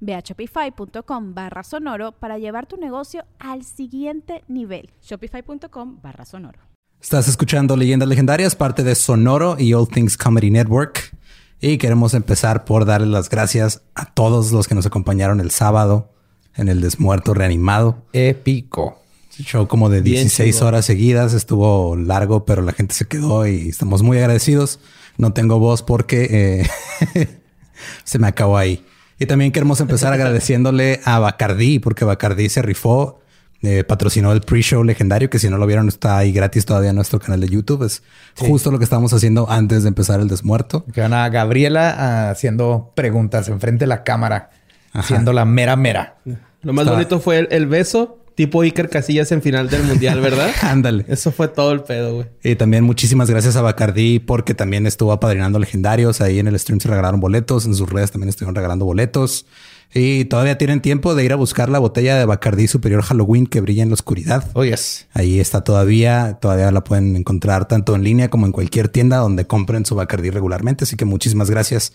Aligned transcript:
Ve 0.00 0.14
a 0.14 0.20
shopify.com 0.20 1.34
barra 1.34 1.62
sonoro 1.62 2.12
para 2.12 2.38
llevar 2.38 2.66
tu 2.66 2.76
negocio 2.76 3.24
al 3.38 3.64
siguiente 3.64 4.44
nivel. 4.48 4.90
Shopify.com 5.02 6.00
barra 6.02 6.24
sonoro. 6.24 6.60
Estás 7.00 7.28
escuchando 7.28 7.76
Leyendas 7.76 8.08
Legendarias, 8.08 8.56
parte 8.56 8.82
de 8.82 8.96
Sonoro 8.96 9.56
y 9.58 9.72
All 9.72 9.86
Things 9.86 10.16
Comedy 10.16 10.50
Network. 10.50 11.16
Y 11.60 11.78
queremos 11.78 12.14
empezar 12.14 12.64
por 12.64 12.84
darle 12.84 13.06
las 13.06 13.30
gracias 13.30 13.82
a 13.94 14.06
todos 14.06 14.50
los 14.52 14.66
que 14.66 14.74
nos 14.74 14.86
acompañaron 14.86 15.40
el 15.40 15.50
sábado 15.50 16.12
en 16.56 16.68
el 16.68 16.80
Desmuerto 16.80 17.34
Reanimado. 17.34 18.04
Épico. 18.12 19.00
Show 19.30 19.68
como 19.68 19.88
de 19.88 20.02
16 20.02 20.60
horas 20.62 20.84
seguidas. 20.84 21.32
Estuvo 21.32 21.94
largo, 21.96 22.44
pero 22.44 22.62
la 22.62 22.72
gente 22.72 22.94
se 22.94 23.06
quedó 23.06 23.46
y 23.46 23.68
estamos 23.68 24.02
muy 24.02 24.18
agradecidos. 24.18 24.80
No 25.16 25.32
tengo 25.32 25.60
voz 25.60 25.82
porque 25.82 26.66
eh, 27.14 27.38
se 28.04 28.18
me 28.18 28.26
acabó 28.26 28.56
ahí. 28.56 28.84
Y 29.18 29.26
también 29.26 29.52
queremos 29.52 29.80
empezar 29.80 30.12
agradeciéndole 30.14 31.00
a 31.04 31.18
Bacardi, 31.18 31.78
porque 31.78 32.04
Bacardi 32.04 32.48
se 32.48 32.62
rifó, 32.62 33.20
eh, 33.62 33.84
patrocinó 33.84 34.32
el 34.32 34.40
pre-show 34.40 34.84
legendario, 34.84 35.28
que 35.28 35.38
si 35.38 35.48
no 35.48 35.58
lo 35.58 35.66
vieron 35.66 35.88
está 35.88 36.18
ahí 36.18 36.32
gratis 36.32 36.64
todavía 36.64 36.90
en 36.90 36.96
nuestro 36.96 37.18
canal 37.18 37.40
de 37.40 37.48
YouTube. 37.48 37.84
Es 37.84 38.02
justo 38.36 38.70
lo 38.70 38.78
que 38.78 38.84
estábamos 38.84 39.12
haciendo 39.12 39.50
antes 39.50 39.82
de 39.82 39.88
empezar 39.88 40.20
el 40.20 40.28
desmuerto. 40.28 40.84
Que 40.92 41.00
van 41.00 41.12
a 41.12 41.28
Gabriela 41.28 41.94
ah, 41.98 42.30
haciendo 42.30 42.92
preguntas 42.94 43.48
enfrente 43.48 43.84
de 43.84 43.88
la 43.88 44.04
cámara, 44.04 44.50
haciendo 44.92 45.32
la 45.32 45.44
mera 45.44 45.76
mera. 45.76 46.18
Lo 46.62 46.72
más 46.72 46.88
bonito 46.88 47.20
fue 47.20 47.48
el 47.50 47.66
beso 47.66 48.18
Tipo 48.38 48.62
Iker 48.62 48.88
Casillas 48.88 49.32
en 49.32 49.42
final 49.42 49.68
del 49.68 49.82
mundial, 49.82 50.20
¿verdad? 50.20 50.52
Ándale. 50.62 51.04
Eso 51.08 51.32
fue 51.32 51.48
todo 51.48 51.72
el 51.72 51.80
pedo, 51.82 52.14
güey. 52.14 52.26
Y 52.44 52.54
también 52.54 52.84
muchísimas 52.84 53.28
gracias 53.28 53.56
a 53.56 53.62
Bacardi 53.62 54.20
porque 54.20 54.54
también 54.54 54.86
estuvo 54.86 55.10
apadrinando 55.10 55.58
legendarios. 55.58 56.20
Ahí 56.20 56.38
en 56.38 56.46
el 56.46 56.56
stream 56.56 56.78
se 56.78 56.86
regalaron 56.86 57.18
boletos. 57.18 57.66
En 57.66 57.74
sus 57.74 57.90
redes 57.90 58.12
también 58.12 58.28
estuvieron 58.28 58.54
regalando 58.54 58.84
boletos. 58.84 59.46
Y 59.92 60.26
todavía 60.26 60.56
tienen 60.56 60.80
tiempo 60.80 61.16
de 61.16 61.24
ir 61.24 61.32
a 61.32 61.34
buscar 61.34 61.68
la 61.68 61.80
botella 61.80 62.16
de 62.16 62.26
Bacardi 62.26 62.68
Superior 62.68 63.02
Halloween 63.02 63.48
que 63.48 63.60
brilla 63.60 63.82
en 63.82 63.88
la 63.88 63.94
oscuridad. 63.94 64.48
Oh, 64.52 64.64
yes. 64.64 65.08
Ahí 65.14 65.40
está 65.40 65.64
todavía. 65.64 66.38
Todavía 66.40 66.70
la 66.70 66.84
pueden 66.84 67.16
encontrar 67.16 67.66
tanto 67.66 67.96
en 67.96 68.04
línea 68.04 68.30
como 68.30 68.46
en 68.46 68.52
cualquier 68.52 68.88
tienda 68.88 69.16
donde 69.16 69.48
compren 69.48 69.84
su 69.84 69.96
Bacardi 69.96 70.30
regularmente. 70.30 70.84
Así 70.84 70.94
que 70.94 71.04
muchísimas 71.04 71.50
gracias 71.50 71.92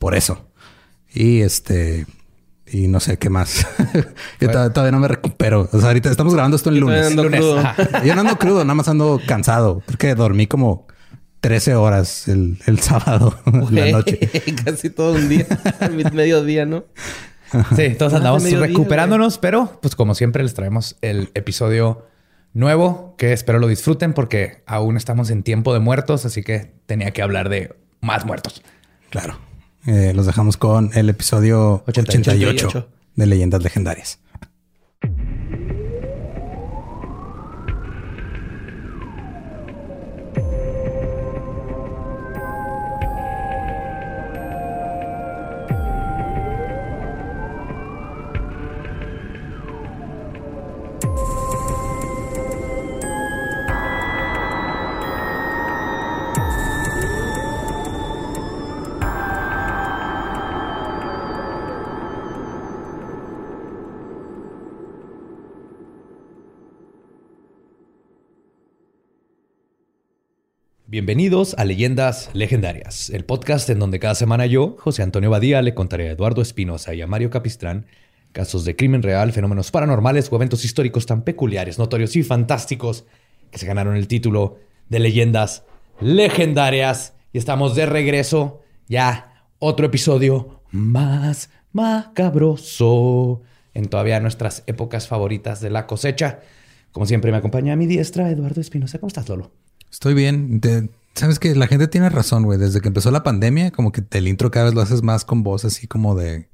por 0.00 0.16
eso. 0.16 0.44
Y 1.14 1.42
este, 1.42 2.06
y 2.66 2.88
no 2.88 3.00
sé 3.00 3.18
qué 3.18 3.30
más. 3.30 3.66
Yo 4.40 4.50
todavía 4.50 4.92
no 4.92 5.00
me 5.00 5.08
recupero. 5.08 5.68
O 5.72 5.78
sea, 5.78 5.88
ahorita 5.88 6.10
estamos 6.10 6.34
grabando 6.34 6.56
esto 6.56 6.70
el 6.70 6.78
lunes. 6.78 7.14
Yo 8.04 8.14
no 8.14 8.20
ando 8.20 8.38
crudo, 8.38 8.64
nada 8.64 8.74
más 8.74 8.88
ando 8.88 9.20
cansado. 9.26 9.82
Porque 9.86 10.14
dormí 10.14 10.46
como 10.46 10.86
13 11.40 11.74
horas 11.74 12.26
el, 12.28 12.58
sábado, 12.80 13.38
la 13.70 13.90
noche. 13.90 14.18
Casi 14.64 14.90
todo 14.90 15.12
un 15.12 15.28
día, 15.28 15.46
mediodía, 16.12 16.64
¿no? 16.64 16.84
Sí, 17.76 17.94
todos 17.96 18.14
andamos 18.14 18.50
recuperándonos, 18.50 19.38
pero 19.38 19.78
pues 19.80 19.94
como 19.94 20.14
siempre 20.14 20.42
les 20.42 20.54
traemos 20.54 20.96
el 21.02 21.30
episodio 21.34 22.06
nuevo 22.52 23.14
que 23.18 23.32
espero 23.32 23.58
lo 23.58 23.68
disfruten 23.68 24.12
porque 24.12 24.62
aún 24.66 24.96
estamos 24.96 25.30
en 25.30 25.42
tiempo 25.42 25.74
de 25.74 25.80
muertos, 25.80 26.24
así 26.24 26.42
que 26.42 26.72
tenía 26.86 27.10
que 27.12 27.22
hablar 27.22 27.48
de 27.48 27.76
más 28.00 28.24
muertos. 28.24 28.62
Claro. 29.10 29.38
Eh, 29.86 30.12
los 30.14 30.26
dejamos 30.26 30.56
con 30.56 30.90
el 30.94 31.10
episodio 31.10 31.84
88 31.86 32.88
de 33.16 33.26
Leyendas 33.26 33.62
Legendarias. 33.62 34.18
Bienvenidos 71.04 71.54
a 71.58 71.66
Leyendas 71.66 72.30
Legendarias, 72.32 73.10
el 73.10 73.26
podcast 73.26 73.68
en 73.68 73.78
donde 73.78 73.98
cada 73.98 74.14
semana 74.14 74.46
yo, 74.46 74.74
José 74.78 75.02
Antonio 75.02 75.28
Badía, 75.28 75.60
le 75.60 75.74
contaré 75.74 76.08
a 76.08 76.12
Eduardo 76.12 76.40
Espinosa 76.40 76.94
y 76.94 77.02
a 77.02 77.06
Mario 77.06 77.28
Capistrán 77.28 77.84
casos 78.32 78.64
de 78.64 78.74
crimen 78.74 79.02
real, 79.02 79.30
fenómenos 79.32 79.70
paranormales 79.70 80.32
o 80.32 80.36
eventos 80.36 80.64
históricos 80.64 81.04
tan 81.04 81.20
peculiares, 81.20 81.78
notorios 81.78 82.16
y 82.16 82.22
fantásticos 82.22 83.04
que 83.50 83.58
se 83.58 83.66
ganaron 83.66 83.96
el 83.96 84.08
título 84.08 84.56
de 84.88 84.98
Leyendas 84.98 85.64
Legendarias. 86.00 87.12
Y 87.34 87.38
estamos 87.38 87.76
de 87.76 87.84
regreso, 87.84 88.62
ya 88.88 89.44
otro 89.58 89.84
episodio 89.84 90.62
más 90.70 91.50
macabroso 91.72 93.42
en 93.74 93.90
todavía 93.90 94.20
nuestras 94.20 94.62
épocas 94.66 95.06
favoritas 95.06 95.60
de 95.60 95.68
la 95.68 95.86
cosecha. 95.86 96.40
Como 96.92 97.04
siempre 97.04 97.30
me 97.30 97.36
acompaña 97.36 97.74
a 97.74 97.76
mi 97.76 97.86
diestra 97.86 98.30
Eduardo 98.30 98.62
Espinosa. 98.62 98.98
¿Cómo 98.98 99.08
estás, 99.08 99.28
Lolo? 99.28 99.63
Estoy 99.94 100.14
bien. 100.14 100.60
Sabes 101.14 101.38
que 101.38 101.54
la 101.54 101.68
gente 101.68 101.86
tiene 101.86 102.08
razón, 102.08 102.42
güey. 102.42 102.58
Desde 102.58 102.80
que 102.80 102.88
empezó 102.88 103.12
la 103.12 103.22
pandemia, 103.22 103.70
como 103.70 103.92
que 103.92 104.02
el 104.10 104.26
intro 104.26 104.50
cada 104.50 104.64
vez 104.64 104.74
lo 104.74 104.80
haces 104.80 105.04
más 105.04 105.24
con 105.24 105.44
voz 105.44 105.64
así 105.64 105.86
como 105.86 106.16
de. 106.16 106.48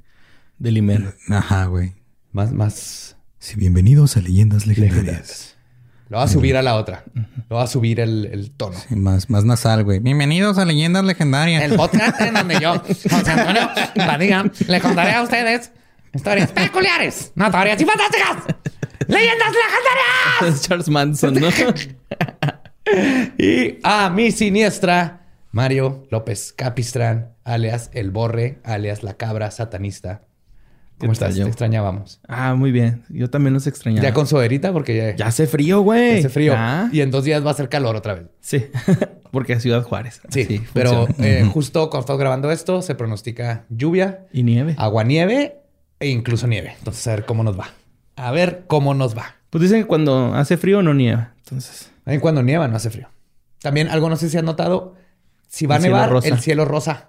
De 0.58 0.70
limer. 0.70 1.16
Ajá, 1.30 1.64
güey. 1.64 1.94
Más, 2.32 2.52
más. 2.52 3.16
Sí, 3.38 3.56
bienvenidos 3.56 4.18
a 4.18 4.20
Leyendas 4.20 4.66
Legendarias. 4.66 5.56
Lo 6.10 6.18
va 6.18 6.24
a 6.24 6.28
subir 6.28 6.54
a 6.58 6.62
la 6.62 6.74
otra. 6.74 7.04
Lo 7.48 7.56
va 7.56 7.62
a 7.62 7.66
subir 7.66 8.00
el, 8.00 8.52
tono. 8.58 8.76
Sí, 8.76 8.94
más, 8.94 9.30
más 9.30 9.46
nasal, 9.46 9.84
güey. 9.84 10.00
Bienvenidos 10.00 10.58
a 10.58 10.66
Leyendas 10.66 11.04
Legendarias. 11.04 11.62
El 11.62 11.76
podcast 11.76 12.20
en 12.20 12.34
donde 12.34 12.60
yo, 12.60 12.78
José 12.78 13.30
Antonio 13.30 13.70
Badía, 13.96 14.52
le 14.68 14.80
contaré 14.82 15.12
a 15.12 15.22
ustedes 15.22 15.72
historias 16.12 16.52
peculiares, 16.52 17.32
notorias 17.36 17.80
y 17.80 17.86
fantásticas. 17.86 18.54
¡Leyendas 19.08 19.48
legendarias! 19.48 20.60
Charles 20.60 20.88
Manson, 20.90 21.34
¿no? 21.36 21.48
y 23.38 23.78
a 23.82 24.10
mi 24.10 24.30
siniestra, 24.30 25.26
Mario 25.52 26.06
López 26.10 26.52
Capistrán, 26.52 27.32
alias 27.44 27.90
El 27.92 28.10
Borre, 28.10 28.58
alias 28.64 29.02
La 29.02 29.14
Cabra 29.14 29.50
Satanista. 29.50 30.22
¿Cómo 31.00 31.12
estás? 31.12 31.34
Te 31.34 31.42
extrañábamos. 31.42 32.20
Ah, 32.28 32.54
muy 32.54 32.72
bien. 32.72 33.04
Yo 33.08 33.30
también 33.30 33.54
los 33.54 33.66
extrañaba. 33.66 34.06
Ya 34.06 34.12
con 34.12 34.26
suerita 34.26 34.70
porque 34.70 34.94
ya... 34.94 35.16
Ya 35.16 35.26
hace 35.28 35.46
frío, 35.46 35.80
güey. 35.80 36.12
Ya 36.12 36.18
hace 36.18 36.28
frío. 36.28 36.54
Y 36.92 37.00
en 37.00 37.10
dos 37.10 37.24
días 37.24 37.44
va 37.44 37.52
a 37.52 37.54
ser 37.54 37.70
calor 37.70 37.96
otra 37.96 38.14
vez. 38.14 38.26
Sí. 38.40 38.66
porque 39.30 39.54
es 39.54 39.62
Ciudad 39.62 39.82
Juárez. 39.82 40.20
Sí. 40.28 40.62
pero 40.74 41.08
eh, 41.18 41.48
justo 41.50 41.88
cuando 41.88 42.00
estamos 42.00 42.20
grabando 42.20 42.50
esto, 42.50 42.82
se 42.82 42.94
pronostica 42.94 43.64
lluvia. 43.70 44.26
Y 44.30 44.42
nieve. 44.42 44.74
Agua 44.76 45.02
nieve 45.02 45.56
e 46.00 46.08
incluso 46.08 46.46
nieve. 46.46 46.74
Entonces, 46.78 47.06
a 47.06 47.12
ver 47.12 47.24
cómo 47.24 47.44
nos 47.44 47.58
va. 47.58 47.70
A 48.16 48.30
ver 48.30 48.64
cómo 48.66 48.92
nos 48.92 49.16
va. 49.16 49.36
Pues 49.48 49.62
dicen 49.62 49.80
que 49.80 49.86
cuando 49.86 50.34
hace 50.34 50.58
frío 50.58 50.82
no 50.82 50.92
nieva. 50.92 51.32
Entonces... 51.38 51.90
También 52.04 52.20
cuando 52.20 52.42
nieva 52.42 52.68
no 52.68 52.76
hace 52.76 52.90
frío. 52.90 53.08
También 53.60 53.88
algo 53.88 54.08
no 54.08 54.16
sé 54.16 54.30
si 54.30 54.36
has 54.36 54.44
notado, 54.44 54.94
si 55.48 55.66
va 55.66 55.76
a 55.76 55.78
nevar, 55.78 56.12
el 56.24 56.38
cielo 56.40 56.64
rosa. 56.64 57.08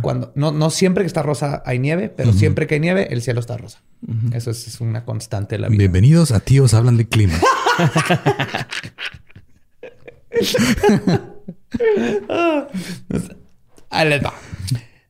Cuando, 0.00 0.32
no, 0.34 0.50
no 0.50 0.70
siempre 0.70 1.04
que 1.04 1.08
está 1.08 1.22
rosa 1.22 1.62
hay 1.66 1.78
nieve, 1.78 2.08
pero 2.08 2.32
siempre 2.32 2.66
que 2.66 2.76
hay 2.76 2.80
nieve, 2.80 3.12
el 3.12 3.20
cielo 3.20 3.40
está 3.40 3.58
rosa. 3.58 3.82
Eso 4.32 4.50
es, 4.50 4.80
una 4.80 5.04
constante 5.04 5.56
de 5.56 5.60
la 5.62 5.68
vida. 5.68 5.78
Bienvenidos 5.78 6.32
a 6.32 6.40
Tíos 6.40 6.72
Hablan 6.72 6.96
de 6.96 7.06
Clima. 7.08 7.34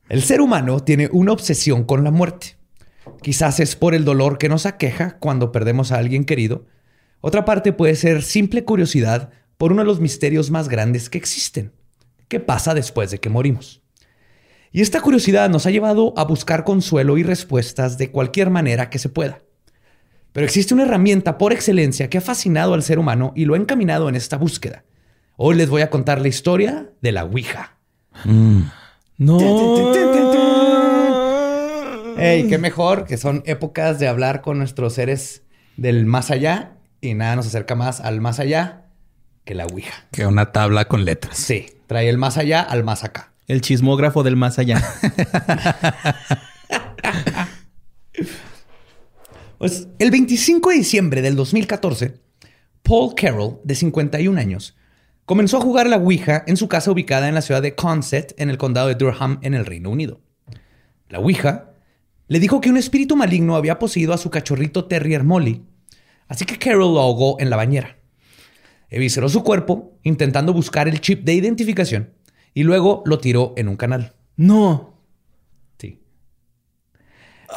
El 0.09 0.23
ser 0.23 0.41
humano 0.41 0.79
tiene 0.79 1.09
una 1.11 1.31
obsesión 1.31 1.83
con 1.83 2.03
la 2.03 2.11
muerte. 2.11 2.57
Quizás 3.21 3.59
es 3.59 3.75
por 3.75 3.93
el 3.93 4.05
dolor 4.05 4.37
que 4.37 4.49
nos 4.49 4.65
aqueja 4.65 5.17
cuando 5.19 5.51
perdemos 5.51 5.91
a 5.91 5.97
alguien 5.97 6.25
querido. 6.25 6.65
Otra 7.21 7.43
parte 7.43 7.73
puede 7.73 7.95
ser 7.95 8.23
simple 8.23 8.63
curiosidad 8.63 9.29
por 9.57 9.73
uno 9.73 9.81
de 9.81 9.87
los 9.87 9.99
misterios 9.99 10.51
más 10.51 10.69
grandes 10.69 11.09
que 11.09 11.17
existen. 11.17 11.73
¿Qué 12.29 12.39
pasa 12.39 12.73
después 12.73 13.11
de 13.11 13.19
que 13.19 13.29
morimos? 13.29 13.81
Y 14.71 14.81
esta 14.81 15.01
curiosidad 15.01 15.49
nos 15.49 15.65
ha 15.65 15.71
llevado 15.71 16.13
a 16.15 16.23
buscar 16.23 16.63
consuelo 16.63 17.17
y 17.17 17.23
respuestas 17.23 17.97
de 17.97 18.11
cualquier 18.11 18.49
manera 18.49 18.89
que 18.89 18.99
se 18.99 19.09
pueda. 19.09 19.41
Pero 20.31 20.45
existe 20.45 20.73
una 20.73 20.83
herramienta 20.83 21.37
por 21.37 21.51
excelencia 21.51 22.09
que 22.09 22.19
ha 22.19 22.21
fascinado 22.21 22.73
al 22.73 22.83
ser 22.83 22.99
humano 22.99 23.33
y 23.35 23.45
lo 23.45 23.55
ha 23.55 23.57
encaminado 23.57 24.07
en 24.07 24.15
esta 24.15 24.37
búsqueda. 24.37 24.85
Hoy 25.35 25.55
les 25.55 25.69
voy 25.69 25.81
a 25.81 25.89
contar 25.89 26.21
la 26.21 26.27
historia 26.27 26.91
de 27.01 27.11
la 27.11 27.25
Ouija. 27.25 27.77
No. 29.17 29.39
Ey, 32.17 32.47
qué 32.47 32.57
mejor 32.57 33.05
que 33.05 33.17
son 33.17 33.43
épocas 33.45 33.99
de 33.99 34.07
hablar 34.07 34.41
con 34.41 34.57
nuestros 34.57 34.93
seres 34.93 35.43
del 35.77 36.05
más 36.05 36.31
allá 36.31 36.78
y 37.01 37.13
nada 37.13 37.35
nos 37.35 37.47
acerca 37.47 37.75
más 37.75 38.01
al 38.01 38.21
más 38.21 38.39
allá 38.39 38.85
que 39.45 39.55
la 39.55 39.65
Ouija. 39.65 40.05
Que 40.11 40.25
una 40.25 40.51
tabla 40.51 40.85
con 40.85 41.05
letras. 41.05 41.37
Sí, 41.37 41.67
trae 41.87 42.09
el 42.09 42.17
más 42.17 42.37
allá 42.37 42.61
al 42.61 42.83
más 42.83 43.03
acá. 43.03 43.33
El 43.47 43.61
chismógrafo 43.61 44.23
del 44.23 44.35
más 44.35 44.59
allá. 44.59 44.81
Pues 49.59 49.89
el 49.99 50.09
25 50.09 50.69
de 50.69 50.75
diciembre 50.77 51.21
del 51.21 51.35
2014, 51.35 52.13
Paul 52.81 53.13
Carroll, 53.13 53.59
de 53.65 53.75
51 53.75 54.39
años, 54.39 54.77
comenzó 55.25 55.57
a 55.57 55.61
jugar 55.61 55.87
la 55.87 55.97
Ouija 55.97 56.45
en 56.47 56.55
su 56.55 56.69
casa 56.69 56.91
ubicada 56.91 57.27
en 57.27 57.35
la 57.35 57.41
ciudad 57.41 57.61
de 57.61 57.75
Consett, 57.75 58.39
en 58.39 58.49
el 58.49 58.57
condado 58.57 58.87
de 58.87 58.95
Durham, 58.95 59.37
en 59.41 59.53
el 59.53 59.65
Reino 59.65 59.89
Unido. 59.89 60.21
La 61.09 61.19
Ouija 61.19 61.71
le 62.29 62.39
dijo 62.39 62.61
que 62.61 62.69
un 62.69 62.77
espíritu 62.77 63.17
maligno 63.17 63.57
había 63.57 63.79
poseído 63.79 64.13
a 64.13 64.17
su 64.17 64.29
cachorrito 64.29 64.85
Terrier 64.85 65.25
Molly, 65.25 65.65
así 66.29 66.45
que 66.45 66.57
Carroll 66.57 66.93
lo 66.93 67.01
ahogó 67.01 67.35
en 67.41 67.49
la 67.49 67.57
bañera. 67.57 67.97
Evisceró 68.89 69.27
su 69.29 69.43
cuerpo, 69.43 69.99
intentando 70.03 70.53
buscar 70.53 70.87
el 70.87 71.01
chip 71.01 71.23
de 71.25 71.33
identificación, 71.33 72.11
y 72.53 72.63
luego 72.63 73.03
lo 73.05 73.19
tiró 73.19 73.53
en 73.57 73.67
un 73.67 73.75
canal. 73.75 74.13
No. 74.37 74.93
Sí. 75.77 76.01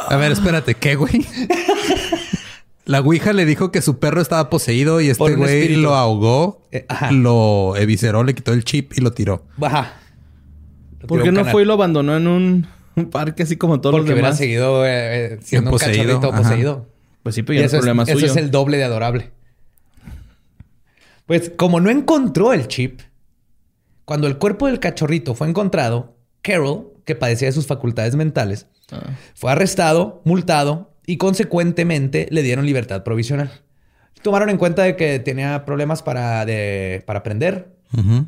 A 0.08 0.16
ver, 0.16 0.32
espérate, 0.32 0.74
¿qué, 0.74 0.96
güey? 0.96 1.24
La 2.84 3.00
Ouija 3.00 3.32
le 3.32 3.44
dijo 3.46 3.70
que 3.70 3.80
su 3.80 4.00
perro 4.00 4.20
estaba 4.20 4.50
poseído 4.50 5.00
y 5.00 5.08
este 5.08 5.36
güey 5.36 5.58
espíritu. 5.60 5.80
lo 5.82 5.94
ahogó, 5.94 6.66
Eh, 6.72 6.84
ajá. 6.88 7.12
lo 7.12 7.76
evisceró, 7.76 8.24
le 8.24 8.34
quitó 8.34 8.52
el 8.52 8.64
chip 8.64 8.92
y 8.98 9.00
lo 9.00 9.12
tiró. 9.12 9.46
Baja. 9.56 9.94
Lo 11.00 11.06
¿Por 11.06 11.18
tiró 11.18 11.24
qué 11.26 11.30
no 11.32 11.40
canal. 11.40 11.52
fue 11.52 11.62
y 11.62 11.64
lo 11.64 11.74
abandonó 11.74 12.16
en 12.16 12.26
un, 12.26 12.66
un 12.96 13.04
parque 13.10 13.44
así 13.44 13.56
como 13.56 13.80
todos 13.80 13.94
Porque 13.94 14.08
los 14.10 14.14
hubiera 14.14 14.28
demás? 14.30 14.38
seguido 14.38 14.84
eh, 14.84 15.34
eh, 15.34 15.38
siendo 15.42 15.70
un 15.70 15.78
Poseído, 15.78 16.04
cachorrito 16.20 16.28
ajá. 16.34 16.42
poseído. 16.42 16.88
Pues 17.22 17.34
sí, 17.34 17.42
pero 17.42 17.54
ya 17.54 17.60
no 17.62 17.66
es 17.66 17.72
eso, 17.72 17.80
problema 17.80 18.02
eso 18.04 18.12
suyo. 18.14 18.26
es 18.26 18.36
el 18.36 18.50
doble 18.50 18.76
de 18.78 18.84
adorable. 18.84 19.30
Pues 21.26 21.52
como 21.56 21.80
no 21.80 21.90
encontró 21.90 22.52
el 22.52 22.66
chip, 22.68 23.00
cuando 24.04 24.26
el 24.26 24.38
cuerpo 24.38 24.66
del 24.66 24.80
cachorrito 24.80 25.34
fue 25.34 25.48
encontrado, 25.48 26.16
Carol, 26.42 26.92
que 27.04 27.14
padecía 27.14 27.48
de 27.48 27.52
sus 27.52 27.66
facultades 27.66 28.16
mentales, 28.16 28.66
Ah. 28.90 29.16
fue 29.34 29.50
arrestado, 29.52 30.20
multado 30.24 30.92
y 31.06 31.16
consecuentemente 31.16 32.26
le 32.30 32.42
dieron 32.42 32.66
libertad 32.66 33.04
provisional. 33.04 33.50
Tomaron 34.22 34.50
en 34.50 34.58
cuenta 34.58 34.82
de 34.82 34.96
que 34.96 35.18
tenía 35.18 35.64
problemas 35.64 36.02
para, 36.02 36.44
de- 36.44 37.02
para 37.06 37.20
aprender 37.20 37.72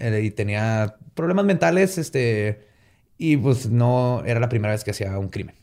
eh, 0.00 0.20
y 0.25 0.31
tenía 0.31 0.96
problemas 1.14 1.44
mentales, 1.44 1.99
este, 1.99 2.67
y 3.19 3.37
pues 3.37 3.69
no 3.70 4.23
era 4.26 4.41
la 4.41 4.49
primera 4.49 4.73
vez 4.73 4.85
que 4.85 4.91
hacía 4.93 5.19
un 5.19 5.29
crimen. 5.29 5.55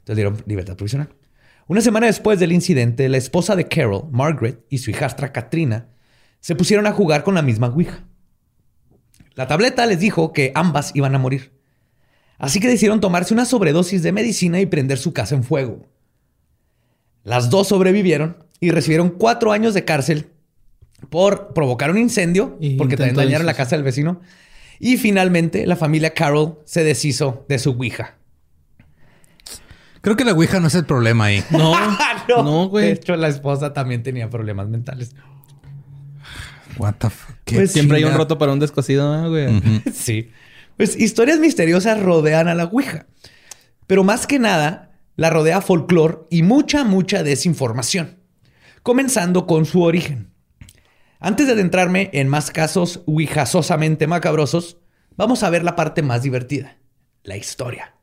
Entonces 0.00 0.16
dieron 0.16 0.42
libertad 0.46 0.76
provisional. 0.76 1.08
Una 1.70 1.82
semana 1.82 2.08
después 2.08 2.40
del 2.40 2.50
incidente, 2.50 3.08
la 3.08 3.16
esposa 3.16 3.54
de 3.54 3.68
Carol, 3.68 4.08
Margaret, 4.10 4.58
y 4.70 4.78
su 4.78 4.90
hijastra 4.90 5.30
Katrina 5.30 5.86
se 6.40 6.56
pusieron 6.56 6.84
a 6.88 6.92
jugar 6.92 7.22
con 7.22 7.36
la 7.36 7.42
misma 7.42 7.68
Ouija. 7.68 8.02
La 9.36 9.46
tableta 9.46 9.86
les 9.86 10.00
dijo 10.00 10.32
que 10.32 10.50
ambas 10.56 10.90
iban 10.96 11.14
a 11.14 11.20
morir. 11.20 11.52
Así 12.38 12.58
que 12.58 12.66
decidieron 12.66 13.00
tomarse 13.00 13.32
una 13.32 13.44
sobredosis 13.44 14.02
de 14.02 14.10
medicina 14.10 14.58
y 14.58 14.66
prender 14.66 14.98
su 14.98 15.12
casa 15.12 15.36
en 15.36 15.44
fuego. 15.44 15.86
Las 17.22 17.50
dos 17.50 17.68
sobrevivieron 17.68 18.44
y 18.58 18.72
recibieron 18.72 19.10
cuatro 19.10 19.52
años 19.52 19.72
de 19.72 19.84
cárcel 19.84 20.32
por 21.08 21.54
provocar 21.54 21.92
un 21.92 21.98
incendio, 21.98 22.58
Y 22.58 22.78
porque 22.78 22.96
también 22.96 23.14
dañaron 23.14 23.46
la 23.46 23.54
casa 23.54 23.76
del 23.76 23.84
vecino. 23.84 24.20
Y 24.80 24.96
finalmente 24.96 25.64
la 25.68 25.76
familia 25.76 26.14
Carroll 26.14 26.58
se 26.64 26.82
deshizo 26.82 27.46
de 27.48 27.60
su 27.60 27.70
Ouija. 27.70 28.16
Creo 30.00 30.16
que 30.16 30.24
la 30.24 30.32
Ouija 30.32 30.60
no 30.60 30.68
es 30.68 30.74
el 30.74 30.84
problema 30.86 31.26
ahí. 31.26 31.44
No, 31.50 31.74
no, 32.28 32.62
De 32.64 32.68
güey. 32.68 32.90
hecho, 32.92 33.16
la 33.16 33.28
esposa 33.28 33.72
también 33.72 34.02
tenía 34.02 34.30
problemas 34.30 34.68
mentales. 34.68 35.14
What 36.78 36.94
the 36.98 37.10
fuck? 37.10 37.36
¿Qué 37.44 37.56
Pues 37.56 37.72
siempre 37.72 37.98
hay 37.98 38.04
un 38.04 38.14
roto 38.14 38.38
para 38.38 38.52
un 38.52 38.58
descosido, 38.60 39.14
¿no, 39.14 39.28
güey. 39.28 39.56
Ujú. 39.56 39.82
Sí. 39.92 40.30
Pues 40.76 40.98
historias 40.98 41.38
misteriosas 41.38 42.00
rodean 42.00 42.48
a 42.48 42.54
la 42.54 42.64
Ouija. 42.64 43.06
Pero 43.86 44.02
más 44.04 44.26
que 44.26 44.38
nada, 44.38 44.92
la 45.16 45.28
rodea 45.28 45.60
folclore 45.60 46.20
y 46.30 46.42
mucha, 46.42 46.84
mucha 46.84 47.22
desinformación. 47.22 48.18
Comenzando 48.82 49.46
con 49.46 49.66
su 49.66 49.82
origen. 49.82 50.30
Antes 51.18 51.46
de 51.46 51.52
adentrarme 51.52 52.08
en 52.14 52.28
más 52.28 52.50
casos 52.50 53.02
ouijasosamente 53.06 54.06
macabrosos, 54.06 54.78
vamos 55.16 55.42
a 55.42 55.50
ver 55.50 55.64
la 55.64 55.76
parte 55.76 56.00
más 56.02 56.22
divertida. 56.22 56.78
La 57.24 57.36
historia. 57.36 57.94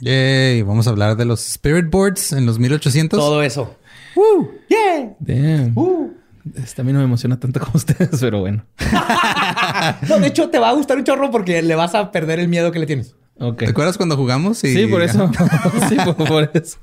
Yay, 0.00 0.62
vamos 0.62 0.86
a 0.86 0.90
hablar 0.90 1.16
de 1.16 1.24
los 1.24 1.46
Spirit 1.46 1.90
Boards 1.90 2.32
en 2.32 2.46
los 2.46 2.58
1800. 2.58 3.18
Todo 3.18 3.42
eso. 3.42 3.76
¡Uh! 4.14 4.46
¡Yeah! 4.68 5.14
Damn. 5.20 5.76
¡Uh! 5.76 6.12
Este 6.56 6.80
a 6.80 6.84
mí 6.84 6.92
no 6.92 6.98
me 7.00 7.04
emociona 7.04 7.38
tanto 7.38 7.60
como 7.60 7.72
ustedes, 7.74 8.18
pero 8.20 8.40
bueno. 8.40 8.64
No, 10.08 10.18
de 10.18 10.26
hecho, 10.28 10.50
te 10.50 10.58
va 10.58 10.70
a 10.70 10.72
gustar 10.72 10.98
un 10.98 11.04
chorro 11.04 11.30
porque 11.30 11.62
le 11.62 11.74
vas 11.74 11.94
a 11.94 12.10
perder 12.12 12.40
el 12.40 12.48
miedo 12.48 12.72
que 12.72 12.78
le 12.78 12.86
tienes. 12.86 13.14
Ok. 13.38 13.58
¿Te 13.58 13.68
acuerdas 13.70 13.96
cuando 13.96 14.16
jugamos? 14.16 14.62
Y- 14.64 14.74
Sí, 14.74 14.86
por 14.86 15.02
eso. 15.02 15.30
sí, 15.88 15.96
por, 16.04 16.16
por 16.16 16.50
eso. 16.54 16.78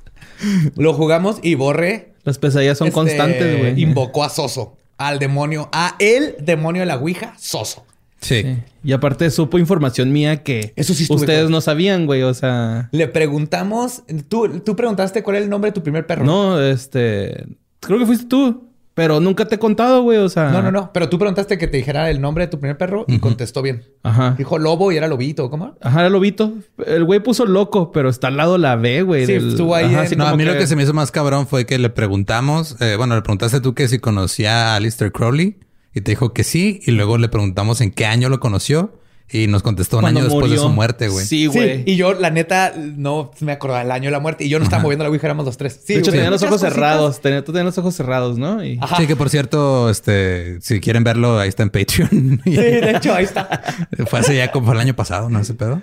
Lo 0.76 0.94
jugamos 0.94 1.38
y 1.42 1.54
Borre 1.54 2.14
Las 2.24 2.38
pesadillas 2.38 2.78
son 2.78 2.88
este, 2.88 2.94
constantes, 2.94 3.58
güey. 3.58 3.80
Invocó 3.80 4.24
a 4.24 4.28
Soso, 4.28 4.76
al 4.96 5.18
demonio, 5.18 5.68
a 5.72 5.94
el 5.98 6.34
demonio 6.40 6.80
de 6.82 6.86
la 6.86 6.96
Ouija, 6.96 7.34
Soso. 7.38 7.84
Sí. 8.20 8.42
Sí. 8.42 8.56
Y 8.84 8.92
aparte 8.92 9.30
supo 9.30 9.58
información 9.58 10.12
mía 10.12 10.42
que 10.42 10.72
Eso 10.76 10.94
sí 10.94 11.06
ustedes 11.08 11.44
con- 11.44 11.52
no 11.52 11.60
sabían, 11.60 12.06
güey. 12.06 12.22
O 12.22 12.34
sea, 12.34 12.88
Le 12.92 13.06
preguntamos, 13.08 14.02
tú, 14.28 14.60
tú 14.64 14.74
preguntaste 14.76 15.22
cuál 15.22 15.36
era 15.36 15.44
el 15.44 15.50
nombre 15.50 15.70
de 15.70 15.74
tu 15.74 15.82
primer 15.82 16.06
perro. 16.06 16.24
no, 16.24 16.60
este, 16.60 17.46
creo 17.80 17.98
que 17.98 18.06
fuiste 18.06 18.26
tú, 18.26 18.64
pero 18.94 19.20
nunca 19.20 19.44
te 19.46 19.54
he 19.54 19.58
contado, 19.60 20.02
güey. 20.02 20.18
O 20.18 20.28
sea, 20.28 20.50
no, 20.50 20.60
no, 20.62 20.72
no. 20.72 20.90
Pero 20.92 21.08
tú 21.08 21.18
preguntaste 21.18 21.56
que 21.58 21.68
te 21.68 21.76
dijera 21.76 22.10
el 22.10 22.20
nombre 22.20 22.46
de 22.46 22.50
tu 22.50 22.58
primer 22.58 22.76
perro 22.76 23.04
y 23.06 23.18
contestó 23.20 23.62
bien. 23.62 23.84
Ajá. 24.02 24.34
Dijo 24.36 24.58
lobo 24.58 24.90
y 24.90 24.96
era 24.96 25.06
lobito, 25.06 25.48
¿cómo? 25.50 25.76
Ajá, 25.80 26.00
era 26.00 26.08
lobito. 26.10 26.54
El 26.84 27.04
güey 27.04 27.20
puso 27.20 27.46
loco, 27.46 27.92
pero 27.92 28.08
está 28.08 28.26
al 28.26 28.36
lado 28.36 28.58
la 28.58 28.74
B, 28.74 29.02
güey. 29.02 29.26
Sí, 29.26 29.34
del- 29.34 29.50
estuvo 29.50 29.76
ahí 29.76 29.84
Ajá, 29.84 29.94
en- 30.00 30.06
así 30.06 30.16
No, 30.16 30.26
a 30.26 30.36
mí 30.36 30.44
lo 30.44 30.56
que 30.58 30.66
se 30.66 30.74
me 30.74 30.82
hizo 30.82 30.92
más 30.94 31.12
cabrón 31.12 31.46
fue 31.46 31.64
que 31.66 31.78
le 31.78 31.90
preguntamos, 31.90 32.74
eh, 32.80 32.94
bueno, 32.96 33.14
le 33.14 33.22
preguntaste 33.22 33.60
tú 33.60 33.74
que 33.74 33.86
si 33.86 34.00
conocía 34.00 34.72
a 34.72 34.76
Alistair 34.76 35.12
Crowley 35.12 35.58
y 35.98 36.00
te 36.00 36.12
dijo 36.12 36.32
que 36.32 36.44
sí, 36.44 36.80
y 36.86 36.92
luego 36.92 37.18
le 37.18 37.28
preguntamos 37.28 37.80
en 37.80 37.90
qué 37.90 38.06
año 38.06 38.28
lo 38.28 38.40
conoció 38.40 38.94
y 39.30 39.46
nos 39.46 39.62
contestó 39.62 39.98
un 39.98 40.02
cuando 40.04 40.20
año 40.20 40.28
después 40.30 40.50
de 40.50 40.56
su 40.56 40.70
muerte, 40.70 41.08
güey. 41.08 41.26
Sí, 41.26 41.46
güey. 41.46 41.82
y 41.84 41.96
yo, 41.96 42.14
la 42.14 42.30
neta, 42.30 42.72
no 42.76 43.30
me 43.40 43.52
acordaba 43.52 43.82
el 43.82 43.90
año 43.90 44.04
de 44.06 44.12
la 44.12 44.20
muerte 44.20 44.44
y 44.44 44.48
yo 44.48 44.58
no 44.58 44.64
estaba 44.64 44.82
moviendo 44.82 45.04
la 45.04 45.10
Ouija, 45.10 45.26
éramos 45.26 45.44
los 45.44 45.58
tres. 45.58 45.82
Sí, 45.84 45.92
de 45.94 46.00
hecho, 46.00 46.10
tenía 46.12 46.30
los 46.30 46.42
ojos 46.42 46.52
cositas. 46.62 46.72
cerrados. 46.72 47.20
Tenía, 47.20 47.44
tú 47.44 47.52
tenías 47.52 47.66
los 47.66 47.76
ojos 47.78 47.94
cerrados, 47.94 48.38
¿no? 48.38 48.64
Y... 48.64 48.80
Sí, 48.96 49.06
que 49.06 49.16
por 49.16 49.28
cierto, 49.28 49.90
este, 49.90 50.58
si 50.62 50.80
quieren 50.80 51.04
verlo, 51.04 51.38
ahí 51.38 51.50
está 51.50 51.62
en 51.62 51.68
Patreon. 51.70 52.40
Sí, 52.44 52.52
de 52.56 52.90
hecho, 52.92 53.14
ahí 53.14 53.24
está. 53.24 53.60
fue 54.06 54.20
hace 54.20 54.34
ya 54.34 54.50
como 54.50 54.64
fue 54.66 54.74
el 54.76 54.80
año 54.80 54.96
pasado, 54.96 55.28
¿no? 55.28 55.40
Ese 55.40 55.52
pedo. 55.52 55.82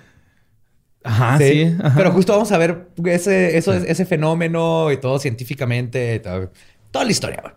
Ajá, 1.04 1.38
Sí. 1.38 1.44
Sí. 1.66 1.74
ajá. 1.84 1.94
Pero 1.96 2.10
justo 2.10 2.32
vamos 2.32 2.50
a 2.50 2.58
ver 2.58 2.88
ese, 3.04 3.56
eso, 3.56 3.72
ese 3.74 4.04
fenómeno 4.06 4.90
y 4.90 4.96
todo 4.96 5.20
científicamente, 5.20 6.18
todo- 6.18 6.50
toda 6.90 7.04
la 7.04 7.10
historia. 7.12 7.40
güey. 7.42 7.54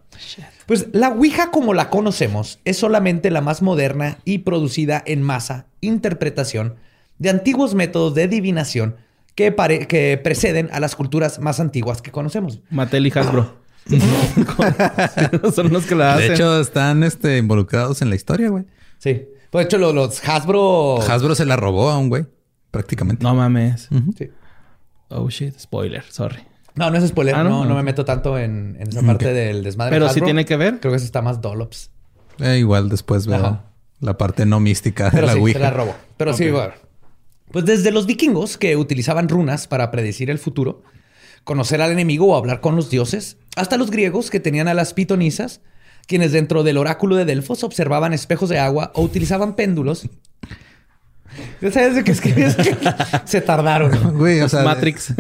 Pues 0.66 0.88
la 0.94 1.10
Ouija 1.10 1.52
como 1.52 1.74
la 1.74 1.90
conocemos 1.90 2.60
es 2.66 2.78
solamente 2.78 3.32
la 3.32 3.42
más 3.42 3.62
moderna 3.62 4.18
y 4.26 4.40
producida 4.40 5.02
en 5.06 5.22
masa 5.24 5.66
interpretación 5.82 6.76
de 7.18 7.30
antiguos 7.30 7.76
métodos 7.76 8.14
de 8.16 8.24
adivinación 8.24 8.96
que, 9.36 9.52
pare- 9.52 9.88
que 9.88 10.20
preceden 10.24 10.70
a 10.72 10.80
las 10.80 10.96
culturas 10.96 11.40
más 11.40 11.60
antiguas 11.60 12.02
que 12.02 12.12
conocemos. 12.12 12.60
Mattel 12.70 13.08
y 13.08 13.12
Hasbro. 13.16 13.58
Son 15.54 15.72
los 15.72 15.86
que 15.86 15.96
la 15.96 16.14
hacen. 16.16 16.28
De 16.30 16.34
hecho, 16.36 16.60
están 16.60 17.04
este, 17.04 17.38
involucrados 17.38 18.02
en 18.02 18.10
la 18.10 18.16
historia, 18.16 18.50
güey. 18.50 18.66
Sí. 18.98 19.26
Pues 19.50 19.64
de 19.64 19.68
hecho, 19.68 19.78
lo- 19.78 19.94
los, 19.94 20.22
Hasbro... 20.28 21.02
Hasbro 21.02 21.36
se 21.36 21.46
la 21.46 21.56
robó 21.56 21.90
a 21.90 21.98
un 21.98 22.10
güey, 22.10 22.26
prácticamente. 22.72 23.24
no 23.24 23.34
mames. 23.34 23.90
Sí. 24.18 24.30
Oh 25.10 25.30
shit, 25.30 25.58
spoiler, 25.60 26.04
sorry. 26.10 26.40
No, 26.76 26.90
no 26.92 26.98
es 26.98 27.08
spoiler. 27.08 27.36
Ah, 27.36 27.44
no, 27.44 27.66
¿no? 27.66 27.76
me 27.76 27.84
meto 27.84 28.06
tanto 28.06 28.38
en, 28.38 28.78
en 28.80 28.88
esa 28.90 29.02
parte 29.02 29.34
del 29.34 29.64
desmadre. 29.64 29.92
Pero 29.96 30.06
de 30.06 30.10
sí 30.12 30.20
Hasbro. 30.20 30.26
tiene 30.26 30.46
que 30.46 30.56
ver. 30.56 30.80
Creo 30.80 30.92
que 30.92 30.98
eso 30.98 31.06
está 31.06 31.22
más 31.22 31.42
Dollops. 31.42 31.92
Eh, 32.40 32.58
igual 32.60 32.90
después 32.90 33.28
veo. 33.28 33.38
Ajá. 33.38 33.66
La 34.00 34.18
parte 34.18 34.46
no 34.46 34.60
mística 34.62 35.06
de 35.06 35.12
Pero 35.12 35.28
la 35.28 35.34
sí, 35.34 35.40
Ouija. 35.40 35.60
se 35.60 35.64
la 35.64 35.72
robó. 35.72 35.96
Pero 36.16 36.34
sí, 36.34 36.50
bueno. 36.50 36.74
Pues 37.52 37.66
desde 37.66 37.92
los 37.92 38.06
vikingos 38.06 38.58
que 38.58 38.78
utilizaban 38.78 39.28
runas 39.28 39.68
para 39.68 39.92
predecir 39.92 40.30
el 40.30 40.38
futuro, 40.40 40.84
conocer 41.44 41.82
al 41.82 41.92
enemigo 41.92 42.28
o 42.28 42.38
hablar 42.38 42.62
con 42.62 42.76
los 42.76 42.90
dioses, 42.90 43.38
hasta 43.58 43.76
los 43.76 43.90
griegos 43.92 44.30
que 44.30 44.40
tenían 44.40 44.68
a 44.68 44.74
las 44.74 44.94
pitonisas, 44.94 45.62
quienes 46.08 46.32
dentro 46.32 46.64
del 46.64 46.78
oráculo 46.78 47.16
de 47.16 47.26
Delfos 47.26 47.64
observaban 47.64 48.14
espejos 48.14 48.50
de 48.50 48.60
agua 48.60 48.92
o 48.96 49.02
utilizaban 49.02 49.56
péndulos. 49.56 50.08
Ya 51.62 51.72
sabes 51.72 51.96
de 51.96 52.04
qué 52.04 52.12
escribes. 52.12 52.56
Se 53.26 53.42
tardaron. 53.42 54.18
Güey, 54.18 54.42
o 54.42 54.50
sea, 54.50 54.64
Matrix. 54.64 55.14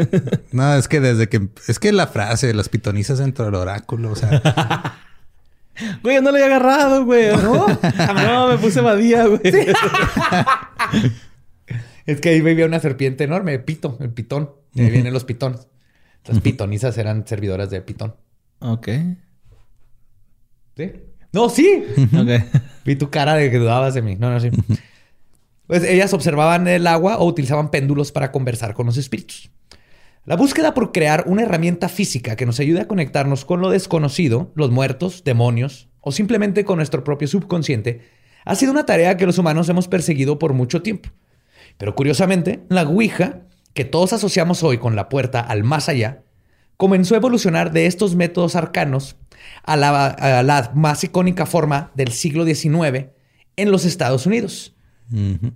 No, 0.51 0.75
es 0.75 0.87
que 0.87 0.99
desde 0.99 1.27
que... 1.27 1.49
Es 1.67 1.79
que 1.79 1.91
la 1.91 2.07
frase, 2.07 2.53
las 2.53 2.69
pitonizas 2.69 3.19
dentro 3.19 3.45
del 3.45 3.55
oráculo, 3.55 4.11
o 4.11 4.15
sea... 4.15 5.01
Güey, 6.03 6.15
yo 6.17 6.21
no 6.21 6.31
lo 6.31 6.35
había 6.35 6.47
agarrado, 6.47 7.05
güey. 7.05 7.31
No, 7.37 7.65
no 7.67 8.47
me 8.49 8.57
puse 8.57 8.81
badía, 8.81 9.27
güey. 9.27 9.39
Es 12.05 12.19
que 12.19 12.29
ahí 12.29 12.41
vivía 12.41 12.65
una 12.65 12.81
serpiente 12.81 13.23
enorme, 13.23 13.57
pito, 13.59 13.97
el 14.01 14.09
pitón. 14.09 14.51
De 14.73 14.83
ahí 14.83 14.91
vienen 14.91 15.13
los 15.13 15.23
pitones. 15.23 15.69
Las 16.25 16.41
pitonizas 16.41 16.97
eran 16.97 17.25
servidoras 17.25 17.69
de 17.69 17.79
pitón. 17.79 18.13
Ok. 18.59 18.89
¿Sí? 20.75 20.91
No, 21.31 21.47
sí. 21.47 21.85
Ok. 22.13 22.43
Vi 22.83 22.97
tu 22.97 23.09
cara 23.09 23.35
de 23.35 23.49
que 23.49 23.57
dudabas 23.57 23.93
de 23.93 24.01
mí. 24.01 24.17
No, 24.17 24.31
no, 24.31 24.39
sí. 24.41 24.49
Pues 25.69 25.83
ellas 25.83 26.15
observaban 26.15 26.67
el 26.67 26.87
agua 26.87 27.19
o 27.19 27.27
utilizaban 27.27 27.69
péndulos 27.69 28.11
para 28.11 28.31
conversar 28.31 28.73
con 28.73 28.87
los 28.87 28.97
espíritus. 28.97 29.51
La 30.25 30.35
búsqueda 30.35 30.73
por 30.73 30.91
crear 30.91 31.25
una 31.27 31.43
herramienta 31.43 31.89
física 31.89 32.35
que 32.35 32.47
nos 32.47 32.59
ayude 32.59 32.81
a 32.81 32.87
conectarnos 32.87 33.45
con 33.45 33.61
lo 33.61 33.69
desconocido, 33.69 34.51
los 34.55 34.71
muertos, 34.71 35.23
demonios 35.23 35.87
o 36.01 36.11
simplemente 36.11 36.65
con 36.65 36.77
nuestro 36.77 37.03
propio 37.03 37.27
subconsciente 37.27 38.01
ha 38.45 38.55
sido 38.55 38.71
una 38.71 38.87
tarea 38.87 39.15
que 39.15 39.27
los 39.27 39.37
humanos 39.37 39.69
hemos 39.69 39.87
perseguido 39.87 40.39
por 40.39 40.53
mucho 40.53 40.81
tiempo. 40.81 41.09
Pero 41.77 41.93
curiosamente, 41.93 42.63
la 42.69 42.81
Ouija, 42.81 43.41
que 43.75 43.85
todos 43.85 44.11
asociamos 44.11 44.63
hoy 44.63 44.79
con 44.79 44.95
la 44.95 45.07
puerta 45.07 45.39
al 45.39 45.63
más 45.63 45.87
allá, 45.87 46.23
comenzó 46.77 47.13
a 47.13 47.17
evolucionar 47.17 47.71
de 47.71 47.85
estos 47.85 48.15
métodos 48.15 48.55
arcanos 48.55 49.17
a 49.61 49.77
la, 49.77 50.07
a 50.07 50.41
la 50.41 50.71
más 50.73 51.03
icónica 51.03 51.45
forma 51.45 51.91
del 51.93 52.11
siglo 52.11 52.43
XIX 52.43 53.09
en 53.55 53.69
los 53.69 53.85
Estados 53.85 54.25
Unidos. 54.25 54.73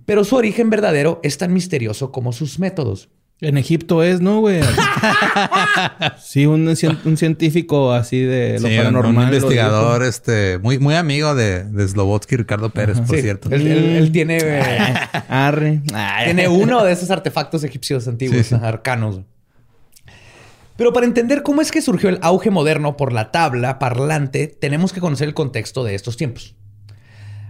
Pero 0.06 0.24
su 0.24 0.36
origen 0.36 0.68
verdadero 0.70 1.20
es 1.22 1.38
tan 1.38 1.52
misterioso 1.52 2.10
como 2.12 2.32
sus 2.32 2.58
métodos. 2.58 3.08
En 3.40 3.58
Egipto 3.58 4.02
es, 4.02 4.20
¿no, 4.20 4.40
güey? 4.40 4.60
sí, 6.18 6.46
un, 6.46 6.66
cien- 6.76 6.98
un 7.04 7.16
científico 7.16 7.92
así 7.92 8.20
de 8.20 8.58
lo 8.60 8.68
Sí, 8.68 8.76
paranormal. 8.76 9.16
un 9.16 9.22
investigador, 9.24 10.02
este, 10.04 10.58
muy, 10.58 10.78
muy 10.78 10.94
amigo 10.94 11.34
de, 11.34 11.64
de 11.64 11.88
Slobotsky, 11.88 12.36
Ricardo 12.36 12.70
Pérez, 12.70 13.00
por 13.00 13.16
Sí, 13.16 13.22
cierto. 13.22 13.48
Él, 13.50 13.66
él- 13.66 13.96
él 13.96 14.12
tiene, 14.12 14.38
eh, 14.40 14.94
Arre. 15.28 15.82
Tiene 16.24 16.48
uno 16.48 16.84
de 16.84 16.92
esos 16.92 17.10
artefactos 17.10 17.64
egipcios 17.64 18.06
antiguos, 18.08 18.38
Sí, 18.38 18.44
sí. 18.44 18.60
arcanos. 18.62 19.20
Pero 20.76 20.92
para 20.92 21.06
entender 21.06 21.42
cómo 21.42 21.60
es 21.60 21.70
que 21.70 21.82
surgió 21.82 22.08
el 22.08 22.18
auge 22.22 22.50
moderno 22.50 22.96
por 22.96 23.12
la 23.12 23.30
tabla 23.30 23.78
parlante, 23.78 24.46
tenemos 24.48 24.92
que 24.92 25.00
conocer 25.00 25.28
el 25.28 25.34
contexto 25.34 25.84
de 25.84 25.94
estos 25.94 26.16
tiempos. 26.16 26.56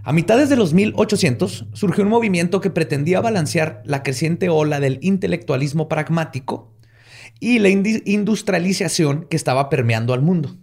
A 0.07 0.13
mitades 0.13 0.49
de 0.49 0.55
los 0.55 0.73
1800 0.73 1.65
surgió 1.73 2.03
un 2.03 2.11
movimiento 2.11 2.61
que 2.61 2.69
pretendía 2.69 3.21
balancear 3.21 3.81
la 3.85 4.03
creciente 4.03 4.49
ola 4.49 4.79
del 4.79 4.99
intelectualismo 5.01 5.89
pragmático 5.89 6.71
y 7.39 7.57
la 7.57 7.69
industrialización 7.69 9.25
que 9.27 9.35
estaba 9.35 9.67
permeando 9.67 10.13
al 10.13 10.21
mundo. 10.21 10.57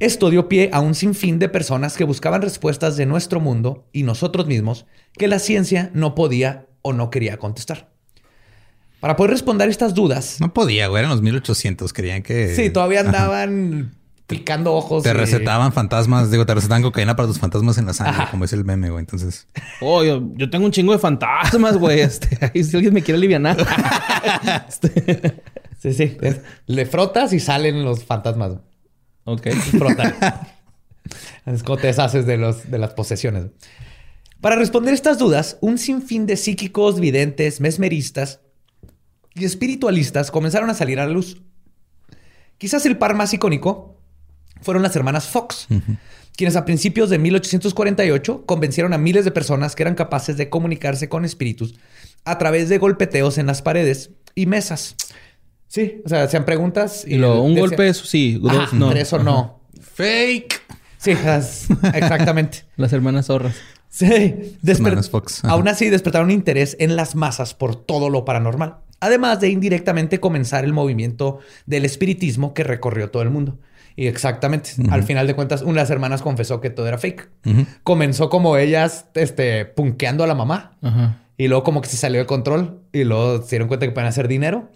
Esto 0.00 0.28
dio 0.28 0.48
pie 0.48 0.70
a 0.72 0.80
un 0.80 0.96
sinfín 0.96 1.38
de 1.38 1.48
personas 1.48 1.96
que 1.96 2.02
buscaban 2.02 2.42
respuestas 2.42 2.96
de 2.96 3.06
nuestro 3.06 3.38
mundo 3.38 3.86
y 3.92 4.02
nosotros 4.02 4.48
mismos 4.48 4.86
que 5.12 5.28
la 5.28 5.38
ciencia 5.38 5.92
no 5.94 6.16
podía 6.16 6.66
o 6.82 6.92
no 6.92 7.10
quería 7.10 7.36
contestar. 7.36 7.92
Para 8.98 9.14
poder 9.14 9.30
responder 9.30 9.68
estas 9.68 9.94
dudas, 9.94 10.38
No 10.40 10.52
podía, 10.52 10.88
güey. 10.88 10.98
Eran 10.98 11.12
los 11.12 11.22
1800. 11.22 11.92
Creían 11.92 12.22
que... 12.24 12.56
sí, 12.56 12.70
todavía 12.70 13.00
andaban 13.00 13.99
picando 14.30 14.72
ojos. 14.72 15.02
Te 15.02 15.12
recetaban 15.12 15.72
fantasmas. 15.72 16.30
Digo, 16.30 16.46
te 16.46 16.54
recetaban 16.54 16.82
cocaína 16.82 17.16
para 17.16 17.28
tus 17.28 17.38
fantasmas 17.38 17.76
en 17.76 17.86
la 17.86 17.92
sangre, 17.92 18.22
Ajá. 18.22 18.30
como 18.30 18.44
es 18.44 18.52
el 18.52 18.64
meme, 18.64 18.88
güey. 18.88 19.00
Entonces... 19.00 19.46
Oh, 19.80 20.02
yo, 20.02 20.22
yo 20.34 20.48
tengo 20.48 20.64
un 20.64 20.72
chingo 20.72 20.92
de 20.92 20.98
fantasmas, 20.98 21.76
güey. 21.76 22.00
Este, 22.00 22.38
ahí 22.54 22.64
si 22.64 22.76
alguien 22.76 22.94
me 22.94 23.02
quiere 23.02 23.18
aliviar. 23.18 23.40
Este, 24.68 25.42
Sí, 25.80 25.94
sí. 25.94 26.16
Le 26.66 26.86
frotas 26.86 27.32
y 27.32 27.40
salen 27.40 27.84
los 27.84 28.04
fantasmas. 28.04 28.52
ok. 29.24 29.48
Frotan. 29.78 30.14
es 31.46 31.62
como 31.64 31.78
te 31.78 31.86
deshaces 31.86 32.26
de, 32.26 32.36
los, 32.36 32.70
de 32.70 32.78
las 32.78 32.92
posesiones. 32.92 33.46
Para 34.42 34.56
responder 34.56 34.92
estas 34.94 35.18
dudas, 35.18 35.56
un 35.60 35.78
sinfín 35.78 36.26
de 36.26 36.36
psíquicos, 36.36 37.00
videntes, 37.00 37.60
mesmeristas 37.60 38.40
y 39.34 39.44
espiritualistas 39.44 40.30
comenzaron 40.30 40.68
a 40.68 40.74
salir 40.74 41.00
a 41.00 41.06
la 41.06 41.12
luz. 41.12 41.40
Quizás 42.58 42.84
el 42.84 42.98
par 42.98 43.14
más 43.14 43.32
icónico 43.32 43.99
fueron 44.62 44.82
las 44.82 44.94
hermanas 44.96 45.26
Fox, 45.26 45.66
quienes 46.36 46.56
a 46.56 46.64
principios 46.64 47.10
de 47.10 47.18
1848 47.18 48.44
convencieron 48.46 48.92
a 48.92 48.98
miles 48.98 49.24
de 49.24 49.30
personas 49.30 49.74
que 49.76 49.82
eran 49.82 49.94
capaces 49.94 50.36
de 50.36 50.48
comunicarse 50.48 51.08
con 51.08 51.24
espíritus 51.24 51.74
a 52.24 52.38
través 52.38 52.68
de 52.68 52.78
golpeteos 52.78 53.38
en 53.38 53.46
las 53.46 53.62
paredes 53.62 54.10
y 54.34 54.46
mesas. 54.46 54.96
Sí, 55.68 56.02
o 56.04 56.08
sea, 56.08 56.24
hacían 56.24 56.44
preguntas 56.44 57.04
Y 57.06 57.16
luego, 57.16 57.42
un 57.42 57.54
decían- 57.54 57.68
golpe, 57.68 57.88
eso 57.88 58.04
sí. 58.04 58.38
Dos, 58.42 58.52
Ajá, 58.52 58.76
no. 58.76 58.90
Tres 58.90 59.12
o 59.12 59.18
no. 59.22 59.60
Fake. 59.94 60.60
Sí, 60.98 61.12
exactamente. 61.12 62.64
Las 62.76 62.92
hermanas 62.92 63.26
zorras. 63.26 63.54
Sí. 63.88 64.56
Hermanas 64.66 65.10
Fox. 65.10 65.44
Ajá. 65.44 65.54
Aún 65.54 65.68
así, 65.68 65.88
despertaron 65.88 66.30
interés 66.30 66.76
en 66.78 66.94
las 66.96 67.14
masas 67.14 67.54
por 67.54 67.74
todo 67.76 68.10
lo 68.10 68.24
paranormal. 68.24 68.76
Además 69.00 69.40
de 69.40 69.48
indirectamente 69.48 70.20
comenzar 70.20 70.64
el 70.64 70.72
movimiento 70.72 71.38
del 71.66 71.84
espiritismo 71.84 72.52
que 72.54 72.64
recorrió 72.64 73.10
todo 73.10 73.22
el 73.22 73.30
mundo. 73.30 73.58
Y 73.96 74.06
exactamente, 74.06 74.70
al 74.90 75.02
final 75.02 75.26
de 75.26 75.34
cuentas, 75.34 75.62
una 75.62 75.72
de 75.72 75.80
las 75.80 75.90
hermanas 75.90 76.22
confesó 76.22 76.60
que 76.60 76.70
todo 76.70 76.86
era 76.88 76.98
fake. 76.98 77.28
Comenzó 77.82 78.28
como 78.30 78.56
ellas, 78.56 79.06
este, 79.14 79.64
punkeando 79.66 80.24
a 80.24 80.26
la 80.26 80.34
mamá. 80.34 80.76
Ajá. 80.82 81.18
Y 81.36 81.48
luego 81.48 81.64
como 81.64 81.80
que 81.80 81.88
se 81.88 81.96
salió 81.96 82.20
de 82.20 82.26
control. 82.26 82.80
Y 82.92 83.04
luego 83.04 83.42
se 83.42 83.50
dieron 83.50 83.68
cuenta 83.68 83.86
que 83.86 83.92
pueden 83.92 84.08
hacer 84.08 84.28
dinero. 84.28 84.70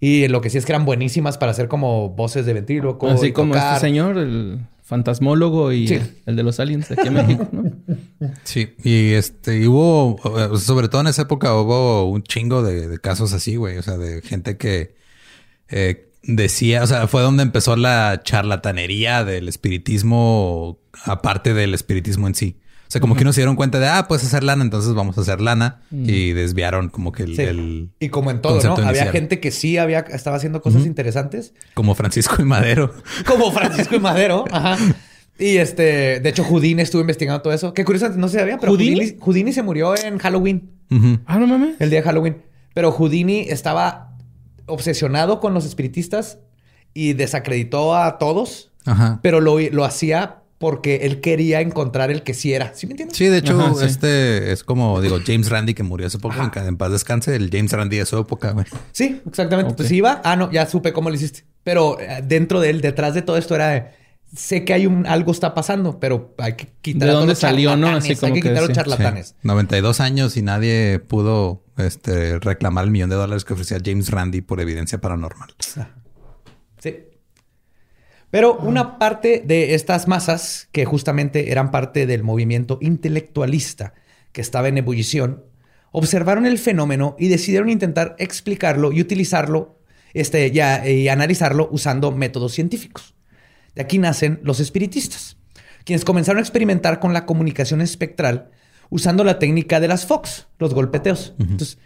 Y 0.00 0.28
lo 0.28 0.40
que 0.40 0.50
sí 0.50 0.58
es 0.58 0.64
que 0.66 0.72
eran 0.72 0.84
buenísimas 0.84 1.38
para 1.38 1.52
hacer 1.52 1.68
como 1.68 2.10
voces 2.10 2.46
de 2.46 2.52
ventríloco. 2.54 3.08
Así 3.08 3.26
y 3.26 3.32
como 3.32 3.54
tocar. 3.54 3.74
este 3.76 3.86
señor, 3.88 4.16
el 4.18 4.60
fantasmólogo 4.82 5.70
y 5.72 5.86
Sí. 5.88 6.00
el 6.26 6.36
de 6.36 6.42
los 6.42 6.60
aliens 6.60 6.88
de 6.88 6.94
aquí 6.94 7.08
en 7.08 7.14
México, 7.14 7.48
¿no? 7.52 7.62
Sí, 8.44 8.70
y 8.84 9.12
este, 9.12 9.58
y 9.60 9.66
hubo, 9.66 10.18
sobre 10.58 10.88
todo 10.88 11.02
en 11.02 11.08
esa 11.08 11.22
época, 11.22 11.54
hubo 11.54 12.08
un 12.10 12.22
chingo 12.22 12.62
de, 12.62 12.88
de 12.88 12.98
casos 12.98 13.32
así, 13.34 13.56
güey. 13.56 13.76
O 13.78 13.82
sea, 13.82 13.96
de 13.98 14.22
gente 14.22 14.56
que 14.56 14.94
eh, 15.68 16.07
decía, 16.22 16.82
o 16.82 16.86
sea, 16.86 17.06
fue 17.08 17.22
donde 17.22 17.42
empezó 17.42 17.76
la 17.76 18.20
charlatanería 18.24 19.24
del 19.24 19.48
espiritismo, 19.48 20.78
aparte 21.04 21.54
del 21.54 21.74
espiritismo 21.74 22.26
en 22.26 22.34
sí. 22.34 22.56
O 22.86 22.90
sea, 22.90 23.02
como 23.02 23.16
que 23.16 23.24
no 23.24 23.34
se 23.34 23.42
dieron 23.42 23.54
cuenta 23.54 23.78
de, 23.80 23.86
ah, 23.86 24.06
puedes 24.08 24.24
hacer 24.24 24.42
lana, 24.42 24.64
entonces 24.64 24.94
vamos 24.94 25.18
a 25.18 25.20
hacer 25.20 25.42
lana. 25.42 25.82
Y 25.92 26.32
desviaron 26.32 26.88
como 26.88 27.12
que 27.12 27.24
el, 27.24 27.36
Sí. 27.36 27.42
el- 27.42 27.90
Y 28.00 28.08
como 28.08 28.30
en 28.30 28.40
todo, 28.40 28.62
¿no? 28.62 28.76
Había 28.88 29.12
gente 29.12 29.40
que 29.40 29.50
sí 29.50 29.76
había, 29.76 29.98
estaba 30.00 30.36
haciendo 30.36 30.62
cosas 30.62 30.86
interesantes. 30.86 31.52
como 31.74 31.94
Francisco 31.94 32.36
y 32.40 32.44
Madero. 32.46 32.94
Como 33.26 33.52
Francisco 33.52 33.96
y 33.96 34.00
Madero. 34.00 34.44
Ajá. 34.50 34.78
Y 35.38 35.58
este, 35.58 36.18
de 36.20 36.28
hecho, 36.30 36.42
Houdini 36.44 36.80
estuvo 36.82 37.02
investigando 37.02 37.42
todo 37.42 37.52
eso. 37.52 37.74
Qué 37.74 37.84
curioso, 37.84 38.08
no 38.16 38.26
se 38.28 38.38
sabía, 38.38 38.56
pero 38.58 38.72
¿Houdini? 38.72 38.94
Houdini, 38.96 39.16
Houdini 39.20 39.52
se 39.52 39.62
murió 39.62 39.94
en 39.96 40.16
Halloween. 40.18 40.70
Ah, 41.26 41.38
no 41.38 41.46
mames. 41.46 41.76
el 41.80 41.90
día 41.90 42.00
de 42.00 42.04
Halloween. 42.06 42.38
Pero 42.72 42.90
Houdini 42.90 43.40
estaba 43.48 44.07
obsesionado 44.68 45.40
con 45.40 45.54
los 45.54 45.64
espiritistas 45.64 46.38
y 46.94 47.12
desacreditó 47.14 47.96
a 47.96 48.18
todos, 48.18 48.70
Ajá. 48.84 49.20
pero 49.22 49.40
lo, 49.40 49.58
lo 49.60 49.84
hacía 49.84 50.42
porque 50.58 50.96
él 51.02 51.20
quería 51.20 51.60
encontrar 51.60 52.10
el 52.10 52.22
que 52.22 52.34
sí 52.34 52.52
era. 52.52 52.74
¿Sí 52.74 52.86
me 52.86 52.92
entiendes? 52.92 53.16
Sí, 53.16 53.26
de 53.26 53.38
hecho, 53.38 53.58
Ajá, 53.58 53.74
sí. 53.74 53.84
este 53.84 54.52
es 54.52 54.64
como, 54.64 55.00
digo, 55.00 55.18
James 55.24 55.48
Randy 55.48 55.72
que 55.74 55.84
murió 55.84 56.08
hace 56.08 56.18
poco, 56.18 56.34
en, 56.54 56.76
paz 56.76 56.90
descanse, 56.90 57.34
el 57.36 57.48
James 57.50 57.72
Randy 57.72 57.98
de 57.98 58.06
su 58.06 58.18
época, 58.18 58.50
güey. 58.50 58.66
Sí, 58.92 59.22
exactamente. 59.26 59.72
Ok. 59.72 59.76
Pues 59.76 59.92
iba. 59.92 60.20
Ah, 60.24 60.34
no, 60.36 60.50
ya 60.50 60.66
supe 60.66 60.92
cómo 60.92 61.10
lo 61.10 61.14
hiciste. 61.14 61.44
Pero 61.62 62.00
eh, 62.00 62.22
dentro 62.26 62.60
de 62.60 62.70
él, 62.70 62.80
detrás 62.80 63.14
de 63.14 63.22
todo 63.22 63.36
esto 63.38 63.54
era. 63.54 63.92
Sé 64.34 64.64
que 64.66 64.74
hay 64.74 64.84
un 64.84 65.06
algo 65.06 65.32
está 65.32 65.54
pasando, 65.54 65.98
pero 66.00 66.34
hay 66.36 66.52
que 66.52 66.68
quitar 66.82 67.00
¿De 67.00 67.04
a 67.06 67.08
todos 67.12 67.20
dónde 67.20 67.32
los 67.32 67.38
salió, 67.38 67.76
no? 67.76 67.86
charlatanes, 67.86 68.10
Así 68.10 68.20
como 68.20 68.34
hay 68.34 68.40
que 68.40 68.42
que 68.42 68.48
quitar 68.50 68.64
a 68.64 68.66
los 68.66 68.76
charlatanes. 68.76 69.26
Sí. 69.28 69.34
92 69.42 70.00
años 70.00 70.36
y 70.36 70.42
nadie 70.42 70.98
pudo 70.98 71.62
este, 71.78 72.38
reclamar 72.38 72.84
el 72.84 72.90
millón 72.90 73.10
de 73.10 73.16
dólares 73.16 73.44
que 73.44 73.54
ofrecía 73.54 73.78
James 73.84 74.10
Randy 74.10 74.40
por 74.40 74.60
evidencia 74.60 75.00
paranormal. 75.00 75.54
Sí. 76.80 76.94
Pero 78.30 78.56
una 78.56 79.00
parte 79.00 79.42
de 79.44 79.74
estas 79.74 80.06
masas, 80.06 80.68
que 80.70 80.84
justamente 80.84 81.50
eran 81.50 81.72
parte 81.72 82.06
del 82.06 82.22
movimiento 82.22 82.78
intelectualista 82.80 83.94
que 84.30 84.40
estaba 84.40 84.68
en 84.68 84.78
ebullición, 84.78 85.42
observaron 85.90 86.46
el 86.46 86.58
fenómeno 86.58 87.16
y 87.18 87.26
decidieron 87.26 87.68
intentar 87.68 88.14
explicarlo 88.20 88.92
y 88.92 89.00
utilizarlo 89.00 89.80
este, 90.14 90.50
ya, 90.50 90.86
y 90.88 91.08
analizarlo 91.08 91.68
usando 91.72 92.12
métodos 92.12 92.52
científicos. 92.52 93.14
De 93.74 93.82
aquí 93.82 93.98
nacen 93.98 94.40
los 94.42 94.60
espiritistas. 94.60 95.36
quienes 95.84 96.04
comenzaron 96.04 96.38
a 96.38 96.42
experimentar 96.42 97.00
con 97.00 97.14
la 97.14 97.24
comunicación 97.24 97.80
espectral 97.80 98.50
usando 98.90 99.24
la 99.24 99.38
técnica 99.38 99.80
de 99.80 99.88
las 99.88 100.06
Fox, 100.06 100.46
los 100.58 100.74
golpeteos. 100.74 101.34
Entonces 101.38 101.78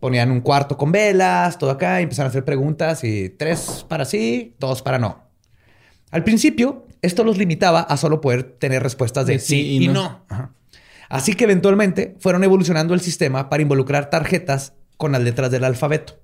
ponían 0.00 0.30
un 0.30 0.40
cuarto 0.40 0.76
con 0.76 0.92
velas, 0.92 1.58
todo 1.58 1.70
acá, 1.70 2.00
y 2.00 2.04
empezaron 2.04 2.28
a 2.28 2.30
hacer 2.30 2.44
preguntas 2.44 3.02
y 3.04 3.30
tres 3.30 3.84
para 3.88 4.04
sí, 4.04 4.54
dos 4.58 4.82
para 4.82 4.98
no. 4.98 5.24
Al 6.10 6.24
principio, 6.24 6.86
esto 7.02 7.24
los 7.24 7.38
limitaba 7.38 7.80
a 7.80 7.96
solo 7.96 8.20
poder 8.20 8.42
tener 8.42 8.82
respuestas 8.82 9.26
de, 9.26 9.38
sí, 9.38 9.76
y, 9.76 9.88
no. 9.88 10.24
Así 11.08 11.34
que 11.34 11.44
eventualmente 11.44 12.16
fueron 12.18 12.44
evolucionando 12.44 12.94
el 12.94 13.00
sistema 13.00 13.48
para 13.48 13.62
involucrar 13.62 14.10
tarjetas 14.10 14.74
con 14.96 15.12
las 15.12 15.22
letras 15.22 15.50
del 15.50 15.64
alfabeto. 15.64 16.20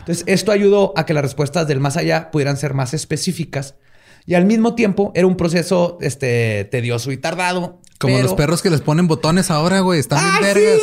Entonces, 0.00 0.24
esto 0.26 0.52
ayudó 0.52 0.92
a 0.96 1.04
que 1.04 1.14
las 1.14 1.22
respuestas 1.22 1.66
del 1.68 1.80
más 1.80 1.96
allá 1.96 2.30
pudieran 2.30 2.56
ser 2.56 2.74
más 2.74 2.94
específicas 2.94 3.74
y 4.26 4.34
al 4.34 4.44
mismo 4.44 4.74
tiempo 4.74 5.12
era 5.14 5.26
un 5.26 5.36
proceso 5.36 5.98
este, 6.00 6.64
tedioso 6.64 7.12
y 7.12 7.16
tardado. 7.16 7.80
Como 7.98 8.18
los 8.18 8.34
perros 8.34 8.62
que 8.62 8.70
les 8.70 8.80
ponen 8.80 9.08
botones 9.08 9.50
ahora, 9.50 9.80
güey. 9.80 10.00
Están 10.00 10.22
bien 10.22 10.54
vergas. 10.54 10.80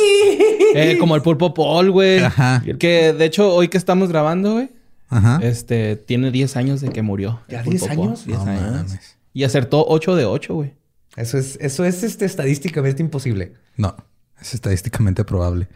Eh, 0.76 0.98
como 0.98 1.14
el 1.14 1.22
pulpo 1.22 1.54
Paul, 1.54 1.92
güey. 1.92 2.18
Ajá. 2.18 2.62
Que 2.78 3.12
de 3.12 3.24
hecho, 3.24 3.54
hoy 3.54 3.68
que 3.68 3.78
estamos 3.78 4.08
grabando, 4.08 4.54
güey. 4.54 4.70
Ajá. 5.08 5.38
Este 5.42 5.94
tiene 5.94 6.32
10 6.32 6.56
años 6.56 6.80
de 6.80 6.88
que 6.88 7.02
murió. 7.02 7.40
¿Ya 7.48 7.62
10 7.62 7.90
años? 7.90 8.26
10 8.26 8.40
años. 8.40 8.96
Y 9.32 9.44
acertó 9.44 9.84
8 9.86 10.16
de 10.16 10.24
8, 10.24 10.54
güey. 10.54 10.74
Eso 11.16 11.38
es, 11.38 11.58
eso 11.60 11.84
es 11.84 12.02
este, 12.02 12.24
estadísticamente 12.24 13.02
imposible. 13.02 13.54
No, 13.76 13.94
es 14.40 14.54
estadísticamente 14.54 15.24
probable. 15.24 15.68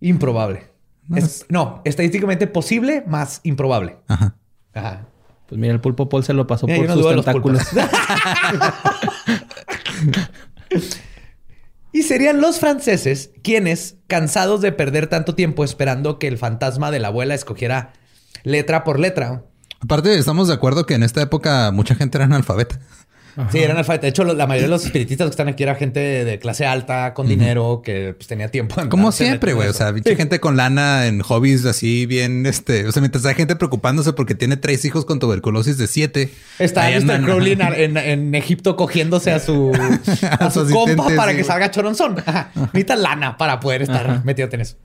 Improbable. 0.00 0.64
No, 1.48 1.80
estadísticamente 1.84 2.46
posible 2.46 3.04
más 3.06 3.40
improbable. 3.42 3.96
Ajá. 4.08 4.34
Ajá. 4.74 5.06
Pues 5.48 5.60
mira, 5.60 5.72
el 5.72 5.80
pulpo 5.80 6.08
Paul 6.08 6.24
se 6.24 6.32
lo 6.32 6.46
pasó 6.46 6.66
por 6.66 6.90
sus 6.90 7.08
tentáculos. 7.08 7.62
y 11.92 12.02
serían 12.02 12.40
los 12.40 12.58
franceses 12.58 13.30
quienes, 13.42 13.96
cansados 14.06 14.60
de 14.60 14.72
perder 14.72 15.06
tanto 15.06 15.34
tiempo 15.34 15.64
esperando 15.64 16.18
que 16.18 16.28
el 16.28 16.38
fantasma 16.38 16.90
de 16.90 16.98
la 16.98 17.08
abuela 17.08 17.34
escogiera 17.34 17.92
letra 18.44 18.84
por 18.84 18.98
letra. 18.98 19.44
Aparte, 19.80 20.16
estamos 20.16 20.48
de 20.48 20.54
acuerdo 20.54 20.86
que 20.86 20.94
en 20.94 21.02
esta 21.02 21.22
época 21.22 21.70
mucha 21.72 21.94
gente 21.94 22.16
era 22.18 22.24
analfabeta. 22.24 22.80
Sí, 23.50 23.58
eran 23.58 23.76
alfabetas. 23.78 24.02
De 24.02 24.08
hecho, 24.08 24.24
la 24.24 24.46
mayoría 24.46 24.66
de 24.66 24.70
los 24.70 24.84
espiritistas 24.84 25.26
que 25.26 25.30
están 25.30 25.48
aquí 25.48 25.62
era 25.62 25.74
gente 25.74 26.00
de, 26.00 26.38
clase 26.38 26.66
alta, 26.66 27.14
con 27.14 27.28
dinero, 27.28 27.80
que 27.84 28.14
pues, 28.14 28.26
tenía 28.26 28.48
tiempo. 28.48 28.74
Como 28.88 29.12
siempre, 29.12 29.54
güey. 29.54 29.68
O 29.68 29.72
sea, 29.72 29.92
gente 30.04 30.40
con 30.40 30.56
lana 30.56 31.06
en 31.06 31.20
hobbies 31.20 31.64
así 31.64 32.06
bien, 32.06 32.46
este... 32.46 32.86
O 32.86 32.92
sea, 32.92 33.00
mientras 33.00 33.24
hay 33.24 33.34
gente 33.34 33.56
preocupándose 33.56 34.12
porque 34.12 34.34
tiene 34.34 34.56
tres 34.56 34.84
hijos 34.84 35.04
con 35.04 35.18
tuberculosis 35.18 35.78
de 35.78 35.86
siete. 35.86 36.30
Está 36.58 36.90
Mr. 36.90 37.24
Crowley 37.24 37.56
en, 37.76 38.34
Egipto 38.34 38.76
cogiéndose 38.76 39.32
a 39.32 39.38
su, 39.38 39.72
a, 40.30 40.50
su, 40.50 40.68
compa 40.70 41.08
para 41.16 41.34
que 41.34 41.44
salga 41.44 41.70
choronzón. 41.70 42.16
Necesita 42.54 42.96
lana 42.96 43.36
para 43.38 43.60
poder 43.60 43.82
estar 43.82 44.24
metido 44.24 44.48
en 44.52 44.60
eso. 44.60 44.76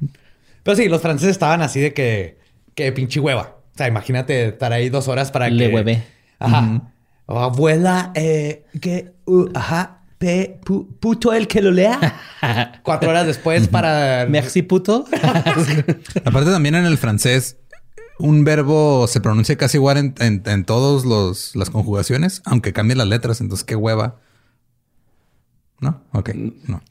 Pero 0.64 0.78
sí, 0.78 0.88
los 0.88 1.02
franceses 1.02 1.32
estaban 1.32 1.62
así 1.62 1.80
de 1.80 1.94
que... 1.94 2.38
Que 2.76 2.92
pinche 2.92 3.20
hueva. 3.20 3.58
O 3.74 3.78
sea, 3.78 3.88
imagínate 3.88 4.50
estar 4.50 4.72
ahí 4.72 4.90
dos 4.90 5.08
horas 5.08 5.32
para 5.32 5.50
Le 5.50 5.58
que... 5.58 5.68
Le 5.68 5.74
hueve. 5.74 6.04
Ajá 6.40 6.82
abuela, 7.28 8.12
eh, 8.16 8.66
que, 8.82 9.14
uh, 9.26 9.50
ajá, 9.54 10.04
pe, 10.18 10.60
puto 11.00 11.34
el 11.34 11.48
que 11.48 11.62
lo 11.62 11.72
lea. 11.72 12.00
Cuatro 12.84 13.10
horas 13.10 13.28
después 13.28 13.68
para... 13.68 14.26
Merci 14.30 14.62
puto. 14.62 15.06
Aparte 16.26 16.52
también 16.52 16.76
en 16.76 16.86
el 16.86 16.98
francés, 16.98 17.58
un 18.20 18.44
verbo 18.44 19.08
se 19.08 19.22
pronuncia 19.22 19.58
casi 19.58 19.78
igual 19.78 19.98
en, 19.98 20.16
en, 20.20 20.44
en 20.46 20.66
todas 20.66 21.56
las 21.56 21.70
conjugaciones, 21.70 22.42
aunque 22.46 22.74
cambien 22.74 22.98
las 22.98 23.08
letras. 23.08 23.42
Entonces, 23.42 23.66
qué 23.66 23.76
hueva. 23.76 24.20
¿No? 25.80 26.02
Ok, 26.14 26.32
no. 26.68 26.82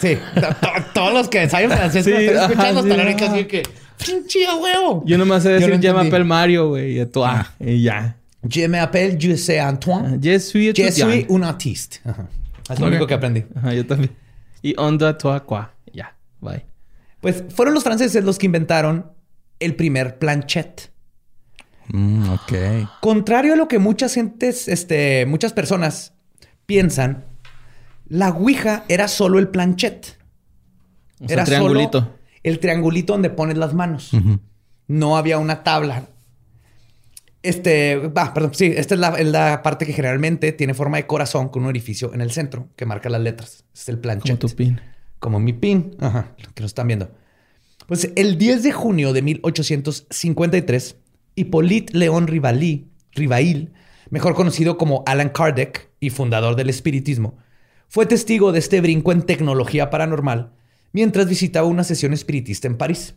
Sí, 0.00 0.16
todos 0.94 1.12
los 1.12 1.28
que 1.28 1.42
ensayan 1.42 1.70
francés 1.70 2.04
sí, 2.04 2.12
están 2.12 2.50
escuchando 2.50 2.86
están 2.86 3.30
así 3.32 3.44
que... 3.46 3.62
¡Pinche 4.04 4.46
huevo! 4.54 5.02
Yo 5.06 5.16
nomás 5.16 5.42
sé 5.42 5.48
decir 5.50 5.80
llama 5.80 6.04
pel 6.04 6.24
Mario, 6.24 6.68
güey. 6.68 7.00
Y, 7.00 7.10
ah. 7.24 7.50
y 7.58 7.82
ya. 7.82 8.16
Je 8.48 8.66
m'appelle 8.66 9.18
José 9.20 9.60
Antoine. 9.60 10.20
Je 10.22 10.38
suis 10.38 10.74
Je 10.74 10.90
suis 10.90 11.26
un 11.28 11.42
artiste. 11.42 12.00
Es 12.70 12.80
lo 12.80 12.86
único 12.86 13.06
que 13.06 13.14
aprendí. 13.14 13.44
Ajá, 13.54 13.72
yo 13.74 13.86
también. 13.86 14.10
Y 14.62 14.74
onda 14.76 15.16
toi 15.16 15.40
quoi. 15.40 15.68
Ya, 15.92 16.16
bye. 16.40 16.64
Pues 17.20 17.44
fueron 17.54 17.74
los 17.74 17.84
franceses 17.84 18.24
los 18.24 18.38
que 18.38 18.46
inventaron 18.46 19.12
el 19.60 19.74
primer 19.76 20.18
planchet. 20.18 20.90
Mm, 21.88 22.30
ok. 22.30 22.52
Contrario 23.00 23.52
a 23.52 23.56
lo 23.56 23.68
que 23.68 23.78
muchas 23.78 24.14
gentes, 24.14 24.68
este, 24.68 25.24
muchas 25.26 25.52
personas 25.52 26.14
piensan, 26.66 27.24
la 28.08 28.30
Ouija 28.30 28.84
era 28.88 29.08
solo 29.08 29.38
el 29.38 29.48
planchet. 29.48 30.18
era 31.28 31.44
triangulito. 31.44 32.00
solo 32.00 32.16
el 32.42 32.60
triangulito 32.60 33.12
donde 33.12 33.30
pones 33.30 33.56
las 33.56 33.74
manos. 33.74 34.10
No 34.86 35.16
había 35.16 35.38
una 35.38 35.64
tabla. 35.64 36.08
Este, 37.46 37.96
va, 37.96 38.34
perdón, 38.34 38.52
sí, 38.54 38.72
esta 38.76 38.94
es 38.94 39.26
la, 39.30 39.62
parte 39.62 39.86
que 39.86 39.92
generalmente 39.92 40.50
tiene 40.52 40.74
forma 40.74 40.96
de 40.96 41.06
corazón 41.06 41.48
con 41.48 41.62
un 41.62 41.68
orificio 41.68 42.12
en 42.12 42.20
el 42.20 42.32
centro 42.32 42.68
que 42.74 42.86
marca 42.86 43.08
las 43.08 43.20
letras. 43.20 43.64
es 43.72 43.88
el 43.88 43.98
planchet. 43.98 44.38
Como 44.38 44.50
tu 44.50 44.56
pin. 44.56 44.80
Como 45.20 45.38
mi 45.38 45.52
pin. 45.52 45.96
Ajá, 46.00 46.34
que 46.54 46.62
lo 46.62 46.66
están 46.66 46.88
viendo. 46.88 47.10
Pues 47.86 48.10
el 48.16 48.36
10 48.36 48.64
de 48.64 48.72
junio 48.72 49.12
de 49.12 49.22
1853, 49.22 50.96
Hippolyte 51.36 51.96
León 51.96 52.26
Rivail, 52.26 52.90
Rivail, 53.12 53.72
mejor 54.10 54.34
conocido 54.34 54.76
como 54.76 55.04
Alan 55.06 55.28
Kardec 55.28 55.88
y 56.00 56.10
fundador 56.10 56.56
del 56.56 56.68
espiritismo, 56.68 57.38
fue 57.88 58.06
testigo 58.06 58.50
de 58.50 58.58
este 58.58 58.80
brinco 58.80 59.12
en 59.12 59.22
tecnología 59.22 59.88
paranormal 59.88 60.52
mientras 60.92 61.28
visitaba 61.28 61.68
una 61.68 61.84
sesión 61.84 62.12
espiritista 62.12 62.66
en 62.66 62.76
París. 62.76 63.14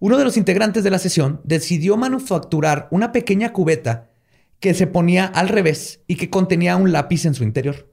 Uno 0.00 0.16
de 0.16 0.24
los 0.24 0.36
integrantes 0.36 0.84
de 0.84 0.90
la 0.90 0.98
sesión 0.98 1.40
decidió 1.44 1.96
manufacturar 1.96 2.88
una 2.90 3.10
pequeña 3.10 3.52
cubeta 3.52 4.10
que 4.60 4.74
se 4.74 4.86
ponía 4.86 5.24
al 5.24 5.48
revés 5.48 6.00
y 6.06 6.16
que 6.16 6.30
contenía 6.30 6.76
un 6.76 6.92
lápiz 6.92 7.24
en 7.24 7.34
su 7.34 7.44
interior. 7.44 7.90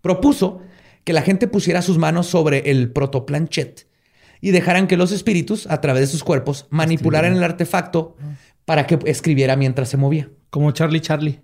Propuso 0.00 0.60
que 1.04 1.12
la 1.12 1.22
gente 1.22 1.48
pusiera 1.48 1.82
sus 1.82 1.98
manos 1.98 2.26
sobre 2.26 2.70
el 2.70 2.92
protoplanchet 2.92 3.88
y 4.40 4.52
dejaran 4.52 4.86
que 4.86 4.96
los 4.96 5.10
espíritus, 5.10 5.66
a 5.66 5.80
través 5.80 6.02
de 6.02 6.06
sus 6.06 6.22
cuerpos, 6.22 6.66
manipularan 6.70 7.34
el 7.34 7.42
artefacto 7.42 8.16
para 8.64 8.86
que 8.86 8.98
escribiera 9.06 9.56
mientras 9.56 9.88
se 9.88 9.96
movía. 9.96 10.30
Como 10.50 10.70
Charlie 10.70 11.00
Charlie. 11.00 11.40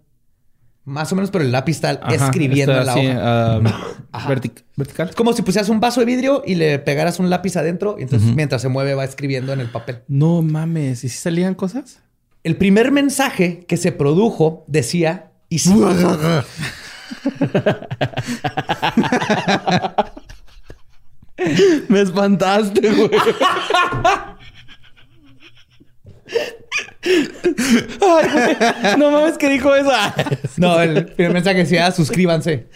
Más 0.85 1.11
o 1.12 1.16
menos, 1.16 1.31
pero 1.31 1.44
el 1.44 1.53
lápiz 1.53 1.77
está 1.77 1.92
escribiendo 2.11 2.79
en 2.79 2.87
la 2.87 2.94
hoja. 2.94 3.59
Um, 3.59 3.64
vertical. 4.77 5.14
como 5.14 5.33
si 5.33 5.40
pusieras 5.42 5.70
un 5.70 5.81
vaso 5.81 6.01
de 6.01 6.07
vidrio 6.07 6.42
y 6.47 6.57
le 6.57 6.79
pegaras 6.79 7.18
un 7.18 7.31
lápiz 7.31 7.57
adentro. 7.57 7.97
Y 7.99 8.03
entonces, 8.03 8.35
mientras 8.35 8.61
se 8.61 8.68
mueve, 8.68 8.94
va 8.94 9.05
escribiendo 9.05 9.55
en 9.55 9.61
el 9.61 9.70
papel. 9.70 10.03
No 10.09 10.42
mames. 10.42 11.05
¿Y 11.05 11.09
si 11.09 11.16
salían 11.16 11.55
cosas? 11.55 12.01
El 12.42 12.57
primer 12.57 12.92
mensaje 12.92 13.64
que 13.66 13.79
se 13.79 13.92
produjo 13.92 14.64
decía... 14.66 15.31
Y 15.49 15.61
si... 15.61 15.73
Me 21.88 22.01
espantaste, 22.01 22.92
güey. 22.92 23.11
no 28.99 29.11
mames 29.11 29.38
que 29.38 29.49
dijo 29.49 29.75
eso. 29.75 29.90
no, 30.57 30.81
el 30.81 31.07
primer 31.07 31.33
mensaje 31.33 31.59
decía 31.59 31.90
suscríbanse. 31.93 32.69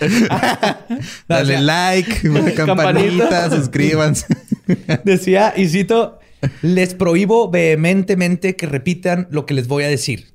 Dale 1.29 1.61
like, 1.61 2.55
campanita, 2.57 3.51
suscríbanse. 3.51 4.27
decía, 5.05 5.55
y 5.57 5.69
cito, 5.69 6.19
les 6.63 6.95
prohíbo 6.95 7.51
vehementemente 7.51 8.57
que 8.57 8.67
repitan 8.67 9.29
lo 9.31 9.47
que 9.47 9.55
les 9.55 9.69
voy 9.69 9.85
a 9.85 9.89
decir. 9.89 10.35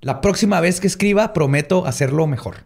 La 0.00 0.20
próxima 0.20 0.60
vez 0.60 0.80
que 0.80 0.86
escriba, 0.86 1.32
prometo 1.32 1.86
hacerlo 1.86 2.26
mejor. 2.26 2.64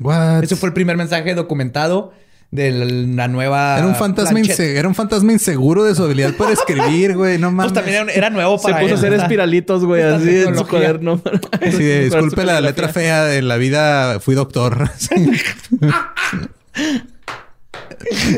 What? 0.00 0.44
Ese 0.44 0.56
fue 0.56 0.68
el 0.68 0.72
primer 0.72 0.96
mensaje 0.96 1.34
documentado 1.34 2.12
de 2.52 2.70
la 2.70 3.26
nueva. 3.28 3.78
Era 3.78 3.86
un 3.86 3.96
fantasma, 3.96 4.38
era 4.38 4.86
un 4.86 4.94
fantasma 4.94 5.32
inseguro 5.32 5.84
de 5.84 5.94
su 5.94 6.04
habilidad 6.04 6.34
para 6.34 6.52
escribir, 6.52 7.16
güey. 7.16 7.38
No 7.38 7.48
pues 7.48 7.54
mames. 7.54 7.72
Pues 7.72 7.84
también 7.84 8.10
era, 8.14 8.28
nuevo 8.28 8.60
para 8.60 8.76
Se 8.76 8.82
puso 8.82 8.94
a 8.94 8.98
hacer 8.98 9.14
espiralitos, 9.14 9.84
güey, 9.86 10.02
así 10.02 10.42
en 10.42 10.56
su 10.56 10.68
cuaderno. 10.68 11.20
Sí, 11.62 11.84
disculpe 11.84 12.44
la 12.44 12.60
letra 12.60 12.88
fea 12.88 13.24
de 13.24 13.40
la 13.40 13.56
vida. 13.56 14.20
Fui 14.20 14.34
doctor. 14.34 14.90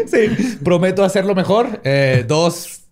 sí, 0.06 0.56
prometo 0.62 1.02
hacerlo 1.02 1.34
mejor. 1.34 1.80
Eh, 1.82 2.24
dos 2.26 2.82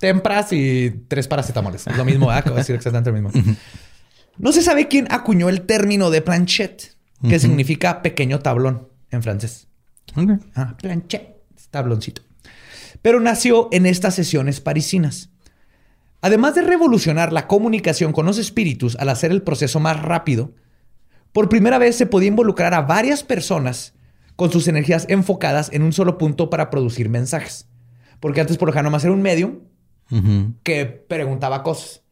tempras 0.00 0.52
y 0.52 1.04
tres 1.06 1.28
paracetamoles. 1.28 1.86
Es 1.86 1.96
lo 1.98 2.04
mismo, 2.06 2.32
¿eh? 2.32 2.36
acabo 2.36 2.56
de 2.56 2.62
decir 2.62 2.76
exactamente 2.76 3.10
lo 3.10 3.20
mismo. 3.20 3.30
No 4.38 4.52
se 4.52 4.62
sabe 4.62 4.88
quién 4.88 5.06
acuñó 5.10 5.50
el 5.50 5.62
término 5.62 6.08
de 6.08 6.22
planchette, 6.22 6.94
que 7.28 7.38
significa 7.38 8.00
pequeño 8.00 8.38
tablón 8.38 8.88
en 9.10 9.22
francés. 9.22 9.68
Ah, 10.54 10.76
planchet, 10.76 11.36
tabloncito. 11.70 12.22
Pero 13.00 13.20
nació 13.20 13.68
en 13.72 13.86
estas 13.86 14.14
sesiones 14.14 14.60
parisinas. 14.60 15.30
Además 16.20 16.54
de 16.54 16.62
revolucionar 16.62 17.32
la 17.32 17.48
comunicación 17.48 18.12
con 18.12 18.26
los 18.26 18.38
espíritus 18.38 18.96
al 18.96 19.08
hacer 19.08 19.32
el 19.32 19.42
proceso 19.42 19.80
más 19.80 20.00
rápido, 20.00 20.52
por 21.32 21.48
primera 21.48 21.78
vez 21.78 21.96
se 21.96 22.06
podía 22.06 22.28
involucrar 22.28 22.74
a 22.74 22.82
varias 22.82 23.22
personas 23.24 23.94
con 24.36 24.52
sus 24.52 24.68
energías 24.68 25.06
enfocadas 25.08 25.70
en 25.72 25.82
un 25.82 25.92
solo 25.92 26.18
punto 26.18 26.50
para 26.50 26.70
producir 26.70 27.08
mensajes. 27.08 27.68
Porque 28.20 28.40
antes, 28.40 28.56
por 28.56 28.68
ejemplo, 28.68 28.84
nomás 28.84 29.04
era 29.04 29.12
un 29.12 29.22
medium 29.22 29.60
que 30.62 30.84
preguntaba 30.84 31.62
cosas 31.62 32.02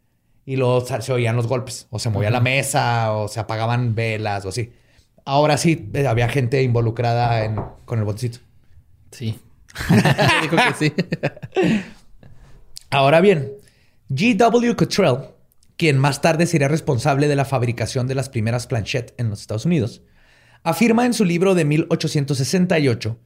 y 0.47 0.57
luego 0.57 0.81
se 0.81 1.13
oían 1.13 1.37
los 1.37 1.47
golpes, 1.47 1.87
o 1.91 1.99
se 1.99 2.09
movía 2.11 2.31
la 2.31 2.41
mesa, 2.41 3.13
o 3.13 3.29
se 3.29 3.39
apagaban 3.39 3.95
velas, 3.95 4.45
o 4.47 4.49
así. 4.49 4.73
Ahora 5.31 5.59
sí, 5.59 5.89
eh, 5.93 6.09
había 6.09 6.29
gente 6.29 6.61
involucrada 6.61 7.77
con 7.85 8.01
el 8.01 8.05
botecito. 8.05 8.41
Sí. 9.13 9.39
Dijo 10.43 10.57
que 10.57 10.75
sí. 10.77 10.93
Ahora 12.91 13.21
bien, 13.21 13.53
G.W. 14.09 14.75
Cottrell, 14.75 15.29
quien 15.77 15.99
más 15.99 16.21
tarde 16.21 16.47
sería 16.47 16.67
responsable 16.67 17.29
de 17.29 17.37
la 17.37 17.45
fabricación 17.45 18.09
de 18.09 18.17
las 18.17 18.29
primeras 18.29 18.67
planchettes 18.67 19.15
en 19.19 19.31
los 19.31 19.43
Estados 19.43 19.67
Unidos, 19.67 20.03
afirma 20.65 21.07
en 21.07 21.15
su 21.15 21.25
libro 21.25 21.55
de 21.55 21.65
1868 21.65 23.17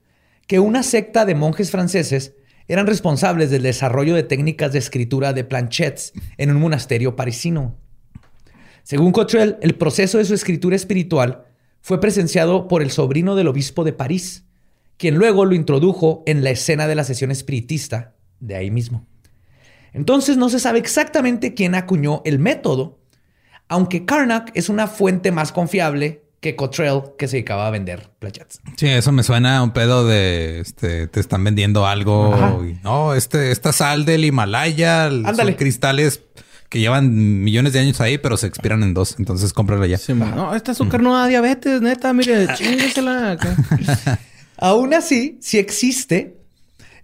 que 0.46 0.58
una 0.58 0.82
secta 0.82 1.24
de 1.24 1.34
monjes 1.34 1.70
franceses 1.70 2.34
eran 2.68 2.86
responsables 2.86 3.48
del 3.48 3.62
desarrollo 3.62 4.14
de 4.14 4.24
técnicas 4.24 4.74
de 4.74 4.78
escritura 4.80 5.32
de 5.32 5.44
planchettes 5.44 6.12
en 6.36 6.50
un 6.50 6.60
monasterio 6.60 7.16
parisino. 7.16 7.78
Según 8.82 9.12
Cottrell, 9.12 9.56
el 9.62 9.76
proceso 9.76 10.18
de 10.18 10.26
su 10.26 10.34
escritura 10.34 10.76
espiritual 10.76 11.46
fue 11.84 12.00
presenciado 12.00 12.66
por 12.66 12.80
el 12.80 12.90
sobrino 12.90 13.36
del 13.36 13.46
obispo 13.46 13.84
de 13.84 13.92
París, 13.92 14.44
quien 14.96 15.16
luego 15.16 15.44
lo 15.44 15.54
introdujo 15.54 16.22
en 16.24 16.42
la 16.42 16.48
escena 16.48 16.86
de 16.86 16.94
la 16.94 17.04
sesión 17.04 17.30
espiritista 17.30 18.14
de 18.40 18.56
ahí 18.56 18.70
mismo. 18.70 19.06
Entonces 19.92 20.38
no 20.38 20.48
se 20.48 20.60
sabe 20.60 20.78
exactamente 20.78 21.52
quién 21.52 21.74
acuñó 21.74 22.22
el 22.24 22.38
método, 22.38 23.00
aunque 23.68 24.06
Karnak 24.06 24.50
es 24.54 24.70
una 24.70 24.86
fuente 24.86 25.30
más 25.30 25.52
confiable 25.52 26.24
que 26.40 26.56
Cottrell, 26.56 27.02
que 27.18 27.28
se 27.28 27.36
dedicaba 27.36 27.66
a 27.66 27.70
vender 27.70 28.08
planchettes. 28.18 28.62
Sí, 28.78 28.86
eso 28.86 29.12
me 29.12 29.22
suena 29.22 29.58
a 29.58 29.62
un 29.62 29.72
pedo 29.72 30.06
de 30.06 30.60
este, 30.60 31.06
te 31.06 31.20
están 31.20 31.44
vendiendo 31.44 31.86
algo. 31.86 32.64
no, 32.82 33.12
este, 33.12 33.50
esta 33.50 33.74
sal 33.74 34.06
del 34.06 34.24
Himalaya, 34.24 35.10
son 35.10 35.52
cristales 35.52 36.22
que 36.74 36.80
llevan 36.80 37.44
millones 37.44 37.72
de 37.72 37.78
años 37.78 38.00
ahí, 38.00 38.18
pero 38.18 38.36
se 38.36 38.48
expiran 38.48 38.82
en 38.82 38.94
dos. 38.94 39.14
Entonces 39.20 39.52
cómprala 39.52 39.86
ya. 39.86 39.96
no, 40.12 40.56
este 40.56 40.72
azúcar 40.72 41.00
no 41.00 41.16
da 41.16 41.28
diabetes, 41.28 41.80
neta. 41.80 42.12
Mire, 42.12 42.48
chinguesela. 42.56 43.38
Aún 44.56 44.92
así, 44.92 45.38
si 45.40 45.58
existe 45.58 46.36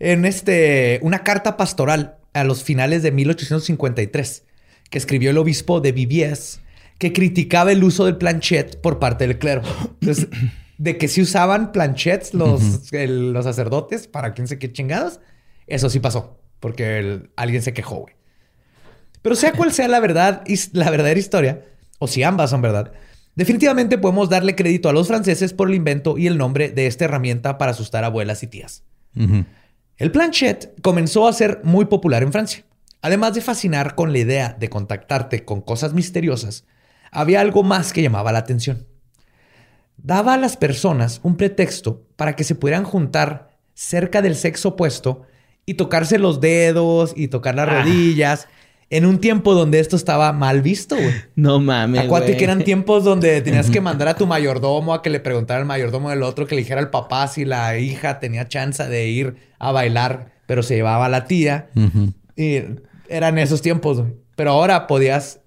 en 0.01 0.25
este 0.25 0.99
una 1.03 1.23
carta 1.23 1.57
pastoral 1.57 2.17
a 2.33 2.43
los 2.43 2.65
finales 2.65 3.05
de 3.05 3.13
1853 3.13 4.43
que 4.91 4.99
escribió 4.99 5.31
el 5.31 5.39
obispo 5.39 5.81
de 5.81 5.93
Viviers 5.93 6.61
que 6.99 7.13
criticaba 7.13 7.71
el 7.71 7.85
uso 7.85 8.07
del 8.07 8.17
planchet 8.17 8.81
por 8.81 8.99
parte 8.99 9.29
del 9.29 9.39
clero. 9.39 9.63
Entonces, 10.01 10.27
de 10.79 10.99
que 10.99 11.07
si 11.07 11.23
usaban 11.23 11.71
planchets 11.71 12.35
los, 12.35 12.91
los 12.91 13.45
sacerdotes 13.45 14.09
para 14.09 14.35
quién 14.35 14.49
sé 14.49 14.59
qué 14.59 14.73
chingados, 14.73 15.21
eso 15.69 15.89
sí 15.89 16.01
pasó, 16.01 16.41
porque 16.59 17.23
alguien 17.37 17.63
se 17.63 17.73
quejó, 17.73 17.99
güey. 17.99 18.20
Pero 19.23 19.35
sea 19.35 19.53
cual 19.53 19.73
sea 19.73 19.89
la 19.89 20.01
verdad 20.01 20.43
la 20.73 20.91
verdadera 20.91 21.21
historia, 21.21 21.65
o 21.99 22.07
si 22.07 22.23
ambas 22.23 22.51
son 22.51 22.63
verdad, 22.63 22.93
definitivamente 23.35 23.99
podemos 23.99 24.29
darle 24.29 24.57
crédito 24.57 24.89
a 24.89 24.93
los 24.93 25.09
franceses 25.09 25.53
por 25.53 25.69
el 25.69 25.75
invento 25.75 26.19
y 26.19 26.27
el 26.27 26.39
nombre 26.39 26.71
de 26.71 26.87
esta 26.87 27.05
herramienta 27.05 27.59
para 27.59 27.73
asustar 27.73 28.05
a 28.05 28.09
abuelas 28.09 28.43
y 28.43 28.47
tías. 28.47 28.85
El 29.97 30.13
planchet 30.13 30.81
comenzó 30.83 31.29
a 31.29 31.33
ser 31.33 31.61
muy 31.63 31.85
popular 31.85 32.23
en 32.23 32.33
Francia. 32.33 32.65
Además 33.03 33.35
de 33.35 33.41
fascinar 33.41 33.95
con 33.95 34.13
la 34.13 34.19
idea 34.19 34.57
de 34.59 34.69
contactarte 34.69 35.45
con 35.45 35.61
cosas 35.61 35.95
misteriosas, 35.95 36.65
había 37.11 37.41
algo 37.41 37.63
más 37.63 37.93
que 37.93 38.03
llamaba 38.03 38.33
la 38.33 38.39
atención. 38.39 38.87
Daba 39.97 40.35
a 40.35 40.39
las 40.39 40.57
personas 40.57 41.21
un 41.23 41.37
pretexto 41.37 42.07
para 42.17 42.37
que 42.37 42.45
se 42.45 42.55
pudieran 42.55 42.85
juntar 42.85 43.51
cerca 43.75 44.23
del 44.23 44.37
sexo 44.37 44.71
opuesto 44.71 45.23
y 45.67 45.75
tocarse 45.75 46.19
los 46.19 46.41
dedos 46.41 47.13
y 47.17 47.29
tocar 47.29 47.55
las 47.55 47.69
ah. 47.69 47.83
rodillas 47.83 48.49
en 48.91 49.07
un 49.07 49.19
tiempo 49.19 49.55
donde 49.55 49.79
esto 49.79 49.95
estaba 49.95 50.33
mal 50.33 50.63
visto, 50.63 50.97
güey. 50.97 51.15
No 51.37 51.61
mames. 51.61 52.03
Acuérdate 52.03 52.37
que 52.37 52.45
eran 52.45 52.65
tiempos 52.65 53.05
donde 53.05 53.41
tenías 53.41 53.71
que 53.71 53.81
mandar 53.81 54.09
a 54.09 54.15
tu 54.15 54.27
mayordomo 54.27 54.93
a 54.93 55.01
que 55.01 55.11
le 55.11 55.21
preguntara 55.21 55.61
al 55.61 55.67
mayordomo 55.67 56.11
del 56.11 56.25
otro, 56.25 56.47
que 56.47 56.57
le 56.57 56.63
dijera 56.63 56.81
al 56.81 56.91
papá 56.91 57.29
si 57.29 57.45
la 57.45 57.79
hija 57.79 58.19
tenía 58.19 58.49
chance 58.49 58.85
de 58.85 59.09
ir 59.09 59.37
a 59.61 59.71
bailar, 59.71 60.33
pero 60.47 60.65
se 60.65 60.75
llevaba 60.75 61.07
a 61.07 61.09
la 61.09 61.27
tía. 61.27 61.69
Y 62.37 62.63
eran 63.09 63.39
esos 63.39 63.63
tiempos, 63.63 64.01
güey. 64.01 64.13
Pero 64.35 64.51
ahora 64.51 64.89
podías 64.89 65.41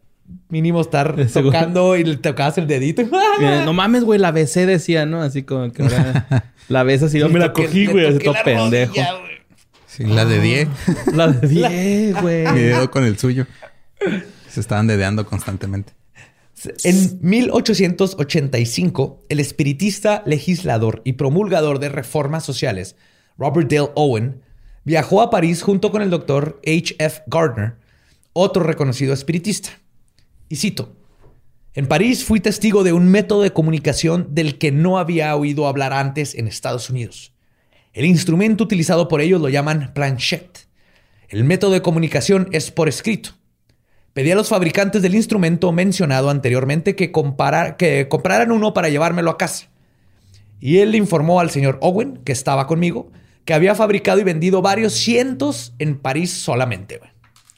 mínimo 0.47 0.79
estar 0.79 1.15
tocando 1.34 1.97
y 1.97 2.06
le 2.06 2.17
tocabas 2.17 2.58
el 2.58 2.67
dedito. 2.67 3.03
no 3.65 3.73
mames, 3.73 4.06
güey, 4.06 4.19
la 4.19 4.32
besé, 4.32 4.65
decía, 4.65 5.06
¿no? 5.06 5.21
Así 5.21 5.43
como 5.43 5.71
que 5.73 5.84
la 6.69 6.84
besas 6.84 7.10
así, 7.10 7.19
yo 7.19 7.27
me 7.27 7.39
la 7.39 7.51
cogí, 7.51 7.88
güey, 7.88 8.06
así 8.06 8.19
todo 8.19 8.36
pendejo. 8.45 8.93
Sí, 9.95 10.06
la 10.06 10.25
de 10.25 10.39
10. 10.39 10.67
La 11.13 11.27
de 11.27 11.47
10, 11.47 12.21
güey. 12.21 12.47
Mi 12.51 12.62
dedo 12.62 12.91
con 12.91 13.03
el 13.03 13.17
suyo. 13.17 13.47
Se 14.49 14.60
estaban 14.60 14.88
dedeando 14.88 15.25
constantemente. 15.25 15.93
En 16.84 17.19
1885, 17.21 19.23
el 19.29 19.39
espiritista, 19.39 20.23
legislador 20.25 21.01
y 21.03 21.13
promulgador 21.13 21.79
de 21.79 21.89
reformas 21.89 22.45
sociales, 22.45 22.95
Robert 23.38 23.69
Dale 23.69 23.91
Owen, 23.95 24.41
viajó 24.84 25.21
a 25.21 25.29
París 25.29 25.62
junto 25.62 25.91
con 25.91 26.01
el 26.01 26.10
doctor 26.10 26.62
H. 26.65 26.95
F. 26.99 27.21
Gardner, 27.27 27.75
otro 28.34 28.63
reconocido 28.63 29.13
espiritista. 29.13 29.69
Y 30.49 30.58
cito, 30.58 30.95
en 31.73 31.88
París 31.88 32.23
fui 32.23 32.39
testigo 32.39 32.84
de 32.84 32.93
un 32.93 33.10
método 33.10 33.41
de 33.41 33.51
comunicación 33.51 34.27
del 34.32 34.58
que 34.58 34.71
no 34.71 34.99
había 34.99 35.36
oído 35.36 35.67
hablar 35.67 35.93
antes 35.93 36.36
en 36.36 36.47
Estados 36.47 36.89
Unidos. 36.89 37.33
El 37.93 38.06
instrumento 38.06 38.63
utilizado 38.63 39.08
por 39.08 39.21
ellos 39.21 39.39
lo 39.39 39.49
llaman 39.49 39.91
planchette. 39.93 40.67
El 41.29 41.43
método 41.43 41.71
de 41.71 41.82
comunicación 41.82 42.49
es 42.51 42.71
por 42.71 42.89
escrito. 42.89 43.32
Pedí 44.13 44.32
a 44.32 44.36
los 44.36 44.49
fabricantes 44.49 45.01
del 45.01 45.15
instrumento 45.15 45.71
mencionado 45.71 46.29
anteriormente 46.29 46.95
que, 46.95 47.12
que 47.77 48.08
compraran 48.10 48.51
uno 48.51 48.73
para 48.73 48.89
llevármelo 48.89 49.32
a 49.32 49.38
casa. 49.38 49.67
Y 50.60 50.77
él 50.77 50.91
le 50.91 50.97
informó 50.97 51.39
al 51.39 51.49
señor 51.49 51.77
Owen, 51.82 52.17
que 52.23 52.32
estaba 52.32 52.67
conmigo, 52.67 53.12
que 53.45 53.53
había 53.53 53.75
fabricado 53.75 54.19
y 54.19 54.23
vendido 54.23 54.62
varios 54.62 54.93
cientos 54.93 55.73
en 55.79 55.97
París 55.97 56.32
solamente. 56.32 56.99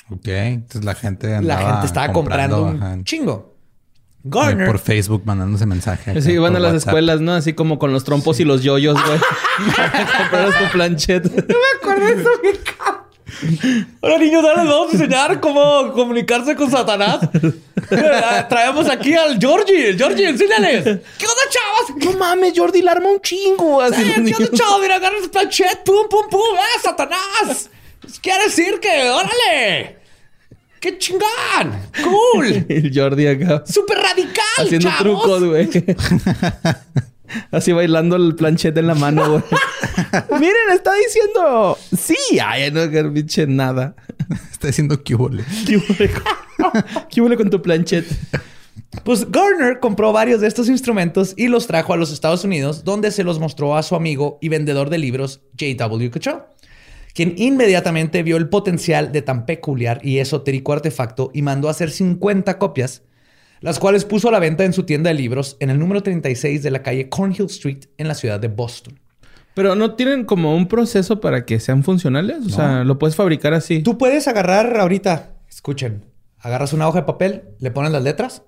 Ok, 0.09 0.27
entonces 0.27 0.83
la 0.83 0.95
gente 0.95 1.33
andaba 1.35 1.61
La 1.61 1.71
gente 1.71 1.85
estaba 1.87 2.13
comprando, 2.13 2.63
un 2.63 3.03
chingo. 3.03 3.54
Garner. 4.27 4.65
Por 4.65 4.79
Facebook 4.79 5.21
mandándose 5.23 5.67
mensajes. 5.67 6.23
Sí, 6.23 6.35
van 6.39 6.55
a 6.55 6.59
las 6.59 6.73
escuelas, 6.73 7.21
¿no? 7.21 7.33
Así 7.33 7.53
como 7.53 7.77
con 7.77 7.93
los 7.93 8.03
trompos 8.03 8.39
y 8.39 8.43
los 8.43 8.63
yoyos, 8.63 8.97
güey. 9.05 9.19
comprar 10.17 10.51
su 10.51 10.71
planchette. 10.71 11.25
No 11.25 11.45
me 11.47 11.77
acuerdo 11.77 12.07
de 12.07 12.21
eso, 12.21 12.29
mi 12.41 12.49
Hola, 14.01 14.17
niños, 14.17 14.43
ahora 14.43 14.63
les 14.63 14.71
vamos 14.71 14.89
a 14.89 14.91
enseñar 14.93 15.39
cómo 15.39 15.91
comunicarse 15.93 16.55
con 16.55 16.71
Satanás. 16.71 17.19
Traemos 18.49 18.89
aquí 18.89 19.13
al 19.13 19.37
Georgie. 19.39 19.93
Georgie, 19.95 20.29
enséñales. 20.29 20.83
¿Qué 20.83 21.25
onda, 21.25 21.43
chavos? 21.49 22.03
No 22.03 22.13
mames, 22.17 22.53
Jordi 22.55 22.81
la 22.81 22.93
arma 22.93 23.09
un 23.09 23.21
chingo. 23.21 23.79
Así 23.79 24.03
¿Qué 24.03 24.33
onda, 24.33 24.49
chavos? 24.53 24.81
Mira, 24.81 24.95
agarra 24.95 25.17
su 25.21 25.29
planchette. 25.29 25.83
Pum, 25.83 26.07
pum, 26.09 26.27
pum. 26.31 26.57
¡Ah, 26.57 26.81
Satanás! 26.81 27.69
Quiere 28.21 28.45
decir 28.45 28.79
que, 28.79 29.09
órale. 29.09 30.04
¡Qué 30.85 30.99
chingón! 30.99 31.25
¡Cool! 32.03 32.63
El 32.69 32.91
Jordi 32.93 33.25
acá. 33.25 33.63
¡Súper 33.65 33.97
radical! 33.97 34.43
Haciendo 34.59 34.91
trucos, 34.99 35.43
güey. 35.43 35.67
Así 37.51 37.71
bailando 37.71 38.15
el 38.15 38.35
planchete 38.35 38.81
en 38.81 38.85
la 38.85 38.93
mano, 38.93 39.27
güey. 39.27 39.43
Miren, 40.39 40.71
está 40.75 40.93
diciendo 40.93 41.75
sí. 41.97 42.15
Ay, 42.39 42.69
no, 42.69 42.87
que 42.91 43.03
pinche 43.05 43.47
nada. 43.47 43.95
Está 44.51 44.67
diciendo 44.67 45.03
que 45.03 45.15
huele. 45.15 45.43
¿Qué 47.09 47.19
huele 47.19 47.35
con 47.35 47.49
tu 47.49 47.63
planchete? 47.63 48.15
Pues 49.03 49.31
Garner 49.31 49.79
compró 49.79 50.13
varios 50.13 50.39
de 50.39 50.47
estos 50.47 50.69
instrumentos 50.69 51.33
y 51.35 51.47
los 51.47 51.65
trajo 51.65 51.93
a 51.93 51.97
los 51.97 52.11
Estados 52.11 52.43
Unidos, 52.43 52.83
donde 52.83 53.09
se 53.09 53.23
los 53.23 53.39
mostró 53.39 53.75
a 53.75 53.81
su 53.81 53.95
amigo 53.95 54.37
y 54.39 54.49
vendedor 54.49 54.91
de 54.91 54.99
libros, 54.99 55.41
J.W. 55.59 56.11
Cottrell 56.11 56.41
quien 57.15 57.33
inmediatamente 57.37 58.23
vio 58.23 58.35
el 58.35 58.49
potencial 58.49 59.13
de 59.13 59.21
tan 59.21 59.45
peculiar 59.45 60.01
y 60.03 60.19
esotérico 60.19 60.73
artefacto 60.73 61.31
y 61.33 61.41
mandó 61.41 61.69
a 61.69 61.71
hacer 61.71 61.89
50 61.89 62.59
copias, 62.59 63.03
las 63.61 63.79
cuales 63.79 64.03
puso 64.03 64.27
a 64.27 64.33
la 64.33 64.39
venta 64.39 64.65
en 64.65 64.73
su 64.73 64.83
tienda 64.83 65.07
de 65.07 65.13
libros 65.13 65.55
en 65.61 65.69
el 65.69 65.79
número 65.79 66.03
36 66.03 66.61
de 66.61 66.71
la 66.71 66.83
calle 66.83 67.07
Cornhill 67.07 67.45
Street 67.45 67.85
en 67.97 68.09
la 68.09 68.15
ciudad 68.15 68.37
de 68.37 68.49
Boston. 68.49 68.99
Pero 69.53 69.75
no 69.75 69.95
tienen 69.95 70.25
como 70.25 70.57
un 70.57 70.67
proceso 70.67 71.21
para 71.21 71.45
que 71.45 71.61
sean 71.61 71.83
funcionales, 71.83 72.45
o 72.45 72.49
sea, 72.49 72.83
lo 72.83 72.99
puedes 72.99 73.15
fabricar 73.15 73.53
así. 73.53 73.81
Tú 73.81 73.97
puedes 73.97 74.27
agarrar 74.27 74.77
ahorita, 74.77 75.37
escuchen, 75.49 76.03
agarras 76.39 76.73
una 76.73 76.85
hoja 76.85 76.99
de 76.99 77.05
papel, 77.05 77.43
le 77.59 77.71
pones 77.71 77.93
las 77.93 78.03
letras 78.03 78.43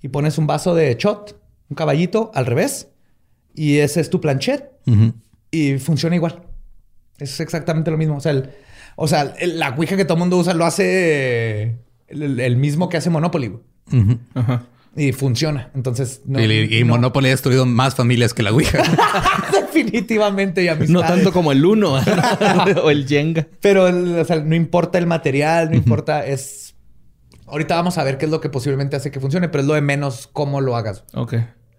y 0.00 0.08
pones 0.08 0.38
un 0.38 0.46
vaso 0.46 0.76
de 0.76 0.94
shot, 0.94 1.36
un 1.68 1.74
caballito 1.74 2.30
al 2.34 2.46
revés 2.46 2.88
y 3.52 3.78
ese 3.78 4.00
es 4.00 4.10
tu 4.10 4.20
planchet 4.20 4.70
y 5.50 5.78
funciona 5.78 6.14
igual. 6.14 6.45
Es 7.18 7.40
exactamente 7.40 7.90
lo 7.90 7.98
mismo. 7.98 8.16
O 8.16 8.20
sea, 8.20 8.42
o 8.96 9.08
sea 9.08 9.34
la 9.40 9.70
Ouija 9.70 9.96
que 9.96 10.04
todo 10.04 10.14
el 10.14 10.20
mundo 10.20 10.36
usa 10.36 10.54
lo 10.54 10.64
hace 10.64 11.78
el, 12.08 12.56
mismo 12.56 12.88
que 12.88 12.96
hace 12.96 13.10
Monopoly. 13.10 13.58
Y 14.96 15.12
funciona. 15.12 15.70
Entonces, 15.74 16.22
no, 16.24 16.40
y, 16.40 16.74
y 16.74 16.80
no- 16.80 16.94
Monopoly 16.94 17.28
ha 17.28 17.30
destruido 17.30 17.66
más 17.66 17.94
familias 17.94 18.32
que 18.32 18.42
la 18.42 18.52
Ouija. 18.52 18.82
definitivamente 19.76 20.62
y 20.62 20.68
amistades. 20.68 20.90
No 20.90 21.00
tanto 21.00 21.32
como 21.32 21.52
el 21.52 21.64
uno 21.64 21.94
o 22.82 22.90
el 22.90 23.06
Jenga. 23.06 23.46
Pero 23.60 23.84
o 23.84 24.24
sea, 24.24 24.40
no 24.40 24.54
importa 24.54 24.98
el 24.98 25.06
material, 25.06 25.70
no 25.70 25.76
importa, 25.76 26.26
es... 26.26 26.74
Ahorita 27.46 27.76
vamos 27.76 27.96
a 27.96 28.02
ver 28.02 28.18
qué 28.18 28.24
es 28.24 28.30
lo 28.30 28.40
que 28.40 28.48
posiblemente 28.48 28.96
hace 28.96 29.12
que 29.12 29.20
funcione, 29.20 29.48
pero 29.48 29.62
es 29.62 29.68
lo 29.68 29.74
de 29.74 29.80
menos 29.80 30.28
cómo 30.32 30.60
lo 30.60 30.74
hagas. 30.74 31.04
Ok. 31.14 31.34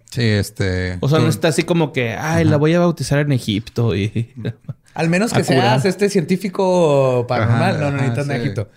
sí, 0.10 0.22
este. 0.22 0.98
O 1.02 1.10
sea, 1.10 1.20
no 1.20 1.28
está 1.28 1.50
así 1.50 1.64
como 1.64 1.92
que, 1.92 2.12
ay, 2.14 2.46
la 2.46 2.56
voy 2.56 2.74
a 2.74 2.80
bautizar 2.80 3.20
en 3.20 3.32
Egipto 3.34 3.96
y... 3.96 4.34
Al 4.98 5.10
menos 5.10 5.32
que 5.32 5.44
seas 5.44 5.86
este 5.86 6.10
científico 6.10 7.28
paranormal. 7.28 7.76
Ajá, 7.76 7.80
no, 7.80 7.92
no 7.92 7.98
necesitas 7.98 8.26
sí. 8.26 8.32
Egipto. 8.34 8.68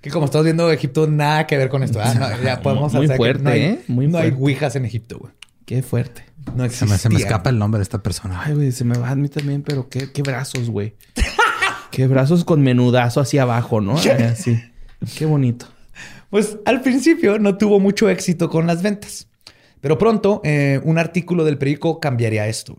Que 0.00 0.10
como 0.10 0.24
estamos 0.24 0.44
viendo, 0.44 0.72
Egipto 0.72 1.06
nada 1.06 1.46
que 1.46 1.56
ver 1.56 1.68
con 1.68 1.84
esto. 1.84 2.00
Ah, 2.02 2.14
no, 2.14 2.42
ya 2.42 2.60
podemos 2.60 2.92
Muy 2.92 3.04
hacer 3.04 3.14
que 3.14 3.16
fuerte, 3.16 3.42
no 3.44 3.50
hay, 3.50 3.60
¿eh? 3.60 3.80
Muy 3.86 4.08
no 4.08 4.18
hay 4.18 4.34
ouijas 4.36 4.74
en 4.74 4.86
Egipto, 4.86 5.20
güey. 5.20 5.32
Qué 5.66 5.84
fuerte. 5.84 6.24
No 6.56 6.68
Se 6.68 6.84
me, 6.84 6.98
se 6.98 7.08
me 7.08 7.20
escapa 7.20 7.50
el 7.50 7.58
nombre 7.58 7.78
de 7.78 7.84
esta 7.84 8.02
persona. 8.02 8.42
Ay, 8.44 8.54
güey, 8.54 8.72
se 8.72 8.84
me 8.84 8.98
va 8.98 9.10
a 9.10 9.14
mí 9.14 9.28
también, 9.28 9.62
pero 9.62 9.88
qué, 9.88 10.10
qué 10.10 10.22
brazos, 10.22 10.68
güey. 10.68 10.96
qué 11.92 12.08
brazos 12.08 12.44
con 12.44 12.60
menudazo 12.60 13.20
hacia 13.20 13.42
abajo, 13.42 13.80
¿no? 13.80 13.94
Así. 14.32 14.60
Qué 15.16 15.26
bonito. 15.26 15.66
Pues 16.28 16.58
al 16.64 16.80
principio 16.80 17.38
no 17.38 17.56
tuvo 17.56 17.78
mucho 17.78 18.08
éxito 18.08 18.50
con 18.50 18.66
las 18.66 18.82
ventas. 18.82 19.28
Pero 19.80 19.96
pronto 19.96 20.40
eh, 20.42 20.80
un 20.82 20.98
artículo 20.98 21.44
del 21.44 21.56
periódico 21.56 22.00
cambiaría 22.00 22.48
esto. 22.48 22.78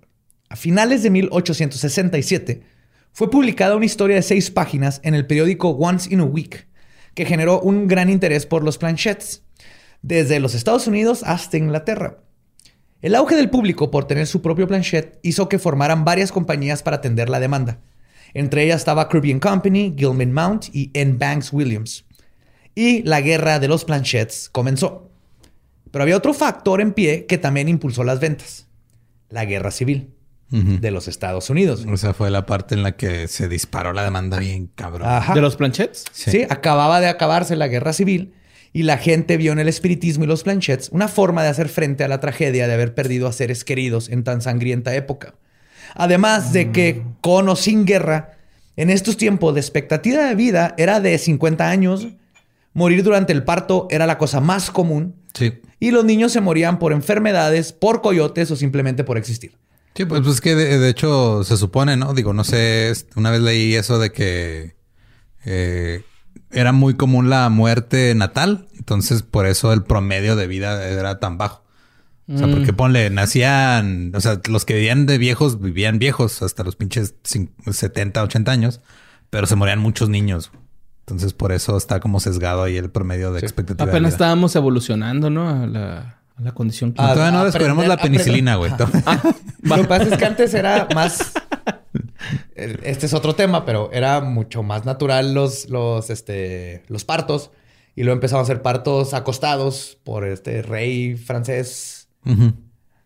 A 0.50 0.58
finales 0.58 1.02
de 1.02 1.12
1867 1.12 2.79
fue 3.12 3.30
publicada 3.30 3.76
una 3.76 3.86
historia 3.86 4.16
de 4.16 4.22
seis 4.22 4.52
páginas 4.52 5.02
en 5.04 5.16
el 5.16 5.28
periódico 5.28 5.70
Once 5.70 6.14
in 6.14 6.22
a 6.22 6.26
Week 6.26 6.70
que 7.20 7.26
generó 7.26 7.60
un 7.60 7.88
gran 7.90 8.10
interés 8.10 8.46
por 8.46 8.64
los 8.64 8.78
planchettes, 8.78 9.44
desde 10.02 10.40
los 10.40 10.56
Estados 10.56 10.88
Unidos 10.88 11.24
hasta 11.26 11.58
Inglaterra. 11.58 12.20
El 13.02 13.14
auge 13.14 13.36
del 13.36 13.50
público 13.50 13.92
por 13.92 14.08
tener 14.08 14.26
su 14.26 14.42
propio 14.42 14.68
planchet 14.68 15.20
hizo 15.22 15.50
que 15.50 15.60
formaran 15.60 16.06
varias 16.06 16.32
compañías 16.32 16.82
para 16.82 16.96
atender 16.96 17.30
la 17.30 17.42
demanda. 17.42 17.82
Entre 18.34 18.64
ellas 18.64 18.82
estaba 18.82 19.10
and 19.12 19.42
Company, 19.42 19.94
Gilman 19.98 20.32
Mount 20.32 20.68
y 20.74 20.92
N. 20.94 21.18
Banks 21.18 21.52
Williams. 21.52 22.06
Y 22.74 23.04
la 23.04 23.20
guerra 23.20 23.60
de 23.60 23.68
los 23.68 23.84
planchets 23.84 24.50
comenzó. 24.50 25.12
Pero 25.92 26.04
había 26.04 26.16
otro 26.16 26.34
factor 26.34 26.80
en 26.80 26.94
pie 26.94 27.26
que 27.26 27.38
también 27.38 27.68
impulsó 27.68 28.06
las 28.06 28.22
ventas. 28.22 28.68
La 29.30 29.44
guerra 29.44 29.72
civil 29.72 30.14
De 30.52 30.90
los 30.92 31.08
Estados 31.08 31.50
Unidos. 31.52 31.86
O 31.88 31.96
sea, 31.98 32.14
fue 32.16 32.32
la 32.32 32.46
parte 32.48 32.74
en 32.74 32.82
la 32.82 32.94
que 32.94 33.28
se 33.28 33.48
disparó 33.48 33.94
la 33.94 34.04
demanda 34.04 34.40
bien 34.40 34.68
cabrón. 34.74 35.08
Ajá. 35.08 35.36
¿De 35.36 35.42
los 35.42 35.56
planchets? 35.56 36.06
Sí. 36.12 36.46
acababa 36.50 37.00
de 37.00 37.08
acabarse 37.08 37.56
la 37.56 37.68
guerra 37.68 37.94
civil 37.94 38.34
y 38.74 38.84
la 38.84 38.98
gente 38.98 39.38
vio 39.38 39.52
en 39.52 39.60
el 39.60 39.68
espiritismo 39.68 40.24
y 40.24 40.28
los 40.28 40.42
planchets 40.44 40.90
una 40.90 41.08
forma 41.08 41.44
de 41.44 41.50
hacer 41.50 41.70
frente 41.70 42.04
a 42.04 42.08
la 42.08 42.20
tragedia 42.20 42.68
de 42.68 42.74
haber 42.74 42.96
perdido 42.96 43.28
a 43.28 43.32
seres 43.32 43.64
queridos 43.64 44.10
en 44.10 44.24
tan 44.24 44.42
sangrienta 44.42 44.96
época. 44.96 45.36
Además 45.96 46.52
de 46.54 46.72
que, 46.72 47.04
con 47.22 47.48
o 47.50 47.56
sin 47.56 47.86
guerra, 47.86 48.38
en 48.76 48.90
estos 48.90 49.18
tiempos 49.18 49.54
la 49.54 49.60
expectativa 49.60 50.24
de 50.26 50.36
vida 50.36 50.74
era 50.78 51.00
de 51.00 51.18
50 51.18 51.70
años, 51.70 52.08
morir 52.74 53.04
durante 53.04 53.34
el 53.34 53.44
parto 53.44 53.88
era 53.92 54.08
la 54.08 54.18
cosa 54.18 54.40
más 54.42 54.72
común 54.72 55.16
Sí. 55.34 55.54
y 55.80 55.92
los 55.92 56.06
niños 56.06 56.32
se 56.32 56.42
morían 56.42 56.80
por 56.80 56.92
enfermedades, 56.92 57.72
por 57.72 58.02
coyotes 58.02 58.50
o 58.52 58.56
simplemente 58.56 59.04
por 59.04 59.18
existir. 59.18 59.52
Sí, 60.00 60.06
pues, 60.06 60.22
pues 60.22 60.40
que 60.40 60.56
de, 60.56 60.80
de 60.80 60.90
hecho 60.90 61.44
se 61.44 61.58
supone, 61.58 61.98
¿no? 61.98 62.14
Digo, 62.14 62.32
no 62.32 62.46
sé, 62.46 62.94
una 63.18 63.32
vez 63.32 63.42
leí 63.42 63.76
eso 63.76 64.00
de 64.00 64.14
que 64.14 64.78
eh, 65.44 66.06
era 66.52 66.72
muy 66.72 66.94
común 66.94 67.30
la 67.30 67.50
muerte 67.50 68.16
natal, 68.16 68.70
entonces 68.78 69.24
por 69.24 69.46
eso 69.46 69.74
el 69.74 69.84
promedio 69.84 70.38
de 70.38 70.48
vida 70.48 70.88
era 70.88 71.20
tan 71.20 71.38
bajo. 71.38 71.66
O 72.34 72.38
sea, 72.38 72.48
porque 72.48 72.72
ponle, 72.72 73.10
nacían, 73.10 74.14
o 74.16 74.22
sea, 74.22 74.40
los 74.48 74.64
que 74.64 74.76
vivían 74.76 75.06
de 75.06 75.18
viejos 75.18 75.60
vivían 75.60 76.00
viejos 76.00 76.42
hasta 76.44 76.64
los 76.64 76.78
pinches 76.78 77.16
cin- 77.24 77.50
70, 77.70 78.24
80 78.24 78.52
años, 78.54 78.80
pero 79.30 79.48
se 79.48 79.56
morían 79.58 79.80
muchos 79.80 80.08
niños. 80.08 80.52
Entonces 81.02 81.34
por 81.34 81.52
eso 81.52 81.76
está 81.76 82.00
como 82.00 82.22
sesgado 82.22 82.64
ahí 82.64 82.78
el 82.78 82.90
promedio 82.90 83.34
de 83.34 83.40
expectativa. 83.42 83.86
de 83.86 83.92
Apenas 83.92 84.12
vida. 84.12 84.16
estábamos 84.16 84.56
evolucionando, 84.56 85.30
¿no? 85.30 85.50
A 85.50 85.66
la, 85.68 86.19
la 86.42 86.54
condición 86.54 86.94
Ah, 86.98 87.14
todavía 87.14 87.38
no 87.38 87.46
descubrimos 87.46 87.88
la 87.88 87.98
penicilina, 87.98 88.56
güey. 88.56 88.72
Lo 89.62 89.76
que 89.76 89.84
pasa 89.86 90.04
es 90.06 90.18
que 90.18 90.26
antes 90.26 90.54
era 90.54 90.88
más. 90.96 91.34
Este 92.56 93.06
es 93.06 93.14
otro 93.14 93.36
tema, 93.36 93.66
pero 93.66 93.90
era 93.94 94.22
mucho 94.22 94.64
más 94.64 94.86
natural 94.86 95.34
los, 95.34 95.70
los, 95.70 96.10
este, 96.10 96.84
los 96.88 97.06
partos. 97.06 97.52
Y 97.96 98.04
luego 98.04 98.16
empezaron 98.16 98.42
a 98.42 98.44
hacer 98.44 98.62
partos 98.62 99.14
acostados 99.14 99.98
por 100.04 100.26
este 100.26 100.62
rey 100.62 101.16
francés 101.16 102.08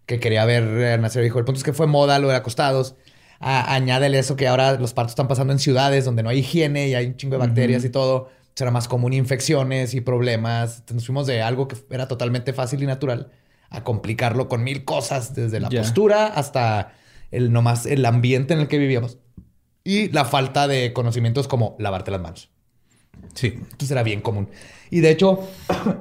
que 0.06 0.20
quería 0.20 0.46
ver 0.46 1.00
nacer 1.00 1.24
hijo. 1.26 1.40
El 1.40 1.46
punto 1.46 1.58
es 1.60 1.64
que 1.64 1.74
fue 1.74 1.88
moda 1.88 2.20
lo 2.20 2.28
de 2.30 2.36
acostados. 2.36 2.96
A- 3.40 3.74
añádele 3.74 4.20
eso 4.20 4.36
que 4.36 4.48
ahora 4.48 4.74
los 4.74 4.94
partos 4.94 5.12
están 5.12 5.28
pasando 5.28 5.54
en 5.54 5.60
ciudades 5.60 6.06
donde 6.06 6.24
no 6.24 6.30
hay 6.30 6.40
higiene 6.40 6.88
y 6.90 6.96
hay 6.96 7.08
un 7.08 7.18
chingo 7.18 7.34
de 7.36 7.40
bacterias 7.40 7.84
y 7.86 7.90
todo. 7.90 8.30
Será 8.56 8.72
más 8.72 8.88
común 8.88 9.14
infecciones 9.14 9.94
y 9.94 10.02
problemas. 10.02 10.84
Nos 10.94 11.06
fuimos 11.06 11.28
de 11.28 11.42
algo 11.42 11.68
que 11.68 11.76
era 11.90 12.08
totalmente 12.08 12.54
fácil 12.54 12.84
y 12.84 12.86
natural 12.86 13.32
a 13.70 13.84
complicarlo 13.84 14.48
con 14.48 14.64
mil 14.64 14.86
cosas, 14.86 15.34
desde 15.34 15.60
la 15.60 15.70
postura 15.70 16.28
hasta 16.28 16.94
el 17.32 17.52
nomás 17.52 17.88
el 17.88 18.06
ambiente 18.06 18.54
en 18.54 18.60
el 18.60 18.68
que 18.68 18.78
vivíamos. 18.78 19.18
Y 19.84 20.10
la 20.10 20.26
falta 20.26 20.68
de 20.68 20.94
conocimientos 20.94 21.48
como 21.48 21.76
lavarte 21.80 22.12
las 22.12 22.22
manos. 22.22 22.50
Sí. 23.34 23.48
Entonces 23.56 23.92
era 23.92 24.04
bien 24.04 24.22
común. 24.22 24.50
Y 24.90 25.02
de 25.02 25.10
hecho, 25.10 25.40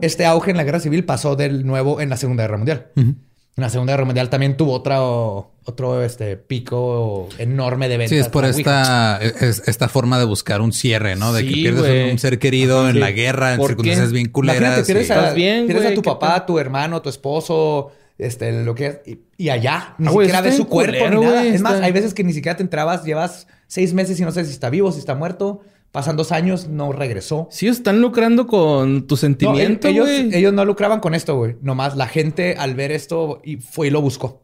este 0.03 0.27
auge 0.27 0.51
en 0.51 0.59
la 0.59 0.65
guerra 0.65 0.81
civil 0.81 1.05
pasó 1.05 1.35
del 1.35 1.67
nuevo 1.67 2.01
en 2.01 2.11
la 2.11 2.17
Segunda 2.17 2.45
Guerra 2.45 2.59
Mundial. 2.59 2.89
Ujú. 2.95 3.15
En 3.55 3.63
la 3.63 3.69
Segunda 3.69 3.93
Guerra 3.93 4.07
Mundial 4.07 4.31
también 4.31 4.57
tuvo 4.57 4.73
otro, 4.73 5.51
otro 5.67 6.03
este, 6.03 6.39
pico 6.39 7.29
enorme 7.37 7.89
de 7.91 7.99
ventas. 7.99 8.11
Sí, 8.11 8.17
es 8.19 8.29
por 8.29 8.47
esta, 8.47 9.19
es- 9.23 9.63
esta 9.67 9.89
forma 9.91 10.19
de 10.19 10.25
buscar 10.25 10.63
un 10.63 10.73
cierre, 10.73 11.17
¿no? 11.17 11.35
De 11.35 11.43
que 11.45 11.51
Sí, 11.53 11.63
pierdes 11.63 11.83
güey. 11.83 12.11
un, 12.13 12.19
ser 12.19 12.39
querido 12.39 12.89
en 12.89 12.95
Sí. 12.95 12.99
la 13.01 13.11
guerra, 13.11 13.53
en 13.53 13.59
¿Por 13.59 13.69
circunstancias 13.69 14.09
qué? 14.09 14.15
bien 14.15 14.29
culeras. 14.31 14.87
tienes, 14.87 15.09
y- 15.09 15.13
a, 15.13 15.35
tienes 15.35 15.85
a 15.85 15.95
tu 15.95 16.01
¿qué 16.01 16.11
papá, 16.11 16.35
tal? 16.37 16.47
tu 16.47 16.59
hermano, 16.59 17.03
tu 17.03 17.11
esposo, 17.11 17.93
este, 18.17 18.65
lo 18.65 18.75
que 18.75 18.87
es, 18.87 18.99
y, 19.07 19.19
y 19.37 19.51
allá 19.51 19.97
ni 19.99 20.07
Ah, 20.07 20.11
güey, 20.13 20.27
siquiera 20.29 20.41
ves 20.41 20.57
su 20.57 20.67
cuerpo 20.67 20.93
culero, 20.99 21.21
ni 21.21 21.27
nada. 21.27 21.45
Es 21.45 21.61
más, 21.61 21.81
hay 21.83 21.93
veces 21.93 22.15
que 22.15 22.25
ni 22.25 22.33
siquiera 22.33 22.57
te 22.57 22.63
entrabas, 22.63 23.05
llevas 23.05 23.49
seis 23.67 23.93
meses 23.93 24.19
y 24.19 24.23
no 24.23 24.33
sabes 24.33 24.49
si 24.49 24.55
está 24.55 24.71
vivo, 24.71 24.91
si 24.93 24.99
está 24.99 25.15
muerto. 25.15 25.61
Pasan 25.93 26.17
dos 26.17 26.33
años, 26.33 26.69
no 26.69 26.91
regresó. 26.91 27.49
Sí, 27.51 27.69
están 27.69 28.01
lucrando 28.01 28.47
con 28.47 29.07
tu 29.07 29.15
No, 29.15 29.19
sentimiento, 29.19 29.89
ellos, 29.89 30.09
ellos 30.09 30.53
no 30.55 30.65
lucraban 30.65 31.01
con 31.01 31.15
esto, 31.15 31.37
güey. 31.37 31.57
Nomás 31.61 31.97
la 31.97 32.09
gente 32.09 32.57
al 32.59 32.75
ver 32.75 32.91
esto 32.93 33.43
y 33.45 33.59
fue 33.59 33.89
y 33.89 33.91
lo 33.91 34.01
buscó. 34.01 34.43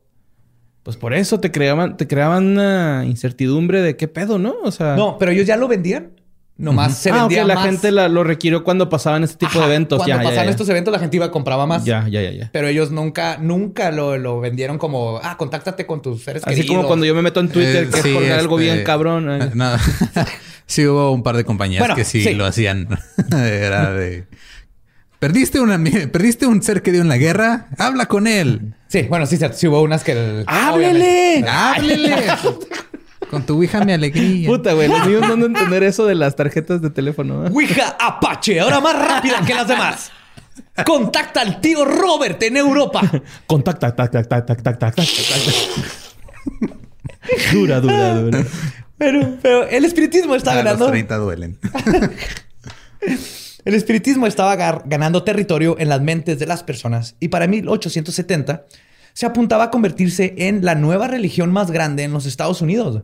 Pues 0.82 0.98
por 0.98 1.14
eso 1.14 1.40
te 1.40 1.50
creaban, 1.50 1.96
te 1.96 2.06
creaban 2.06 2.46
una 2.48 3.04
incertidumbre 3.06 3.80
de 3.80 3.96
qué 3.96 4.08
pedo, 4.08 4.38
¿no? 4.38 4.56
O 4.62 4.70
sea. 4.70 4.94
No, 4.94 5.16
pero 5.18 5.32
ellos 5.32 5.46
ya 5.46 5.56
lo 5.56 5.68
vendían. 5.68 6.17
Nomás 6.58 6.98
se 6.98 7.10
ah, 7.10 7.20
vendía 7.20 7.44
la 7.44 7.54
más. 7.54 7.66
gente 7.66 7.92
la- 7.92 8.08
lo 8.08 8.24
requirió 8.24 8.64
cuando 8.64 8.88
pasaban 8.88 9.22
este 9.22 9.36
tipo 9.36 9.58
Ajá, 9.58 9.60
de 9.68 9.74
eventos. 9.74 9.98
Cuando 9.98 10.16
ya, 10.16 10.22
pasaban 10.22 10.44
ya. 10.46 10.50
estos 10.50 10.68
eventos, 10.68 10.90
la 10.92 10.98
gente 10.98 11.16
iba 11.16 11.26
y 11.26 11.30
compraba 11.30 11.66
más. 11.66 11.84
Ya, 11.84 12.06
ya, 12.08 12.20
ya, 12.20 12.32
ya. 12.32 12.50
Pero 12.52 12.66
ellos 12.66 12.90
nunca, 12.90 13.38
nunca 13.40 13.92
lo, 13.92 14.18
lo 14.18 14.40
vendieron 14.40 14.76
como, 14.76 15.20
ah, 15.22 15.36
contáctate 15.36 15.86
con 15.86 16.02
tus 16.02 16.24
seres 16.24 16.42
Así 16.44 16.56
queridos. 16.56 16.76
como 16.76 16.88
cuando 16.88 17.06
yo 17.06 17.14
me 17.14 17.22
meto 17.22 17.38
en 17.40 17.48
Twitter, 17.48 17.84
Eh, 17.84 17.90
que 17.90 18.02
sí, 18.02 18.08
es 18.08 18.14
colgar 18.14 18.38
algo 18.40 18.58
este, 18.58 18.72
bien 18.74 18.84
cabrón. 18.84 19.30
ay. 19.30 19.50
No. 19.54 19.70
sí 20.66 20.84
hubo 20.86 21.12
un 21.12 21.22
par 21.22 21.36
de 21.36 21.44
compañías 21.44 21.78
Bueno, 21.80 21.94
que 21.94 22.04
sí, 22.04 22.22
sí. 22.24 22.34
lo 22.34 22.44
hacían. 22.44 22.88
Era 23.32 23.92
de... 23.92 24.26
¿Perdiste, 25.20 25.58
una, 25.60 25.80
¿Perdiste 26.12 26.46
un 26.46 26.62
ser 26.62 26.80
querido 26.82 27.02
en 27.02 27.08
la 27.08 27.16
guerra? 27.16 27.66
Habla 27.76 28.06
con 28.06 28.26
él. 28.28 28.74
Sí, 28.86 29.02
bueno, 29.08 29.26
sí, 29.26 29.36
sí, 29.36 29.44
sí 29.52 29.66
hubo 29.66 29.82
unas 29.82 30.04
que... 30.04 30.12
el- 30.12 30.44
¡Háblele! 30.46 31.42
obviamente. 31.44 31.48
¡Háblele! 31.50 32.16
Con 33.30 33.44
tu 33.44 33.56
Ouija 33.56 33.84
mi 33.84 33.92
alegría. 33.92 34.48
Puta, 34.48 34.72
güey. 34.72 34.88
Los 34.88 35.06
niños 35.06 35.20
van 35.22 35.42
a 35.42 35.46
entender 35.46 35.82
eso 35.82 36.06
de 36.06 36.14
las 36.14 36.36
tarjetas 36.36 36.80
de 36.80 36.90
teléfono. 36.90 37.44
Ouija 37.52 37.96
Apache, 38.00 38.60
ahora 38.60 38.80
más 38.80 38.96
rápida 38.96 39.40
que 39.46 39.54
las 39.54 39.68
demás. 39.68 40.10
Contacta 40.84 41.40
al 41.40 41.60
tío 41.60 41.84
Robert 41.84 42.42
en 42.42 42.56
Europa. 42.56 43.00
Contacta, 43.46 43.94
tac, 43.94 44.10
tac, 44.10 44.28
tac, 44.28 44.78
tac, 44.78 44.94
dura, 47.52 47.80
dura, 47.80 48.14
dura. 48.14 48.44
Pero, 48.96 49.38
pero 49.40 49.68
el 49.68 49.84
espiritismo 49.84 50.34
está 50.34 50.52
ah, 50.52 50.56
ganando. 50.56 50.84
Los 50.84 50.92
30 50.92 51.16
duelen. 51.18 51.58
el 53.64 53.74
espiritismo 53.74 54.26
estaba 54.26 54.56
ganando 54.56 55.22
territorio 55.22 55.76
en 55.78 55.88
las 55.88 56.00
mentes 56.00 56.38
de 56.38 56.46
las 56.46 56.62
personas 56.62 57.16
y 57.20 57.28
para 57.28 57.46
1870 57.46 58.64
se 59.12 59.26
apuntaba 59.26 59.64
a 59.64 59.70
convertirse 59.70 60.34
en 60.38 60.64
la 60.64 60.74
nueva 60.74 61.08
religión 61.08 61.52
más 61.52 61.70
grande 61.70 62.04
en 62.04 62.12
los 62.12 62.26
Estados 62.26 62.62
Unidos. 62.62 63.02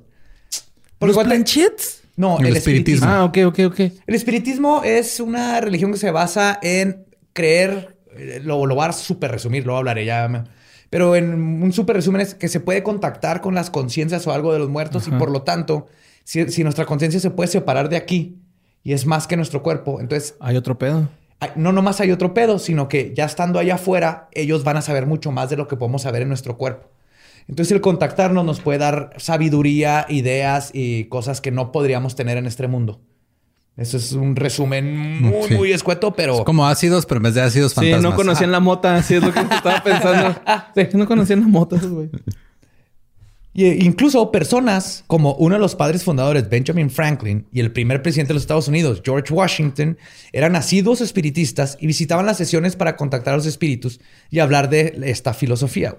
Por 0.98 1.09
¿Los 1.09 1.18
planchets? 1.24 2.02
No, 2.16 2.38
El 2.38 2.46
el, 2.46 2.57
espiritismo. 2.57 3.07
espiritismo. 3.07 3.09
Ah, 3.11 3.24
ok, 3.24 3.38
ok, 3.46 3.59
ok. 3.72 3.80
El 4.07 4.14
espiritismo 4.14 4.83
es 4.85 5.18
una 5.20 5.61
religión 5.61 5.90
que 5.92 5.98
se 5.98 6.11
basa 6.11 6.59
en 6.62 7.04
creer, 7.33 7.96
eh, 8.16 8.40
lo, 8.44 8.64
lo 8.66 8.74
voy 8.76 8.87
a 8.87 8.92
súper 8.92 9.33
resumir, 9.33 9.66
lo 9.66 9.76
hablaré 9.76 10.04
ya, 10.04 10.28
me- 10.28 10.44
pero 10.90 11.16
en 11.16 11.35
un 11.35 11.72
súper 11.72 11.96
resumen 11.96 12.20
es 12.20 12.35
que 12.37 12.46
se 12.46 12.61
puede 12.61 12.85
contactar 12.85 13.40
con 13.40 13.54
las 13.57 13.68
conciencias 13.68 14.24
o 14.28 14.33
algo 14.33 14.52
de 14.52 14.61
los 14.61 14.68
muertos 14.68 15.09
y 15.09 15.11
por 15.11 15.28
lo 15.33 15.42
tanto, 15.42 15.88
si, 16.22 16.48
si 16.52 16.62
nuestra 16.62 16.87
conciencia 16.87 17.18
se 17.18 17.30
puede 17.30 17.48
separar 17.48 17.88
de 17.88 17.96
aquí 17.96 18.38
y 18.85 18.92
es 18.92 19.04
más 19.04 19.26
que 19.26 19.37
nuestro 19.37 19.62
cuerpo, 19.64 20.00
entonces 20.00 20.37
Hay 20.38 20.57
otro 20.57 20.78
pedo. 20.78 21.09
hay- 21.40 21.50
no 21.57 21.72
nomás 21.72 22.00
hay 22.00 22.12
otro 22.12 22.33
pedo, 22.33 22.61
sino 22.61 22.88
que 22.88 23.12
ya 23.16 23.24
estando 23.24 23.59
allá 23.59 23.74
afuera, 23.74 24.28
ellos 24.33 24.62
van 24.62 24.76
a 24.76 24.83
saber 24.83 25.07
mucho 25.07 25.33
más 25.33 25.50
de 25.50 25.57
lo 25.57 25.66
que 25.66 25.74
podemos 25.76 26.02
saber 26.02 26.22
en 26.22 26.28
nuestro 26.28 26.57
cuerpo. 26.57 26.88
Entonces 27.48 27.72
el 27.72 27.80
contactarnos 27.80 28.44
nos 28.44 28.61
puede 28.61 28.78
dar 28.78 29.12
sabiduría, 29.18 30.07
ideas 30.09 30.70
y 30.72 31.04
cosas 31.04 31.40
que 31.40 31.50
no 31.50 31.72
podríamos 31.72 32.14
tener 32.16 32.38
en 32.38 32.46
este 32.46 32.66
mundo. 32.68 33.00
Eso 33.76 33.96
es 33.96 34.12
un 34.12 34.37
resumen 34.37 35.20
muy, 35.20 35.48
Sí. 35.48 35.54
muy 35.54 35.72
escueto, 35.72 36.14
pero... 36.14 36.37
Es 36.38 36.40
como 36.42 36.66
ácidos, 36.66 37.07
pero 37.07 37.18
en 37.18 37.24
vez 37.24 37.35
de 37.35 37.42
ácidos 37.42 37.72
Sí, 37.72 37.76
fantasmas. 37.76 38.02
no 38.02 38.14
conocían 38.14 38.52
la 38.52 38.61
mota. 38.61 38.94
Así 38.96 39.14
es 39.14 39.22
lo 39.22 39.33
que 39.33 39.40
estaba 39.40 39.83
pensando. 39.83 40.40
Sí, 40.74 40.96
no 40.96 41.07
conocían 41.07 41.40
la 41.40 41.48
mota, 41.48 41.76
güey. 41.83 42.09
Y, 43.52 43.66
eh, 43.66 43.78
incluso 43.83 44.30
personas 44.33 45.04
como 45.07 45.35
uno 45.35 45.54
de 45.57 45.61
los 45.61 45.76
padres 45.76 46.02
fundadores, 46.02 46.48
Benjamin 46.48 46.90
Franklin, 46.90 47.46
y 47.52 47.61
el 47.61 47.72
primer 47.72 48.02
presidente 48.02 48.28
de 48.28 48.35
los 48.35 48.42
Estados 48.44 48.66
Unidos, 48.68 49.00
George 49.04 49.33
Washington, 49.33 49.96
eran 50.33 50.57
asiduos 50.57 51.00
espiritistas 51.00 51.76
y 51.80 51.87
visitaban 51.87 52.26
las 52.26 52.37
sesiones 52.37 52.74
para 52.74 52.96
contactar 52.96 53.35
a 53.35 53.37
los 53.37 53.46
espíritus 53.46 54.00
y 54.30 54.40
hablar 54.40 54.70
de 54.70 54.98
esta 55.04 55.35
filosofía. 55.35 55.96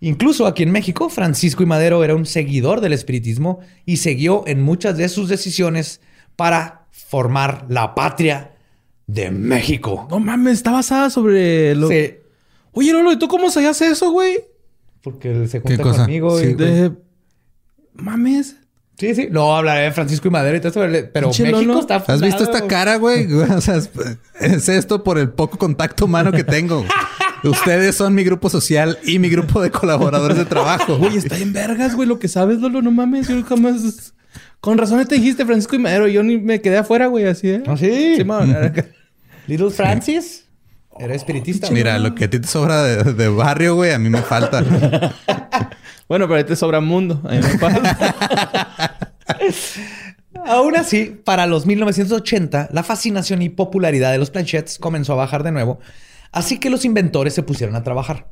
Incluso 0.00 0.46
aquí 0.46 0.62
en 0.62 0.70
México, 0.70 1.08
Francisco 1.08 1.62
y 1.62 1.66
Madero 1.66 2.04
era 2.04 2.14
un 2.14 2.24
seguidor 2.26 2.80
del 2.80 2.92
espiritismo 2.92 3.58
y 3.84 3.96
siguió 3.96 4.44
en 4.46 4.62
muchas 4.62 4.96
de 4.96 5.08
sus 5.08 5.28
decisiones 5.28 6.00
para 6.36 6.86
formar 6.92 7.66
la 7.68 7.94
patria 7.94 8.52
de 9.08 9.30
México. 9.30 10.06
No 10.10 10.20
mames, 10.20 10.54
está 10.54 10.70
basada 10.70 11.10
sobre 11.10 11.74
lo... 11.74 11.88
Sí, 11.88 12.14
Oye, 12.72 12.92
Lolo, 12.92 13.10
¿y 13.12 13.18
tú 13.18 13.26
cómo 13.26 13.50
sabías 13.50 13.80
eso, 13.82 14.12
güey? 14.12 14.38
porque 15.02 15.48
se 15.48 15.60
junta 15.60 15.82
conmigo. 15.82 16.38
y- 16.40 16.44
Sí, 16.48 16.54
De... 16.54 16.92
Mames. 17.94 18.56
Sí, 18.98 19.14
sí. 19.14 19.28
No 19.30 19.56
hablaré 19.56 19.84
de 19.84 19.92
Francisco 19.92 20.28
y 20.28 20.30
Madero 20.30 20.56
y 20.56 20.60
todo 20.60 20.84
eso, 20.84 21.08
pero 21.12 21.28
Pinche 21.28 21.44
México 21.44 21.62
Lolo. 21.62 21.80
está 21.80 21.96
¿Has 21.96 22.20
visto 22.20 22.42
esta 22.42 22.66
cara, 22.66 22.96
güey? 22.96 23.32
O 23.32 23.60
sea, 23.60 23.76
es, 23.76 23.90
es 24.40 24.68
esto 24.68 25.02
por 25.04 25.18
el 25.18 25.30
poco 25.30 25.56
contacto 25.56 26.04
humano 26.04 26.30
que 26.32 26.44
tengo. 26.44 26.84
Ustedes 27.44 27.94
son 27.96 28.14
mi 28.14 28.24
grupo 28.24 28.50
social 28.50 28.98
y 29.04 29.18
mi 29.18 29.28
grupo 29.28 29.60
de 29.62 29.70
colaboradores 29.70 30.36
de 30.36 30.44
trabajo. 30.44 30.98
Güey, 30.98 31.16
está 31.16 31.38
en 31.38 31.52
vergas, 31.52 31.94
güey, 31.94 32.08
lo 32.08 32.18
que 32.18 32.28
sabes, 32.28 32.58
Lolo. 32.58 32.82
No 32.82 32.90
mames, 32.90 33.28
yo 33.28 33.42
jamás... 33.44 34.12
Con 34.60 34.76
razón 34.76 35.06
te 35.06 35.14
dijiste 35.14 35.44
Francisco 35.46 35.76
y 35.76 35.78
Madero. 35.78 36.08
Yo 36.08 36.22
ni 36.22 36.36
me 36.38 36.60
quedé 36.60 36.78
afuera, 36.78 37.06
güey, 37.06 37.26
así, 37.26 37.48
¿eh? 37.48 37.62
¿Ah, 37.66 37.76
sí? 37.76 38.20
Acá. 38.20 38.86
Little 39.46 39.70
Francis 39.70 40.46
era 40.98 41.14
espiritista. 41.14 41.70
Mira, 41.70 41.98
lo 41.98 42.14
que 42.14 42.24
a 42.24 42.30
ti 42.30 42.40
te 42.40 42.48
sobra 42.48 42.82
de, 42.82 43.14
de 43.14 43.28
barrio, 43.28 43.76
güey, 43.76 43.92
a 43.92 43.98
mí 43.98 44.08
me 44.08 44.22
falta. 44.22 44.64
Bueno, 46.08 46.26
pero 46.26 46.38
ahí 46.38 46.44
te 46.44 46.56
sobra 46.56 46.80
mundo. 46.80 47.20
A 47.24 47.32
mí 47.32 47.36
me 47.36 47.58
falta. 47.58 48.96
Aún 50.46 50.74
así, 50.74 51.20
para 51.22 51.46
los 51.46 51.66
1980, 51.66 52.70
la 52.72 52.82
fascinación 52.82 53.42
y 53.42 53.50
popularidad 53.50 54.12
de 54.12 54.18
los 54.18 54.30
planchettes 54.30 54.78
comenzó 54.78 55.12
a 55.12 55.16
bajar 55.16 55.42
de 55.42 55.52
nuevo, 55.52 55.80
así 56.32 56.58
que 56.58 56.70
los 56.70 56.84
inventores 56.84 57.34
se 57.34 57.42
pusieron 57.42 57.76
a 57.76 57.82
trabajar. 57.82 58.30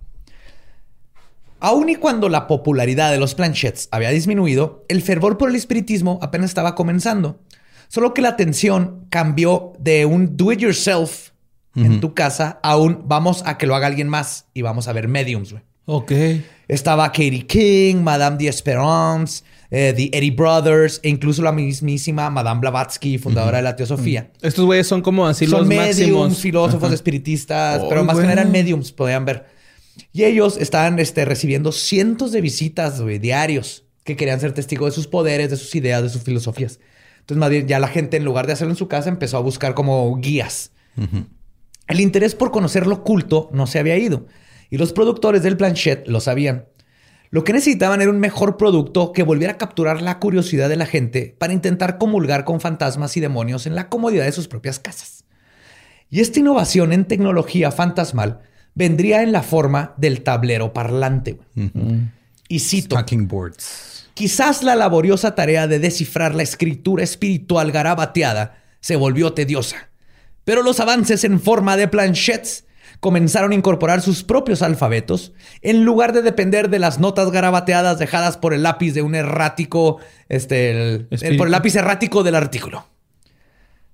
Aún 1.58 1.88
y 1.88 1.96
cuando 1.96 2.28
la 2.28 2.46
popularidad 2.46 3.10
de 3.10 3.18
los 3.18 3.34
planchettes 3.34 3.88
había 3.90 4.10
disminuido, 4.10 4.84
el 4.88 5.02
fervor 5.02 5.38
por 5.38 5.48
el 5.48 5.56
espiritismo 5.56 6.18
apenas 6.22 6.50
estaba 6.50 6.74
comenzando. 6.74 7.40
Solo 7.88 8.14
que 8.14 8.22
la 8.22 8.30
atención 8.30 9.06
cambió 9.10 9.72
de 9.78 10.04
un 10.06 10.36
do 10.36 10.52
it 10.52 10.58
yourself 10.60 11.30
en 11.74 12.00
tu 12.00 12.14
casa 12.14 12.58
a 12.62 12.76
un 12.78 13.02
vamos 13.06 13.42
a 13.44 13.58
que 13.58 13.66
lo 13.66 13.74
haga 13.74 13.86
alguien 13.86 14.08
más 14.08 14.46
y 14.54 14.62
vamos 14.62 14.88
a 14.88 14.92
ver 14.92 15.08
mediums, 15.08 15.52
güey. 15.52 15.62
ok. 15.84 16.12
Estaba 16.68 17.06
Katie 17.12 17.46
King, 17.46 17.96
Madame 17.96 18.38
d'Esperance, 18.38 19.44
eh, 19.70 19.92
The 19.96 20.10
Eddie 20.16 20.30
Brothers 20.32 21.00
e 21.02 21.08
incluso 21.08 21.42
la 21.42 21.52
mismísima 21.52 22.30
Madame 22.30 22.60
Blavatsky, 22.60 23.18
fundadora 23.18 23.58
de 23.58 23.62
la 23.64 23.76
Teosofía. 23.76 24.30
Estos 24.42 24.64
güeyes 24.64 24.86
son 24.86 25.02
como 25.02 25.26
así 25.26 25.46
Son 25.46 25.60
los 25.60 25.66
mediums, 25.68 25.88
máximos. 25.98 26.38
filósofos, 26.38 26.92
espiritistas, 26.92 27.80
Oh, 27.82 27.88
pero 27.88 28.04
más 28.04 28.16
güey. 28.16 28.26
que 28.26 28.32
eran 28.32 28.50
mediums, 28.52 28.92
podían 28.92 29.24
ver. 29.24 29.46
Y 30.12 30.24
ellos 30.24 30.56
estaban 30.58 30.98
este, 30.98 31.24
recibiendo 31.24 31.72
cientos 31.72 32.32
de 32.32 32.40
visitas 32.40 33.00
güey, 33.00 33.18
diarios 33.18 33.84
que 34.04 34.14
querían 34.16 34.38
ser 34.40 34.52
testigos 34.52 34.90
de 34.90 34.94
sus 34.94 35.06
poderes, 35.08 35.50
de 35.50 35.56
sus 35.56 35.74
ideas, 35.74 36.02
de 36.02 36.08
sus 36.10 36.22
filosofías. 36.22 36.78
Entonces, 37.20 37.38
más 37.40 37.50
bien, 37.50 37.66
ya 37.66 37.80
la 37.80 37.88
gente, 37.88 38.16
en 38.16 38.24
lugar 38.24 38.46
de 38.46 38.52
hacerlo 38.52 38.72
en 38.72 38.76
su 38.76 38.86
casa, 38.86 39.08
empezó 39.08 39.36
a 39.36 39.40
buscar 39.40 39.74
como 39.74 40.14
guías. 40.18 40.70
El 41.88 42.00
interés 42.00 42.34
por 42.34 42.50
conocer 42.52 42.86
lo 42.86 42.96
oculto 42.96 43.48
no 43.52 43.66
se 43.66 43.78
había 43.78 43.96
ido 43.96 44.26
y 44.70 44.76
los 44.78 44.92
productores 44.92 45.42
del 45.42 45.56
planchet 45.56 46.06
lo 46.08 46.20
sabían. 46.20 46.66
Lo 47.30 47.44
que 47.44 47.52
necesitaban 47.52 48.00
era 48.00 48.10
un 48.10 48.20
mejor 48.20 48.56
producto 48.56 49.12
que 49.12 49.22
volviera 49.22 49.54
a 49.54 49.58
capturar 49.58 50.02
la 50.02 50.18
curiosidad 50.18 50.68
de 50.68 50.76
la 50.76 50.86
gente 50.86 51.34
para 51.38 51.52
intentar 51.52 51.98
comulgar 51.98 52.44
con 52.44 52.60
fantasmas 52.60 53.16
y 53.16 53.20
demonios 53.20 53.66
en 53.66 53.74
la 53.74 53.88
comodidad 53.88 54.24
de 54.24 54.32
sus 54.32 54.48
propias 54.48 54.78
casas. 54.78 55.24
Y 56.08 56.20
esta 56.20 56.38
innovación 56.38 56.92
en 56.92 57.06
tecnología 57.06 57.72
fantasmal 57.72 58.40
vendría 58.74 59.22
en 59.22 59.32
la 59.32 59.42
forma 59.42 59.94
del 59.96 60.22
tablero 60.22 60.72
parlante. 60.72 61.38
Y 62.48 62.60
cito, 62.60 62.96
boards. 63.22 64.08
Quizás 64.14 64.62
la 64.62 64.76
laboriosa 64.76 65.34
tarea 65.34 65.66
de 65.66 65.78
descifrar 65.78 66.34
la 66.34 66.42
escritura 66.42 67.02
espiritual 67.02 67.72
garabateada 67.72 68.62
se 68.80 68.96
volvió 68.96 69.32
tediosa, 69.32 69.90
pero 70.44 70.62
los 70.62 70.78
avances 70.78 71.24
en 71.24 71.40
forma 71.40 71.76
de 71.76 71.88
planchettes 71.88 72.65
comenzaron 73.00 73.52
a 73.52 73.54
incorporar 73.54 74.00
sus 74.02 74.22
propios 74.24 74.62
alfabetos 74.62 75.32
en 75.62 75.84
lugar 75.84 76.12
de 76.12 76.22
depender 76.22 76.70
de 76.70 76.78
las 76.78 76.98
notas 76.98 77.30
garabateadas 77.30 77.98
dejadas 77.98 78.36
por 78.36 78.54
el 78.54 78.62
lápiz 78.62 78.92
de 78.92 79.02
un 79.02 79.14
errático, 79.14 79.98
este, 80.28 80.70
el- 80.70 80.78
el- 80.78 81.06
Espíritu. 81.10 81.38
por 81.38 81.46
el 81.48 81.52
lápiz 81.52 81.74
errático 81.76 82.22
del 82.22 82.34
artículo. 82.34 82.86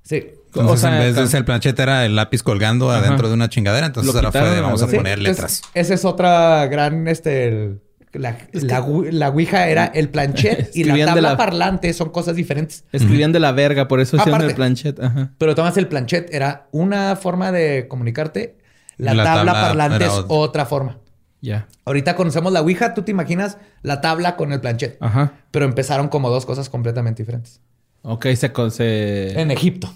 Sí. 0.02 0.16
Entonces, 0.54 0.72
O 0.72 0.76
sea, 0.76 0.92
en 0.96 0.98
vez 1.02 1.14
de 1.16 1.26
ser 1.28 1.38
el 1.38 1.44
planchete 1.46 1.82
era 1.82 2.04
el 2.04 2.14
lápiz 2.14 2.42
colgando 2.42 2.90
Ajá. 2.90 3.00
adentro 3.00 3.28
de 3.28 3.34
una 3.34 3.48
chingadera, 3.48 3.86
entonces 3.86 4.14
ahora 4.14 4.30
fue 4.32 4.50
de 4.50 4.60
vamos 4.60 4.82
a 4.82 4.86
poner 4.86 5.18
Sí, 5.18 5.24
letras. 5.24 5.56
entonces, 5.64 5.70
esa 5.74 5.94
es 5.94 6.04
otra 6.04 6.66
gran, 6.66 7.08
este, 7.08 7.48
el- 7.48 7.80
la, 8.12 8.36
la, 8.52 8.82
ou- 8.84 9.10
la 9.10 9.30
ouija 9.30 9.68
era 9.68 9.86
el 9.86 10.10
planchet 10.10 10.70
y 10.76 10.84
la 10.84 10.94
de 10.94 11.04
tabla 11.06 11.30
la- 11.30 11.36
parlante 11.38 11.94
son 11.94 12.10
cosas 12.10 12.36
diferentes. 12.36 12.84
Escribían 12.92 13.32
de 13.32 13.40
la 13.40 13.52
verga, 13.52 13.88
por 13.88 14.00
eso 14.00 14.16
hicieron 14.16 14.34
Aparte. 14.34 14.50
el 14.50 14.56
planchet. 14.56 15.00
Ajá. 15.02 15.30
Pero 15.38 15.54
tomas 15.54 15.76
el 15.78 15.88
planchet, 15.88 16.28
era 16.34 16.68
una 16.72 17.16
forma 17.16 17.50
de 17.52 17.86
comunicarte. 17.88 18.58
La, 18.96 19.14
La 19.14 19.24
tabla, 19.24 19.52
tabla 19.52 19.68
parlante 19.68 20.04
es 20.04 20.10
otra. 20.10 20.26
otra 20.36 20.66
forma. 20.66 20.98
Ya. 21.40 21.66
Ahorita 21.84 22.14
conocemos 22.14 22.52
la 22.52 22.60
Ouija, 22.60 22.94
tú 22.94 23.02
te 23.02 23.10
imaginas 23.10 23.58
la 23.82 24.00
tabla 24.00 24.36
con 24.36 24.52
el 24.52 24.60
planchet. 24.60 24.96
Ajá. 25.00 25.32
Pero 25.50 25.64
empezaron 25.64 26.08
como 26.08 26.30
dos 26.30 26.46
cosas 26.46 26.68
completamente 26.68 27.22
diferentes. 27.22 27.60
Ok, 28.02 28.26
se... 28.36 28.52
se... 28.70 29.40
En 29.40 29.50
Egipto. 29.50 29.92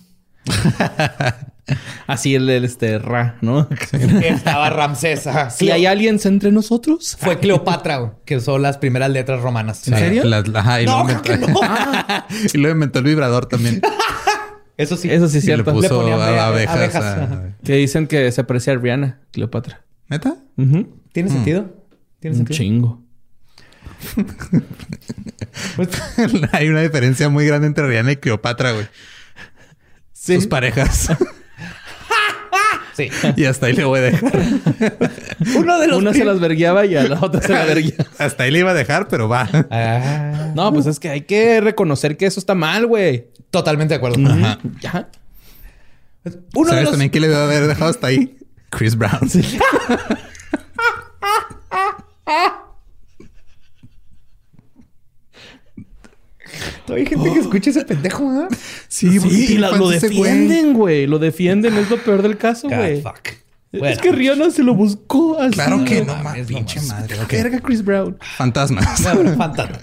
Así 2.06 2.36
el, 2.36 2.48
el, 2.48 2.64
este 2.64 2.98
Ra, 3.00 3.36
¿no? 3.40 3.68
Estaba 4.22 4.70
Ramsés. 4.70 5.26
ajá. 5.26 5.50
Si 5.50 5.70
hay 5.72 5.84
alguien 5.86 6.20
entre 6.24 6.52
nosotros. 6.52 7.16
Fue 7.18 7.38
Cleopatra, 7.40 8.14
que 8.24 8.36
usó 8.36 8.58
las 8.58 8.78
primeras 8.78 9.10
letras 9.10 9.40
romanas. 9.40 9.86
¿En 9.88 9.96
serio? 9.98 10.24
La- 10.24 10.42
la- 10.42 10.60
ajá, 10.60 10.82
y, 10.82 10.86
No, 10.86 11.02
luego 11.04 11.10
inventó, 11.10 11.46
que 11.46 11.52
no. 11.52 11.60
y 12.54 12.58
luego 12.58 12.74
inventó 12.76 12.98
el 13.00 13.04
vibrador 13.06 13.46
también. 13.46 13.82
Eso 14.76 14.96
sí. 14.96 15.10
Eso 15.10 15.28
sí 15.28 15.38
es 15.38 15.44
y 15.44 15.46
le 15.48 15.54
cierto. 15.54 15.72
puso 15.72 16.06
Le 16.06 16.12
abe- 16.12 16.38
abejas. 16.38 16.76
abejas, 16.76 17.04
a- 17.04 17.24
ajá. 17.24 17.56
Que 17.64 17.74
dicen 17.76 18.06
que 18.06 18.30
se 18.32 18.44
parecía 18.44 18.74
a 18.74 18.76
Rihanna, 18.76 19.20
Cleopatra. 19.32 19.82
¿Neta? 20.08 20.36
¿Tiene 21.12 21.30
sentido? 21.30 21.74
¿Tiene 22.20 22.36
Un 22.36 22.46
sentido? 22.46 22.56
chingo. 22.56 23.02
Hay 26.52 26.68
una 26.68 26.82
diferencia 26.82 27.28
muy 27.28 27.46
grande 27.46 27.66
entre 27.66 27.86
Rihanna 27.88 28.12
y 28.12 28.16
Cleopatra, 28.16 28.72
güey. 28.72 28.86
Sus 30.12 30.46
parejas. 30.46 31.08
Sí. 32.96 33.10
y 33.36 33.44
hasta 33.44 33.66
ahí 33.66 33.74
le 33.74 33.84
voy 33.84 33.98
a 33.98 34.02
dejar. 34.02 34.32
Uno 35.56 35.78
de 35.78 35.86
los 35.86 35.98
Una 35.98 36.14
se 36.14 36.24
las 36.24 36.40
verguiaba 36.40 36.86
y 36.86 36.96
a 36.96 37.02
la 37.06 37.20
otra 37.20 37.42
se 37.42 37.52
la 37.52 37.64
verguiaba. 37.66 38.04
Hasta 38.18 38.44
ahí 38.44 38.50
le 38.50 38.60
iba 38.60 38.70
a 38.70 38.74
dejar, 38.74 39.08
pero 39.08 39.28
va. 39.28 39.48
Ah, 39.70 40.52
No, 40.54 40.72
pues 40.72 40.86
es 40.86 40.98
que 40.98 41.10
hay 41.10 41.20
que 41.22 41.60
reconocer 41.60 42.16
que 42.16 42.24
eso 42.26 42.40
está 42.40 42.54
mal, 42.54 42.86
güey. 42.86 43.26
totalmente 43.50 43.92
de 43.92 43.96
acuerdo. 43.98 44.16
Ajá. 44.26 44.58
Ya. 44.80 45.08
Uno 46.54 46.64
de 46.64 46.70
¿Sabes 46.70 46.82
los... 46.84 46.90
también 46.92 47.10
quién 47.10 47.22
le 47.22 47.28
debe 47.28 47.42
haber 47.42 47.66
dejado 47.66 47.90
hasta 47.90 48.06
ahí? 48.06 48.36
Chris 48.70 48.96
Brown. 48.96 49.20
Hay 56.88 57.04
gente 57.06 57.32
que 57.32 57.40
escucha 57.40 57.70
ese 57.70 57.84
pendejo, 57.84 58.28
¿ah? 58.30 58.48
Sí, 58.96 59.20
Sí, 59.20 59.46
¿qué 59.48 59.58
la- 59.58 59.72
le 59.72 59.78
lo 59.78 59.88
defienden, 59.90 60.72
güey. 60.72 61.06
Lo 61.06 61.18
defienden, 61.18 61.76
es 61.76 61.90
lo 61.90 61.98
peor 61.98 62.22
del 62.22 62.38
caso, 62.38 62.68
güey. 62.68 63.02
fuck. 63.02 63.28
Es 63.72 63.98
que 63.98 64.10
Rihanna 64.10 64.50
se 64.50 64.62
lo 64.62 64.74
buscó 64.74 65.38
así. 65.38 65.52
Claro 65.52 65.84
que 65.84 66.02
no, 66.02 66.16
mames, 66.16 66.46
pinche 66.46 66.80
madre. 66.82 67.20
ok. 67.20 67.30
Verga, 67.30 67.60
Chris 67.60 67.84
Brown. 67.84 68.16
Fantasmas. 68.36 69.00
No, 69.02 69.14
bueno, 69.16 69.36
fantasma. 69.36 69.78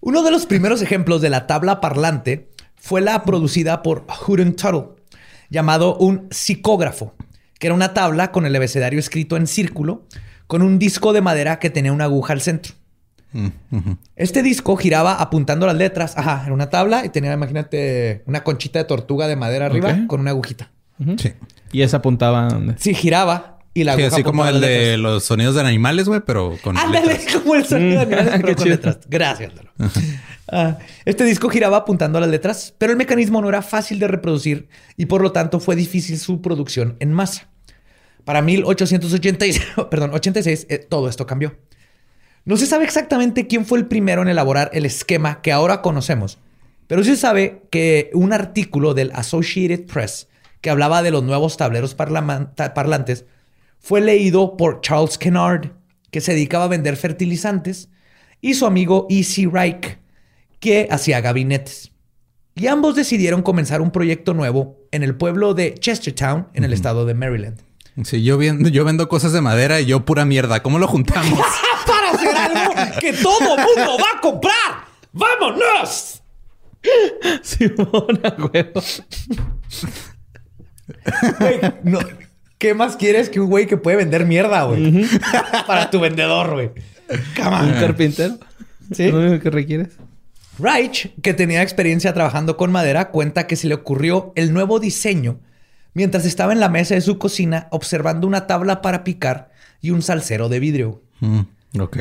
Uno 0.00 0.22
de 0.22 0.30
los 0.30 0.46
primeros 0.46 0.80
ejemplos 0.80 1.20
de 1.20 1.28
la 1.28 1.46
tabla 1.46 1.80
parlante 1.80 2.48
fue 2.76 3.00
la 3.02 3.22
producida 3.24 3.82
por 3.82 4.06
Houghton 4.08 4.54
Tuttle, 4.56 4.84
llamado 5.50 5.96
un 5.98 6.26
psicógrafo, 6.30 7.14
que 7.58 7.66
era 7.66 7.74
una 7.74 7.92
tabla 7.92 8.32
con 8.32 8.46
el 8.46 8.56
abecedario 8.56 8.98
escrito 8.98 9.36
en 9.36 9.46
círculo, 9.46 10.06
con 10.46 10.62
un 10.62 10.78
disco 10.78 11.12
de 11.12 11.20
madera 11.20 11.58
que 11.58 11.68
tenía 11.70 11.92
una 11.92 12.04
aguja 12.04 12.32
al 12.32 12.40
centro. 12.40 12.72
Mm. 13.32 13.92
Este 14.16 14.42
disco 14.42 14.76
giraba 14.76 15.14
apuntando 15.14 15.66
las 15.66 15.76
letras. 15.76 16.14
Ajá, 16.16 16.42
era 16.44 16.52
una 16.54 16.68
tabla 16.70 17.04
y 17.04 17.08
tenía, 17.08 17.32
imagínate, 17.32 18.22
una 18.26 18.44
conchita 18.44 18.78
de 18.78 18.84
tortuga 18.84 19.26
de 19.28 19.36
madera 19.36 19.66
arriba 19.66 19.96
con 20.06 20.20
una 20.20 20.30
agujita. 20.30 20.70
Sí. 21.18 21.32
Y 21.72 21.82
esa 21.82 21.98
apuntaba 21.98 22.46
a 22.46 22.48
dónde. 22.50 22.74
Sí, 22.78 22.94
giraba 22.94 23.58
y 23.74 23.84
la 23.84 23.94
Sí, 23.96 24.02
aguja 24.02 24.16
así 24.16 24.22
como 24.22 24.46
el 24.46 24.60
de 24.60 24.68
letras. 24.68 24.98
los 25.00 25.24
sonidos 25.24 25.54
de 25.54 25.62
animales, 25.62 26.06
güey, 26.08 26.20
pero 26.26 26.58
con 26.62 26.76
Ándale, 26.76 27.06
letras. 27.14 27.36
como 27.42 27.54
el 27.54 27.64
sonido 27.64 27.96
de 28.04 28.14
animales, 28.14 28.32
pero 28.36 28.46
Qué 28.46 28.54
con 28.54 28.64
chido. 28.64 28.76
letras. 28.76 28.98
Gracias, 29.08 29.52
Lalo. 29.54 29.70
Ah, 30.54 30.78
este 31.06 31.24
disco 31.24 31.48
giraba 31.48 31.78
apuntando 31.78 32.18
a 32.18 32.20
las 32.20 32.28
letras, 32.30 32.74
pero 32.76 32.92
el 32.92 32.98
mecanismo 32.98 33.40
no 33.40 33.48
era 33.48 33.62
fácil 33.62 33.98
de 33.98 34.06
reproducir 34.08 34.68
y 34.98 35.06
por 35.06 35.22
lo 35.22 35.32
tanto 35.32 35.60
fue 35.60 35.74
difícil 35.76 36.18
su 36.18 36.42
producción 36.42 36.96
en 37.00 37.12
masa. 37.12 37.48
Para 38.24 38.42
1886, 38.42 39.60
perdón, 39.90 40.10
86, 40.12 40.66
eh, 40.68 40.78
todo 40.78 41.08
esto 41.08 41.26
cambió. 41.26 41.56
No 42.44 42.56
se 42.56 42.66
sabe 42.66 42.84
exactamente 42.84 43.46
quién 43.46 43.64
fue 43.64 43.78
el 43.78 43.86
primero 43.86 44.22
en 44.22 44.28
elaborar 44.28 44.70
el 44.72 44.84
esquema 44.84 45.40
que 45.42 45.52
ahora 45.52 45.80
conocemos, 45.80 46.38
pero 46.88 47.04
sí 47.04 47.10
se 47.10 47.16
sabe 47.16 47.62
que 47.70 48.10
un 48.14 48.32
artículo 48.32 48.94
del 48.94 49.12
Associated 49.14 49.86
Press 49.86 50.28
que 50.60 50.70
hablaba 50.70 51.02
de 51.02 51.10
los 51.10 51.22
nuevos 51.22 51.56
tableros 51.56 51.94
parlantes 51.94 53.26
fue 53.78 54.00
leído 54.00 54.56
por 54.56 54.80
Charles 54.80 55.18
Kennard, 55.18 55.72
que 56.10 56.20
se 56.20 56.32
dedicaba 56.32 56.64
a 56.64 56.68
vender 56.68 56.96
fertilizantes, 56.96 57.88
y 58.40 58.54
su 58.54 58.64
amigo 58.66 59.06
E.C. 59.10 59.48
Reich, 59.52 59.98
que 60.60 60.88
hacía 60.90 61.20
gabinetes. 61.20 61.92
Y 62.54 62.68
ambos 62.68 62.94
decidieron 62.94 63.42
comenzar 63.42 63.80
un 63.80 63.90
proyecto 63.90 64.34
nuevo 64.34 64.78
en 64.92 65.02
el 65.02 65.16
pueblo 65.16 65.54
de 65.54 65.74
Chestertown, 65.74 66.48
en 66.54 66.64
el 66.64 66.72
estado 66.72 67.06
de 67.06 67.14
Maryland. 67.14 67.60
Sí, 68.04 68.22
yo 68.22 68.38
vendo, 68.38 68.68
yo 68.68 68.84
vendo 68.84 69.08
cosas 69.08 69.32
de 69.32 69.40
madera 69.40 69.80
y 69.80 69.86
yo 69.86 70.04
pura 70.04 70.24
mierda. 70.24 70.62
¿Cómo 70.62 70.78
lo 70.78 70.86
juntamos? 70.86 71.40
para 72.12 72.44
hacer 72.44 72.58
algo 72.58 73.00
que 73.00 73.12
todo 73.12 73.56
mundo 73.56 73.96
va 73.98 74.18
a 74.18 74.20
comprar. 74.20 74.86
¡Vámonos! 75.12 76.22
Simón, 77.42 78.20
a 78.24 78.36
huevo. 78.42 78.82
Güey, 81.38 81.60
no. 81.84 82.00
¿Qué 82.58 82.74
más 82.74 82.96
quieres 82.96 83.28
que 83.28 83.40
un 83.40 83.48
güey 83.48 83.66
que 83.66 83.76
puede 83.76 83.96
vender 83.96 84.24
mierda, 84.24 84.64
güey? 84.64 85.06
para 85.66 85.90
tu 85.90 86.00
vendedor, 86.00 86.52
güey. 86.52 86.70
Come 87.36 87.56
on. 87.56 87.72
Un 87.72 87.80
carpintero. 87.80 88.38
Sí. 88.92 89.10
Lo 89.10 89.18
único 89.18 89.42
que 89.42 89.50
requieres. 89.50 89.88
Reich, 90.58 91.14
que 91.22 91.34
tenía 91.34 91.62
experiencia 91.62 92.12
trabajando 92.12 92.56
con 92.56 92.70
madera, 92.70 93.10
cuenta 93.10 93.46
que 93.46 93.56
se 93.56 93.66
le 93.66 93.74
ocurrió 93.74 94.32
el 94.36 94.52
nuevo 94.52 94.80
diseño 94.80 95.40
mientras 95.94 96.24
estaba 96.24 96.52
en 96.52 96.60
la 96.60 96.68
mesa 96.68 96.94
de 96.94 97.00
su 97.00 97.18
cocina 97.18 97.68
observando 97.70 98.26
una 98.26 98.46
tabla 98.46 98.82
para 98.82 99.04
picar 99.04 99.50
y 99.80 99.90
un 99.90 100.02
salsero 100.02 100.48
de 100.48 100.60
vidrio. 100.60 101.02
Mm, 101.20 101.40
ok. 101.78 101.98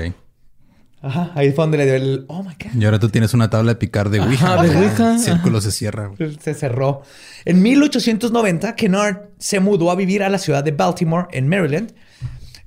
Ajá, 1.03 1.31
ahí 1.33 1.51
fue 1.51 1.63
donde 1.63 1.79
le 1.79 1.85
dio 1.85 1.95
el... 1.95 2.25
Oh, 2.27 2.43
my 2.43 2.53
God. 2.63 2.79
Y 2.79 2.85
ahora 2.85 2.99
tú 2.99 3.09
tienes 3.09 3.33
una 3.33 3.49
tabla 3.49 3.71
de 3.73 3.75
picar 3.77 4.09
de 4.11 4.19
Ouija. 4.19 4.61
de 4.61 4.67
güey. 4.69 4.83
Ouija, 4.87 5.13
El 5.13 5.19
círculo 5.19 5.59
se 5.59 5.71
cierra. 5.71 6.07
güey. 6.15 6.37
Se 6.39 6.53
cerró. 6.53 7.01
En 7.43 7.61
1890, 7.63 8.75
Kennard 8.75 9.29
se 9.39 9.59
mudó 9.59 9.89
a 9.89 9.95
vivir 9.95 10.21
a 10.21 10.29
la 10.29 10.37
ciudad 10.37 10.63
de 10.63 10.71
Baltimore, 10.71 11.27
en 11.31 11.47
Maryland, 11.47 11.93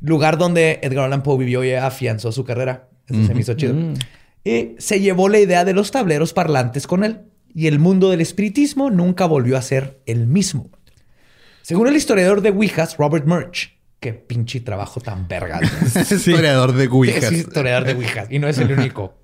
lugar 0.00 0.36
donde 0.36 0.80
Edgar 0.82 1.04
Allan 1.04 1.22
Poe 1.22 1.38
vivió 1.38 1.62
y 1.62 1.74
afianzó 1.74 2.32
su 2.32 2.44
carrera. 2.44 2.88
Eso 3.06 3.24
se 3.24 3.34
me 3.34 3.40
hizo 3.42 3.54
chido. 3.54 3.74
Y 4.42 4.74
se 4.78 4.98
llevó 5.00 5.28
la 5.28 5.38
idea 5.38 5.64
de 5.64 5.72
los 5.72 5.92
tableros 5.92 6.32
parlantes 6.32 6.88
con 6.88 7.04
él. 7.04 7.20
Y 7.54 7.68
el 7.68 7.78
mundo 7.78 8.10
del 8.10 8.20
espiritismo 8.20 8.90
nunca 8.90 9.26
volvió 9.26 9.56
a 9.56 9.62
ser 9.62 10.00
el 10.06 10.26
mismo. 10.26 10.70
Según 11.62 11.86
el 11.86 11.94
historiador 11.94 12.40
de 12.40 12.50
Ouijas, 12.50 12.96
Robert 12.96 13.26
Murch, 13.26 13.73
qué 14.04 14.12
pinche 14.12 14.60
trabajo 14.60 15.00
tan 15.00 15.26
verga. 15.26 15.58
Es 15.94 16.12
historiador 16.12 16.74
de 16.74 16.88
Ouija. 16.88 17.16
Es 17.28 17.32
historiador 17.32 17.84
de 17.86 17.94
Ouija 17.94 18.26
y 18.28 18.38
no 18.38 18.48
es 18.48 18.58
el 18.58 18.70
único. 18.78 19.14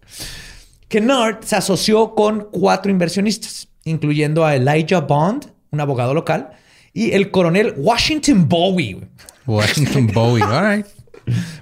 Kennard 0.89 1.45
se 1.45 1.55
asoció 1.57 2.15
con 2.15 2.49
cuatro 2.51 2.91
inversionistas, 2.91 3.69
incluyendo 3.85 4.47
a 4.47 4.57
Elijah 4.57 5.01
Bond, 5.01 5.53
un 5.71 5.81
abogado 5.81 6.15
local, 6.15 6.49
y 6.95 7.13
el 7.13 7.31
coronel 7.31 7.75
Washington 7.77 8.49
Bowie, 8.49 9.07
Washington 9.47 10.07
Bowie. 10.15 10.43
All 10.43 10.77
right. 10.79 10.87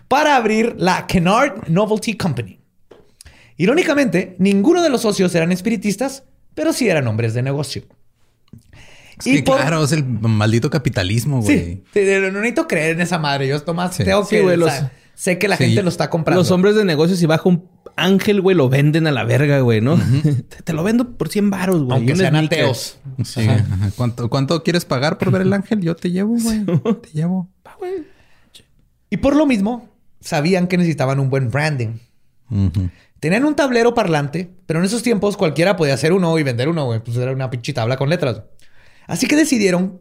para 0.07 0.37
abrir 0.37 0.77
la 0.79 1.05
Kennard 1.09 1.69
Novelty 1.69 2.16
Company. 2.16 2.61
Irónicamente, 3.57 4.37
ninguno 4.39 4.81
de 4.81 4.91
los 4.91 5.03
socios 5.03 5.35
eran 5.35 5.51
espiritistas, 5.51 6.23
pero 6.55 6.73
sí 6.73 6.89
eran 6.89 7.09
hombres 7.09 7.35
de 7.35 7.43
negocio. 7.43 7.83
Es 9.19 9.25
que 9.25 9.45
claro, 9.45 9.85
es 9.85 9.93
el 9.93 10.05
maldito 10.05 10.71
capitalismo, 10.71 11.41
güey. 11.43 11.57
Sí, 11.59 11.83
sí, 11.93 12.01
no 12.21 12.31
necesito 12.33 12.66
creer 12.69 12.93
en 12.97 13.01
esa 13.03 13.19
madre. 13.19 13.49
Yo, 13.49 13.61
Tomás, 13.62 13.95
Sí. 13.97 14.05
tengo 14.05 14.25
Sí, 14.25 14.37
que... 14.37 14.43
güey, 14.43 14.55
o 14.55 14.59
los- 14.59 14.71
sea, 14.73 14.93
sé 15.14 15.39
que 15.39 15.49
la 15.49 15.57
Sí. 15.57 15.64
gente 15.66 15.83
lo 15.83 15.89
está 15.89 16.09
comprando. 16.11 16.41
Los 16.41 16.51
hombres 16.51 16.75
de 16.77 16.85
negocios, 16.85 17.19
si 17.19 17.27
baja 17.27 17.49
un 17.49 17.69
ángel, 17.97 18.41
güey, 18.41 18.57
lo 18.57 18.69
venden 18.69 19.07
a 19.09 19.11
la 19.12 19.25
verga, 19.25 19.59
güey, 19.61 19.81
¿no? 19.81 19.97
te, 20.49 20.62
te 20.62 20.73
lo 20.73 20.85
vendo 20.85 21.16
por 21.16 21.29
100 21.29 21.51
baros, 21.51 21.83
güey. 21.83 21.97
Aunque 21.97 22.12
Un 22.12 22.19
sean 22.19 22.37
ateos. 22.37 22.99
Sí, 23.25 23.41
ajá. 23.41 23.91
¿Cuánto, 23.97 24.31
¿Cuánto 24.31 24.62
quieres 24.62 24.85
pagar 24.85 25.19
por 25.19 25.31
ver 25.33 25.43
el 25.43 25.53
ángel? 25.53 25.81
Yo 25.81 25.97
te 25.97 26.11
llevo, 26.11 26.37
güey. 26.41 26.64
Te 27.01 27.09
llevo. 27.12 27.49
Y 29.11 29.16
por 29.19 29.35
lo 29.37 29.47
mismo, 29.47 29.89
sabían 30.21 30.66
que 30.69 30.77
necesitaban 30.77 31.19
un 31.21 31.31
buen 31.31 31.51
branding. 31.51 31.95
Tenían 33.21 33.45
un 33.45 33.55
tablero 33.57 33.95
parlante, 33.95 34.49
pero 34.66 34.79
en 34.79 34.85
esos 34.87 35.03
tiempos 35.03 35.37
cualquiera 35.37 35.77
podía 35.77 35.95
hacer 35.95 36.12
uno 36.12 36.39
y 36.39 36.43
vender 36.45 36.69
uno, 36.69 36.85
güey. 36.87 37.01
Pues 37.01 37.16
era 37.16 37.33
una 37.33 37.51
pinche 37.51 37.73
tabla 37.73 37.97
con 37.97 38.09
letras. 38.09 38.43
Así 39.09 39.26
que 39.26 39.34
decidieron 39.34 40.00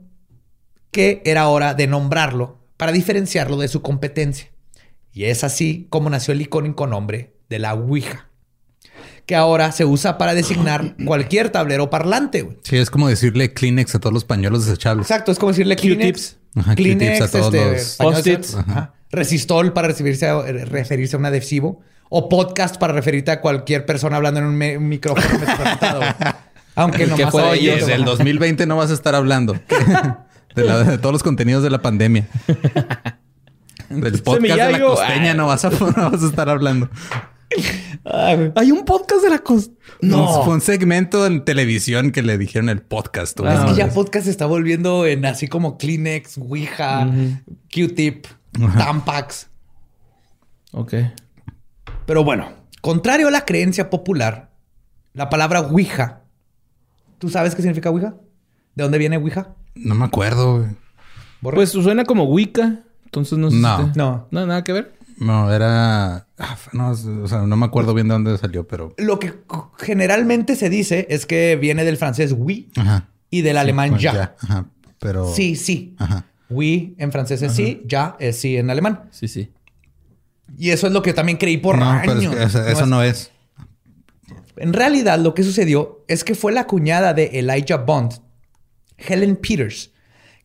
que 0.91 1.23
era 1.25 1.47
hora 1.47 1.73
de 1.73 1.87
nombrarlo 1.87 2.59
para 2.77 2.91
diferenciarlo 2.91 3.57
de 3.57 3.69
su 3.69 3.81
competencia. 3.81 4.51
Y 5.11 5.25
es 5.25 5.43
así 5.43 5.87
como 5.89 6.09
nació 6.11 6.33
el 6.33 6.41
icónico 6.41 6.85
nombre 6.85 7.33
de 7.49 7.57
la 7.57 7.73
Ouija, 7.73 8.29
que 9.25 9.35
ahora 9.35 9.71
se 9.71 9.85
usa 9.85 10.17
para 10.17 10.35
designar 10.35 10.95
cualquier 11.05 11.49
tablero 11.49 11.89
parlante. 11.89 12.59
Sí, 12.61 12.77
es 12.77 12.91
como 12.91 13.07
decirle 13.07 13.53
Kleenex 13.53 13.95
a 13.95 13.99
todos 13.99 14.13
los 14.13 14.25
pañuelos 14.25 14.65
desechables. 14.65 15.09
Exacto, 15.09 15.31
es 15.31 15.39
como 15.39 15.51
decirle 15.51 15.75
Kleenex. 15.75 16.37
Ajá, 16.55 16.75
Kleenex, 16.75 17.21
a 17.21 17.31
todos 17.31 17.53
este, 17.53 17.71
los- 17.71 17.95
Post-its. 17.95 18.57
Resistol 19.09 19.71
para 19.71 19.87
referirse 19.87 20.27
a, 20.27 20.41
referirse 20.41 21.15
a 21.15 21.19
un 21.19 21.25
adhesivo. 21.25 21.81
O 22.09 22.29
podcast 22.29 22.77
para 22.77 22.93
referirte 22.93 23.31
a 23.31 23.41
cualquier 23.41 23.85
persona 23.85 24.15
hablando 24.17 24.39
en 24.39 24.45
un, 24.45 24.87
micrófono. 24.87 25.27
Aunque 26.77 27.07
fue 27.07 27.43
hay 27.43 27.69
Oye, 27.69 27.85
del 27.85 28.05
2020 28.05 28.65
no 28.67 28.77
vas 28.77 28.91
a 28.91 28.93
estar 28.93 29.15
hablando. 29.15 29.53
De, 30.55 30.63
la- 30.63 30.83
de 30.83 30.97
todos 30.97 31.13
los 31.13 31.21
contenidos 31.21 31.61
de 31.61 31.69
la 31.69 31.81
pandemia. 31.83 32.27
Del 33.89 34.21
podcast 34.23 34.43
de 34.43 34.71
la 34.71 34.79
costeña 34.79 35.33
no 35.35 35.45
vas, 35.47 35.63
a, 35.65 35.69
no 35.69 36.09
vas 36.11 36.23
a 36.23 36.25
estar 36.25 36.49
hablando. 36.49 36.89
Hay 38.55 38.71
un 38.71 38.83
podcast 38.83 39.21
de 39.23 39.29
la 39.29 39.39
costa. 39.39 39.73
No. 40.01 40.43
Fue 40.43 40.53
un 40.55 40.61
segmento 40.61 41.25
en 41.27 41.45
televisión 41.45 42.11
que 42.11 42.21
le 42.23 42.37
dijeron 42.39 42.69
el 42.69 42.81
podcast. 42.81 43.39
güey. 43.39 43.53
Es 43.53 43.59
que 43.59 43.69
Ah, 43.69 43.73
ya 43.75 43.89
podcast 43.89 44.25
se 44.25 44.31
está 44.31 44.45
volviendo 44.47 45.05
en 45.05 45.25
así 45.25 45.47
como 45.47 45.77
Kleenex, 45.77 46.37
Ouija, 46.39 47.07
Q-Tip, 47.73 48.25
Tampax. 48.77 49.49
Ok. 50.71 50.93
Pero 52.07 52.23
bueno, 52.23 52.49
contrario 52.81 53.27
a 53.27 53.31
la 53.31 53.45
creencia 53.45 53.89
popular, 53.91 54.49
la 55.13 55.29
palabra 55.29 55.61
Ouija. 55.61 56.23
¿Tú 57.19 57.29
sabes 57.29 57.55
qué 57.55 57.61
significa 57.61 57.89
Ouija? 57.89 58.15
¿De 58.75 58.83
dónde 58.83 58.97
viene 58.97 59.17
Ouija? 59.17 59.55
No 59.75 59.95
me 59.95 60.05
acuerdo. 60.05 60.57
güey. 60.59 60.69
Borre. 61.41 61.55
Pues 61.55 61.69
suena 61.71 62.03
como 62.05 62.25
Wicca. 62.25 62.79
Entonces 63.05 63.37
no 63.37 63.49
sé. 63.49 63.57
No. 63.57 63.77
si 63.87 63.91
te- 63.93 63.97
No. 63.97 64.27
No, 64.31 64.45
nada 64.45 64.63
que 64.63 64.73
ver. 64.73 64.93
No, 65.19 65.51
era... 65.51 66.27
ah, 66.37 66.57
no, 66.73 66.89
o 66.91 67.27
sea, 67.27 67.39
no 67.41 67.55
me 67.55 67.65
acuerdo 67.65 67.95
bien 67.95 68.07
de 68.07 68.13
dónde 68.13 68.37
salió, 68.37 68.67
pero... 68.67 68.93
Lo 68.99 69.17
que 69.17 69.33
generalmente 69.79 70.55
se 70.55 70.69
dice 70.69 71.07
es 71.09 71.25
que 71.25 71.55
viene 71.55 71.83
del 71.85 71.97
francés 71.97 72.35
oui 72.37 72.69
Ajá. 72.75 73.07
y 73.31 73.41
del 73.41 73.57
alemán 73.57 73.89
Pues 73.91 74.03
ya. 74.03 74.35
Ajá. 74.39 74.65
Pero... 74.99 75.27
Sí, 75.33 75.55
sí. 75.55 75.95
Ajá. 75.97 76.25
Oui 76.49 76.93
en 76.99 77.11
francés 77.11 77.41
es 77.41 77.51
sí, 77.53 77.81
ya 77.87 78.15
es 78.19 78.39
sí 78.39 78.57
en 78.57 78.69
alemán. 78.69 79.05
Sí, 79.11 79.27
sí. 79.27 79.51
Y 80.57 80.69
eso 80.69 80.85
es 80.87 80.93
lo 80.93 81.01
que 81.01 81.13
también 81.13 81.37
creí 81.39 81.57
por 81.57 81.77
no, 81.79 81.97
pero 82.01 82.11
años. 82.13 82.33
es 82.33 82.37
que 82.39 82.43
eso, 82.45 82.61
eso 82.67 82.81
es- 82.83 82.87
no 82.87 83.01
es. 83.03 83.31
En 84.57 84.73
realidad, 84.73 85.19
lo 85.19 85.33
que 85.33 85.43
sucedió 85.43 86.03
es 86.07 86.23
que 86.23 86.35
fue 86.35 86.51
la 86.51 86.67
cuñada 86.67 87.13
de 87.13 87.39
Elijah 87.39 87.77
Bond, 87.77 88.13
Helen 88.97 89.35
Peters, 89.35 89.91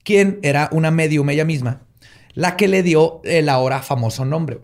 quien 0.04 0.38
era 0.42 0.68
una 0.72 0.90
medium 0.90 1.28
ella 1.30 1.44
misma, 1.44 1.86
la 2.34 2.56
que 2.56 2.68
le 2.68 2.82
dio 2.82 3.20
el 3.24 3.48
ahora 3.48 3.82
famoso 3.82 4.24
nombre. 4.24 4.60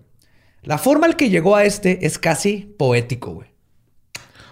La 0.63 0.79
forma 0.79 1.07
al 1.07 1.17
que 1.17 1.31
llegó 1.31 1.57
a 1.57 1.65
este 1.65 2.07
es 2.07 2.19
casi 2.19 2.75
poético, 2.79 3.33
güey. 3.33 3.49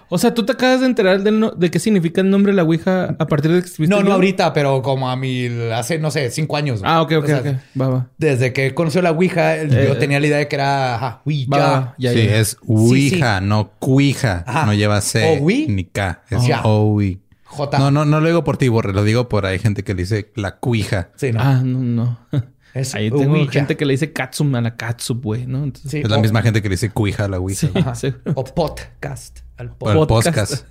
O 0.08 0.18
sea, 0.18 0.32
tú 0.34 0.44
te 0.46 0.52
acabas 0.52 0.80
de 0.80 0.86
enterar 0.86 1.22
del 1.22 1.40
no- 1.40 1.50
de 1.50 1.70
qué 1.70 1.78
significa 1.80 2.20
el 2.20 2.30
nombre 2.30 2.52
de 2.52 2.56
la 2.56 2.62
Ouija 2.62 3.16
a 3.18 3.26
partir 3.26 3.50
de 3.52 3.60
que 3.60 3.66
estuviste 3.66 3.94
No, 3.94 4.02
no 4.02 4.12
ahorita, 4.12 4.52
pero 4.52 4.80
como 4.82 5.10
a 5.10 5.16
mi... 5.16 5.46
hace, 5.72 5.98
no 5.98 6.10
sé, 6.12 6.30
cinco 6.30 6.56
años. 6.56 6.80
Ah, 6.84 7.02
ok, 7.02 7.12
ok, 7.18 7.24
O 7.24 7.26
sea, 7.26 7.38
ok. 7.40 7.46
Va, 7.80 7.88
va. 7.88 8.06
Desde 8.16 8.52
que 8.52 8.72
conoció 8.74 9.02
la 9.02 9.10
Ouija, 9.12 9.62
yo 9.64 9.76
Eh, 9.94 9.96
tenía 9.98 10.20
la 10.20 10.26
idea 10.28 10.38
de 10.38 10.46
que 10.48 10.56
era... 10.56 10.94
Ajá, 10.94 11.22
Ouija. 11.24 11.50
Va, 11.50 11.58
va. 11.58 11.94
Ya, 11.98 12.12
sí, 12.12 12.24
ya. 12.24 12.36
es 12.38 12.56
Ouija, 12.66 13.40
no 13.40 13.70
cuija. 13.78 14.44
No 14.66 14.74
lleva 14.74 15.00
C 15.00 15.40
ni 15.68 15.84
K. 15.84 16.22
Es. 16.30 16.40
Owi. 16.62 17.20
J. 17.48 17.78
No, 17.78 17.90
no, 17.90 18.04
no 18.04 18.20
lo 18.20 18.26
digo 18.26 18.44
por 18.44 18.56
ti, 18.58 18.68
Borre. 18.68 18.92
Lo 18.92 19.02
digo 19.04 19.28
por 19.28 19.46
hay 19.46 19.58
gente 19.58 19.82
que 19.82 19.94
le 19.94 20.02
dice 20.02 20.30
la 20.34 20.56
cuija. 20.56 21.08
Sí, 21.16 21.32
no. 21.32 21.40
Ah, 21.40 21.60
no, 21.64 21.78
no. 21.80 22.18
Es 22.74 22.94
Ahí 22.94 23.10
tengo 23.10 23.32
Ouija. 23.32 23.52
gente 23.52 23.76
que 23.76 23.86
le 23.86 23.94
dice 23.94 24.12
Katsum 24.12 24.54
a 24.54 24.60
la 24.60 24.76
Katsup, 24.76 25.22
güey, 25.24 25.46
¿no? 25.46 25.64
Entonces, 25.64 25.90
Sí, 25.90 25.98
Es 26.00 26.10
la 26.10 26.18
o- 26.18 26.20
misma 26.20 26.42
gente 26.42 26.60
que 26.60 26.68
le 26.68 26.74
dice 26.74 26.90
cuija 26.90 27.24
a 27.24 27.28
la 27.28 27.38
Ouija. 27.38 27.94
Sí. 27.94 28.12
O 28.34 28.44
podcast. 28.44 29.40
Al 29.56 29.72
O 29.78 29.88
al 29.88 30.06
Podcast. 30.06 30.64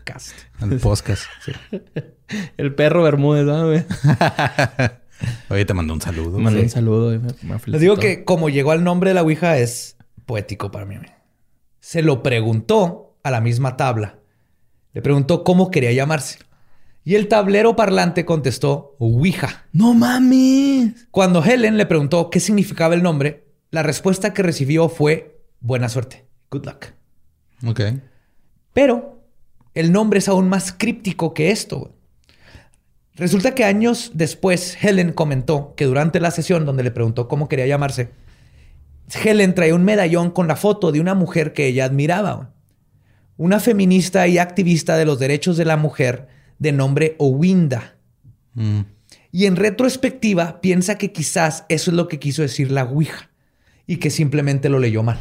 Al 0.59 0.77
podcast. 0.77 1.23
El 2.57 2.75
perro 2.75 3.01
Bermúdez, 3.03 3.45
¿no, 3.45 3.67
güey? 3.67 3.83
Oye, 5.49 5.65
te 5.65 5.73
mandó 5.73 5.93
un 5.93 6.01
saludo. 6.01 6.37
Mandó 6.39 6.59
Sí. 6.59 6.65
un 6.65 6.69
saludo. 6.69 7.13
y 7.13 7.19
me- 7.19 7.33
me 7.43 7.57
Les 7.65 7.81
digo 7.81 7.97
que 7.97 8.23
como 8.23 8.49
llegó 8.49 8.71
al 8.71 8.83
nombre 8.83 9.09
de 9.09 9.13
la 9.15 9.23
Ouija 9.23 9.57
es 9.57 9.97
poético 10.25 10.71
para 10.71 10.85
mí. 10.85 10.97
Se 11.79 12.01
lo 12.01 12.21
preguntó 12.23 13.15
a 13.23 13.31
la 13.31 13.41
misma 13.41 13.77
tabla. 13.77 14.19
Le 14.93 15.01
preguntó 15.01 15.43
cómo 15.43 15.71
quería 15.71 15.91
llamarse. 15.91 16.39
Y 17.07 17.13
el 17.13 17.27
tablero 17.27 17.75
parlante 17.75 18.25
contestó 18.25 18.95
Ouija. 18.97 19.67
¡No 19.71 19.93
mames! 19.93 21.07
Cuando 21.11 21.43
Helen 21.43 21.77
le 21.77 21.85
preguntó 21.85 22.31
qué 22.31 22.39
significaba 22.39 22.95
el 22.95 23.03
nombre, 23.03 23.45
la 23.69 23.83
respuesta 23.83 24.33
que 24.33 24.41
recibió 24.41 24.89
fue 24.89 25.39
buena 25.59 25.87
suerte. 25.87 26.25
Good 26.49 26.65
luck. 26.65 26.85
Ok. 27.63 27.81
Pero 28.73 29.23
el 29.75 29.91
nombre 29.91 30.17
es 30.17 30.27
aún 30.27 30.49
más 30.49 30.73
críptico 30.75 31.35
que 31.35 31.51
esto. 31.51 31.93
Resulta 33.13 33.53
que 33.53 33.65
años 33.65 34.11
después 34.15 34.75
Helen 34.83 35.13
comentó 35.13 35.75
que 35.75 35.85
durante 35.85 36.19
la 36.19 36.31
sesión 36.31 36.65
donde 36.65 36.83
le 36.83 36.91
preguntó 36.91 37.27
cómo 37.27 37.47
quería 37.47 37.67
llamarse, 37.67 38.09
Helen 39.23 39.53
traía 39.53 39.75
un 39.75 39.85
medallón 39.85 40.31
con 40.31 40.47
la 40.47 40.55
foto 40.55 40.91
de 40.91 41.01
una 41.01 41.13
mujer 41.13 41.53
que 41.53 41.67
ella 41.67 41.85
admiraba. 41.85 42.55
Una 43.37 43.59
feminista 43.59 44.27
y 44.27 44.39
activista 44.39 44.97
de 44.97 45.05
los 45.05 45.19
derechos 45.19 45.55
de 45.55 45.65
la 45.65 45.77
mujer 45.77 46.34
de 46.59 46.71
nombre 46.71 47.15
Owinda. 47.19 47.95
Mm. 48.53 48.81
Y 49.31 49.45
en 49.45 49.55
retrospectiva 49.57 50.61
piensa 50.61 50.97
que 50.97 51.11
quizás 51.11 51.65
eso 51.69 51.91
es 51.91 51.97
lo 51.97 52.07
que 52.07 52.19
quiso 52.19 52.41
decir 52.41 52.71
la 52.71 52.83
Ouija 52.85 53.29
y 53.85 53.97
que 53.97 54.09
simplemente 54.09 54.69
lo 54.69 54.79
leyó 54.79 55.03
mal. 55.03 55.19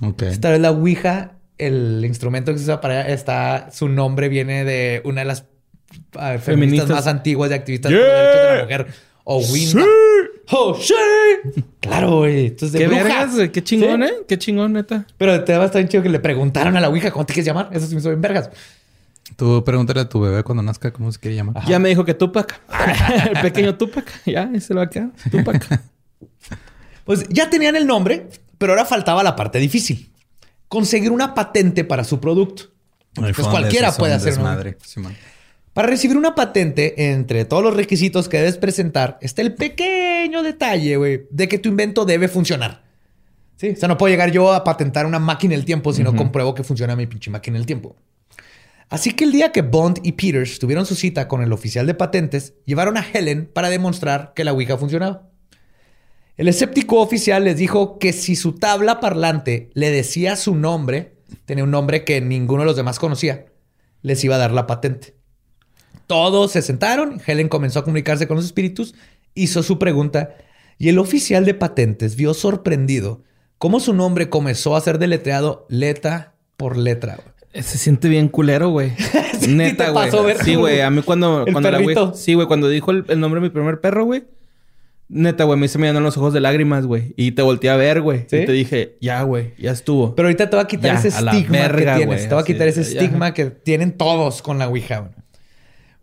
Ok. 0.00 0.22
Esta 0.24 0.50
vez 0.50 0.60
la 0.60 0.70
Ouija, 0.70 1.38
el 1.58 2.02
instrumento 2.04 2.52
que 2.52 2.58
se 2.58 2.64
usa 2.64 2.80
para 2.80 3.02
ella, 3.06 3.14
está, 3.14 3.70
su 3.72 3.88
nombre 3.88 4.28
viene 4.28 4.64
de 4.64 5.00
una 5.04 5.22
de 5.22 5.26
las 5.26 5.46
ah, 6.16 6.36
feministas, 6.38 6.44
Feministas. 6.44 6.90
más 6.90 7.06
antiguas 7.06 7.50
y 7.50 7.54
activistas 7.54 7.90
por 7.92 8.00
los 8.00 8.08
derechos 8.10 8.42
de 8.42 8.56
la 8.56 8.62
mujer. 8.62 8.86
Owinda. 9.24 9.84
¡Oh, 10.50 10.74
sí! 10.74 10.92
Claro, 11.80 12.18
güey. 12.18 12.46
Entonces, 12.48 12.72
de 12.72 12.78
¡Qué 12.80 12.86
brujas. 12.88 13.34
vergas! 13.36 13.50
¡Qué 13.50 13.62
chingón, 13.64 14.02
Sí. 14.02 14.08
eh! 14.08 14.24
¡Qué 14.28 14.38
chingón, 14.38 14.72
neta! 14.72 15.06
Pero 15.16 15.42
te 15.44 15.56
va 15.56 15.62
a 15.62 15.66
estar 15.66 15.80
bien 15.80 15.88
chido 15.88 16.02
que 16.02 16.08
le 16.08 16.18
preguntaron 16.18 16.76
a 16.76 16.80
la 16.80 16.88
Ouija 16.88 17.10
cómo 17.12 17.24
te 17.24 17.32
quieres 17.32 17.46
llamar. 17.46 17.70
Eso 17.72 17.86
sí 17.86 17.94
me 17.94 18.00
hizo 18.00 18.10
bien 18.10 18.20
vergas. 18.20 18.50
Tú 19.36 19.62
pregúntale 19.64 20.00
a 20.00 20.08
tu 20.08 20.20
bebé 20.20 20.42
cuando 20.42 20.62
nazca 20.62 20.92
cómo 20.92 21.10
se 21.10 21.18
quiere 21.18 21.36
llamar. 21.36 21.64
Ya 21.66 21.78
me 21.78 21.88
dijo 21.88 22.04
que 22.04 22.14
Tupac. 22.14 22.60
el 23.30 23.40
pequeño 23.40 23.76
Tupac. 23.76 24.24
Ya, 24.26 24.50
se 24.60 24.74
lo 24.74 24.80
va 24.80 24.86
a 24.86 24.90
quedar. 24.90 25.10
Tupac. 25.30 25.80
Pues 27.04 27.28
ya 27.28 27.50
tenían 27.50 27.76
el 27.76 27.86
nombre, 27.86 28.28
pero 28.58 28.72
ahora 28.72 28.84
faltaba 28.84 29.22
la 29.22 29.34
parte 29.34 29.58
difícil. 29.58 30.10
Conseguir 30.68 31.10
una 31.10 31.34
patente 31.34 31.84
para 31.84 32.04
su 32.04 32.20
producto. 32.20 32.64
Pues 33.14 33.36
cualquiera 33.36 33.92
puede 33.92 34.14
hacer. 34.14 34.34
Simón. 34.84 35.14
Para 35.72 35.88
recibir 35.88 36.16
una 36.16 36.34
patente, 36.34 37.10
entre 37.12 37.44
todos 37.46 37.62
los 37.62 37.74
requisitos 37.74 38.28
que 38.28 38.38
debes 38.38 38.58
presentar, 38.58 39.18
está 39.22 39.40
el 39.40 39.54
pequeño 39.54 40.42
detalle, 40.42 40.96
güey, 40.96 41.26
de 41.30 41.48
que 41.48 41.58
tu 41.58 41.70
invento 41.70 42.04
debe 42.04 42.28
funcionar. 42.28 42.84
Sí, 43.56 43.70
o 43.70 43.76
sea, 43.76 43.88
no 43.88 43.96
puedo 43.96 44.10
llegar 44.10 44.30
yo 44.30 44.52
a 44.52 44.64
patentar 44.64 45.06
una 45.06 45.18
máquina 45.18 45.54
del 45.54 45.64
tiempo 45.64 45.92
si 45.92 46.02
no 46.02 46.14
compruebo 46.14 46.54
que 46.54 46.62
funciona 46.62 46.94
mi 46.94 47.06
pinche 47.06 47.30
máquina 47.30 47.56
del 47.56 47.64
tiempo. 47.66 47.96
Así 48.88 49.12
que 49.12 49.24
el 49.24 49.32
día 49.32 49.52
que 49.52 49.62
Bond 49.62 50.00
y 50.02 50.12
Peters 50.12 50.58
tuvieron 50.58 50.86
su 50.86 50.94
cita 50.94 51.28
con 51.28 51.42
el 51.42 51.52
oficial 51.52 51.86
de 51.86 51.94
patentes, 51.94 52.54
llevaron 52.66 52.96
a 52.96 53.06
Helen 53.12 53.50
para 53.52 53.70
demostrar 53.70 54.32
que 54.34 54.44
la 54.44 54.52
Ouija 54.52 54.76
funcionaba. 54.76 55.30
El 56.36 56.48
escéptico 56.48 57.00
oficial 57.00 57.44
les 57.44 57.56
dijo 57.56 57.98
que 57.98 58.12
si 58.12 58.36
su 58.36 58.54
tabla 58.54 59.00
parlante 59.00 59.70
le 59.74 59.90
decía 59.90 60.36
su 60.36 60.54
nombre, 60.54 61.16
tenía 61.44 61.64
un 61.64 61.70
nombre 61.70 62.04
que 62.04 62.20
ninguno 62.20 62.62
de 62.62 62.66
los 62.66 62.76
demás 62.76 62.98
conocía, 62.98 63.46
les 64.02 64.24
iba 64.24 64.36
a 64.36 64.38
dar 64.38 64.52
la 64.52 64.66
patente. 64.66 65.14
Todos 66.06 66.52
se 66.52 66.62
sentaron, 66.62 67.20
Helen 67.26 67.48
comenzó 67.48 67.78
a 67.78 67.84
comunicarse 67.84 68.26
con 68.26 68.36
los 68.36 68.46
espíritus, 68.46 68.94
hizo 69.34 69.62
su 69.62 69.78
pregunta 69.78 70.34
y 70.78 70.88
el 70.88 70.98
oficial 70.98 71.44
de 71.44 71.54
patentes 71.54 72.16
vio 72.16 72.34
sorprendido 72.34 73.22
cómo 73.58 73.78
su 73.78 73.94
nombre 73.94 74.28
comenzó 74.28 74.74
a 74.74 74.80
ser 74.80 74.98
deletreado 74.98 75.66
letra 75.68 76.34
por 76.56 76.76
letra. 76.76 77.18
Se 77.54 77.78
siente 77.78 78.08
bien 78.08 78.28
culero, 78.28 78.68
güey. 78.70 78.92
Sí, 79.42 79.52
Neta, 79.54 79.90
güey. 79.90 80.08
Sí, 80.44 80.54
güey. 80.54 80.80
A 80.82 80.90
mí 80.90 81.02
cuando, 81.02 81.44
cuando 81.50 81.68
la 81.70 81.80
güey. 81.80 81.96
Sí, 82.14 82.34
güey. 82.34 82.46
Cuando 82.46 82.68
dijo 82.68 82.92
el, 82.92 83.04
el 83.08 83.18
nombre 83.18 83.40
de 83.40 83.48
mi 83.48 83.52
primer 83.52 83.80
perro, 83.80 84.04
güey. 84.04 84.22
Neta, 85.08 85.42
güey. 85.44 85.58
Me 85.58 85.66
me 85.66 85.86
llenaron 85.88 86.04
los 86.04 86.16
ojos 86.16 86.32
de 86.32 86.38
lágrimas, 86.40 86.86
güey. 86.86 87.12
Y 87.16 87.32
te 87.32 87.42
volteé 87.42 87.68
a 87.70 87.76
ver, 87.76 88.02
güey. 88.02 88.20
¿Sí? 88.28 88.36
Y 88.36 88.46
te 88.46 88.52
dije, 88.52 88.96
ya, 89.00 89.20
güey. 89.22 89.52
Ya 89.58 89.72
estuvo. 89.72 90.14
Pero 90.14 90.28
ahorita 90.28 90.48
te 90.48 90.54
va 90.56 90.62
a 90.62 90.66
quitar 90.68 90.92
Ya, 90.92 90.98
ese 90.98 91.08
estigma 91.08 91.58
verga, 91.58 91.94
que 91.94 92.06
tienes. 92.06 92.28
te 92.28 92.34
va 92.36 92.40
a 92.42 92.44
quitar 92.44 92.68
ese 92.68 92.84
ya. 92.84 93.00
estigma 93.00 93.34
que 93.34 93.46
tienen 93.46 93.92
todos 93.96 94.42
con 94.42 94.58
la 94.60 94.68
Ouija. 94.68 95.00
güey. 95.00 95.10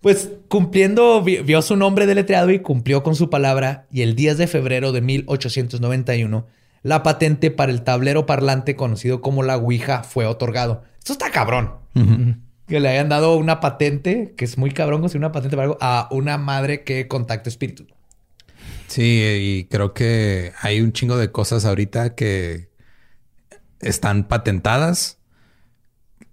Pues 0.02 0.30
cumpliendo, 0.50 1.22
vi- 1.24 1.38
vio 1.38 1.62
su 1.62 1.78
nombre 1.78 2.06
deletreado 2.08 2.52
y 2.52 2.60
cumplió 2.60 3.04
con 3.04 3.16
su 3.16 3.30
palabra. 3.30 3.86
Y 3.92 4.02
el 4.02 4.16
10 4.16 4.38
de 4.38 4.48
febrero 4.48 4.92
de 4.92 5.00
1891, 5.02 6.46
la 6.84 7.04
patente 7.04 7.52
para 7.52 7.72
el 7.72 7.84
tablero 7.84 8.26
parlante 8.26 8.76
conocido 8.76 9.22
como 9.22 9.44
la 9.44 9.56
Ouija 9.58 10.04
fue 10.04 10.26
otorgado. 10.26 10.84
Esto 11.12 11.26
está 11.26 11.32
cabrón. 11.34 11.72
Que 12.68 12.80
le 12.80 12.88
hayan 12.90 13.10
dado 13.10 13.36
una 13.38 13.60
patente, 13.60 14.36
que 14.38 14.46
es 14.46 14.60
muy 14.60 14.70
cabrón 14.72 15.02
conseguir 15.02 15.22
una 15.26 15.32
patente 15.32 15.56
para 15.58 15.64
algo, 15.70 15.78
a 15.82 16.08
una 16.12 16.38
madre 16.38 16.84
que 16.84 17.08
contacta 17.08 17.50
espíritus. 17.50 17.88
Sí, 18.88 19.24
y 19.24 19.64
creo 19.66 19.94
que 19.96 20.52
hay 20.62 20.82
un 20.82 20.94
chingo 20.94 21.18
de 21.18 21.32
cosas 21.32 21.66
ahorita 21.66 22.14
que 22.14 22.70
están 23.80 24.28
patentadas. 24.28 25.18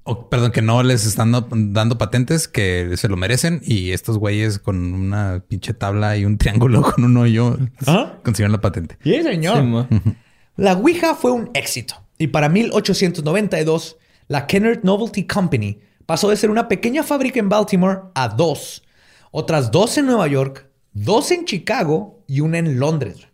O, 0.03 0.29
perdón, 0.29 0.53
que 0.53 0.61
no 0.62 0.83
les 0.83 1.05
están 1.07 1.33
do- 1.33 1.49
dando 1.51 1.97
patentes 1.99 2.47
que 2.49 2.97
se 2.99 3.09
lo 3.09 3.16
merecen. 3.16 3.61
Y 3.64 3.93
estos 3.93 4.18
güeyes 4.18 4.59
con 4.59 4.93
una 4.95 5.43
pinche 5.49 5.72
tabla 5.72 6.18
y 6.18 6.27
un 6.27 6.37
triángulo 6.39 6.83
con 6.83 7.03
un 7.05 7.16
hoyo 7.16 7.57
¿Ah? 7.87 8.18
consiguieron 8.22 8.53
la 8.53 8.61
patente. 8.61 8.99
Sí, 9.03 9.22
señor. 9.22 9.87
Sí. 9.91 10.01
La 10.57 10.74
Ouija 10.74 11.14
fue 11.14 11.33
un 11.33 11.51
éxito 11.55 11.95
y 12.18 12.27
para 12.29 12.49
1892 12.51 13.97
la 14.29 14.47
Kennard 14.47 14.81
Novelty 14.83 15.27
Company 15.27 15.81
pasó 16.07 16.31
de 16.31 16.37
ser 16.37 16.51
una 16.51 16.68
pequeña 16.68 17.03
fábrica 17.03 17.39
en 17.41 17.49
Baltimore 17.49 18.01
a 18.14 18.29
dos. 18.29 18.83
Otras 19.31 19.70
dos 19.70 19.99
en 19.99 20.07
Nueva 20.07 20.27
York, 20.29 20.68
dos 20.93 21.31
en 21.31 21.45
Chicago 21.45 22.22
y 22.27 22.41
una 22.41 22.59
en 22.59 22.79
Londres. 22.79 23.29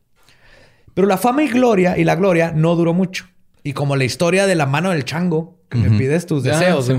Pero 0.95 1.07
la 1.07 1.19
fama 1.19 1.43
y 1.43 1.49
gloria 1.49 1.97
y 1.97 2.05
la 2.05 2.17
gloria 2.17 2.53
no 2.53 2.77
duró 2.77 2.93
mucho. 2.93 3.27
Y 3.63 3.73
como 3.73 3.97
la 3.97 4.05
historia 4.05 4.47
de 4.47 4.55
la 4.55 4.67
mano 4.67 4.91
del 4.91 5.05
chango, 5.05 5.59
que 5.69 5.79
me 5.79 5.97
pides 5.97 6.27
tus 6.27 6.43
deseos. 6.43 6.91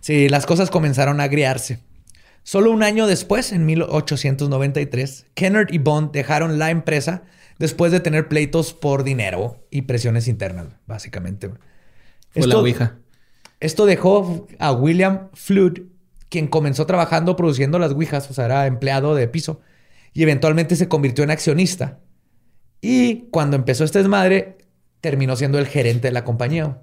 Sí, 0.00 0.28
las 0.28 0.46
cosas 0.46 0.70
comenzaron 0.70 1.20
a 1.20 1.24
agriarse. 1.24 1.80
Solo 2.42 2.70
un 2.70 2.82
año 2.82 3.06
después, 3.06 3.52
en 3.52 3.66
1893, 3.66 5.26
Kennard 5.34 5.72
y 5.72 5.78
Bond 5.78 6.12
dejaron 6.12 6.58
la 6.58 6.70
empresa 6.70 7.24
después 7.58 7.90
de 7.90 8.00
tener 8.00 8.28
pleitos 8.28 8.72
por 8.72 9.02
dinero 9.02 9.66
y 9.70 9.82
presiones 9.82 10.28
internas, 10.28 10.68
básicamente. 10.86 11.50
Fue 12.36 12.46
la 12.46 12.58
Ouija. 12.58 12.98
Esto 13.60 13.86
dejó 13.86 14.46
a 14.58 14.72
William 14.72 15.28
Flood, 15.32 15.80
quien 16.28 16.46
comenzó 16.48 16.86
trabajando 16.86 17.36
produciendo 17.36 17.78
las 17.78 17.92
Ouijas, 17.92 18.30
o 18.30 18.34
sea, 18.34 18.44
era 18.46 18.66
empleado 18.66 19.14
de 19.14 19.28
piso, 19.28 19.60
y 20.12 20.22
eventualmente 20.22 20.76
se 20.76 20.88
convirtió 20.88 21.24
en 21.24 21.30
accionista. 21.30 22.00
Y 22.80 23.28
cuando 23.30 23.56
empezó 23.56 23.84
este 23.84 23.98
desmadre, 23.98 24.58
terminó 25.00 25.36
siendo 25.36 25.58
el 25.58 25.66
gerente 25.66 26.08
de 26.08 26.12
la 26.12 26.24
compañía. 26.24 26.82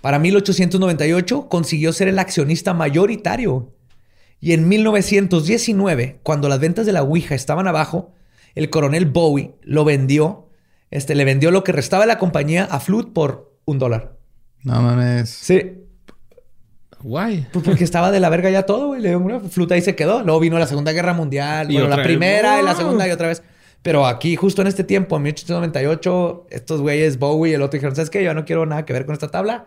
Para 0.00 0.18
1898 0.18 1.48
consiguió 1.48 1.92
ser 1.92 2.08
el 2.08 2.18
accionista 2.18 2.72
mayoritario. 2.72 3.74
Y 4.40 4.52
en 4.52 4.68
1919, 4.68 6.20
cuando 6.22 6.48
las 6.48 6.60
ventas 6.60 6.86
de 6.86 6.92
la 6.92 7.02
Ouija 7.02 7.34
estaban 7.34 7.68
abajo, 7.68 8.14
el 8.54 8.70
coronel 8.70 9.06
Bowie 9.06 9.54
lo 9.62 9.84
vendió, 9.84 10.48
este, 10.90 11.14
le 11.14 11.24
vendió 11.24 11.50
lo 11.50 11.62
que 11.62 11.72
restaba 11.72 12.04
de 12.04 12.08
la 12.08 12.18
compañía 12.18 12.64
a 12.64 12.80
Flood 12.80 13.08
por 13.12 13.49
un 13.70 13.78
dólar. 13.78 14.16
No 14.64 14.80
mames. 14.82 15.30
Sí, 15.30 15.72
Guay. 17.02 17.46
pues 17.52 17.64
porque 17.64 17.84
estaba 17.84 18.10
de 18.10 18.20
la 18.20 18.28
verga 18.28 18.50
ya 18.50 18.64
todo, 18.66 18.88
güey. 18.88 19.00
Le 19.00 19.08
dio 19.10 19.18
una 19.18 19.40
fluta 19.40 19.76
y 19.76 19.80
se 19.82 19.94
quedó. 19.96 20.22
Luego 20.22 20.38
vino 20.40 20.58
la 20.58 20.66
Segunda 20.66 20.92
Guerra 20.92 21.14
Mundial, 21.14 21.70
Y 21.70 21.74
bueno, 21.74 21.88
la 21.88 21.96
vez. 21.96 22.06
primera 22.06 22.60
y 22.60 22.64
la 22.64 22.74
segunda 22.74 23.08
y 23.08 23.10
otra 23.10 23.28
vez. 23.28 23.42
Pero 23.82 24.04
aquí, 24.06 24.36
justo 24.36 24.60
en 24.60 24.68
este 24.68 24.84
tiempo, 24.84 25.16
en 25.16 25.22
1898, 25.22 26.46
estos 26.50 26.82
güeyes, 26.82 27.18
Bowie 27.18 27.52
y 27.52 27.54
el 27.54 27.62
otro, 27.62 27.78
dijeron: 27.78 27.96
¿Sabes 27.96 28.10
qué? 28.10 28.22
Yo 28.22 28.34
no 28.34 28.44
quiero 28.44 28.66
nada 28.66 28.84
que 28.84 28.92
ver 28.92 29.06
con 29.06 29.14
esta 29.14 29.28
tabla. 29.28 29.66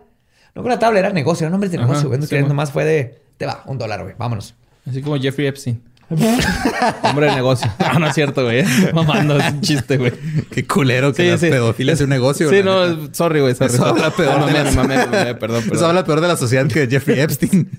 No 0.54 0.62
con 0.62 0.70
la 0.70 0.78
tabla, 0.78 1.00
era 1.00 1.10
negocio, 1.10 1.44
eran 1.44 1.52
nombres 1.52 1.72
de 1.72 1.78
Ajá, 1.78 1.86
negocio, 1.88 2.08
güey. 2.08 2.20
No 2.20 2.26
sí, 2.26 2.36
nomás 2.42 2.70
fue 2.70 2.84
de: 2.84 3.18
Te 3.36 3.46
va, 3.46 3.64
un 3.66 3.78
dólar, 3.78 4.04
güey. 4.04 4.14
Vámonos. 4.16 4.54
Así 4.88 5.02
como 5.02 5.16
Jeffrey 5.18 5.48
Epstein. 5.48 5.82
Hombre 7.02 7.26
de 7.26 7.34
negocio. 7.34 7.70
No, 7.92 7.98
no 8.00 8.06
es 8.08 8.14
cierto, 8.14 8.42
güey. 8.44 8.64
Mamando, 8.94 9.38
es 9.38 9.52
un 9.52 9.60
chiste, 9.60 9.96
güey. 9.96 10.12
Qué 10.50 10.66
culero 10.66 11.12
que 11.12 11.22
Sí, 11.22 11.30
la 11.30 11.38
sí. 11.38 11.48
pedofilia 11.50 11.94
es 11.94 12.00
un 12.00 12.08
negocio. 12.10 12.50
Sí, 12.50 12.62
la 12.62 12.86
no, 12.88 13.08
sorry, 13.14 13.40
güey. 13.40 13.54
Sorry. 13.54 13.74
Eso 13.74 13.86
habla 13.86 14.10
peor 14.10 14.40
No, 14.40 14.46
de 14.46 14.52
mame, 14.52 14.64
las- 14.64 14.74
mame, 14.76 14.96
mame, 15.06 15.34
perdón, 15.36 15.64
Eso 15.72 15.86
habla 15.86 16.04
peor 16.04 16.20
de 16.20 16.28
la 16.28 16.36
sociedad 16.36 16.66
que 16.66 16.86
Jeffrey 16.88 17.20
Epstein. 17.20 17.70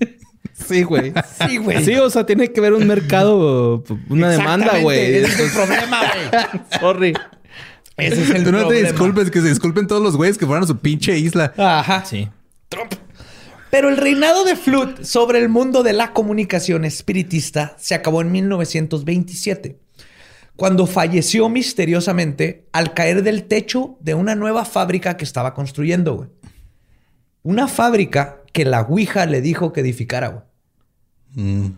Sí, 0.66 0.82
güey. 0.84 1.12
Sí, 1.46 1.58
güey. 1.58 1.84
Sí, 1.84 1.94
o 1.96 2.08
sea, 2.10 2.24
tiene 2.24 2.50
que 2.52 2.60
ver 2.60 2.72
un 2.72 2.86
mercado, 2.86 3.84
una 4.08 4.30
demanda, 4.30 4.78
güey. 4.80 5.16
Ese 5.16 5.32
es 5.32 5.40
el 5.40 5.50
problema, 5.50 6.00
güey. 6.00 6.80
Sorry. 6.80 7.14
Ese 7.98 8.22
es 8.22 8.30
el 8.30 8.44
Tú 8.44 8.52
no 8.52 8.66
te 8.66 8.82
disculpes, 8.82 9.30
que 9.30 9.40
se 9.40 9.48
disculpen 9.48 9.86
todos 9.86 10.02
los 10.02 10.16
güeyes 10.16 10.38
que 10.38 10.46
fueron 10.46 10.64
a 10.64 10.66
su 10.66 10.78
pinche 10.78 11.18
isla. 11.18 11.52
Ajá. 11.56 12.04
Sí. 12.04 12.28
Trump. 12.68 12.92
Pero 13.76 13.90
el 13.90 13.98
reinado 13.98 14.46
de 14.46 14.56
Flut 14.56 15.02
sobre 15.02 15.38
el 15.38 15.50
mundo 15.50 15.82
de 15.82 15.92
la 15.92 16.14
comunicación 16.14 16.86
espiritista 16.86 17.76
se 17.78 17.94
acabó 17.94 18.22
en 18.22 18.32
1927, 18.32 19.78
cuando 20.56 20.86
falleció 20.86 21.50
misteriosamente 21.50 22.68
al 22.72 22.94
caer 22.94 23.22
del 23.22 23.44
techo 23.44 23.98
de 24.00 24.14
una 24.14 24.34
nueva 24.34 24.64
fábrica 24.64 25.18
que 25.18 25.24
estaba 25.24 25.52
construyendo. 25.52 26.14
güey. 26.14 26.30
Una 27.42 27.68
fábrica 27.68 28.38
que 28.54 28.64
la 28.64 28.80
Ouija 28.80 29.26
le 29.26 29.42
dijo 29.42 29.74
que 29.74 29.82
edificara. 29.82 30.28
güey. 30.28 30.44
Mm. 31.34 31.72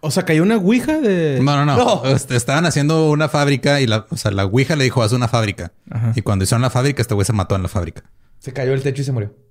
O 0.00 0.10
sea, 0.10 0.24
cayó 0.24 0.42
una 0.42 0.56
ouija 0.56 0.98
de... 1.00 1.38
No, 1.40 1.64
no, 1.64 1.64
no. 1.64 1.76
No. 1.76 2.04
Este, 2.06 2.34
Estaban 2.34 2.66
haciendo 2.66 3.12
una 3.12 3.28
fábrica 3.28 3.80
y 3.80 3.86
la, 3.86 4.06
o 4.10 4.16
sea, 4.16 4.32
la 4.32 4.44
Ouija 4.44 4.74
le 4.74 4.82
dijo, 4.82 5.04
haz 5.04 5.12
una 5.12 5.28
fábrica. 5.28 5.70
Ajá. 5.88 6.14
Y 6.16 6.22
cuando 6.22 6.42
hicieron 6.42 6.62
la 6.62 6.70
fábrica, 6.70 7.00
este 7.00 7.14
güey 7.14 7.24
se 7.24 7.32
mató 7.32 7.54
en 7.54 7.62
la 7.62 7.68
fábrica. 7.68 8.02
Se 8.40 8.52
cayó 8.52 8.74
el 8.74 8.82
techo 8.82 9.02
y 9.02 9.04
se 9.04 9.12
murió. 9.12 9.45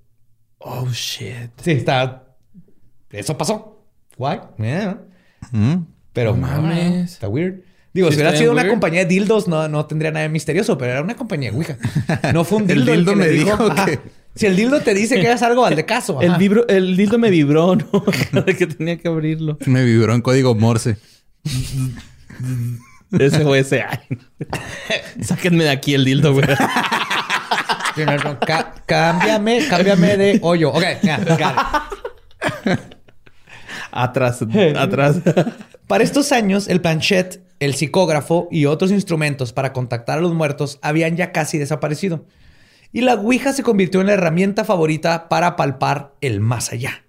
Oh, 0.59 0.87
shit. 0.91 1.51
Sí, 1.61 1.71
está. 1.71 2.23
Eso 3.11 3.37
pasó. 3.37 3.85
Guay. 4.17 4.39
Yeah. 4.57 4.99
Mm. 5.51 5.75
Pero 6.13 6.31
No 6.35 6.47
mames. 6.47 7.13
Está 7.13 7.27
weird. 7.27 7.59
Digo, 7.93 8.09
Sí, 8.09 8.15
si 8.15 8.21
hubiera 8.21 8.37
sido 8.37 8.51
una 8.51 8.67
compañía 8.67 9.01
de 9.01 9.05
dildos, 9.05 9.47
no, 9.47 9.69
no 9.69 9.85
tendría 9.85 10.11
nada 10.11 10.23
de 10.23 10.29
misterioso, 10.29 10.77
pero 10.77 10.91
era 10.91 11.01
una 11.01 11.15
compañía 11.15 11.51
de 11.51 11.57
Ouija. 11.57 11.77
No 12.33 12.43
fue 12.43 12.57
un 12.57 12.63
El 12.69 12.79
dildo. 12.85 12.91
dildo 12.93 13.11
que 13.11 13.17
me 13.17 13.27
dijo 13.29 13.53
ajá. 13.71 13.85
que- 13.85 13.99
Si 14.35 14.45
el 14.47 14.55
dildo 14.57 14.81
te 14.81 14.93
dice 14.93 15.19
que 15.21 15.27
hagas 15.27 15.43
algo, 15.43 15.65
al 15.65 15.77
de 15.77 15.85
caso. 15.85 16.19
El, 16.21 16.35
vibro, 16.35 16.67
el 16.67 16.97
dildo 16.97 17.17
me 17.17 17.29
vibró, 17.29 17.75
¿no? 17.77 18.03
que 18.45 18.67
tenía 18.67 18.97
que 18.97 19.07
abrirlo. 19.07 19.57
Me 19.65 19.83
vibró 19.85 20.13
en 20.13 20.21
código 20.21 20.55
Morse. 20.55 20.97
Ese 23.17 23.39
fue 23.41 23.59
ese. 23.59 23.83
Ay. 23.83 23.99
Sáquenme 25.21 25.63
de 25.63 25.69
aquí 25.69 25.93
el 25.93 26.03
dildo, 26.03 26.33
güey. 26.33 26.45
Sí, 27.95 28.03
no, 28.05 28.15
no, 28.17 28.39
ca- 28.39 28.73
cámbiame, 28.85 29.67
cámbiame 29.69 30.17
de 30.17 30.39
hoyo. 30.41 30.69
Ok, 30.71 30.83
got 31.03 31.19
it. 32.65 32.79
Atrás, 33.91 34.39
atrás. 34.77 35.17
Para 35.87 36.03
estos 36.03 36.31
años, 36.31 36.67
el 36.67 36.81
planchet, 36.81 37.41
el 37.59 37.75
psicógrafo 37.75 38.47
y 38.51 38.65
otros 38.65 38.91
instrumentos 38.91 39.53
para 39.53 39.71
contactar 39.71 40.17
a 40.17 40.21
los 40.21 40.33
muertos 40.33 40.79
habían 40.81 41.15
ya 41.15 41.31
casi 41.31 41.57
desaparecido. 41.57 42.25
Y 42.91 43.01
la 43.01 43.15
Ouija 43.15 43.53
se 43.53 43.63
convirtió 43.63 44.01
en 44.01 44.07
la 44.07 44.13
herramienta 44.13 44.63
favorita 44.65 45.29
para 45.29 45.55
palpar 45.55 46.13
el 46.21 46.39
más 46.41 46.71
allá. 46.71 47.03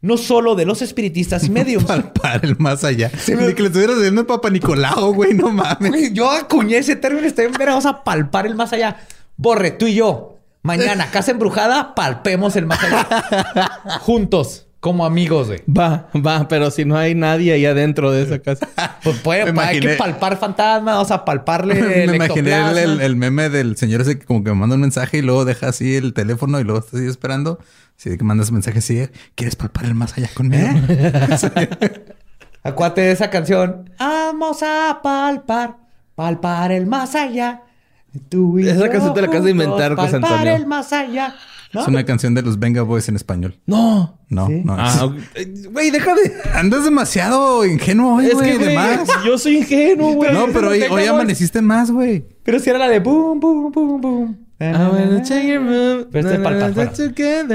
No 0.00 0.16
solo 0.16 0.56
de 0.56 0.64
los 0.64 0.82
espiritistas 0.82 1.44
y 1.46 1.50
mediums. 1.50 1.84
Palpar 1.84 2.40
el 2.44 2.56
más 2.58 2.82
allá. 2.82 3.10
Ni 3.28 3.54
que 3.54 3.62
le 3.62 3.68
estuvieras 3.68 3.96
haciendo 3.98 4.26
Papa 4.26 4.50
Nicolau, 4.50 5.14
güey. 5.14 5.34
No 5.34 5.50
mames. 5.50 6.12
Yo 6.12 6.30
acuñé 6.30 6.78
ese 6.78 6.96
término, 6.96 7.22
bien, 7.22 7.52
verga, 7.52 7.66
vamos 7.66 7.86
a 7.86 8.02
palpar 8.02 8.46
el 8.46 8.54
más 8.56 8.72
allá. 8.72 8.96
Borre, 9.36 9.70
tú 9.72 9.86
y 9.86 9.94
yo, 9.94 10.38
mañana, 10.62 11.10
casa 11.10 11.30
embrujada, 11.32 11.94
palpemos 11.94 12.54
el 12.56 12.66
más 12.66 12.82
allá. 12.82 13.80
Juntos, 14.00 14.66
como 14.80 15.04
amigos, 15.04 15.48
güey. 15.48 15.62
Va, 15.68 16.08
va, 16.14 16.46
pero 16.48 16.70
si 16.70 16.84
no 16.84 16.96
hay 16.96 17.14
nadie 17.14 17.52
ahí 17.52 17.66
adentro 17.66 18.10
de 18.12 18.22
esa 18.22 18.38
casa. 18.40 18.68
Pues 19.02 19.18
puede, 19.18 19.52
Me 19.52 19.62
hay 19.62 19.80
que 19.80 19.94
palpar 19.94 20.38
fantasmas, 20.38 20.96
o 20.98 21.04
sea, 21.04 21.24
palparle 21.24 21.74
el 22.04 22.10
Me 22.10 22.16
imaginé 22.16 22.52
el, 22.70 22.78
el- 22.78 23.00
el 23.00 23.16
meme 23.16 23.48
del 23.48 23.76
señor 23.76 24.00
ese 24.02 24.18
que 24.18 24.26
como 24.26 24.42
que 24.44 24.50
me 24.50 24.56
manda 24.56 24.74
un 24.76 24.80
mensaje 24.82 25.18
y 25.18 25.22
luego 25.22 25.44
deja 25.44 25.68
así 25.68 25.96
el 25.96 26.12
teléfono 26.14 26.60
y 26.60 26.64
luego 26.64 26.80
está 26.80 26.96
así 26.96 27.06
esperando. 27.06 27.58
De 28.04 28.18
que 28.18 28.24
mandas 28.24 28.48
un 28.48 28.54
mensaje 28.54 28.80
así, 28.80 29.08
¿quieres 29.36 29.54
palpar 29.54 29.84
el 29.84 29.94
más 29.94 30.16
allá 30.18 30.28
conmigo? 30.34 30.66
Acuérdate 32.64 33.00
de 33.02 33.12
esa 33.12 33.30
canción. 33.30 33.90
Vamos 33.98 34.62
a 34.62 35.00
palpar, 35.02 35.76
palpar 36.14 36.72
el 36.72 36.86
más 36.86 37.14
allá. 37.14 37.62
Tú 38.28 38.58
y 38.58 38.68
Esa 38.68 38.86
yo 38.86 38.90
canción 38.90 39.14
te 39.14 39.20
la 39.22 39.26
acabas 39.26 39.44
de 39.44 39.50
inventar, 39.52 39.94
José 39.96 40.12
palpar 40.12 40.32
Antonio. 40.32 40.56
el 40.56 40.66
más 40.66 40.92
allá. 40.92 41.34
¿No? 41.72 41.80
Es 41.80 41.88
una 41.88 42.04
canción 42.04 42.34
de 42.34 42.42
los 42.42 42.58
Venga 42.58 42.82
Boys 42.82 43.08
en 43.08 43.16
español. 43.16 43.58
No. 43.64 44.18
No, 44.28 44.46
¿Sí? 44.46 44.60
no. 44.62 44.76
Ah. 44.78 45.10
Eh, 45.34 45.54
güey, 45.70 45.90
deja 45.90 46.14
de. 46.14 46.30
Andas 46.54 46.84
demasiado 46.84 47.64
ingenuo 47.64 48.16
hoy, 48.16 48.26
Es 48.26 48.34
güey. 48.34 48.58
que, 48.58 48.66
de 48.66 48.74
más. 48.74 49.08
yo 49.26 49.38
soy 49.38 49.58
ingenuo, 49.58 50.12
güey. 50.14 50.34
No, 50.34 50.48
pero 50.52 50.68
hoy, 50.68 50.82
hoy 50.82 51.06
amaneciste 51.06 51.62
más, 51.62 51.90
güey. 51.90 52.26
Pero 52.42 52.58
si 52.58 52.68
era 52.68 52.78
la 52.78 52.88
de 52.90 53.00
boom, 53.00 53.40
boom, 53.40 53.72
boom, 53.72 54.00
boom. 54.02 54.38
I 54.60 54.64
wanna 54.66 55.22
take 55.22 55.48
your 55.48 55.62
room. 55.62 56.06
Pero 56.12 56.28
este 56.28 56.34
es 56.34 56.44
palpar. 56.44 56.92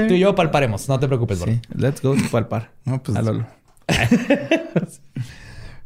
Tú 0.08 0.14
y 0.14 0.18
yo 0.18 0.34
palparemos, 0.34 0.88
no 0.88 0.98
te 0.98 1.06
preocupes, 1.06 1.38
Borre. 1.38 1.54
Sí, 1.54 1.60
let's 1.76 2.02
go 2.02 2.14
to 2.16 2.22
palpar. 2.30 2.72
No, 2.84 3.00
pues- 3.02 3.16
A 3.16 3.22
Lolo. 3.22 3.46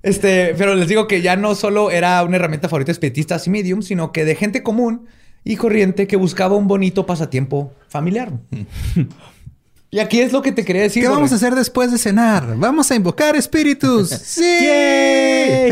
Este, 0.03 0.55
pero 0.59 0.75
les 0.75 0.89
digo 0.89 1.07
que 1.07 1.23
ya 1.23 1.37
no 1.37 1.55
solo 1.55 1.91
era 1.91 2.23
una 2.25 2.37
herramienta 2.37 2.69
favorita 2.69 2.89
de 2.89 2.93
espiritistas 2.93 3.47
y 3.47 3.51
medium, 3.51 3.83
sino 3.83 4.11
que 4.11 4.25
de 4.25 4.35
gente 4.35 4.63
común 4.63 5.07
y 5.45 5.57
corriente 5.57 6.07
que 6.07 6.17
buscaba 6.17 6.57
un 6.57 6.67
bonito 6.67 7.07
pasatiempo 7.07 7.73
familiar. 7.89 8.33
y 9.91 9.99
aquí 10.01 10.21
es 10.21 10.33
lo 10.33 10.43
que 10.43 10.53
te 10.53 10.65
quería 10.65 10.83
decir. 10.83 11.05
¿Qué 11.05 11.09
vamos 11.09 11.33
a 11.33 11.37
hacer 11.37 11.55
después 11.55 11.93
de 11.93 11.99
cenar? 11.99 12.57
Vamos 12.57 12.91
a 12.91 12.97
invocar 12.97 13.37
espíritus. 13.37 14.09
¡Sí! 14.23 14.45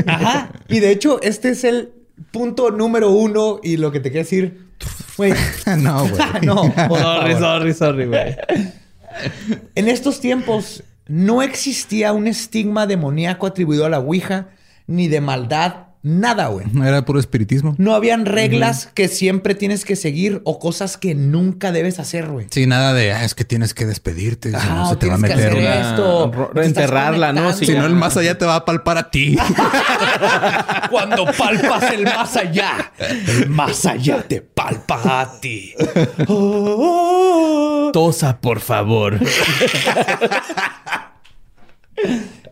Ajá. 0.07 0.53
Y 0.69 0.79
de 0.79 0.91
hecho, 0.91 1.21
este 1.23 1.51
es 1.51 1.65
el 1.65 1.93
punto 2.31 2.71
número 2.71 3.11
uno 3.11 3.61
y 3.63 3.77
lo 3.79 3.91
que 3.91 3.99
te 3.99 4.11
quiero 4.11 4.25
decir. 4.25 4.71
Güey, 5.17 5.35
no, 5.79 6.09
güey. 6.09 6.23
no. 6.43 6.73
Sorry, 6.89 7.35
sorry, 7.35 7.75
sorry, 7.75 8.07
güey. 8.07 8.37
En 9.75 9.89
estos 9.89 10.21
tiempos 10.21 10.85
no 11.11 11.43
existía 11.43 12.13
un 12.13 12.29
estigma 12.29 12.87
demoníaco 12.87 13.49
atribuido 13.49 13.85
a 13.85 13.89
la 13.89 13.99
Ouija, 13.99 14.51
ni 14.87 15.09
de 15.09 15.21
maldad, 15.21 15.89
nada, 16.03 16.47
güey. 16.47 16.67
No 16.73 16.85
era 16.87 17.05
puro 17.05 17.19
espiritismo. 17.19 17.75
No 17.79 17.95
habían 17.95 18.27
reglas 18.27 18.89
que 18.95 19.09
siempre 19.09 19.57
tienes 19.57 19.85
que 19.85 19.97
seguir 19.97 20.41
o 20.45 20.61
cosas 20.61 20.97
que 20.97 21.17
nunca 21.17 21.73
debes 21.73 21.99
hacer, 21.99 22.29
güey. 22.29 22.47
Sí, 22.51 22.67
nada 22.67 22.95
de, 22.95 23.13
ah, 23.13 23.25
es 23.25 23.35
que 23.35 23.45
tienes 23.45 23.75
que 23.75 23.87
despedirte. 23.87 24.51
Si 24.51 24.57
Ajá, 24.57 24.75
no, 24.75 24.91
se 24.91 24.97
te 24.97 25.09
va 25.09 25.15
a 25.15 25.19
meter 25.19 25.37
hacer 25.37 25.55
una... 25.55 25.91
esto. 25.91 26.53
enterrarla, 26.63 27.33
¿no? 27.33 27.53
Si 27.55 27.67
no, 27.75 27.87
el 27.87 27.97
más 27.97 28.17
allá 28.17 28.39
te 28.39 28.45
va 28.45 28.55
a 28.55 28.65
palpar 28.65 28.97
a 28.97 29.11
ti. 29.11 29.37
Cuando 30.91 31.27
palpas 31.27 31.93
el 31.93 32.05
más 32.05 32.37
allá, 32.37 32.93
el 32.99 33.49
más 33.49 33.85
allá 33.85 34.23
te 34.23 34.43
palpa 34.43 35.23
a 35.23 35.41
ti. 35.41 35.75
Oh. 36.33 37.91
Tosa, 37.93 38.41
por 38.41 38.61
favor. 38.61 39.19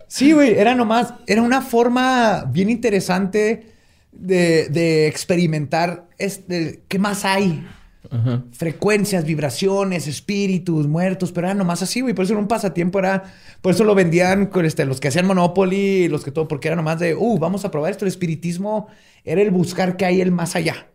Sí, 0.06 0.32
güey, 0.32 0.58
era 0.58 0.74
nomás, 0.74 1.14
era 1.26 1.42
una 1.42 1.60
forma 1.60 2.44
bien 2.50 2.70
interesante 2.70 3.74
de, 4.12 4.68
de 4.68 5.06
experimentar 5.06 6.08
este, 6.18 6.82
qué 6.88 6.98
más 6.98 7.24
hay. 7.24 7.66
Frecuencias, 8.52 9.24
vibraciones, 9.24 10.06
espíritus, 10.06 10.86
muertos, 10.86 11.32
pero 11.32 11.46
era 11.48 11.54
nomás 11.54 11.82
así, 11.82 12.00
güey. 12.00 12.14
Por 12.14 12.24
eso 12.24 12.34
era 12.34 12.40
un 12.40 12.48
pasatiempo, 12.48 12.98
era. 12.98 13.24
Por 13.60 13.74
eso 13.74 13.84
lo 13.84 13.94
vendían 13.94 14.46
con 14.46 14.64
este, 14.64 14.84
los 14.84 15.00
que 15.00 15.08
hacían 15.08 15.26
Monopoly, 15.26 16.08
los 16.08 16.24
que 16.24 16.30
todo, 16.30 16.48
porque 16.48 16.68
era 16.68 16.76
nomás 16.76 16.98
de, 16.98 17.14
uh, 17.14 17.38
vamos 17.38 17.64
a 17.64 17.70
probar 17.70 17.90
esto. 17.90 18.04
El 18.04 18.08
espiritismo 18.10 18.88
era 19.24 19.42
el 19.42 19.50
buscar 19.50 19.96
qué 19.96 20.06
hay 20.06 20.20
el 20.22 20.30
más 20.30 20.56
allá, 20.56 20.86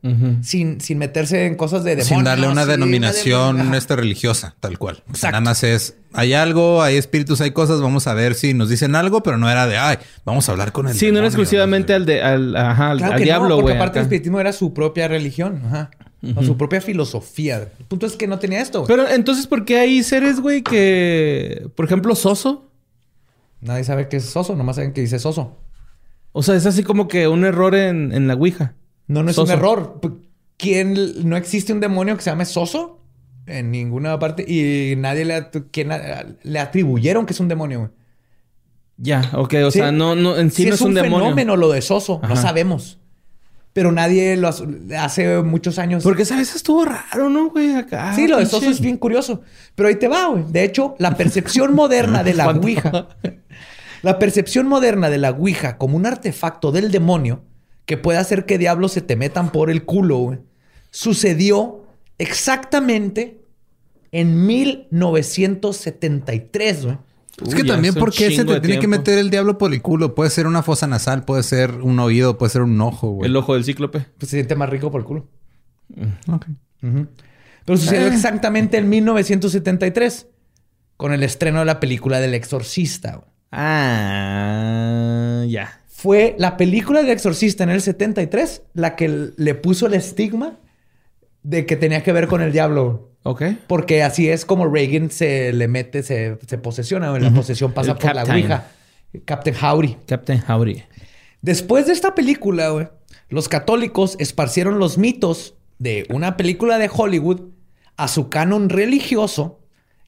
sin, 0.41 0.81
sin 0.81 0.97
meterse 0.97 1.45
en 1.45 1.55
cosas 1.55 1.83
de 1.83 1.91
demonios. 1.91 2.07
Sin 2.07 2.23
darle 2.23 2.47
una 2.47 2.63
sí, 2.63 2.71
denominación 2.71 3.61
Ajá. 3.61 3.77
este, 3.77 3.95
religiosa, 3.95 4.55
tal 4.59 4.79
cual. 4.79 5.03
O 5.03 5.15
sea, 5.15 5.29
Exacto. 5.29 5.31
nada 5.33 5.41
más 5.41 5.63
es, 5.63 5.97
hay 6.13 6.33
algo, 6.33 6.81
hay 6.81 6.95
espíritus, 6.95 7.41
hay 7.41 7.51
cosas, 7.51 7.79
vamos 7.81 8.07
a 8.07 8.13
ver 8.15 8.33
si 8.33 8.55
nos 8.55 8.69
dicen 8.69 8.95
algo, 8.95 9.21
pero 9.21 9.37
no 9.37 9.51
era 9.51 9.67
de, 9.67 9.77
ay, 9.77 9.97
vamos 10.25 10.49
a 10.49 10.53
hablar 10.53 10.71
con 10.71 10.87
el 10.87 10.95
Sí, 10.95 11.11
no 11.11 11.19
era 11.19 11.27
exclusivamente 11.27 11.93
al, 11.93 12.05
de, 12.07 12.23
al, 12.23 12.55
ajá, 12.55 12.91
al, 12.91 12.97
Claro 12.97 13.13
al 13.13 13.19
que 13.19 13.25
diablo, 13.25 13.49
no, 13.49 13.55
porque 13.55 13.63
güey. 13.63 13.75
aparte 13.75 13.99
el 13.99 14.05
acá. 14.05 14.05
espiritismo 14.07 14.39
era 14.39 14.53
su 14.53 14.73
propia 14.73 15.07
religión, 15.07 15.61
ajá. 15.65 15.91
O 16.35 16.43
su 16.43 16.55
propia 16.57 16.79
filosofía. 16.79 17.57
El 17.79 17.85
punto 17.85 18.05
es 18.05 18.15
que 18.15 18.27
no 18.27 18.39
tenía 18.39 18.61
esto. 18.61 18.79
güey. 18.85 18.87
Pero 18.87 19.09
entonces, 19.09 19.45
¿por 19.45 19.65
qué 19.65 19.79
hay 19.79 20.03
seres, 20.03 20.39
güey, 20.39 20.61
que, 20.61 21.67
por 21.75 21.85
ejemplo, 21.85 22.15
Soso? 22.15 22.69
Nadie 23.59 23.83
sabe 23.83 24.07
qué 24.09 24.17
es 24.17 24.25
soso, 24.25 24.55
nomás 24.55 24.75
saben 24.77 24.91
que 24.93 25.01
dice 25.01 25.19
soso. 25.19 25.57
O 26.33 26.43
sea, 26.43 26.55
es 26.55 26.65
así 26.65 26.83
como 26.83 27.07
que 27.07 27.27
un 27.27 27.45
error 27.45 27.75
en, 27.75 28.11
en 28.13 28.27
la 28.27 28.33
Ouija. 28.35 28.73
No, 29.07 29.23
no 29.23 29.29
es 29.29 29.35
Soso. 29.35 29.51
un 29.53 29.57
error. 29.59 30.01
¿Quién 30.57 30.97
no 31.29 31.35
existe 31.37 31.71
un 31.73 31.79
demonio 31.79 32.15
que 32.15 32.21
se 32.23 32.29
llame 32.29 32.45
soso? 32.45 32.99
En 33.45 33.71
ninguna 33.71 34.17
parte. 34.19 34.43
Y 34.47 34.95
nadie 34.97 35.25
le, 35.25 35.47
¿quién 35.71 35.89
le 36.43 36.59
atribuyeron 36.59 37.25
que 37.25 37.33
es 37.33 37.39
un 37.39 37.47
demonio, 37.49 37.79
güey. 37.79 37.91
Ya, 38.97 39.29
ok. 39.33 39.53
O 39.65 39.71
Sí. 39.71 39.79
sea, 39.79 39.91
no, 39.91 40.15
no, 40.15 40.37
en 40.37 40.51
sí, 40.51 40.63
Sí 40.63 40.69
no 40.69 40.75
es 40.75 40.75
es 40.75 40.81
un, 40.81 40.87
un 40.89 40.93
demonio. 40.95 41.25
fenómeno 41.25 41.55
lo 41.57 41.69
de 41.71 41.81
soso. 41.81 42.21
No 42.27 42.35
sabemos. 42.35 42.99
Pero 43.73 43.91
nadie 43.91 44.37
lo 44.37 44.49
hace 44.97 45.41
muchos 45.41 45.79
años. 45.79 46.03
Porque 46.03 46.21
esa 46.21 46.37
vez 46.37 46.55
estuvo 46.55 46.85
raro, 46.85 47.29
¿no, 47.29 47.49
güey? 47.49 47.73
Acá. 47.73 48.13
Sí, 48.15 48.27
lo 48.27 48.37
de 48.37 48.45
Soso 48.45 48.69
es 48.69 48.79
bien 48.79 48.97
curioso. 48.97 49.41
Pero 49.73 49.89
ahí 49.89 49.95
te 49.95 50.07
va, 50.07 50.27
güey. 50.27 50.43
De 50.47 50.63
hecho, 50.63 50.95
la 50.99 51.17
percepción 51.17 51.73
moderna 51.75 52.23
de 52.23 52.35
la. 52.35 52.49
Ouija. 52.49 53.07
La 54.03 54.19
percepción 54.19 54.67
moderna 54.67 55.09
de 55.09 55.17
la 55.17 55.31
Ouija 55.31 55.77
como 55.77 55.95
un 55.95 56.05
artefacto 56.05 56.73
del 56.73 56.91
demonio 56.91 57.45
que 57.85 57.95
puede 57.95 58.19
hacer 58.19 58.45
que 58.45 58.57
diablos 58.57 58.91
se 58.91 59.01
te 59.01 59.15
metan 59.15 59.49
por 59.49 59.69
el 59.69 59.85
culo, 59.85 60.17
güey, 60.17 60.39
sucedió 60.89 61.85
exactamente 62.17 63.45
en 64.11 64.45
1973, 64.45 66.85
güey. 66.85 66.97
Es 67.43 67.49
Uy, 67.49 67.61
que 67.61 67.67
ya 67.67 67.73
también, 67.73 67.91
hace 67.91 67.99
un 67.99 68.05
¿por 68.05 68.13
qué 68.13 68.31
se 68.35 68.45
te 68.45 68.59
tiene 68.61 68.79
que 68.79 68.87
meter 68.87 69.17
el 69.17 69.29
diablo 69.29 69.57
por 69.57 69.73
el 69.73 69.81
culo? 69.81 70.15
Puede 70.15 70.29
ser 70.29 70.47
una 70.47 70.63
fosa 70.63 70.87
nasal, 70.87 71.25
puede 71.25 71.43
ser 71.43 71.71
un 71.71 71.99
oído, 71.99 72.37
puede 72.37 72.49
ser 72.51 72.61
un 72.61 72.79
ojo, 72.81 73.09
güey. 73.11 73.29
El 73.29 73.35
ojo 73.35 73.53
del 73.53 73.63
cíclope. 73.65 74.05
Pues 74.17 74.29
se 74.29 74.37
siente 74.37 74.55
más 74.55 74.69
rico 74.69 74.89
por 74.91 75.01
el 75.01 75.05
culo. 75.07 75.27
Ok. 76.27 76.45
Pero 77.65 77.77
sucedió 77.77 78.07
Eh. 78.07 78.13
exactamente 78.13 78.77
en 78.77 78.89
1973, 78.89 80.27
con 80.97 81.13
el 81.13 81.23
estreno 81.23 81.59
de 81.59 81.65
la 81.65 81.79
película 81.79 82.19
del 82.19 82.33
exorcista. 82.33 83.15
güey. 83.15 83.27
Ah, 83.51 85.43
ya. 85.47 85.79
Fue 85.87 86.35
la 86.37 86.57
película 86.57 87.01
del 87.01 87.11
exorcista 87.11 87.63
en 87.63 87.69
el 87.69 87.81
73 87.81 88.63
la 88.73 88.95
que 88.95 89.31
le 89.35 89.55
puso 89.55 89.87
el 89.87 89.93
estigma 89.93 90.59
de 91.43 91.65
que 91.65 91.75
tenía 91.77 92.03
que 92.03 92.11
ver 92.11 92.27
con 92.27 92.41
el 92.41 92.51
diablo. 92.51 93.11
Ok. 93.23 93.43
Porque 93.67 94.03
así 94.03 94.29
es 94.29 94.45
como 94.45 94.67
Reagan 94.67 95.09
se 95.09 95.53
le 95.53 95.67
mete, 95.67 96.03
se, 96.03 96.37
se 96.45 96.57
posesiona. 96.57 97.17
La 97.17 97.31
posesión 97.31 97.71
pasa 97.71 97.91
El 97.93 97.97
por 97.97 98.15
la. 98.15 98.23
Ouija. 98.23 98.67
Captain 99.25 99.55
Howdy. 99.55 99.97
Captain 100.07 100.43
Howdy. 100.47 100.83
Después 101.41 101.87
de 101.87 101.93
esta 101.93 102.15
película, 102.15 102.69
güey, 102.69 102.87
los 103.29 103.49
católicos 103.49 104.15
esparcieron 104.19 104.79
los 104.79 104.97
mitos 104.97 105.55
de 105.79 106.05
una 106.09 106.37
película 106.37 106.77
de 106.77 106.89
Hollywood 106.93 107.41
a 107.97 108.07
su 108.07 108.29
canon 108.29 108.69
religioso 108.69 109.59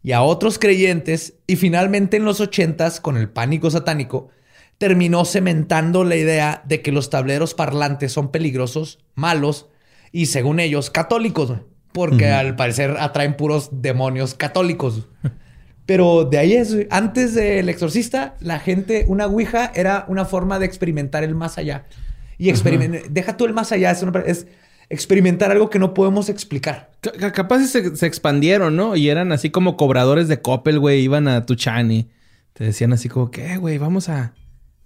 y 0.01 0.11
a 0.11 0.21
otros 0.21 0.59
creyentes 0.59 1.33
y 1.47 1.55
finalmente 1.55 2.17
en 2.17 2.25
los 2.25 2.39
ochentas, 2.39 2.99
con 2.99 3.17
el 3.17 3.29
pánico 3.29 3.71
satánico, 3.71 4.29
terminó 4.77 5.25
cementando 5.25 6.03
la 6.03 6.15
idea 6.15 6.63
de 6.65 6.81
que 6.81 6.91
los 6.91 7.09
tableros 7.09 7.53
parlantes 7.53 8.11
son 8.11 8.31
peligrosos, 8.31 8.99
malos 9.15 9.67
y 10.11 10.27
según 10.27 10.59
ellos 10.59 10.89
católicos, 10.89 11.49
güey, 11.49 11.61
porque 11.95 12.29
al 12.29 12.55
parecer 12.55 12.95
atraen 12.99 13.35
puros 13.35 13.69
demonios 13.71 14.35
católicos. 14.35 15.07
Pero 15.85 16.25
de 16.25 16.37
ahí 16.39 16.53
es, 16.53 16.75
antes 16.89 17.35
del 17.35 17.69
exorcista, 17.69 18.35
la 18.39 18.59
gente, 18.59 19.05
una 19.07 19.27
ouija 19.27 19.71
era 19.75 20.05
una 20.07 20.25
forma 20.25 20.57
de 20.59 20.65
experimentar 20.65 21.23
el 21.23 21.35
más 21.35 21.57
allá. 21.57 21.85
Y 22.37 22.49
experimentar, 22.49 23.09
deja 23.09 23.37
tú 23.37 23.45
el 23.45 23.53
más 23.53 23.71
allá, 23.71 23.91
es, 23.91 24.01
una- 24.03 24.19
es 24.21 24.47
experimentar 24.89 25.51
algo 25.51 25.69
que 25.69 25.79
no 25.79 25.93
podemos 25.93 26.27
explicar. 26.29 26.91
C- 27.03 27.11
ca- 27.11 27.31
capaz 27.31 27.59
se, 27.67 27.95
se 27.95 28.05
expandieron, 28.07 28.75
¿no? 28.75 28.95
Y 28.95 29.09
eran 29.09 29.31
así 29.31 29.51
como 29.51 29.77
cobradores 29.77 30.27
de 30.27 30.41
Coppel, 30.41 30.79
güey. 30.79 31.01
Iban 31.01 31.27
a 31.27 31.45
Tuchani. 31.45 32.09
Te 32.53 32.63
decían 32.63 32.91
así 32.93 33.07
como 33.07 33.29
que, 33.31 33.53
"Eh, 33.53 33.57
güey, 33.57 33.77
vamos 33.77 34.09
a... 34.09 34.33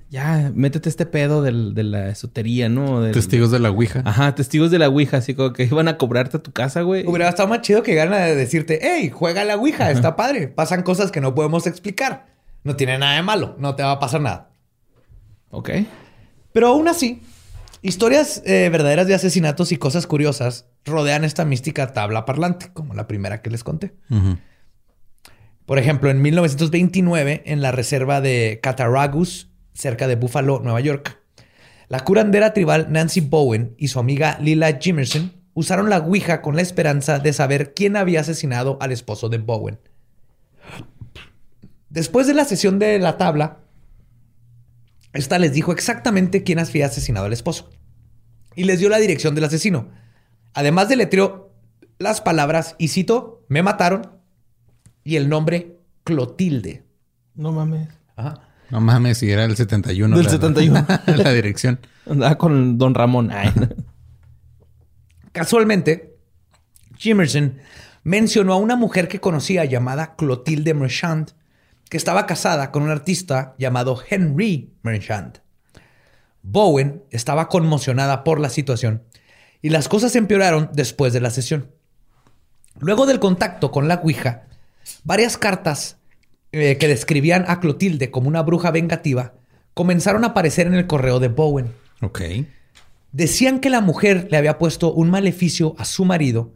Ya, 0.09 0.51
métete 0.55 0.89
este 0.89 1.05
pedo 1.05 1.43
del- 1.43 1.75
de 1.75 1.83
la 1.83 2.09
esotería, 2.09 2.67
¿no? 2.67 3.01
Del- 3.01 3.13
Testigos 3.13 3.51
de 3.51 3.59
la 3.59 3.69
Ouija. 3.69 4.01
Ajá, 4.05 4.33
testigos 4.33 4.71
de 4.71 4.79
la 4.79 4.89
Ouija. 4.89 5.17
Así 5.17 5.35
como 5.35 5.53
que 5.53 5.63
iban 5.65 5.87
a 5.87 5.97
cobrarte 5.97 6.37
a 6.37 6.43
tu 6.43 6.51
casa, 6.51 6.81
güey. 6.81 7.05
Hubiera 7.05 7.29
estado 7.29 7.47
más 7.47 7.61
chido 7.61 7.83
que 7.83 7.91
llegaran 7.91 8.13
a 8.13 8.25
decirte, 8.25 8.79
hey, 8.81 9.11
juega 9.13 9.41
a 9.41 9.45
la 9.45 9.55
ouija, 9.57 9.91
está 9.91 10.15
padre. 10.15 10.47
Pasan 10.47 10.81
cosas 10.81 11.11
que 11.11 11.21
no 11.21 11.35
podemos 11.35 11.67
explicar. 11.67 12.25
No 12.63 12.75
tiene 12.75 12.97
nada 12.97 13.15
de 13.15 13.21
malo, 13.21 13.55
no 13.59 13.75
te 13.75 13.83
va 13.83 13.91
a 13.91 13.99
pasar 13.99 14.21
nada. 14.21 14.49
Ok. 15.51 15.69
Pero 16.53 16.67
aún 16.69 16.87
así, 16.87 17.21
historias 17.83 18.41
eh, 18.45 18.67
verdaderas 18.71 19.05
de 19.07 19.13
asesinatos 19.13 19.71
y 19.71 19.77
cosas 19.77 20.07
curiosas 20.07 20.65
rodean 20.85 21.23
esta 21.23 21.45
mística 21.45 21.93
tabla 21.93 22.25
parlante, 22.25 22.71
como 22.73 22.95
la 22.95 23.05
primera 23.07 23.43
que 23.43 23.51
les 23.51 23.63
conté. 23.63 23.93
Por 25.67 25.77
ejemplo, 25.77 26.09
en 26.09 26.19
1929, 26.21 27.43
en 27.45 27.61
la 27.61 27.71
reserva 27.71 28.21
de 28.21 28.59
Cattaraugus, 28.63 29.51
cerca 29.73 30.07
de 30.07 30.15
Buffalo, 30.15 30.59
Nueva 30.59 30.81
York, 30.81 31.19
la 31.87 32.01
curandera 32.01 32.53
tribal 32.53 32.91
Nancy 32.91 33.21
Bowen 33.21 33.73
y 33.77 33.87
su 33.87 33.99
amiga 33.99 34.37
Lila 34.39 34.77
Jimerson 34.79 35.33
usaron 35.53 35.89
la 35.89 35.97
Ouija 35.97 36.41
con 36.41 36.55
la 36.55 36.61
esperanza 36.61 37.19
de 37.19 37.33
saber 37.33 37.73
quién 37.73 37.97
había 37.97 38.21
asesinado 38.21 38.77
al 38.79 38.91
esposo 38.91 39.27
de 39.27 39.39
Bowen. 39.39 39.79
Después 41.89 42.27
de 42.27 42.35
la 42.35 42.45
sesión 42.45 42.77
de 42.77 42.99
la 42.99 43.17
tabla, 43.17 43.59
esta 45.13 45.39
les 45.39 45.53
dijo 45.53 45.71
exactamente 45.71 46.43
quién 46.43 46.59
había 46.59 46.85
asesinado 46.85 47.25
al 47.25 47.33
esposo 47.33 47.71
y 48.55 48.65
les 48.65 48.79
dio 48.79 48.89
la 48.89 48.99
dirección 48.99 49.33
del 49.33 49.45
asesino. 49.45 49.89
Además 50.53 50.89
deletreó 50.89 51.55
las 51.97 52.21
palabras, 52.21 52.75
y 52.77 52.89
cito, 52.89 53.43
me 53.47 53.63
mataron 53.63 54.19
y 55.03 55.15
el 55.15 55.27
nombre 55.27 55.79
Clotilde. 56.03 56.85
No 57.35 57.51
mames. 57.51 57.89
Ajá. 58.15 58.48
No 58.71 58.79
mames, 58.81 59.17
si 59.17 59.31
era 59.31 59.45
el 59.45 59.55
71. 59.55 60.15
Del 60.15 60.25
la- 60.25 60.31
71. 60.31 60.85
la 61.23 61.31
dirección. 61.33 61.79
Andaba 62.09 62.37
con 62.37 62.77
Don 62.77 62.93
Ramón. 62.93 63.31
Ay. 63.31 63.51
Casualmente, 65.31 66.17
Jimerson 66.97 67.57
mencionó 68.03 68.53
a 68.53 68.57
una 68.57 68.75
mujer 68.75 69.07
que 69.07 69.19
conocía 69.19 69.65
llamada 69.65 70.15
Clotilde 70.15 70.73
Merchant, 70.73 71.31
que 71.89 71.97
estaba 71.97 72.25
casada 72.25 72.71
con 72.71 72.83
un 72.83 72.89
artista 72.89 73.55
llamado 73.57 73.99
Henry 74.09 74.73
Merchant. 74.83 75.39
Bowen 76.41 77.03
estaba 77.11 77.49
conmocionada 77.49 78.23
por 78.23 78.39
la 78.39 78.49
situación 78.49 79.03
y 79.61 79.69
las 79.69 79.89
cosas 79.89 80.15
empeoraron 80.15 80.69
después 80.73 81.13
de 81.13 81.19
la 81.21 81.29
sesión. 81.31 81.71
Luego 82.79 83.05
del 83.05 83.19
contacto 83.19 83.71
con 83.71 83.87
la 83.87 83.95
Ouija, 83.95 84.43
varias 85.03 85.37
cartas 85.37 85.97
eh, 86.51 86.77
que 86.77 86.87
describían 86.87 87.45
a 87.47 87.59
Clotilde 87.59 88.11
como 88.11 88.27
una 88.27 88.41
bruja 88.41 88.71
vengativa 88.71 89.33
comenzaron 89.73 90.25
a 90.25 90.27
aparecer 90.27 90.67
en 90.67 90.73
el 90.73 90.87
correo 90.87 91.19
de 91.19 91.29
Bowen. 91.29 91.73
Ok. 92.01 92.21
Decían 93.11 93.59
que 93.59 93.69
la 93.69 93.79
mujer 93.79 94.27
le 94.29 94.37
había 94.37 94.57
puesto 94.57 94.91
un 94.91 95.09
maleficio 95.09 95.73
a 95.77 95.85
su 95.85 96.05
marido 96.05 96.53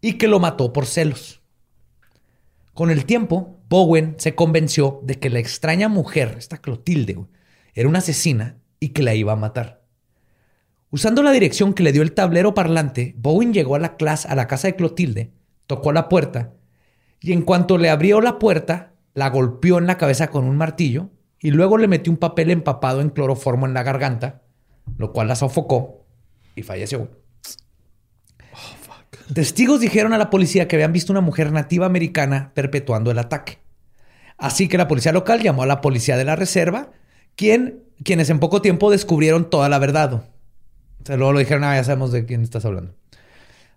y 0.00 0.14
que 0.14 0.28
lo 0.28 0.40
mató 0.40 0.72
por 0.72 0.86
celos. 0.86 1.42
Con 2.72 2.90
el 2.90 3.04
tiempo, 3.04 3.60
Bowen 3.68 4.14
se 4.18 4.34
convenció 4.34 5.00
de 5.02 5.18
que 5.18 5.30
la 5.30 5.40
extraña 5.40 5.88
mujer, 5.88 6.36
esta 6.38 6.58
Clotilde, 6.58 7.18
era 7.74 7.88
una 7.88 7.98
asesina 7.98 8.56
y 8.80 8.88
que 8.88 9.02
la 9.02 9.14
iba 9.14 9.32
a 9.32 9.36
matar. 9.36 9.84
Usando 10.90 11.22
la 11.22 11.32
dirección 11.32 11.74
que 11.74 11.82
le 11.82 11.92
dio 11.92 12.02
el 12.02 12.12
tablero 12.12 12.54
parlante, 12.54 13.14
Bowen 13.18 13.52
llegó 13.52 13.74
a 13.74 13.78
la, 13.78 13.96
clase, 13.96 14.28
a 14.28 14.34
la 14.34 14.46
casa 14.46 14.68
de 14.68 14.76
Clotilde, 14.76 15.32
tocó 15.66 15.92
la 15.92 16.08
puerta 16.08 16.54
y 17.20 17.32
en 17.32 17.42
cuanto 17.42 17.78
le 17.78 17.90
abrió 17.90 18.20
la 18.20 18.38
puerta, 18.38 18.93
la 19.14 19.30
golpeó 19.30 19.78
en 19.78 19.86
la 19.86 19.96
cabeza 19.96 20.28
con 20.28 20.44
un 20.44 20.56
martillo 20.56 21.10
y 21.40 21.50
luego 21.50 21.78
le 21.78 21.88
metió 21.88 22.12
un 22.12 22.18
papel 22.18 22.50
empapado 22.50 23.00
en 23.00 23.10
cloroformo 23.10 23.66
en 23.66 23.74
la 23.74 23.82
garganta, 23.82 24.42
lo 24.98 25.12
cual 25.12 25.28
la 25.28 25.36
sofocó 25.36 26.04
y 26.56 26.62
falleció. 26.62 27.08
Testigos 29.32 29.80
dijeron 29.80 30.12
a 30.12 30.18
la 30.18 30.30
policía 30.30 30.68
que 30.68 30.76
habían 30.76 30.92
visto 30.92 31.12
una 31.12 31.20
mujer 31.20 31.52
nativa 31.52 31.86
americana 31.86 32.52
perpetuando 32.54 33.10
el 33.10 33.18
ataque. 33.18 33.58
Así 34.36 34.68
que 34.68 34.76
la 34.76 34.88
policía 34.88 35.12
local 35.12 35.40
llamó 35.40 35.62
a 35.62 35.66
la 35.66 35.80
policía 35.80 36.16
de 36.16 36.24
la 36.24 36.36
reserva, 36.36 36.90
quien, 37.36 37.84
quienes 38.02 38.28
en 38.30 38.40
poco 38.40 38.60
tiempo 38.60 38.90
descubrieron 38.90 39.48
toda 39.48 39.68
la 39.68 39.78
verdad. 39.78 40.14
O 40.14 40.24
sea, 41.04 41.16
luego 41.16 41.32
lo 41.32 41.38
dijeron, 41.38 41.64
ah, 41.64 41.76
ya 41.76 41.84
sabemos 41.84 42.12
de 42.12 42.26
quién 42.26 42.42
estás 42.42 42.64
hablando. 42.64 42.94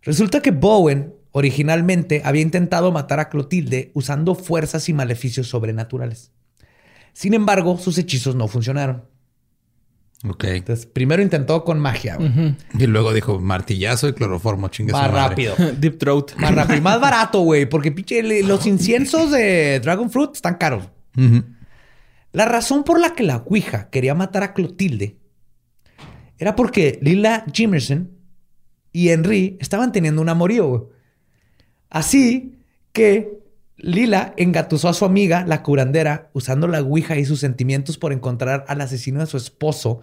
Resulta 0.01 0.41
que 0.41 0.51
Bowen 0.51 1.13
originalmente 1.37 2.23
había 2.25 2.41
intentado 2.41 2.91
matar 2.91 3.19
a 3.19 3.29
Clotilde 3.29 3.91
usando 3.93 4.33
fuerzas 4.33 4.89
y 4.89 4.93
maleficios 4.93 5.47
sobrenaturales. 5.47 6.31
Sin 7.13 7.35
embargo, 7.35 7.77
sus 7.77 7.99
hechizos 7.99 8.35
no 8.35 8.47
funcionaron. 8.47 9.03
Ok. 10.27 10.45
Entonces, 10.45 10.87
primero 10.87 11.21
intentó 11.21 11.63
con 11.63 11.79
magia. 11.79 12.17
Y 12.77 12.87
luego 12.87 13.13
dijo 13.13 13.39
martillazo 13.39 14.07
y 14.07 14.13
cloroformo, 14.13 14.69
chingue 14.69 14.93
Más 14.93 15.11
rápido. 15.11 15.53
Deep 15.77 15.99
Throat. 15.99 16.35
Más 16.37 16.55
rápido 16.55 16.79
y 16.79 16.81
más 16.81 16.99
barato, 17.01 17.41
güey. 17.41 17.69
Porque 17.69 17.91
pinche, 17.91 18.41
los 18.41 18.65
inciensos 18.65 19.29
de 19.29 19.79
Dragon 19.79 20.09
Fruit 20.09 20.31
están 20.33 20.55
caros. 20.55 20.89
La 22.31 22.45
razón 22.45 22.83
por 22.83 22.99
la 22.99 23.13
que 23.13 23.23
la 23.23 23.37
Ouija 23.45 23.89
quería 23.91 24.15
matar 24.15 24.41
a 24.41 24.53
Clotilde 24.53 25.17
era 26.39 26.55
porque 26.55 26.97
Lila 27.01 27.45
Jimerson 27.53 28.11
y 28.91 29.09
Henry 29.09 29.57
estaban 29.59 29.91
teniendo 29.91 30.19
un 30.19 30.29
amorío. 30.29 30.89
Así 31.89 32.55
que 32.91 33.39
Lila 33.77 34.33
engatusó 34.37 34.89
a 34.89 34.93
su 34.93 35.05
amiga, 35.05 35.45
la 35.47 35.61
curandera, 35.63 36.29
usando 36.33 36.67
la 36.67 36.81
Ouija 36.81 37.17
y 37.17 37.25
sus 37.25 37.39
sentimientos 37.39 37.97
por 37.97 38.11
encontrar 38.11 38.65
al 38.67 38.81
asesino 38.81 39.19
de 39.19 39.27
su 39.27 39.37
esposo 39.37 40.01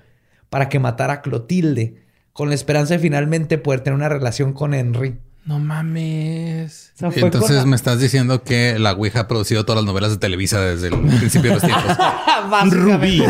para 0.48 0.68
que 0.68 0.78
matara 0.78 1.14
a 1.14 1.22
Clotilde, 1.22 1.96
con 2.32 2.48
la 2.48 2.54
esperanza 2.54 2.94
de 2.94 3.00
finalmente 3.00 3.58
poder 3.58 3.80
tener 3.80 3.96
una 3.96 4.08
relación 4.08 4.52
con 4.52 4.74
Henry. 4.74 5.18
No 5.44 5.58
mames. 5.58 6.92
O 6.94 6.98
sea, 6.98 7.10
fue 7.10 7.20
con 7.20 7.26
Entonces 7.32 7.56
la- 7.56 7.66
me 7.66 7.76
estás 7.76 8.00
diciendo 8.00 8.42
que 8.44 8.78
la 8.78 8.92
Ouija 8.92 9.20
ha 9.20 9.28
producido 9.28 9.64
todas 9.66 9.82
las 9.82 9.86
novelas 9.86 10.10
de 10.12 10.16
Televisa 10.16 10.58
desde 10.60 10.88
el 10.88 10.98
principio 11.00 11.50
de 11.50 11.56
los 11.56 11.62
tiempos. 11.62 11.96
Rubí. 12.70 13.22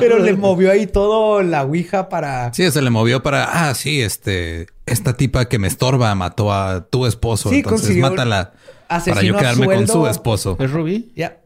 Pero 0.00 0.18
le 0.20 0.34
movió 0.34 0.70
ahí 0.70 0.86
todo 0.86 1.42
la 1.42 1.64
Ouija 1.64 2.08
para... 2.08 2.52
Sí, 2.54 2.70
se 2.70 2.80
le 2.80 2.88
movió 2.90 3.22
para, 3.22 3.68
ah, 3.68 3.74
sí, 3.74 4.00
este, 4.00 4.68
esta 4.92 5.16
tipa 5.16 5.48
que 5.48 5.58
me 5.58 5.68
estorba 5.68 6.14
mató 6.14 6.52
a 6.52 6.86
tu 6.88 7.06
esposo. 7.06 7.48
Sí, 7.50 7.56
entonces 7.56 7.96
mátala 7.96 8.52
para 8.88 9.22
yo 9.22 9.36
quedarme 9.36 9.66
con 9.66 9.86
su 9.88 10.06
esposo. 10.06 10.56
¿Es 10.60 10.70
Rubí? 10.70 11.12
Ya. 11.16 11.38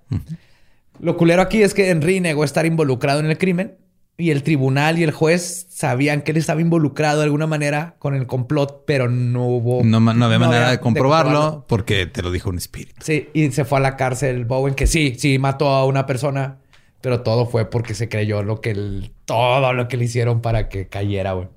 Lo 1.00 1.16
culero 1.16 1.42
aquí 1.42 1.62
es 1.62 1.74
que 1.74 1.90
Henry 1.90 2.20
negó 2.20 2.44
estar 2.44 2.66
involucrado 2.66 3.20
en 3.20 3.26
el 3.26 3.38
crimen 3.38 3.76
y 4.18 4.30
el 4.30 4.42
tribunal 4.42 4.98
y 4.98 5.02
el 5.02 5.10
juez 5.10 5.66
sabían 5.70 6.20
que 6.22 6.30
él 6.32 6.36
estaba 6.36 6.60
involucrado 6.60 7.18
de 7.20 7.24
alguna 7.24 7.46
manera 7.46 7.96
con 7.98 8.14
el 8.14 8.26
complot, 8.26 8.84
pero 8.86 9.08
no 9.08 9.46
hubo... 9.46 9.82
No, 9.82 9.96
había 10.24 10.38
manera 10.38 10.70
de 10.70 10.78
comprobarlo, 10.78 11.30
comprobarlo. 11.32 11.64
porque 11.66 12.06
te 12.06 12.22
lo 12.22 12.30
dijo 12.30 12.50
un 12.50 12.58
espíritu. 12.58 12.94
Sí, 13.02 13.30
y 13.32 13.50
se 13.52 13.64
fue 13.64 13.78
a 13.78 13.80
la 13.80 13.96
cárcel 13.96 14.44
Bowen, 14.44 14.74
que 14.74 14.86
sí, 14.86 15.14
sí 15.18 15.38
mató 15.38 15.68
a 15.70 15.86
una 15.86 16.06
persona, 16.06 16.58
pero 17.00 17.22
todo 17.22 17.46
fue 17.46 17.68
porque 17.68 17.94
se 17.94 18.08
creyó 18.08 18.42
lo 18.44 18.60
que 18.60 18.70
el- 18.72 19.12
todo 19.24 19.72
lo 19.72 19.88
que 19.88 19.96
le 19.96 20.04
hicieron 20.04 20.40
para 20.42 20.68
que 20.68 20.86
cayera, 20.88 21.32
güey. 21.32 21.48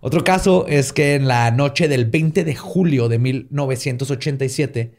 Otro 0.00 0.22
caso 0.24 0.66
es 0.68 0.92
que 0.92 1.14
en 1.16 1.26
la 1.26 1.50
noche 1.50 1.88
del 1.88 2.04
20 2.06 2.44
de 2.44 2.54
julio 2.54 3.08
de 3.08 3.18
1987, 3.18 4.94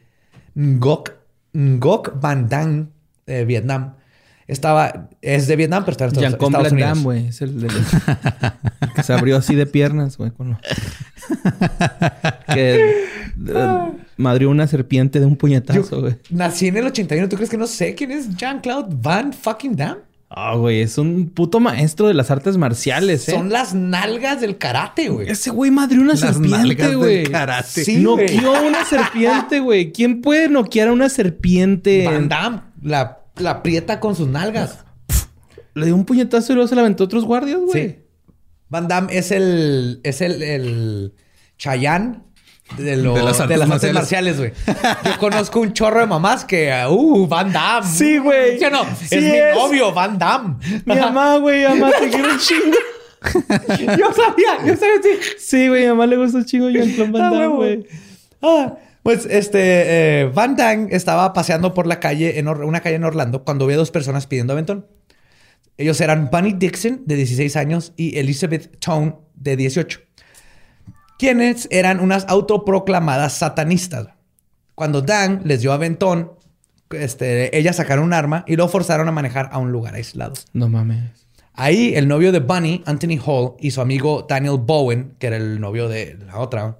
Ngok 0.56 1.12
Ngoc 1.54 2.20
Van 2.20 2.48
Dang 2.48 2.88
de 3.26 3.44
Vietnam. 3.44 3.94
Estaba, 4.46 5.08
es 5.22 5.46
de 5.46 5.54
Vietnam, 5.56 5.84
pero 5.84 5.92
está 5.92 6.04
en 6.06 6.10
Estados, 6.10 6.72
Unidos. 6.72 7.02
Güey. 7.04 7.26
Es 7.28 7.40
el, 7.40 7.50
el- 7.64 7.70
el 7.70 8.92
que 8.94 9.02
se 9.04 9.12
abrió 9.12 9.36
así 9.36 9.54
de 9.54 9.64
piernas, 9.66 10.16
güey. 10.18 10.32
lo- 10.38 10.58
que 12.52 13.04
eh, 13.48 13.92
madrió 14.16 14.50
una 14.50 14.66
serpiente 14.66 15.20
de 15.20 15.26
un 15.26 15.36
puñetazo, 15.36 16.00
güey. 16.02 16.16
nací 16.30 16.66
en 16.68 16.76
el 16.78 16.86
81. 16.86 17.28
¿Tú 17.28 17.36
crees 17.36 17.48
que 17.50 17.56
no 17.56 17.66
sé 17.68 17.94
quién 17.94 18.10
es 18.10 18.34
Jean-Claude 18.36 18.96
Van 19.00 19.32
fucking 19.32 19.76
Damme? 19.76 20.00
Ah, 20.32 20.54
güey. 20.54 20.80
Es 20.80 20.96
un 20.96 21.28
puto 21.30 21.58
maestro 21.58 22.06
de 22.06 22.14
las 22.14 22.30
artes 22.30 22.56
marciales, 22.56 23.28
¿eh? 23.28 23.32
Son 23.32 23.50
las 23.50 23.74
nalgas 23.74 24.40
del 24.40 24.58
karate, 24.58 25.08
güey. 25.08 25.28
Ese 25.28 25.50
güey 25.50 25.72
madrió 25.72 26.00
una 26.00 26.12
Las 26.12 26.20
serpiente, 26.20 26.56
nalgas 26.56 26.88
del 26.88 26.96
güey. 26.98 27.22
karate. 27.24 27.84
Sí, 27.84 28.04
güey. 28.04 28.36
Noqueó 28.36 28.54
a 28.56 28.60
una 28.62 28.84
serpiente, 28.84 29.58
güey. 29.58 29.90
¿Quién 29.92 30.22
puede 30.22 30.48
noquear 30.48 30.88
a 30.88 30.92
una 30.92 31.08
serpiente? 31.08 32.04
Van 32.06 32.28
Damme 32.28 32.60
la, 32.80 33.18
la 33.38 33.50
aprieta 33.50 33.98
con 33.98 34.14
sus 34.14 34.28
nalgas. 34.28 34.78
Le 35.74 35.86
dio 35.86 35.96
un 35.96 36.04
puñetazo 36.04 36.52
y 36.52 36.54
luego 36.54 36.68
se 36.68 36.76
la 36.76 36.82
aventó 36.82 37.02
a 37.04 37.06
otros 37.06 37.24
guardias, 37.24 37.58
güey. 37.60 37.88
Sí. 37.88 37.96
Van 38.68 38.86
Damme 38.86 39.16
es 39.16 39.32
el. 39.32 40.00
Es 40.04 40.20
el. 40.20 40.42
el 40.44 41.12
Chayanne 41.58 42.20
de, 42.78 42.96
lo- 42.96 43.14
De 43.14 43.22
las 43.22 43.40
artes 43.40 43.48
de 43.58 43.66
las 43.66 43.70
artes 43.70 43.92
marciales. 43.92 44.38
güey. 44.38 44.52
Yo 45.04 45.18
conozco 45.18 45.60
un 45.60 45.72
chorro 45.72 46.00
de 46.00 46.06
mamás 46.06 46.44
que. 46.44 46.72
Uh, 46.88 47.26
Van 47.26 47.52
Damme. 47.52 47.86
Sí, 47.86 48.18
güey. 48.18 48.58
¿Sí 48.58 48.64
o 48.64 48.70
no? 48.70 48.84
Sí 48.96 49.16
es, 49.16 49.22
mi 49.22 49.60
novio, 49.60 49.92
Van 49.92 50.18
Damme. 50.18 50.56
Mi 50.84 50.94
mamá, 50.96 51.36
güey, 51.38 51.64
mamá, 51.64 51.90
te 51.98 52.08
quiero 52.08 52.30
un 52.30 52.38
chingo. 52.38 52.76
yo 53.98 54.12
sabía, 54.12 54.64
yo 54.66 54.76
sabía, 54.76 55.00
sí. 55.02 55.10
Sí, 55.38 55.68
güey, 55.68 55.84
a 55.86 55.90
mamá 55.90 56.06
le 56.06 56.16
gusta 56.16 56.38
un 56.38 56.44
chingo 56.44 56.70
Jean-Claude 56.70 57.10
Van 57.12 57.22
Ah, 57.22 57.30
Damme, 57.30 57.46
güey. 57.48 57.86
Ah, 58.42 58.74
pues 59.02 59.26
este, 59.26 60.20
eh, 60.22 60.30
Van 60.32 60.56
Damme 60.56 60.88
estaba 60.90 61.32
paseando 61.34 61.74
por 61.74 61.86
la 61.86 62.00
calle, 62.00 62.38
en 62.38 62.48
Or- 62.48 62.64
una 62.64 62.80
calle 62.80 62.96
en 62.96 63.04
Orlando, 63.04 63.44
cuando 63.44 63.66
vio 63.66 63.76
a 63.76 63.78
dos 63.78 63.90
personas 63.90 64.26
pidiendo 64.26 64.52
aventón. 64.54 64.86
Ellos 65.76 66.00
eran 66.02 66.28
Bunny 66.30 66.52
Dixon, 66.52 67.02
de 67.06 67.16
16 67.16 67.56
años, 67.56 67.92
y 67.96 68.18
Elizabeth 68.18 68.78
Tone, 68.80 69.14
de 69.34 69.56
18. 69.56 70.00
Quienes 71.20 71.68
eran 71.70 72.00
unas 72.00 72.24
autoproclamadas 72.28 73.34
satanistas. 73.34 74.08
Cuando 74.74 75.02
Dan 75.02 75.42
les 75.44 75.60
dio 75.60 75.74
aventón, 75.74 76.32
este, 76.88 77.54
ellas 77.58 77.76
sacaron 77.76 78.06
un 78.06 78.14
arma 78.14 78.42
y 78.46 78.56
lo 78.56 78.66
forzaron 78.68 79.06
a 79.06 79.12
manejar 79.12 79.50
a 79.52 79.58
un 79.58 79.70
lugar 79.70 79.94
aislado. 79.96 80.32
No 80.54 80.70
mames. 80.70 81.26
Ahí 81.52 81.92
el 81.94 82.08
novio 82.08 82.32
de 82.32 82.38
Bunny, 82.38 82.82
Anthony 82.86 83.20
Hall, 83.22 83.52
y 83.60 83.72
su 83.72 83.82
amigo 83.82 84.24
Daniel 84.26 84.56
Bowen, 84.62 85.14
que 85.18 85.26
era 85.26 85.36
el 85.36 85.60
novio 85.60 85.90
de 85.90 86.16
la 86.26 86.38
otra, 86.38 86.78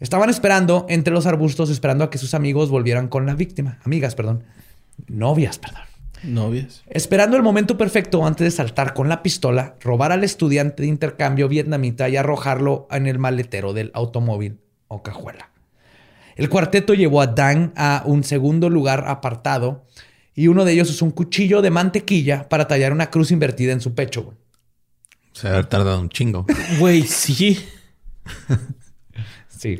estaban 0.00 0.30
esperando 0.30 0.86
entre 0.88 1.12
los 1.12 1.26
arbustos, 1.26 1.68
esperando 1.68 2.04
a 2.04 2.08
que 2.08 2.16
sus 2.16 2.32
amigos 2.32 2.70
volvieran 2.70 3.08
con 3.08 3.26
la 3.26 3.34
víctima. 3.34 3.78
Amigas, 3.84 4.14
perdón. 4.14 4.44
Novias, 5.06 5.58
perdón. 5.58 5.82
Novias. 6.22 6.82
Esperando 6.88 7.36
el 7.36 7.42
momento 7.42 7.76
perfecto 7.76 8.26
antes 8.26 8.44
de 8.44 8.50
saltar 8.50 8.94
con 8.94 9.08
la 9.08 9.22
pistola, 9.22 9.76
robar 9.80 10.12
al 10.12 10.24
estudiante 10.24 10.82
de 10.82 10.88
intercambio 10.88 11.48
vietnamita 11.48 12.08
y 12.08 12.16
arrojarlo 12.16 12.88
en 12.90 13.06
el 13.06 13.18
maletero 13.18 13.72
del 13.72 13.90
automóvil 13.94 14.58
o 14.88 15.02
cajuela. 15.02 15.50
El 16.36 16.48
cuarteto 16.48 16.94
llevó 16.94 17.22
a 17.22 17.28
Dan 17.28 17.72
a 17.76 18.02
un 18.04 18.24
segundo 18.24 18.68
lugar 18.68 19.04
apartado 19.08 19.84
y 20.34 20.48
uno 20.48 20.64
de 20.64 20.72
ellos 20.72 20.90
usó 20.90 21.04
un 21.04 21.10
cuchillo 21.12 21.62
de 21.62 21.70
mantequilla 21.70 22.48
para 22.48 22.68
tallar 22.68 22.92
una 22.92 23.10
cruz 23.10 23.30
invertida 23.30 23.72
en 23.72 23.80
su 23.80 23.94
pecho. 23.94 24.34
Se 25.32 25.48
ha 25.48 25.62
tardado 25.68 26.00
un 26.00 26.08
chingo. 26.08 26.46
Güey, 26.78 27.02
sí. 27.02 27.58
Sí. 29.58 29.78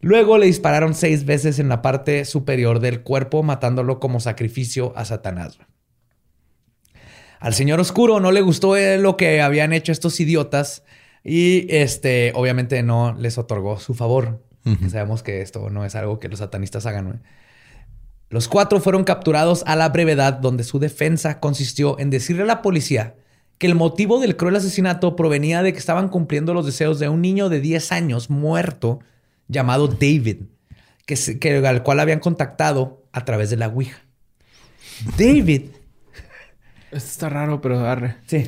Luego 0.00 0.38
le 0.38 0.46
dispararon 0.46 0.94
seis 0.94 1.26
veces 1.26 1.58
en 1.58 1.68
la 1.68 1.82
parte 1.82 2.24
superior 2.24 2.80
del 2.80 3.02
cuerpo, 3.02 3.42
matándolo 3.42 4.00
como 4.00 4.18
sacrificio 4.20 4.92
a 4.96 5.04
Satanás. 5.04 5.58
Al 7.38 7.54
señor 7.54 7.80
oscuro 7.80 8.20
no 8.20 8.32
le 8.32 8.40
gustó 8.40 8.76
eh, 8.76 8.98
lo 8.98 9.16
que 9.16 9.40
habían 9.40 9.72
hecho 9.72 9.92
estos 9.92 10.20
idiotas 10.20 10.84
y 11.22 11.66
este, 11.74 12.32
obviamente 12.34 12.82
no 12.82 13.14
les 13.18 13.38
otorgó 13.38 13.78
su 13.78 13.94
favor. 13.94 14.42
Sabemos 14.90 15.22
que 15.22 15.40
esto 15.40 15.70
no 15.70 15.86
es 15.86 15.94
algo 15.94 16.18
que 16.18 16.28
los 16.28 16.40
satanistas 16.40 16.84
hagan. 16.84 17.22
Los 18.28 18.46
cuatro 18.46 18.80
fueron 18.80 19.04
capturados 19.04 19.64
a 19.66 19.74
la 19.74 19.88
brevedad, 19.88 20.34
donde 20.34 20.64
su 20.64 20.78
defensa 20.78 21.40
consistió 21.40 21.98
en 21.98 22.10
decirle 22.10 22.42
a 22.42 22.46
la 22.46 22.62
policía 22.62 23.16
que 23.58 23.66
el 23.66 23.74
motivo 23.74 24.20
del 24.20 24.36
cruel 24.36 24.56
asesinato 24.56 25.16
provenía 25.16 25.62
de 25.62 25.72
que 25.72 25.78
estaban 25.78 26.08
cumpliendo 26.08 26.54
los 26.54 26.66
deseos 26.66 26.98
de 26.98 27.08
un 27.08 27.22
niño 27.22 27.48
de 27.48 27.60
10 27.60 27.92
años 27.92 28.30
muerto 28.30 29.00
llamado 29.50 29.88
David, 29.88 30.42
que, 31.06 31.16
se- 31.16 31.38
que- 31.38 31.58
al 31.66 31.82
cual 31.82 32.00
habían 32.00 32.20
contactado 32.20 33.04
a 33.12 33.24
través 33.24 33.50
de 33.50 33.56
la 33.56 33.68
Ouija. 33.68 33.98
David, 35.18 35.62
Esto 36.90 36.96
está 37.10 37.28
raro, 37.28 37.60
pero 37.60 37.80
arre. 37.86 38.16
sí. 38.26 38.46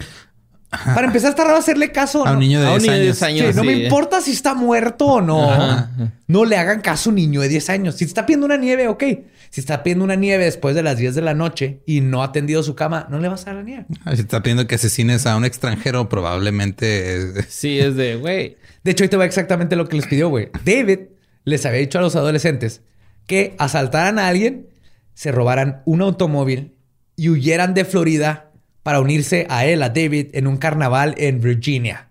Para 0.95 1.07
empezar, 1.07 1.29
está 1.31 1.45
raro 1.45 1.59
hacerle 1.59 1.93
caso. 1.93 2.25
A 2.27 2.31
¿no? 2.31 2.35
un 2.35 2.41
niño 2.41 2.59
de 2.59 2.67
A 2.67 2.73
un 2.73 2.79
10 2.79 2.83
niño 2.83 2.93
de 2.95 2.99
años. 3.09 3.19
10 3.19 3.23
años. 3.25 3.51
Sí, 3.51 3.57
no 3.59 3.65
me 3.65 3.73
importa 3.75 4.23
si 4.23 4.33
está 4.33 4.55
muerto 4.55 5.05
o 5.05 5.21
no. 5.21 5.51
Ajá. 5.51 5.91
No 6.27 6.47
le 6.47 6.57
hagan 6.57 6.81
caso 6.81 7.11
a 7.11 7.13
un 7.13 7.17
niño 7.17 7.43
de 7.43 7.49
10 7.51 7.69
años. 7.69 7.95
Si 7.97 8.07
te 8.07 8.09
está 8.09 8.25
pidiendo 8.25 8.47
una 8.47 8.57
nieve, 8.57 8.89
ok. 8.89 9.05
Si 9.53 9.61
está 9.61 9.83
pidiendo 9.83 10.03
una 10.05 10.15
nieve 10.17 10.45
después 10.47 10.75
de 10.75 10.83
las 10.83 10.97
10 10.97 11.15
de 11.15 11.21
la 11.21 11.35
noche 11.35 11.83
y 11.85 12.01
no 12.01 12.23
ha 12.23 12.27
atendido 12.27 12.63
su 12.63 12.75
cama, 12.75 13.07
no 13.11 13.19
le 13.21 13.29
vas 13.29 13.43
a 13.43 13.51
dar 13.51 13.57
la 13.57 13.63
nieve. 13.63 13.85
Ah, 14.07 14.17
Si 14.17 14.23
está 14.23 14.43
pidiendo 14.43 14.67
que 14.67 14.77
asesines 14.77 15.27
a 15.27 15.37
un 15.37 15.45
extranjero, 15.45 16.09
probablemente 16.09 17.17
es- 17.17 17.47
Sí, 17.51 17.79
es 17.79 17.95
de, 17.97 18.17
güey. 18.17 18.57
De 18.83 18.93
hecho, 18.93 19.05
ahí 19.05 19.11
te 19.11 19.19
va 19.19 19.27
exactamente 19.27 19.77
lo 19.77 19.87
que 19.89 19.97
les 19.97 20.07
pidió, 20.07 20.31
güey. 20.31 20.49
David 20.65 21.01
les 21.45 21.67
había 21.67 21.81
dicho 21.81 21.99
a 21.99 22.03
los 22.03 22.17
adolescentes 22.17 22.81
que 23.27 23.55
asaltaran 23.59 24.19
a 24.19 24.29
alguien, 24.29 24.69
se 25.15 25.31
robaran 25.33 25.83
un 25.85 26.01
automóvil 26.01 26.75
y 27.17 27.29
huyeran 27.29 27.75
de 27.75 27.85
Florida 27.85 28.51
para 28.83 29.01
unirse 29.01 29.47
a 29.51 29.67
él, 29.67 29.83
a 29.83 29.91
David, 29.91 30.29
en 30.33 30.47
un 30.47 30.57
carnaval 30.57 31.15
en 31.19 31.41
Virginia. 31.43 32.09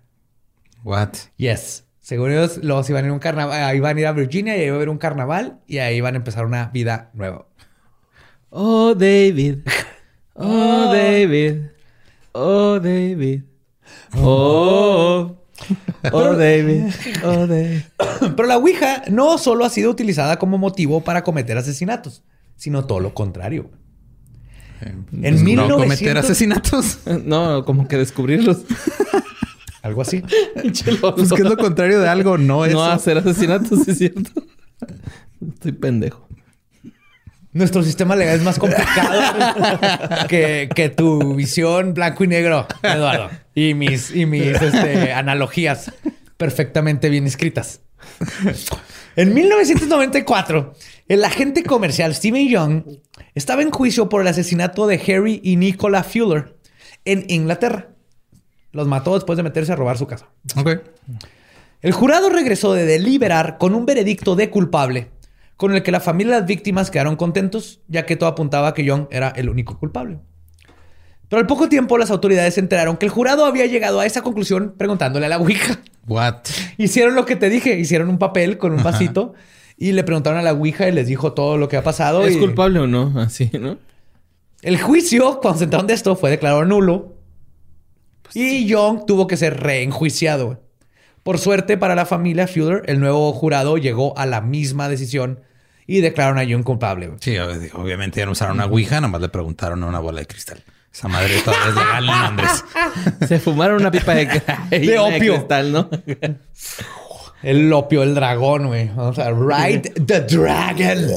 What? 0.84 1.10
Yes. 1.38 1.86
Según 2.02 2.32
ellos, 2.32 2.58
los 2.64 2.90
iban 2.90 3.04
a 3.04 3.08
ir 3.08 3.12
a 3.12 3.14
un 3.14 3.20
carnaval, 3.20 3.76
iban 3.76 3.96
a 3.96 4.00
ir 4.00 4.08
a 4.08 4.12
Virginia 4.12 4.58
y 4.58 4.62
ahí 4.62 4.66
iba 4.66 4.74
a 4.74 4.78
haber 4.78 4.90
un 4.90 4.98
carnaval 4.98 5.60
y 5.68 5.78
ahí 5.78 5.98
iban 5.98 6.16
a 6.16 6.18
empezar 6.18 6.46
una 6.46 6.66
vida 6.68 7.12
nueva. 7.14 7.46
Oh, 8.50 8.94
David. 8.96 9.60
Oh, 10.34 10.92
David. 10.92 11.58
Oh, 12.32 12.80
David. 12.80 13.44
Oh. 14.18 15.38
Oh, 16.12 16.34
David. 16.36 16.86
Oh, 17.24 17.46
David. 17.46 17.82
Pero 18.36 18.48
la 18.48 18.58
Ouija 18.58 19.04
no 19.12 19.38
solo 19.38 19.66
ha 19.66 19.70
sido 19.70 19.92
utilizada 19.92 20.40
como 20.40 20.58
motivo 20.58 21.04
para 21.04 21.24
cometer 21.24 21.58
asesinatos, 21.58 22.24
sino 22.56 22.86
todo 22.86 23.02
lo 23.02 23.14
contrario. 23.14 23.70
En 24.82 25.04
Pues 25.06 25.34
no 25.34 25.44
1900 25.44 25.78
cometer 25.78 26.18
asesinatos. 26.18 27.00
No, 27.26 27.66
como 27.66 27.88
que 27.88 27.98
descubrirlos. 27.98 28.60
Algo 29.82 30.02
así. 30.02 30.24
Pues 30.62 31.34
que 31.34 31.42
es 31.42 31.50
lo 31.50 31.58
contrario 31.58 32.00
de 32.00 32.08
algo, 32.08 32.38
no 32.38 32.66
eso. 32.66 32.76
No 32.76 32.86
hacer 32.86 33.18
asesinatos, 33.18 33.84
¿sí 33.84 33.92
es 33.92 33.98
cierto. 33.98 34.32
Estoy 35.54 35.72
pendejo. 35.74 36.28
Nuestro 37.54 37.84
sistema 37.84 38.16
legal 38.16 38.38
es 38.38 38.44
más 38.44 38.58
complicado 38.58 39.20
que, 40.30 40.70
que 40.74 40.90
tu 40.90 41.36
visión 41.36 41.94
blanco 41.94 42.24
y 42.24 42.28
negro, 42.28 42.66
Eduardo. 42.82 43.30
Y 43.54 43.74
mis, 43.74 44.16
y 44.16 44.26
mis 44.26 44.62
este, 44.62 45.12
analogías 45.12 45.92
perfectamente 46.38 47.10
bien 47.10 47.28
escritas. 47.28 47.82
En 49.18 49.34
1994, 49.34 50.74
el 51.10 51.26
agente 51.26 51.64
comercial 51.64 52.16
Steven 52.16 52.48
Young 52.48 52.84
estaba 53.36 53.62
en 53.62 53.72
juicio 53.72 54.08
por 54.08 54.22
el 54.22 54.28
asesinato 54.28 54.88
de 54.88 54.96
Harry 54.96 55.42
y 55.44 55.58
Nicola 55.58 56.04
Fuller 56.04 56.56
en 57.04 57.26
Inglaterra. 57.28 57.91
Los 58.72 58.88
mató 58.88 59.16
después 59.16 59.38
de 59.38 59.44
meterse 59.44 59.72
a 59.72 59.76
robar 59.76 59.98
su 59.98 60.08
casa. 60.08 60.28
Ok. 60.56 60.80
El 61.82 61.92
jurado 61.92 62.30
regresó 62.30 62.74
de 62.74 62.86
deliberar 62.86 63.58
con 63.58 63.74
un 63.74 63.86
veredicto 63.86 64.36
de 64.36 64.50
culpable, 64.50 65.10
con 65.58 65.74
el 65.74 65.84
que 65.84 65.92
la 65.92 66.00
familia 66.00 66.38
y 66.38 66.40
las 66.40 66.48
víctimas 66.48 66.92
quedaron 66.92 67.16
contentos, 67.16 67.82
ya 67.88 68.06
que 68.06 68.16
todo 68.16 68.30
apuntaba 68.30 68.70
a 68.70 68.74
que 68.74 68.84
Young 68.84 69.08
era 69.12 69.30
el 69.30 69.50
único 69.50 69.78
culpable. 69.78 70.20
Pero 71.28 71.40
al 71.40 71.48
poco 71.48 71.70
tiempo 71.70 71.98
las 71.98 72.12
autoridades 72.12 72.56
se 72.56 72.60
enteraron 72.60 72.98
que 72.98 73.06
el 73.06 73.12
jurado 73.12 73.46
había 73.46 73.66
llegado 73.66 74.00
a 74.00 74.06
esa 74.06 74.22
conclusión 74.22 74.76
preguntándole 74.78 75.26
a 75.26 75.30
la 75.30 75.38
Ouija. 75.38 75.80
What? 76.08 76.36
Hicieron 76.78 77.16
lo 77.16 77.26
que 77.26 77.36
te 77.36 77.50
dije, 77.50 77.80
hicieron 77.80 78.10
un 78.10 78.18
papel 78.18 78.58
con 78.58 78.74
un 78.74 78.84
vasito 78.84 79.34
y 79.78 79.94
le 79.94 80.04
preguntaron 80.04 80.38
a 80.40 80.42
la 80.42 80.52
Ouija 80.52 80.88
y 80.88 80.92
les 80.92 81.08
dijo 81.08 81.34
todo 81.34 81.58
lo 81.58 81.70
que 81.70 81.78
ha 81.78 81.84
pasado. 81.84 82.26
¿Es 82.26 82.36
y- 82.36 82.40
culpable 82.40 82.80
o 82.80 82.88
no? 82.88 83.14
Así, 83.20 83.50
¿no? 83.60 83.78
El 84.62 84.80
juicio, 84.80 85.40
cuando 85.42 85.58
se 85.60 85.64
enteraron 85.64 85.88
de 85.88 85.94
esto, 85.94 86.16
fue 86.16 86.30
declarado 86.30 86.66
nulo. 86.66 87.11
Y 88.34 88.66
Young 88.66 89.06
tuvo 89.06 89.28
que 89.28 89.38
ser 89.38 89.60
reenjuiciado. 89.62 90.46
güey. 90.48 90.58
Por 91.24 91.38
suerte 91.38 91.78
para 91.78 91.94
la 91.96 92.06
familia 92.06 92.48
Fuller, 92.48 92.82
el 92.88 93.00
nuevo 93.00 93.32
jurado 93.34 93.78
llegó 93.78 94.18
a 94.18 94.26
la 94.26 94.42
misma 94.42 94.90
decisión 94.90 95.40
y 95.86 96.02
declararon 96.02 96.40
a 96.40 96.44
Young 96.44 96.64
culpable. 96.64 97.12
Sí, 97.20 97.32
ob- 97.36 97.70
obviamente 97.76 98.20
ya 98.20 98.26
no 98.26 98.32
usaron 98.32 98.56
una 98.56 98.66
ouija, 98.66 99.00
nomás 99.02 99.22
le 99.22 99.30
preguntaron 99.30 99.84
a 99.84 99.88
una 99.88 100.00
bola 100.00 100.20
de 100.22 100.28
cristal. 100.28 100.64
Esa 100.94 101.08
madre 101.08 101.40
todavía 101.46 101.70
es 101.70 101.76
legal 101.76 102.04
en 102.10 102.22
Londres. 102.22 102.66
Se 103.28 103.40
fumaron 103.40 103.80
una 103.82 103.92
pipa 103.92 104.14
de, 104.16 104.26
De 104.72 105.00
opio. 105.00 105.36
cristal, 105.36 105.72
¿no? 105.72 105.90
El 107.44 107.72
opio, 107.74 108.04
el 108.04 108.14
dragón, 108.14 108.68
güey. 108.68 108.90
Vamos 108.90 109.18
a 109.20 109.32
ride 109.32 109.80
the 110.06 110.22
dragon. 110.22 111.08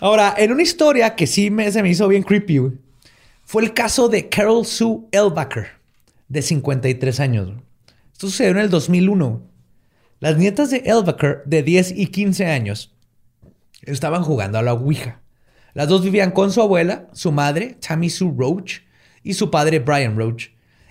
Ahora, 0.00 0.34
en 0.38 0.52
una 0.52 0.62
historia 0.62 1.14
que 1.14 1.26
sí 1.26 1.50
me, 1.50 1.70
se 1.70 1.82
me 1.82 1.90
hizo 1.90 2.08
bien 2.08 2.22
creepy, 2.22 2.58
güey, 2.58 2.72
fue 3.50 3.64
el 3.64 3.74
caso 3.74 4.08
de 4.08 4.28
Carol 4.28 4.64
Sue 4.64 5.08
Elbacker, 5.10 5.70
de 6.28 6.40
53 6.40 7.18
años. 7.18 7.50
Esto 8.12 8.28
sucedió 8.28 8.52
en 8.52 8.58
el 8.58 8.70
2001. 8.70 9.42
Las 10.20 10.36
nietas 10.38 10.70
de 10.70 10.84
Elbacker, 10.86 11.42
de 11.46 11.64
10 11.64 11.98
y 11.98 12.06
15 12.06 12.46
años, 12.46 12.94
estaban 13.82 14.22
jugando 14.22 14.56
a 14.56 14.62
la 14.62 14.72
Ouija. 14.74 15.20
Las 15.74 15.88
dos 15.88 16.04
vivían 16.04 16.30
con 16.30 16.52
su 16.52 16.62
abuela, 16.62 17.08
su 17.12 17.32
madre, 17.32 17.76
Tammy 17.84 18.08
Sue 18.08 18.32
Roach, 18.38 18.82
y 19.24 19.34
su 19.34 19.50
padre, 19.50 19.80
Brian 19.80 20.16
Roach, 20.16 20.50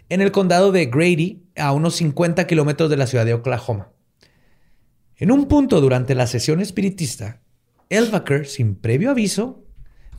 en 0.10 0.20
el 0.20 0.34
condado 0.34 0.74
de 0.74 0.88
Grady, 0.88 1.42
a 1.56 1.72
unos 1.72 1.96
50 1.96 2.46
kilómetros 2.46 2.90
de 2.90 2.98
la 2.98 3.08
ciudad 3.08 3.26
de 3.26 3.36
Oklahoma. 3.36 3.94
En 5.16 5.32
un 5.32 5.48
punto 5.48 5.80
durante 5.80 6.14
la 6.14 6.28
sesión 6.28 6.60
espiritista, 6.60 7.40
Elbacker, 7.88 8.46
sin 8.48 8.76
previo 8.76 9.12
aviso, 9.12 9.64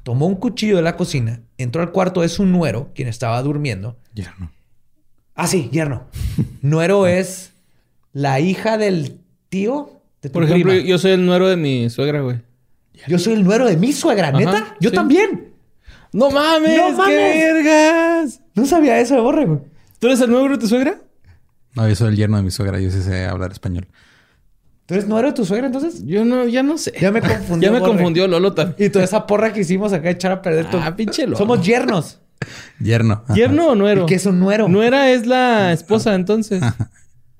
tomó 0.03 0.27
un 0.27 0.37
cuchillo 0.37 0.77
de 0.77 0.83
la 0.83 0.97
cocina, 0.97 1.41
entró 1.59 1.83
al 1.83 1.93
cuarto 1.93 2.21
de 2.23 2.29
su 2.29 2.45
nuero, 2.47 2.91
quien 2.95 3.09
estaba 3.09 3.41
durmiendo. 3.43 3.97
Yerno. 4.15 4.51
Ah, 5.35 5.47
sí, 5.47 5.69
yerno. 5.73 6.05
nuero 6.63 7.07
es 7.07 7.53
la 8.13 8.41
hija 8.41 8.77
del 8.79 9.19
tío 9.49 9.91
de 10.23 10.29
tu 10.29 10.33
Por 10.35 10.45
ejemplo, 10.45 10.73
prima. 10.73 10.87
yo 10.87 10.99
soy 10.99 11.13
el 11.13 11.25
nuero 11.25 11.49
de 11.49 11.57
mi 11.57 11.89
suegra, 11.91 12.21
güey. 12.21 12.39
Yo 13.09 13.19
soy 13.19 13.33
el 13.35 13.45
nuero 13.45 13.67
de 13.67 13.77
mi 13.79 13.93
suegra, 13.93 14.31
¿neta? 14.31 14.59
Ajá, 14.59 14.77
Yo 14.81 14.91
sí. 14.91 14.97
también. 14.97 15.49
¡No 16.13 16.31
mames! 16.31 16.77
¡No 16.77 16.87
¡Qué 16.89 16.93
mames! 16.93 17.17
vergas! 17.17 18.41
No 18.55 18.67
sabía 18.67 18.99
eso 19.01 19.15
de 19.15 19.21
borre, 19.21 19.47
güey. 19.47 19.61
¿Tú 19.99 20.09
eres 20.09 20.21
el 20.21 20.31
nuero 20.31 20.49
de 20.51 20.59
tu 20.59 20.67
suegra? 20.67 20.99
No, 21.75 21.89
yo 21.89 21.95
soy 21.95 22.09
el 22.09 22.17
yerno 22.17 22.37
de 22.37 22.43
mi 22.43 22.51
suegra. 22.51 22.81
Yo 22.81 22.91
sí 22.91 23.01
sé 23.01 23.25
hablar 23.27 23.53
español. 23.53 23.87
¿Tú 24.91 24.95
eres 24.95 25.07
nuero 25.07 25.29
de 25.29 25.35
tu 25.35 25.45
suegra 25.45 25.69
entonces? 25.69 26.05
Yo 26.05 26.25
no, 26.25 26.49
ya 26.49 26.65
no 26.65 26.77
sé. 26.77 26.93
Ya 27.01 27.13
me 27.13 27.21
confundió. 27.21 27.69
Ya 27.69 27.73
me 27.73 27.79
borre. 27.79 27.93
confundió 27.93 28.27
Lolo 28.27 28.55
también. 28.55 28.89
Y 28.89 28.91
toda 28.91 29.05
esa 29.05 29.25
porra 29.25 29.53
que 29.53 29.61
hicimos 29.61 29.93
acá 29.93 30.11
echar 30.11 30.33
a 30.33 30.43
perder 30.43 30.69
todo. 30.69 30.81
Ah, 30.85 30.97
pinche 30.97 31.23
Lolo. 31.27 31.37
Somos 31.37 31.65
yernos. 31.65 32.19
Yerno. 32.81 33.23
Ajá. 33.25 33.35
¿Yerno 33.37 33.69
o 33.69 33.75
nuero? 33.77 34.03
¿Y 34.03 34.07
qué 34.07 34.17
es 34.17 34.27
un 34.27 34.41
nuero? 34.41 34.67
Nuera 34.67 35.13
es 35.13 35.27
la 35.27 35.73
esposa, 35.73 36.17
entonces. 36.17 36.61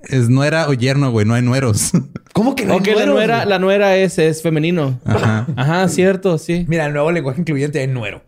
Es 0.05 0.31
nuera 0.31 0.69
o 0.69 0.73
yerno, 0.73 1.11
güey. 1.11 1.27
No 1.27 1.35
hay 1.35 1.43
nueros. 1.43 1.91
¿Cómo 2.33 2.55
que 2.55 2.65
no 2.65 2.75
hay 2.75 2.79
la 2.81 2.93
nueros, 2.95 3.15
nuera, 3.15 3.37
güey? 3.39 3.49
la 3.49 3.59
nuera 3.59 3.97
es, 3.99 4.19
es 4.19 4.41
femenino. 4.43 4.99
Ajá. 5.05 5.47
Ajá, 5.57 5.89
cierto, 5.89 6.39
sí. 6.39 6.65
Mira, 6.69 6.87
el 6.87 6.93
nuevo 6.95 7.11
lenguaje 7.13 7.41
incluyente 7.41 7.83
es 7.83 7.89
nuero. 7.91 8.23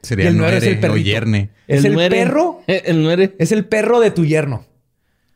Sería 0.00 0.26
Y 0.26 0.28
el 0.28 0.38
nuero 0.38 0.56
es 0.56 0.62
el 0.62 0.78
perrito. 0.80 0.94
o 0.94 0.96
yerne. 0.96 1.50
Es 1.66 1.84
el 1.84 1.96
perro. 1.96 2.62
El 2.68 3.02
nuere. 3.02 3.34
Es 3.38 3.52
el 3.52 3.64
perro 3.66 4.00
de 4.00 4.10
tu 4.10 4.24
yerno. 4.24 4.64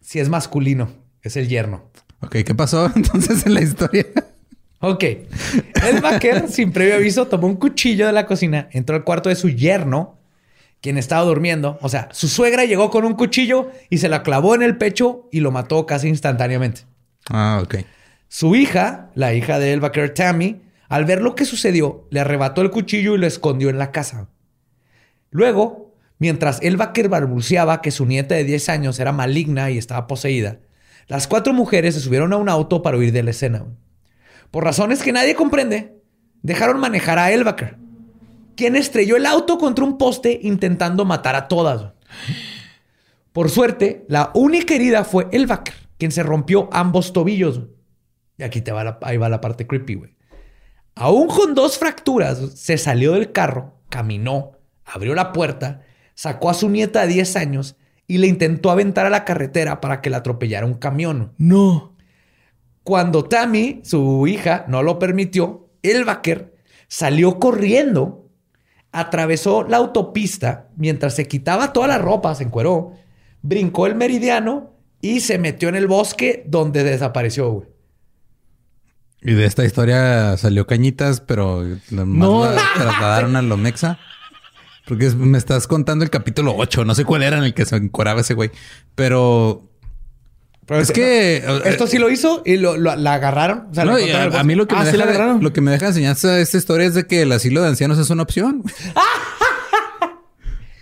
Si 0.01 0.19
es 0.19 0.29
masculino, 0.31 0.91
es 1.23 1.37
el 1.37 1.49
yerno. 1.49 1.91
Ok, 2.23 2.37
¿qué 2.45 2.55
pasó 2.55 2.91
entonces 2.97 3.47
en 3.47 3.55
la 3.55 3.63
historia? 3.63 4.07
Ok. 4.81 5.05
El 5.05 6.01
vaquero, 6.01 6.49
sin 6.49 6.73
previo 6.73 6.97
aviso, 6.97 7.27
tomó 7.27 7.47
un 7.47 7.57
cuchillo 7.57 8.07
de 8.07 8.13
la 8.13 8.27
cocina, 8.27 8.69
entró 8.73 8.97
al 8.97 9.05
cuarto 9.05 9.29
de 9.29 9.37
su 9.37 9.49
yerno, 9.49 10.19
quien 10.81 10.99
estaba 10.99 11.23
durmiendo. 11.23 11.79
O 11.83 11.89
sea, 11.89 12.09
su 12.13 12.29
suegra 12.29 12.65
llegó 12.65 12.91
con 12.91 13.05
un 13.05 13.15
cuchillo 13.15 13.71
y 13.91 13.99
se 13.99 14.09
la 14.09 14.23
clavó 14.23 14.55
en 14.55 14.63
el 14.63 14.77
pecho 14.77 15.29
y 15.31 15.41
lo 15.41 15.53
mató 15.53 15.87
casi 15.87 16.09
instantáneamente. 16.09 16.83
Ah, 17.31 17.61
ok. 17.63 17.77
Su 18.29 18.57
hija, 18.57 19.11
la 19.15 19.35
hija 19.35 19.59
de 19.59 19.73
Elbaker 19.73 20.15
Tammy, 20.15 20.63
al 20.89 21.05
ver 21.05 21.23
lo 21.23 21.35
que 21.35 21.45
sucedió, 21.45 22.07
le 22.11 22.21
arrebató 22.21 22.63
el 22.63 22.71
cuchillo 22.71 23.15
y 23.15 23.19
lo 23.19 23.27
escondió 23.27 23.71
en 23.71 23.79
la 23.79 23.93
casa. 23.93 24.29
Luego, 25.31 25.95
mientras 26.19 26.61
Elbaker 26.61 27.09
balbuceaba 27.09 27.81
que 27.81 27.91
su 27.91 28.05
nieta 28.05 28.35
de 28.35 28.45
10 28.45 28.69
años 28.69 28.99
era 28.99 29.13
maligna 29.13 29.71
y 29.71 29.79
estaba 29.79 30.07
poseída, 30.07 30.59
las 31.09 31.27
cuatro 31.27 31.53
mujeres 31.53 31.95
se 31.95 32.01
subieron 32.01 32.33
a 32.33 32.37
un 32.37 32.49
auto 32.49 32.83
para 32.83 32.97
huir 32.97 33.13
de 33.13 33.23
la 33.23 33.31
escena. 33.31 33.67
Por 34.51 34.65
razones 34.65 35.03
que 35.03 35.13
nadie 35.13 35.35
comprende, 35.35 36.01
dejaron 36.43 36.81
manejar 36.81 37.19
a 37.19 37.33
Elbaker, 37.33 37.79
quien 38.57 38.77
estrelló 38.77 39.17
el 39.17 39.27
auto 39.27 39.59
contra 39.59 39.85
un 39.85 39.99
poste 39.99 40.39
intentando 40.43 41.05
matar 41.05 41.35
a 41.35 41.49
todas. 41.49 41.93
Por 43.33 43.51
suerte, 43.51 44.05
la 44.09 44.31
única 44.35 44.75
herida 44.75 45.05
fue 45.05 45.29
Elbaker, 45.33 45.75
quien 45.99 46.13
se 46.13 46.23
rompió 46.23 46.69
ambos 46.73 47.13
tobillos. 47.13 47.63
Y 48.37 48.43
aquí 48.43 48.61
te 48.61 48.73
va 48.73 48.85
la, 48.85 49.29
la 49.29 49.41
parte 49.41 49.67
creepy, 49.67 49.95
güey. 49.95 50.17
Aún 50.95 51.29
con 51.29 51.55
dos 51.55 51.79
fracturas, 51.79 52.39
se 52.55 52.77
salió 52.77 53.13
del 53.13 53.33
carro, 53.33 53.81
caminó, 53.89 54.53
abrió 54.85 55.15
la 55.15 55.33
puerta, 55.33 55.81
sacó 56.15 56.51
a 56.51 56.55
su 56.55 56.69
nieta 56.69 57.03
de 57.03 57.15
10 57.15 57.37
años 57.37 57.77
y 58.13 58.19
le 58.19 58.27
intentó 58.27 58.71
aventar 58.71 59.07
a 59.07 59.11
la 59.11 59.25
carretera 59.25 59.81
para 59.81 60.03
que 60.03 60.11
la 60.11 60.19
atropellara 60.19 60.67
un 60.67 60.75
camión. 60.75 61.33
No. 61.39 61.97
Cuando 62.85 63.25
Tammy, 63.25 63.81
su 63.85 64.27
hija, 64.27 64.67
no 64.69 64.83
lo 64.83 64.99
permitió, 64.99 65.71
el 65.83 66.05
vaquer 66.05 66.55
salió 66.89 67.39
corriendo, 67.39 68.29
atravesó 68.93 69.63
la 69.67 69.79
autopista 69.79 70.69
mientras 70.77 71.15
se 71.15 71.27
quitaba 71.27 71.73
toda 71.73 71.87
la 71.87 71.97
ropa, 71.97 72.35
se 72.35 72.45
encueró, 72.45 72.93
brincó 73.41 73.87
el 73.87 73.95
meridiano 73.95 74.75
y 75.01 75.21
se 75.21 75.39
metió 75.39 75.71
en 75.71 75.77
el 75.77 75.87
bosque 75.87 76.45
donde 76.47 76.85
desapareció, 76.85 77.51
güey. 77.51 77.69
Y 79.23 79.33
de 79.35 79.47
esta 79.47 79.65
historia 79.65 80.37
salió 80.37 80.67
Cañitas, 80.67 81.21
pero 81.23 81.65
nomás 81.91 82.29
No. 82.29 82.45
la 82.45 82.61
trasladaron 82.75 83.37
a 83.37 83.43
lo 83.43 83.57
Mexa. 83.57 83.99
Porque 84.87 85.11
me 85.11 85.39
estás 85.39 85.67
contando 85.67 86.05
el 86.05 86.11
capítulo 86.11 86.55
8. 86.57 86.85
No 86.85 86.95
sé 86.95 87.05
cuál 87.05 87.23
era 87.23 87.39
en 87.39 87.45
el 87.45 87.55
que 87.55 87.65
se 87.65 87.77
encoraba 87.77 88.21
ese 88.23 88.35
güey. 88.35 88.51
Pero... 88.95 89.69
es 90.69 90.91
que... 90.91 91.43
Esto 91.65 91.87
sí 91.87 91.99
lo 91.99 92.11
hizo 92.11 92.43
y 92.45 92.57
lo, 92.57 92.77
lo- 92.77 92.97
la 92.97 93.15
agarraron. 93.15 93.69
O 93.71 93.75
sea, 93.75 93.85
No, 93.85 93.97
la 93.97 94.23
a, 94.25 94.41
a 94.41 94.45
mí 94.45 94.55
lo 94.55 94.67
que, 94.67 94.75
Ah, 94.75 94.85
me 94.85 94.91
¿sí 94.91 94.97
la 94.97 95.07
deja, 95.07 95.19
agarraron? 95.19 95.43
lo 95.45 95.53
que 95.53 95.61
me 95.61 95.71
deja 95.71 95.87
enseñanza 95.89 96.39
esta 96.41 96.57
historia 96.59 96.87
es 96.87 96.95
de 96.95 97.07
que 97.07 97.23
el 97.23 97.31
asilo 97.33 97.63
de 97.63 97.69
ancianos 97.69 97.99
es 97.99 98.11
una 98.11 98.23
opción. 98.23 98.63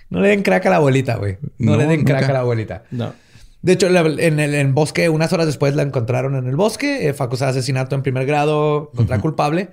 No 0.09 0.21
le 0.21 0.29
den 0.29 0.43
crack 0.43 0.67
a 0.67 0.71
la 0.71 0.77
abuelita, 0.77 1.17
güey. 1.17 1.39
No, 1.59 1.73
No, 1.73 1.77
le 1.79 1.87
den 1.87 2.03
crack 2.05 2.23
nunca. 2.23 2.31
a 2.31 2.35
la 2.35 2.41
abuelita. 2.41 2.83
No. 2.91 3.15
De 3.63 3.73
hecho, 3.75 3.89
la- 3.91 4.01
en 4.01 4.41
el 4.41 4.55
en 4.57 4.75
bosque, 4.75 5.09
unas 5.09 5.33
horas 5.33 5.47
después 5.47 5.77
la 5.77 5.83
encontraron 5.83 6.35
en 6.35 6.47
el 6.49 6.57
bosque. 6.57 7.09
eh, 7.09 7.15
fue 7.15 7.27
acusada 7.27 7.53
de 7.53 7.59
asesinato 7.59 7.95
en 7.95 8.03
primer 8.03 8.27
grado, 8.27 8.91
contra 8.97 9.21
culpable. 9.21 9.71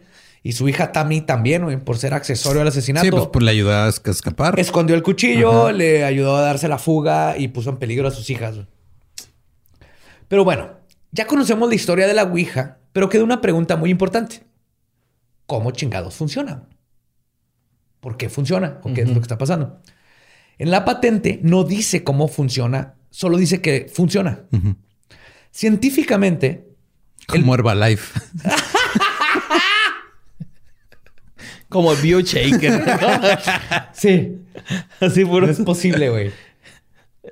Y 0.47 0.53
su 0.53 0.69
hija 0.69 0.93
Tammy 0.93 1.19
también, 1.19 1.65
güey, 1.65 1.75
por 1.75 1.97
ser 1.97 2.13
accesorio 2.13 2.61
al 2.61 2.69
asesinato. 2.69 3.03
Sí, 3.05 3.11
pues, 3.11 3.27
pues 3.33 3.43
le 3.43 3.51
ayudó 3.51 3.73
a 3.73 3.89
es- 3.89 4.01
escapar. 4.05 4.57
Escondió 4.57 4.95
el 4.95 5.03
cuchillo, 5.03 5.73
le 5.73 6.05
ayudó 6.05 6.37
a 6.37 6.41
darse 6.41 6.69
la 6.69 6.77
fuga 6.77 7.37
y 7.37 7.49
puso 7.49 7.69
en 7.69 7.75
peligro 7.75 8.07
a 8.07 8.11
sus 8.11 8.29
hijas. 8.29 8.55
güey. 8.55 8.67
Pero 10.29 10.45
bueno, 10.45 10.69
ya 11.11 11.27
conocemos 11.27 11.67
la 11.67 11.75
historia 11.75 12.07
de 12.07 12.13
la 12.13 12.23
Ouija, 12.23 12.77
pero 12.93 13.09
queda 13.09 13.25
una 13.25 13.41
pregunta 13.41 13.75
muy 13.75 13.89
importante. 13.91 14.43
¿Cómo 15.47 15.71
chingados 15.71 16.15
funciona? 16.15 16.63
¿Por 17.99 18.15
qué 18.15 18.29
funciona? 18.29 18.79
¿O 18.83 18.93
qué 18.93 19.01
es 19.01 19.07
lo 19.09 19.15
que 19.15 19.21
está 19.21 19.37
pasando? 19.37 19.81
En 20.59 20.71
la 20.71 20.85
patente 20.85 21.41
no 21.43 21.65
dice 21.65 22.05
cómo 22.05 22.29
funciona, 22.29 22.95
solo 23.09 23.35
dice 23.37 23.59
que 23.59 23.91
funciona. 23.93 24.43
Científicamente, 25.51 26.69
Como 27.27 27.53
Herbalife. 27.53 28.17
Como 31.69 31.91
el 31.91 32.01
Bioshaker. 32.01 32.83
sí, 33.93 34.37
Así 34.99 35.23
no 35.23 35.29
puro. 35.29 35.49
es 35.49 35.59
posible, 35.59 36.09
güey. 36.09 36.31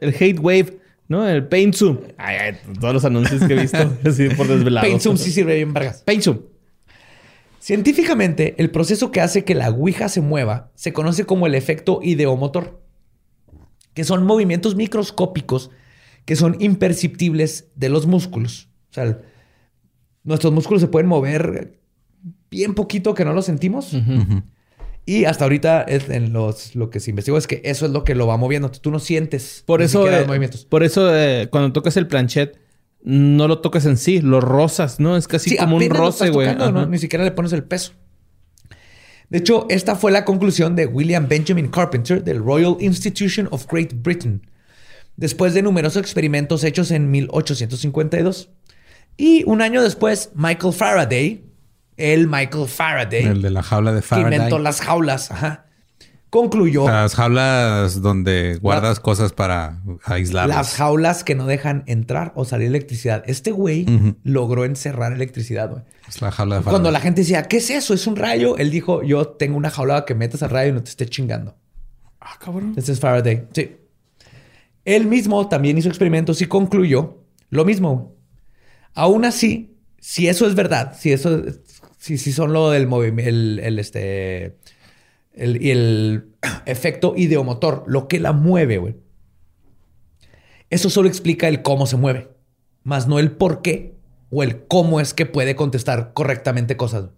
El 0.02 0.10
Hate 0.14 0.40
Wave, 0.40 0.80
¿no? 1.08 1.28
El 1.28 1.48
Paint 1.48 1.76
Zoom. 1.76 2.00
Ay, 2.18 2.38
ay, 2.38 2.58
todos 2.80 2.94
los 2.94 3.06
anuncios 3.06 3.44
que 3.44 3.54
he 3.54 3.62
visto. 3.62 3.78
Así 4.06 4.30
por 4.30 4.48
desvelado. 4.48 4.86
Paint 4.86 5.02
Zoom 5.02 5.18
sí 5.18 5.32
sirve 5.32 5.56
bien, 5.56 5.74
vergas. 5.74 6.02
Paint 6.04 6.24
Zoom. 6.24 6.40
Científicamente, 7.60 8.54
el 8.58 8.70
proceso 8.70 9.12
que 9.12 9.22
hace 9.22 9.44
que 9.44 9.56
la 9.56 9.70
Ouija 9.72 10.08
se 10.10 10.22
mueva 10.22 10.72
se 10.76 10.94
conoce 10.94 11.26
como 11.26 11.48
el 11.48 11.56
efecto 11.56 12.00
ideomotor, 12.04 12.80
que 13.94 14.04
son 14.04 14.24
movimientos 14.24 14.76
microscópicos 14.76 15.72
que 16.26 16.36
son 16.36 16.58
imperceptibles 16.60 17.70
de 17.76 17.90
los 17.90 18.08
músculos. 18.08 18.70
O 18.92 18.94
sea, 18.94 19.20
nuestros 20.24 20.52
músculos 20.52 20.82
se 20.82 20.88
pueden 20.88 21.08
mover 21.08 21.80
bien 22.56 22.74
poquito 22.74 23.14
que 23.14 23.26
no 23.26 23.34
lo 23.34 23.42
sentimos. 23.42 23.96
Y 25.06 25.26
hasta 25.26 25.46
ahorita 25.46 25.84
es 25.84 26.10
en 26.10 26.34
los, 26.34 26.76
lo 26.76 26.90
que 26.90 27.00
se 27.00 27.12
investigó 27.12 27.38
es 27.38 27.46
que 27.46 27.62
eso 27.64 27.86
es 27.86 27.92
lo 27.92 28.04
que 28.04 28.16
lo 28.16 28.26
va 28.26 28.38
moviendo. 28.38 28.72
Tú 28.72 28.90
no 28.90 28.98
sientes 29.00 29.64
Por 29.66 29.82
eso, 29.84 30.08
eh, 30.10 30.20
los 30.20 30.28
movimientos. 30.28 30.66
por 30.66 30.84
eso 30.84 31.16
eh, 31.16 31.48
cuando 31.52 31.72
tocas 31.74 31.96
el 31.98 32.08
planchet, 32.08 32.58
no 33.04 33.48
lo 33.48 33.60
tocas 33.60 33.86
en 33.86 33.98
sí, 33.98 34.20
lo 34.20 34.42
rozas, 34.42 35.00
¿no? 35.00 35.16
Es 35.16 35.28
casi 35.28 35.52
Sí, 35.52 35.58
como 35.58 35.76
un 35.78 35.90
roce, 35.92 36.32
güey. 36.32 36.56
¿no? 36.56 36.88
Ni 36.88 36.98
siquiera 36.98 37.24
le 37.24 37.32
pones 37.32 37.54
el 37.54 37.64
peso. 37.64 37.92
De 39.30 39.38
hecho, 39.40 39.68
esta 39.70 39.96
fue 39.96 40.12
la 40.12 40.26
conclusión 40.26 40.76
de 40.76 40.86
William 40.88 41.28
Benjamin 41.28 41.68
Carpenter 41.68 42.24
del 42.24 42.40
Royal 42.44 42.78
Institution 42.80 43.48
of 43.52 43.66
Great 43.72 43.92
Britain, 44.02 44.42
después 45.18 45.54
de 45.54 45.62
numerosos 45.62 46.02
experimentos 46.02 46.64
hechos 46.64 46.90
en 46.92 47.12
1852. 47.12 48.50
Y 49.18 49.44
un 49.46 49.62
año 49.62 49.84
después, 49.84 50.32
Michael 50.36 50.74
Faraday, 50.74 51.44
el 51.98 52.28
Michael 52.28 52.68
Faraday, 52.68 53.24
El 53.24 53.42
de 53.42 53.50
la 53.50 53.64
jaula 53.64 53.92
de 53.94 54.02
que 54.02 54.08
Faraday. 54.08 54.34
inventó 54.36 54.60
las 54.60 54.82
jaulas, 54.82 55.32
ajá, 55.32 55.66
concluyó 56.30 56.88
Las 56.88 57.16
jaulas 57.16 58.02
donde 58.02 58.58
guardas 58.62 59.00
cosas 59.00 59.32
para 59.32 59.82
aislarlas. 60.04 60.58
las 60.58 60.74
jaulas 60.76 61.24
que 61.24 61.36
no 61.36 61.46
dejan 61.48 61.84
entrar 61.88 62.34
o 62.36 62.44
salir 62.46 62.68
electricidad. 62.68 63.24
Este 63.28 63.52
güey 63.52 63.86
logró 64.24 64.66
encerrar 64.66 65.14
electricidad, 65.14 65.70
güey. 65.70 65.84
Es 66.10 66.22
la 66.22 66.32
jaula 66.32 66.58
de 66.58 66.62
Cuando 66.64 66.80
Faraday. 66.80 66.94
la 66.94 67.00
gente 67.00 67.22
decía, 67.22 67.44
¿qué 67.44 67.58
es 67.58 67.70
eso? 67.70 67.94
¿Es 67.94 68.06
un 68.08 68.16
rayo? 68.18 68.58
Él 68.58 68.70
dijo, 68.72 69.02
yo 69.04 69.28
tengo 69.28 69.56
una 69.58 69.70
jaula 69.70 70.04
que 70.06 70.14
metas 70.16 70.44
al 70.44 70.50
rayo 70.50 70.70
y 70.72 70.74
no 70.74 70.84
te 70.84 70.90
esté 70.90 71.06
chingando. 71.08 71.56
Ah, 72.20 72.38
cabrón. 72.40 72.74
Este 72.76 72.92
es 72.92 73.00
Faraday. 73.00 73.48
Sí. 73.54 73.78
Él 74.84 75.08
mismo 75.08 75.48
también 75.48 75.78
hizo 75.78 75.88
experimentos 75.90 76.42
y 76.42 76.46
concluyó 76.48 77.24
lo 77.50 77.66
mismo. 77.66 78.14
Aún 78.94 79.26
así, 79.26 79.78
si 80.00 80.28
eso 80.28 80.46
es 80.48 80.54
verdad, 80.54 80.96
si 81.00 81.12
eso, 81.12 81.42
si, 82.06 82.20
si 82.20 82.34
son 82.34 82.54
lo 82.54 82.70
del 82.70 82.86
movimiento, 82.86 83.28
el, 83.28 83.60
el, 83.64 83.80
este, 83.80 84.58
el, 85.34 85.60
y 85.60 85.72
el 85.72 86.36
efecto 86.68 87.16
ideomotor, 87.18 87.84
lo 87.88 88.08
que 88.08 88.20
la 88.20 88.32
mueve, 88.32 88.78
güey. 88.78 88.96
Eso 90.70 90.92
solo 90.92 91.08
explica 91.08 91.48
el 91.48 91.64
cómo 91.64 91.88
se 91.88 91.98
mueve, 91.98 92.30
más 92.84 93.08
no 93.08 93.18
el 93.18 93.32
por 93.32 93.64
qué 93.64 93.96
o 94.30 94.44
el 94.44 94.68
cómo 94.68 95.00
es 95.00 95.16
que 95.16 95.26
puede 95.26 95.56
contestar 95.56 96.14
correctamente 96.14 96.78
cosas. 96.78 97.10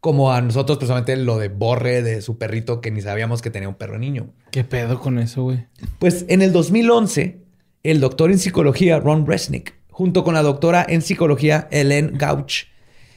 Como 0.00 0.32
a 0.32 0.40
nosotros, 0.40 0.78
personalmente, 0.78 1.14
lo 1.16 1.36
de 1.36 1.48
Borre, 1.48 2.02
de 2.02 2.22
su 2.22 2.38
perrito, 2.38 2.80
que 2.80 2.90
ni 2.90 3.02
sabíamos 3.02 3.42
que 3.42 3.50
tenía 3.50 3.68
un 3.68 3.74
perro 3.74 3.98
niño. 3.98 4.32
¿Qué 4.50 4.64
pedo 4.64 4.98
con 4.98 5.18
eso, 5.18 5.42
güey? 5.42 5.66
Pues 5.98 6.24
en 6.28 6.40
el 6.40 6.52
2011, 6.52 7.38
el 7.82 8.00
doctor 8.00 8.30
en 8.30 8.38
psicología 8.38 8.98
Ron 8.98 9.26
Resnick, 9.26 9.74
junto 9.90 10.24
con 10.24 10.32
la 10.32 10.42
doctora 10.42 10.86
en 10.88 11.02
psicología 11.02 11.68
Ellen 11.70 12.12
Gauch 12.16 12.71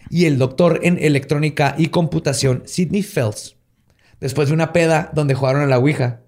y 0.09 0.25
el 0.25 0.37
doctor 0.37 0.79
en 0.83 0.97
electrónica 0.99 1.75
y 1.77 1.87
computación 1.87 2.63
Sidney 2.65 3.03
Phelps, 3.03 3.55
después 4.19 4.47
de 4.49 4.53
una 4.53 4.73
peda 4.73 5.09
donde 5.13 5.33
jugaron 5.35 5.61
a 5.61 5.65
la 5.67 5.77
Ouija, 5.79 6.21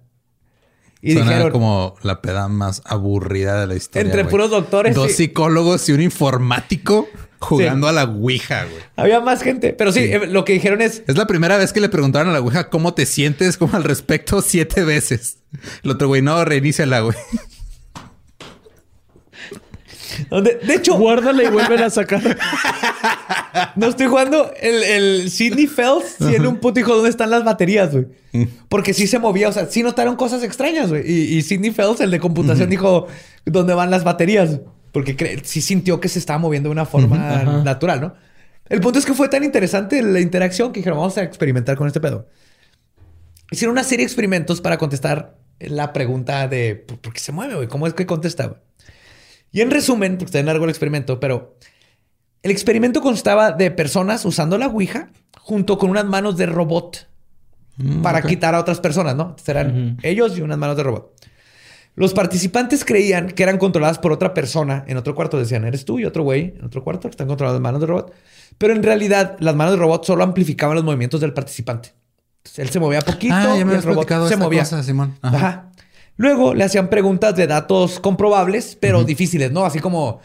y 1.00 1.12
Suena 1.12 1.30
dijeron, 1.30 1.52
como 1.52 1.94
la 2.02 2.20
peda 2.20 2.48
más 2.48 2.82
aburrida 2.84 3.60
de 3.60 3.66
la 3.68 3.76
historia. 3.76 4.04
Entre 4.10 4.24
puros 4.24 4.50
doctores, 4.50 4.94
Dos 4.96 5.12
psicólogos 5.12 5.88
y 5.88 5.92
un 5.92 6.00
informático 6.02 7.08
jugando 7.38 7.86
a 7.86 7.92
la 7.92 8.02
Ouija, 8.02 8.64
güey. 8.64 8.82
había 8.96 9.20
más 9.20 9.42
gente, 9.42 9.72
pero 9.72 9.92
sí, 9.92 10.00
Sí. 10.00 10.12
eh, 10.12 10.26
lo 10.26 10.44
que 10.44 10.54
dijeron 10.54 10.82
es, 10.82 11.04
Es 11.06 11.16
la 11.16 11.28
primera 11.28 11.56
vez 11.56 11.72
que 11.72 11.80
le 11.80 11.88
preguntaron 11.88 12.30
a 12.30 12.32
la 12.32 12.40
Ouija 12.40 12.68
cómo 12.68 12.94
te 12.94 13.06
sientes 13.06 13.56
como 13.56 13.76
al 13.76 13.84
respecto 13.84 14.42
siete 14.42 14.82
veces. 14.82 15.38
El 15.84 15.92
otro 15.92 16.08
güey, 16.08 16.20
no, 16.20 16.44
reiníciala, 16.44 16.98
güey. 17.00 17.16
Donde, 20.30 20.56
de 20.56 20.74
hecho, 20.74 20.96
Guárdala 20.96 21.42
y 21.44 21.48
vuelven 21.48 21.82
a 21.82 21.90
sacar. 21.90 22.22
No 23.76 23.88
estoy 23.88 24.06
jugando 24.06 24.52
el, 24.60 24.82
el 24.82 25.30
Sidney 25.30 25.66
Phelps 25.66 26.16
tiene 26.18 26.46
un 26.46 26.58
puto 26.58 26.78
hijo 26.78 26.94
dónde 26.94 27.10
están 27.10 27.30
las 27.30 27.44
baterías, 27.44 27.92
güey. 27.92 28.06
Porque 28.68 28.94
sí 28.94 29.06
se 29.06 29.18
movía, 29.18 29.48
o 29.48 29.52
sea, 29.52 29.66
sí 29.66 29.82
notaron 29.82 30.16
cosas 30.16 30.42
extrañas, 30.42 30.90
güey. 30.90 31.02
Y, 31.10 31.36
y 31.36 31.42
Sidney 31.42 31.70
Phelps, 31.70 32.00
el 32.00 32.10
de 32.10 32.20
computación, 32.20 32.70
dijo 32.70 33.06
dónde 33.44 33.74
van 33.74 33.90
las 33.90 34.04
baterías. 34.04 34.60
Porque 34.92 35.40
sí 35.44 35.60
sintió 35.60 36.00
que 36.00 36.08
se 36.08 36.18
estaba 36.18 36.38
moviendo 36.38 36.68
de 36.68 36.72
una 36.72 36.86
forma 36.86 37.16
Ajá. 37.40 37.62
natural, 37.64 38.00
¿no? 38.00 38.14
El 38.68 38.80
punto 38.80 38.98
es 38.98 39.06
que 39.06 39.14
fue 39.14 39.28
tan 39.28 39.44
interesante 39.44 40.02
la 40.02 40.20
interacción 40.20 40.72
que 40.72 40.80
dijeron, 40.80 40.98
vamos 40.98 41.16
a 41.18 41.22
experimentar 41.22 41.76
con 41.76 41.86
este 41.86 42.00
pedo. 42.00 42.28
Hicieron 43.50 43.72
una 43.72 43.84
serie 43.84 44.04
de 44.04 44.08
experimentos 44.08 44.60
para 44.60 44.76
contestar 44.78 45.36
la 45.58 45.92
pregunta 45.92 46.48
de 46.48 46.76
¿por 46.76 46.98
por 46.98 47.12
qué 47.12 47.20
se 47.20 47.32
mueve, 47.32 47.54
güey? 47.54 47.68
¿Cómo 47.68 47.86
es 47.86 47.94
que 47.94 48.06
contesta, 48.06 48.46
güey? 48.46 48.60
Y 49.52 49.60
en 49.60 49.70
resumen, 49.70 50.12
porque 50.12 50.26
está 50.26 50.38
en 50.38 50.46
largo 50.46 50.64
el 50.64 50.70
experimento, 50.70 51.20
pero 51.20 51.56
el 52.42 52.50
experimento 52.50 53.00
constaba 53.00 53.52
de 53.52 53.70
personas 53.70 54.24
usando 54.24 54.58
la 54.58 54.66
Ouija 54.66 55.10
junto 55.40 55.78
con 55.78 55.90
unas 55.90 56.04
manos 56.04 56.36
de 56.36 56.46
robot 56.46 57.06
para 58.02 58.22
quitar 58.22 58.54
a 58.54 58.60
otras 58.60 58.80
personas, 58.80 59.14
¿no? 59.16 59.36
Serán 59.42 59.98
ellos 60.02 60.36
y 60.36 60.42
unas 60.42 60.58
manos 60.58 60.76
de 60.76 60.82
robot. 60.82 61.14
Los 61.94 62.12
participantes 62.14 62.84
creían 62.84 63.28
que 63.30 63.42
eran 63.42 63.58
controladas 63.58 63.98
por 63.98 64.12
otra 64.12 64.32
persona 64.32 64.84
en 64.86 64.96
otro 64.96 65.14
cuarto. 65.16 65.36
Decían, 65.38 65.64
eres 65.64 65.84
tú 65.84 65.98
y 65.98 66.04
otro 66.04 66.22
güey 66.22 66.54
en 66.56 66.64
otro 66.64 66.84
cuarto 66.84 67.02
que 67.08 67.10
están 67.10 67.26
controladas 67.26 67.56
las 67.56 67.62
manos 67.62 67.80
de 67.80 67.88
robot. 67.88 68.12
Pero 68.56 68.72
en 68.72 68.82
realidad, 68.84 69.36
las 69.40 69.56
manos 69.56 69.74
de 69.74 69.80
robot 69.80 70.04
solo 70.04 70.22
amplificaban 70.22 70.76
los 70.76 70.84
movimientos 70.84 71.20
del 71.20 71.32
participante. 71.32 71.92
Entonces, 72.38 72.58
él 72.60 72.70
se 72.70 72.78
movía 72.78 73.00
poquito 73.00 73.34
Ah, 73.34 73.44
ya 73.48 73.56
y 73.56 73.60
el 73.62 73.82
robot 73.82 74.28
se 74.28 74.36
movía. 74.36 74.60
cosa, 74.60 74.82
Simón. 74.84 75.16
Ajá. 75.22 75.36
Ajá. 75.36 75.67
Luego 76.18 76.52
le 76.54 76.64
hacían 76.64 76.90
preguntas 76.90 77.34
de 77.36 77.46
datos 77.46 77.98
comprobables, 78.00 78.76
pero 78.78 79.04
difíciles, 79.04 79.50
¿no? 79.52 79.64
Así 79.64 79.78
como, 79.78 80.20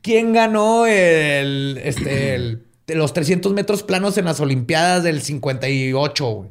¿quién 0.00 0.32
ganó 0.32 0.86
el, 0.86 1.78
este, 1.84 2.34
el- 2.36 2.66
los 2.88 3.12
300 3.12 3.52
metros 3.52 3.82
planos 3.82 4.16
en 4.16 4.24
las 4.24 4.40
Olimpiadas 4.40 5.02
del 5.04 5.20
58? 5.20 6.26
güey? 6.26 6.50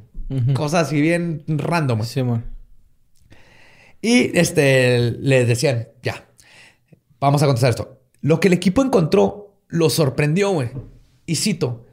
Cosas 0.54 0.88
así 0.88 1.00
bien 1.02 1.44
random. 1.48 2.04
Sí, 2.04 2.20
amor. 2.20 2.42
Y 4.02 4.38
este, 4.38 5.00
le 5.12 5.46
decían, 5.46 5.88
ya, 6.02 6.26
vamos 7.20 7.42
a 7.42 7.46
contestar 7.46 7.70
esto. 7.70 8.02
Lo 8.22 8.40
que 8.40 8.48
el 8.50 8.54
equipo 8.54 8.82
encontró 8.84 9.56
lo 9.70 9.90
sorprendió, 9.90 10.52
güey. 10.52 10.70
Y 11.26 11.36
cito, 11.36 11.86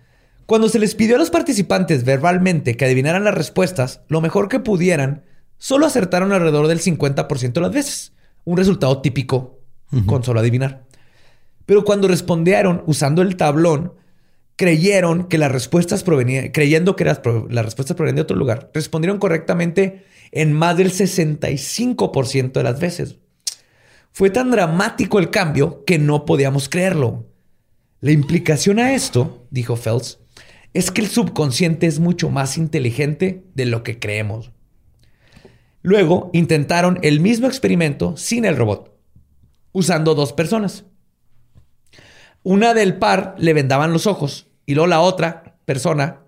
cuando 0.47 0.68
se 0.68 0.78
les 0.80 0.95
pidió 0.97 1.16
a 1.16 1.18
los 1.18 1.30
participantes 1.30 2.05
verbalmente 2.05 2.76
que 2.76 2.84
adivinaran 2.84 3.22
las 3.24 3.34
respuestas, 3.34 4.01
lo 4.09 4.20
mejor 4.20 4.49
que 4.49 4.59
pudieran, 4.59 5.24
solo 5.61 5.86
acertaron 5.86 6.32
alrededor 6.32 6.66
del 6.66 6.80
50% 6.80 7.52
de 7.52 7.61
las 7.61 7.72
veces. 7.72 8.12
Un 8.44 8.56
resultado 8.56 9.00
típico 9.00 9.61
con 10.06 10.24
solo 10.24 10.40
adivinar. 10.40 10.84
Pero 11.66 11.84
cuando 11.84 12.08
respondieron 12.08 12.82
usando 12.86 13.22
el 13.22 13.36
tablón, 13.36 13.92
creyeron 14.56 15.28
que 15.28 15.38
las 15.38 15.52
respuestas 15.52 16.02
provenían, 16.02 16.48
creyendo 16.48 16.96
que 16.96 17.04
las, 17.04 17.20
las 17.48 17.64
respuestas 17.64 17.96
provenían 17.96 18.16
de 18.16 18.22
otro 18.22 18.36
lugar, 18.36 18.70
respondieron 18.74 19.18
correctamente 19.18 20.04
en 20.32 20.52
más 20.52 20.76
del 20.76 20.90
65% 20.90 22.52
de 22.52 22.62
las 22.62 22.80
veces. 22.80 23.16
Fue 24.12 24.30
tan 24.30 24.50
dramático 24.50 25.18
el 25.18 25.30
cambio 25.30 25.84
que 25.84 25.98
no 25.98 26.24
podíamos 26.24 26.68
creerlo. 26.68 27.26
La 28.00 28.12
implicación 28.12 28.78
a 28.78 28.94
esto, 28.94 29.46
dijo 29.50 29.76
Phelps, 29.76 30.18
es 30.72 30.90
que 30.90 31.02
el 31.02 31.08
subconsciente 31.08 31.86
es 31.86 31.98
mucho 31.98 32.30
más 32.30 32.56
inteligente 32.56 33.44
de 33.54 33.66
lo 33.66 33.82
que 33.82 33.98
creemos. 33.98 34.52
Luego 35.83 36.31
intentaron 36.33 36.99
el 37.03 37.20
mismo 37.20 37.47
experimento 37.47 38.16
sin 38.16 38.45
el 38.45 38.57
robot, 38.57 38.95
usando 39.72 40.14
dos 40.14 40.33
personas. 40.33 40.85
Una 42.43 42.74
del 42.74 42.97
par 42.97 43.35
le 43.39 43.53
vendaban 43.53 43.93
los 43.93 44.07
ojos 44.07 44.47
y 44.66 44.74
luego 44.74 44.87
la 44.87 45.01
otra 45.01 45.57
persona 45.64 46.20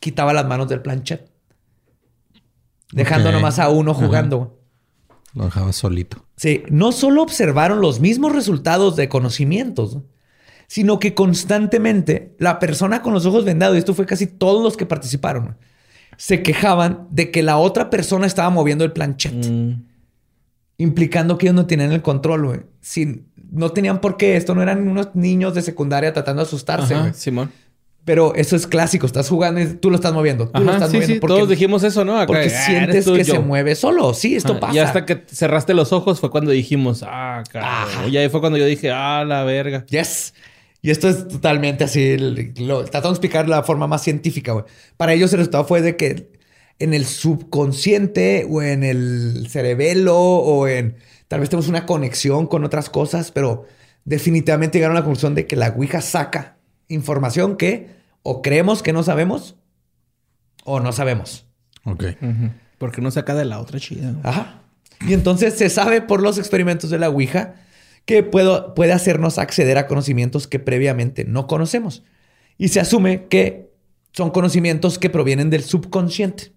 quitaba 0.00 0.32
las 0.32 0.46
manos 0.46 0.68
del 0.68 0.82
planchet, 0.82 1.30
dejando 2.92 3.32
nomás 3.32 3.58
a 3.58 3.68
uno 3.68 3.92
Ajá. 3.92 4.04
jugando. 4.04 4.60
Lo 5.34 5.44
dejaba 5.44 5.72
solito. 5.72 6.24
Sí, 6.36 6.62
no 6.70 6.92
solo 6.92 7.22
observaron 7.22 7.80
los 7.80 8.00
mismos 8.00 8.32
resultados 8.32 8.96
de 8.96 9.08
conocimientos, 9.08 9.98
sino 10.66 10.98
que 10.98 11.14
constantemente 11.14 12.34
la 12.38 12.58
persona 12.58 13.02
con 13.02 13.12
los 13.12 13.26
ojos 13.26 13.44
vendados, 13.44 13.76
y 13.76 13.78
esto 13.78 13.94
fue 13.94 14.06
casi 14.06 14.26
todos 14.26 14.62
los 14.62 14.76
que 14.76 14.86
participaron, 14.86 15.56
se 16.16 16.42
quejaban 16.42 17.06
de 17.10 17.30
que 17.30 17.42
la 17.42 17.58
otra 17.58 17.90
persona 17.90 18.26
estaba 18.26 18.50
moviendo 18.50 18.84
el 18.84 18.92
planchet, 18.92 19.34
Mm. 19.34 19.82
implicando 20.78 21.38
que 21.38 21.46
ellos 21.46 21.54
no 21.56 21.66
tenían 21.66 21.92
el 21.92 22.02
control, 22.02 22.46
güey. 22.46 22.60
Sin- 22.80 23.26
no 23.50 23.70
tenían 23.70 24.00
por 24.00 24.16
qué, 24.16 24.36
esto 24.36 24.54
no 24.54 24.62
eran 24.62 24.86
unos 24.88 25.14
niños 25.14 25.54
de 25.54 25.62
secundaria 25.62 26.12
tratando 26.12 26.42
de 26.42 26.46
asustarse, 26.46 26.94
Ajá. 26.94 27.12
Simón. 27.12 27.50
Pero 28.04 28.34
eso 28.36 28.54
es 28.54 28.68
clásico, 28.68 29.04
estás 29.04 29.28
jugando 29.28 29.60
y 29.60 29.66
tú 29.66 29.90
lo 29.90 29.96
estás 29.96 30.12
moviendo, 30.12 30.48
tú 30.48 30.60
lo 30.62 30.68
Ajá, 30.68 30.74
estás 30.76 30.90
sí, 30.90 30.96
moviendo. 30.98 31.14
sí. 31.14 31.20
porque- 31.20 31.34
Todos 31.34 31.48
dijimos 31.48 31.82
eso, 31.82 32.04
¿no? 32.04 32.16
Acá, 32.16 32.26
porque 32.28 32.46
"Ah, 32.54 32.66
sientes 32.66 33.04
tú, 33.04 33.14
que 33.14 33.24
yo". 33.24 33.34
se 33.34 33.40
mueve 33.40 33.74
solo. 33.74 34.14
Sí, 34.14 34.36
esto 34.36 34.52
Ajá, 34.52 34.60
pasa. 34.60 34.74
Y 34.74 34.78
hasta 34.78 35.04
que 35.06 35.24
cerraste 35.26 35.74
los 35.74 35.92
ojos 35.92 36.20
fue 36.20 36.30
cuando 36.30 36.52
dijimos, 36.52 37.02
ah, 37.04 37.42
carajo. 37.50 38.06
Y 38.08 38.16
ahí 38.16 38.28
fue 38.28 38.38
cuando 38.40 38.58
yo 38.58 38.64
dije, 38.66 38.90
ah, 38.92 39.24
la 39.26 39.42
verga. 39.44 39.84
Yes. 39.86 40.34
Y 40.86 40.90
esto 40.90 41.08
es 41.08 41.26
totalmente 41.26 41.82
así. 41.82 42.16
Lo, 42.16 42.84
tratando 42.84 43.08
de 43.08 43.14
explicar 43.14 43.48
la 43.48 43.64
forma 43.64 43.88
más 43.88 44.04
científica, 44.04 44.52
güey. 44.52 44.66
Para 44.96 45.14
ellos 45.14 45.32
el 45.32 45.38
resultado 45.38 45.64
fue 45.64 45.82
de 45.82 45.96
que 45.96 46.30
en 46.78 46.94
el 46.94 47.06
subconsciente 47.06 48.46
o 48.48 48.62
en 48.62 48.84
el 48.84 49.48
cerebelo 49.50 50.16
o 50.16 50.68
en... 50.68 50.94
Tal 51.26 51.40
vez 51.40 51.50
tenemos 51.50 51.66
una 51.66 51.86
conexión 51.86 52.46
con 52.46 52.62
otras 52.62 52.88
cosas, 52.88 53.32
pero 53.32 53.66
definitivamente 54.04 54.78
llegaron 54.78 54.96
a 54.96 55.00
la 55.00 55.04
conclusión 55.04 55.34
de 55.34 55.48
que 55.48 55.56
la 55.56 55.70
Ouija 55.70 56.00
saca 56.00 56.56
información 56.86 57.56
que 57.56 57.88
o 58.22 58.40
creemos 58.40 58.84
que 58.84 58.92
no 58.92 59.02
sabemos 59.02 59.56
o 60.62 60.78
no 60.78 60.92
sabemos. 60.92 61.46
Ok. 61.82 62.04
Porque 62.78 63.00
no 63.00 63.10
saca 63.10 63.34
de 63.34 63.44
la 63.44 63.58
otra 63.58 63.80
chida. 63.80 64.14
Ajá. 64.22 64.62
Y 65.00 65.14
entonces 65.14 65.54
se 65.54 65.68
sabe 65.68 66.00
por 66.00 66.22
los 66.22 66.38
experimentos 66.38 66.90
de 66.90 67.00
la 67.00 67.08
Ouija 67.08 67.56
que 68.06 68.22
puedo- 68.22 68.74
puede 68.74 68.92
hacernos 68.92 69.38
acceder 69.38 69.76
a 69.78 69.86
conocimientos 69.86 70.46
que 70.46 70.58
previamente 70.58 71.24
no 71.24 71.46
conocemos. 71.46 72.02
Y 72.56 72.68
se 72.68 72.80
asume 72.80 73.26
que 73.28 73.68
son 74.12 74.30
conocimientos 74.30 74.98
que 74.98 75.10
provienen 75.10 75.50
del 75.50 75.62
subconsciente. 75.62 76.52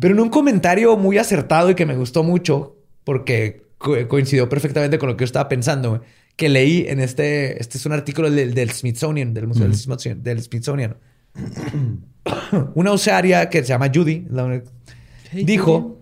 Pero 0.00 0.14
en 0.14 0.20
un 0.20 0.28
comentario 0.30 0.96
muy 0.96 1.18
acertado 1.18 1.70
y 1.70 1.74
que 1.74 1.84
me 1.86 1.96
gustó 1.96 2.22
mucho, 2.22 2.76
porque 3.04 3.62
co- 3.78 4.06
coincidió 4.08 4.48
perfectamente 4.48 4.98
con 4.98 5.08
lo 5.08 5.16
que 5.16 5.22
yo 5.22 5.26
estaba 5.26 5.48
pensando, 5.48 6.02
que 6.36 6.48
leí 6.48 6.84
en 6.88 7.00
este, 7.00 7.60
este 7.60 7.78
es 7.78 7.86
un 7.86 7.92
artículo 7.92 8.30
del, 8.30 8.52
del 8.54 8.70
Smithsonian, 8.70 9.32
del 9.34 9.46
Museo 9.46 9.64
del 9.64 9.74
Smithsonian, 9.74 10.22
del 10.22 10.42
Smithsonian. 10.42 10.96
Una 12.74 12.92
usuaria 12.92 13.48
que 13.48 13.60
se 13.62 13.68
llama 13.68 13.90
Judy, 13.94 14.26
la, 14.30 14.62
dijo 15.32 15.98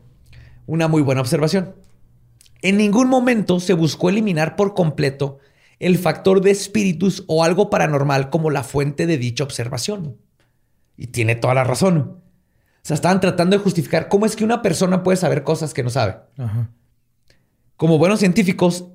una 0.67 0.89
muy 0.89 1.03
buena 1.03 1.21
observación. 1.21 1.75
En 2.65 2.79
ningún 2.79 3.11
momento 3.11 3.61
se 3.61 3.75
buscó 3.75 4.09
eliminar 4.09 4.57
por 4.57 4.73
completo 4.73 5.39
el 5.81 5.99
factor 5.99 6.41
de 6.41 6.51
espíritus 6.51 7.23
o 7.27 7.45
algo 7.45 7.69
paranormal 7.69 8.31
como 8.31 8.51
la 8.51 8.63
fuente 8.63 9.07
de 9.07 9.19
dicha 9.19 9.45
observación. 9.45 10.17
Y 10.97 11.09
tiene 11.09 11.35
toda 11.35 11.53
la 11.53 11.65
razón. 11.65 11.99
O 11.99 12.81
sea, 12.81 12.95
estaban 12.95 13.21
tratando 13.21 13.55
de 13.55 13.63
justificar 13.63 14.09
cómo 14.09 14.25
es 14.25 14.35
que 14.35 14.45
una 14.45 14.63
persona 14.63 15.03
puede 15.03 15.19
saber 15.19 15.45
cosas 15.45 15.75
que 15.75 15.83
no 15.83 15.91
sabe. 15.91 16.17
Como 17.77 17.99
buenos 17.99 18.21
científicos, 18.21 18.87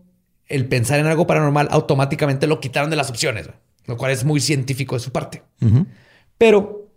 el 0.47 0.67
pensar 0.67 0.99
en 0.99 1.05
algo 1.05 1.27
paranormal 1.27 1.67
automáticamente 1.69 2.47
lo 2.47 2.59
quitaron 2.59 2.89
de 2.89 2.95
las 2.95 3.11
opciones, 3.11 3.51
lo 3.85 3.97
cual 3.97 4.11
es 4.11 4.25
muy 4.25 4.39
científico 4.39 4.95
de 4.95 5.01
su 5.01 5.11
parte. 5.11 5.43
Pero 6.39 6.89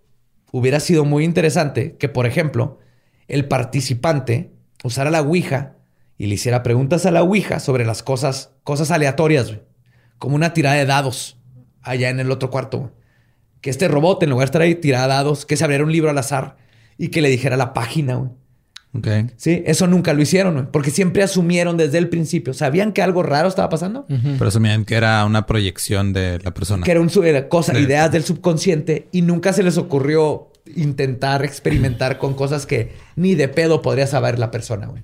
hubiera 0.53 0.81
sido 0.81 1.05
muy 1.05 1.25
interesante 1.25 1.99
que, 1.99 2.09
por 2.09 2.25
ejemplo, 2.25 2.79
el 3.29 3.47
participante 3.47 4.55
usara 4.83 5.11
la 5.11 5.21
Ouija 5.21 5.77
y 6.23 6.27
le 6.27 6.37
hiciera 6.37 6.63
preguntas 6.63 7.05
a 7.05 7.11
la 7.11 7.25
Ouija 7.25 7.59
sobre 7.59 7.85
las 7.85 8.05
cosas, 8.05 8.53
cosas 8.63 8.93
aleatorias, 8.93 9.57
como 10.19 10.37
una 10.37 10.55
tirada 10.55 10.77
de 10.77 10.87
dados 10.87 11.37
allá 11.83 12.11
en 12.11 12.21
el 12.21 12.31
otro 12.31 12.49
cuarto. 12.49 12.93
Que 13.61 13.71
este 13.71 13.89
robot, 13.89 14.23
en 14.23 14.31
lugar 14.31 14.45
de 14.45 14.51
estar 14.51 14.63
ahí, 14.63 14.77
tirara 14.77 15.09
dados, 15.09 15.45
que 15.45 15.57
se 15.57 15.65
abriera 15.65 15.83
un 15.83 15.91
libro 15.91 16.11
al 16.11 16.19
azar 16.19 16.59
y 16.97 17.09
que 17.09 17.23
le 17.23 17.29
dijera 17.29 17.57
la 17.57 17.75
página. 17.75 18.15
Güey. 18.93 19.27
Sí, 19.37 19.65
eso 19.67 19.89
nunca 19.89 20.13
lo 20.13 20.23
hicieron, 20.23 20.69
porque 20.71 20.93
siempre 20.93 21.25
asumieron 21.25 21.77
desde 21.77 21.99
el 21.99 22.09
principio. 22.09 22.55
Sabían 22.55 22.93
que 22.93 23.03
algo 23.03 23.25
raro 23.25 23.49
estaba 23.49 23.69
pasando. 23.69 24.07
Pero 24.07 24.47
asumían 24.47 24.85
que 24.85 24.95
era 24.95 25.25
una 25.25 25.45
proyección 25.47 26.13
de 26.13 26.39
la 26.39 26.55
persona. 26.55 26.85
Que 26.85 26.93
era, 26.93 27.01
un, 27.01 27.09
cosa, 27.49 27.77
ideas 27.77 28.13
del 28.13 28.23
subconsciente 28.23 29.09
y 29.11 29.23
nunca 29.23 29.53
se 29.53 29.65
les 29.65 29.77
ocurrió 29.77 30.53
intentar 30.77 31.45
experimentar 31.45 32.19
con 32.19 32.35
cosas 32.35 32.65
que 32.65 32.93
ni 33.17 33.35
de 33.35 33.49
pedo 33.49 33.83
podría 33.83 34.07
saber 34.07 34.39
la 34.39 34.53
persona. 34.53 34.87
Güey. 34.87 35.03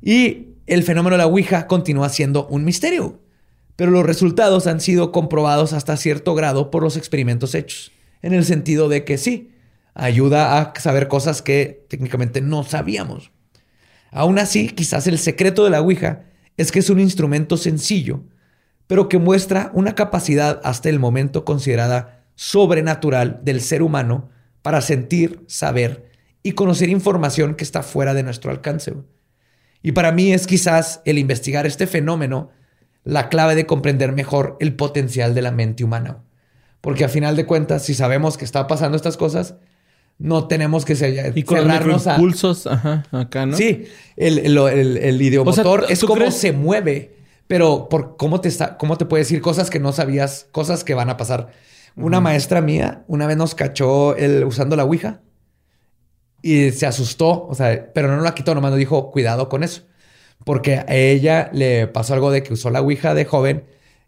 Y 0.00 0.48
el 0.66 0.82
fenómeno 0.82 1.14
de 1.14 1.18
la 1.18 1.26
Ouija 1.26 1.66
continúa 1.66 2.08
siendo 2.08 2.46
un 2.48 2.64
misterio, 2.64 3.20
pero 3.76 3.90
los 3.90 4.04
resultados 4.06 4.66
han 4.66 4.80
sido 4.80 5.12
comprobados 5.12 5.72
hasta 5.72 5.96
cierto 5.96 6.34
grado 6.34 6.70
por 6.70 6.82
los 6.82 6.96
experimentos 6.96 7.54
hechos, 7.54 7.92
en 8.22 8.34
el 8.34 8.44
sentido 8.44 8.88
de 8.88 9.04
que 9.04 9.18
sí, 9.18 9.52
ayuda 9.94 10.58
a 10.58 10.72
saber 10.78 11.08
cosas 11.08 11.42
que 11.42 11.86
técnicamente 11.88 12.40
no 12.40 12.64
sabíamos. 12.64 13.30
Aún 14.10 14.38
así, 14.38 14.68
quizás 14.68 15.06
el 15.06 15.18
secreto 15.18 15.64
de 15.64 15.70
la 15.70 15.80
Ouija 15.80 16.24
es 16.56 16.72
que 16.72 16.78
es 16.78 16.90
un 16.90 17.00
instrumento 17.00 17.56
sencillo, 17.56 18.22
pero 18.86 19.08
que 19.08 19.18
muestra 19.18 19.70
una 19.74 19.94
capacidad 19.94 20.60
hasta 20.64 20.88
el 20.88 20.98
momento 20.98 21.44
considerada 21.44 22.24
sobrenatural 22.34 23.40
del 23.42 23.60
ser 23.60 23.82
humano 23.82 24.30
para 24.62 24.80
sentir, 24.80 25.44
saber 25.48 26.10
y 26.42 26.52
conocer 26.52 26.88
información 26.88 27.54
que 27.54 27.64
está 27.64 27.82
fuera 27.82 28.14
de 28.14 28.22
nuestro 28.22 28.50
alcance. 28.50 28.94
Y 29.82 29.92
para 29.92 30.12
mí 30.12 30.32
es 30.32 30.46
quizás 30.46 31.00
el 31.04 31.18
investigar 31.18 31.66
este 31.66 31.86
fenómeno 31.86 32.50
la 33.04 33.28
clave 33.28 33.54
de 33.54 33.66
comprender 33.66 34.12
mejor 34.12 34.56
el 34.58 34.74
potencial 34.74 35.34
de 35.34 35.42
la 35.42 35.52
mente 35.52 35.84
humana. 35.84 36.24
Porque 36.80 37.04
a 37.04 37.08
final 37.08 37.36
de 37.36 37.46
cuentas, 37.46 37.84
si 37.84 37.94
sabemos 37.94 38.36
que 38.36 38.44
está 38.44 38.66
pasando 38.66 38.96
estas 38.96 39.16
cosas, 39.16 39.54
no 40.18 40.48
tenemos 40.48 40.84
que 40.84 41.32
y 41.34 41.42
con 41.44 41.58
cerrarnos 41.58 42.06
a... 42.06 42.14
impulsos, 42.14 42.66
ajá, 42.66 43.04
acá, 43.12 43.46
¿no? 43.46 43.56
Sí, 43.56 43.84
el, 44.16 44.38
el, 44.38 44.96
el, 44.96 45.22
idiomotor 45.22 45.86
es 45.88 46.02
como 46.04 46.30
se 46.30 46.52
mueve, 46.52 47.16
pero 47.46 47.88
por 47.88 48.16
cómo 48.16 48.40
te 48.40 48.48
está, 48.48 48.76
cómo 48.76 48.96
te 48.98 49.04
puede 49.04 49.22
decir 49.22 49.40
cosas 49.40 49.70
que 49.70 49.78
no 49.78 49.92
sabías, 49.92 50.48
cosas 50.52 50.84
que 50.84 50.94
van 50.94 51.10
a 51.10 51.16
pasar. 51.16 51.48
Una 51.96 52.20
maestra 52.20 52.60
mía 52.60 53.04
una 53.08 53.26
vez 53.26 53.36
nos 53.36 53.54
cachó 53.54 54.16
el, 54.16 54.44
usando 54.44 54.74
la 54.76 54.84
Ouija 54.84 55.20
y 56.46 56.70
se 56.70 56.86
asustó, 56.86 57.44
o 57.48 57.56
sea, 57.56 57.90
pero 57.92 58.14
no 58.14 58.22
la 58.22 58.32
quitó, 58.32 58.54
nomás 58.54 58.70
nos 58.70 58.78
dijo, 58.78 59.10
cuidado 59.10 59.48
con 59.48 59.64
eso. 59.64 59.82
Porque 60.44 60.76
a 60.76 60.94
ella 60.94 61.50
le 61.52 61.88
pasó 61.88 62.14
algo 62.14 62.30
de 62.30 62.44
que 62.44 62.52
usó 62.52 62.70
la 62.70 62.80
Ouija 62.80 63.14
de 63.14 63.24
joven 63.24 63.64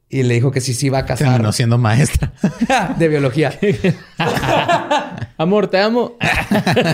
y 0.09 0.23
le 0.23 0.35
dijo 0.35 0.53
que 0.53 0.61
sí 0.61 0.73
se 0.73 0.87
iba 0.87 0.99
a 0.99 1.05
casar. 1.05 1.31
Terminó 1.31 1.51
siendo 1.51 1.79
maestra. 1.79 2.33
de 2.99 3.09
biología. 3.09 3.59
Amor, 5.37 5.67
te 5.67 5.81
amo. 5.81 6.17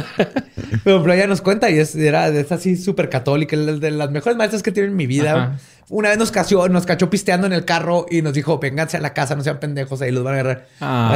pero, 0.85 1.13
ella 1.13 1.27
nos 1.27 1.43
cuenta 1.43 1.69
y 1.69 1.79
es, 1.79 1.95
era 1.95 2.29
es 2.29 2.51
así 2.51 2.79
súper 2.79 3.11
católica, 3.11 3.55
de 3.55 3.91
las 3.91 4.11
mejores 4.11 4.39
maestras 4.39 4.63
que 4.63 4.73
tiene 4.73 4.89
en 4.89 4.97
mi 4.97 5.07
vida. 5.07 5.59
Una 5.91 6.09
vez 6.09 6.17
nos 6.17 6.31
cachó, 6.31 6.71
nos 6.71 6.87
cachó 6.87 7.11
pisteando 7.11 7.47
en 7.47 7.53
el 7.53 7.67
carro 7.67 8.07
y 8.11 8.23
nos 8.23 8.33
dijo, 8.33 8.59
vénganse 8.59 8.97
a 8.97 9.01
la 9.01 9.13
casa, 9.13 9.37
no 9.37 9.43
sean 9.43 9.61
pendejos, 9.61 10.01
ahí 10.01 10.11
los 10.11 10.25
van 10.25 10.37
a 10.37 10.41
agarrar. 10.41 10.69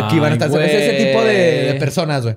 Aquí 0.05 0.19
van 0.19 0.33
a 0.33 0.35
estar. 0.35 0.51
Es 0.51 0.75
ese 0.75 1.03
tipo 1.03 1.25
de, 1.25 1.77
personas, 1.81 2.25
güey. 2.25 2.37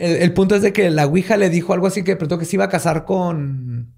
El, 0.00 0.32
punto 0.32 0.54
es 0.54 0.62
de 0.62 0.72
que 0.72 0.88
la 0.88 1.06
Ouija 1.06 1.36
le 1.36 1.50
dijo 1.50 1.74
algo 1.74 1.86
así 1.86 2.02
que 2.02 2.16
preguntó 2.16 2.38
que 2.38 2.46
se 2.46 2.56
iba 2.56 2.64
a 2.64 2.68
casar 2.70 3.04
con, 3.04 3.92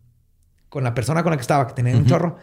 con 0.69 0.83
la 0.83 0.95
persona 0.95 1.23
con 1.23 1.31
la 1.31 1.37
que 1.37 1.43
estaba, 1.43 1.69
que 1.69 1.74
tenía 1.74 1.97
un 1.97 2.07
chorro. 2.07 2.39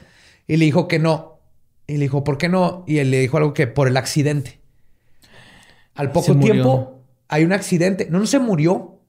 Y 0.48 0.56
le 0.56 0.64
dijo 0.64 0.88
que 0.88 0.98
no, 0.98 1.42
y 1.86 1.96
le 1.96 2.04
dijo, 2.04 2.24
¿por 2.24 2.38
qué 2.38 2.48
no? 2.48 2.86
Y 2.88 3.00
él 3.00 3.12
le 3.12 3.20
dijo 3.20 3.36
algo 3.36 3.54
que 3.54 3.68
por 3.68 3.90
el 3.90 3.98
accidente. 3.98 4.62
Al 5.94 6.14
poco 6.14 6.38
tiempo 6.38 7.04
hay 7.28 7.44
un 7.44 7.52
accidente. 7.52 8.08
No, 8.10 8.20
no 8.20 8.28
se 8.28 8.40
murió, 8.40 9.02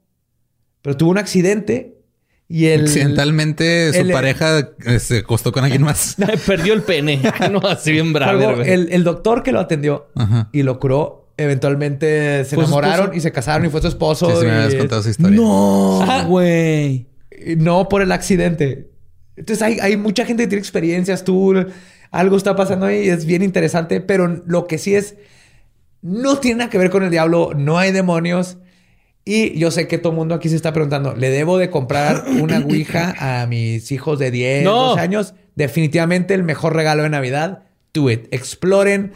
pero 0.83 0.97
tuvo 0.97 1.11
un 1.11 1.19
accidente 1.19 2.01
y 2.49 2.67
él... 2.67 2.83
Accidentalmente 2.83 3.93
su 3.93 4.11
pareja 4.11 4.71
eh, 4.85 4.99
se 4.99 5.19
acostó 5.19 5.53
con 5.53 5.63
alguien 5.63 5.83
más. 5.83 6.17
Perdió 6.47 6.75
el 6.75 6.83
pene. 6.83 7.21
no, 7.53 7.61
así 7.61 7.93
bien 7.93 8.13
bravo. 8.13 8.63
El, 8.63 9.05
doctor 9.05 9.45
que 9.45 9.53
lo 9.53 9.61
atendió 9.61 10.09
y 10.51 10.65
lo 10.65 10.81
curó, 10.81 11.20
eventualmente 11.43 12.45
se 12.45 12.57
enamoraron 12.57 13.15
y 13.15 13.21
se 13.21 13.33
casaron 13.33 13.67
y 13.67 13.71
fue 13.71 13.81
su 13.81 13.89
esposo. 13.89 14.41
Sí, 14.41 14.47
me 14.47 14.53
habías 14.53 14.75
contado 14.75 15.01
esa 15.01 15.11
historia. 15.11 15.37
No, 15.37 16.27
güey. 16.27 17.07
No 17.57 17.89
por 17.89 18.03
el 18.03 18.13
accidente. 18.13 18.91
Entonces 19.37 19.63
hay, 19.63 19.79
hay 19.81 19.97
mucha 19.97 20.25
gente 20.25 20.45
que 20.45 20.49
tiene 20.49 20.61
experiencias. 20.61 21.25
Tú 21.25 21.55
algo 22.11 22.37
está 22.37 22.57
pasando 22.57 22.87
ahí 22.87 23.07
y 23.07 23.09
es 23.09 23.25
bien 23.25 23.43
interesante, 23.43 24.01
pero 24.01 24.43
lo 24.47 24.67
que 24.67 24.79
sí 24.79 24.95
es, 24.95 25.17
no 26.03 26.39
tiene 26.39 26.59
nada 26.59 26.71
que 26.71 26.79
ver 26.79 26.91
con 26.91 27.03
el 27.03 27.11
diablo, 27.11 27.53
no 27.55 27.79
hay 27.79 27.93
demonios. 27.93 28.59
Y 29.25 29.59
yo 29.59 29.71
sé 29.71 29.87
que 29.87 29.99
todo 29.99 30.13
el 30.13 30.19
mundo 30.19 30.35
aquí 30.35 30.49
se 30.49 30.57
está 30.57 30.73
preguntando, 30.73 31.15
¿le 31.15 31.31
debo 31.31 31.59
de 31.59 31.71
comprar 31.71 32.25
una 32.41 32.59
Ouija 32.65 33.15
a 33.19 33.47
mis 33.47 33.93
hijos 33.93 34.19
de 34.19 34.31
10, 34.31 34.65
12 34.65 35.01
años? 35.01 35.35
Definitivamente 35.55 36.35
el 36.35 36.43
mejor 36.43 36.75
regalo 36.75 37.03
de 37.03 37.11
Navidad. 37.11 37.65
Do 37.93 38.11
it. 38.11 38.27
Exploren. 38.33 39.13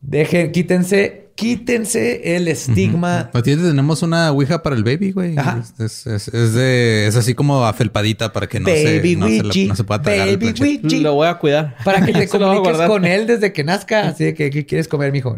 Dejen, 0.00 0.52
quítense 0.52 1.31
quítense 1.42 2.36
el 2.36 2.48
estigma. 2.48 3.30
Uh 3.34 3.42
tenemos 3.42 4.02
una 4.02 4.30
ouija 4.30 4.62
para 4.62 4.76
el 4.76 4.84
baby, 4.84 5.12
güey. 5.12 5.36
Es, 5.78 6.06
es, 6.06 6.28
es, 6.28 6.54
de, 6.54 7.06
es 7.06 7.16
así 7.16 7.34
como 7.34 7.64
afelpadita 7.64 8.32
para 8.32 8.46
que 8.46 8.60
no, 8.60 8.66
se, 8.66 9.16
no, 9.16 9.28
se, 9.28 9.66
no 9.66 9.76
se, 9.76 9.84
pueda 9.84 10.02
tragar 10.02 10.28
baby 10.38 10.54
el 10.56 11.02
Lo 11.02 11.14
voy 11.14 11.28
a 11.28 11.34
cuidar. 11.34 11.76
Para 11.84 12.04
que 12.04 12.12
te 12.12 12.28
comuniques 12.28 12.78
con 12.86 13.04
él 13.04 13.26
desde 13.26 13.52
que 13.52 13.64
nazca. 13.64 14.08
Así 14.08 14.24
de 14.24 14.34
que, 14.34 14.50
¿qué 14.50 14.64
quieres 14.64 14.88
comer, 14.88 15.12
mijo? 15.12 15.36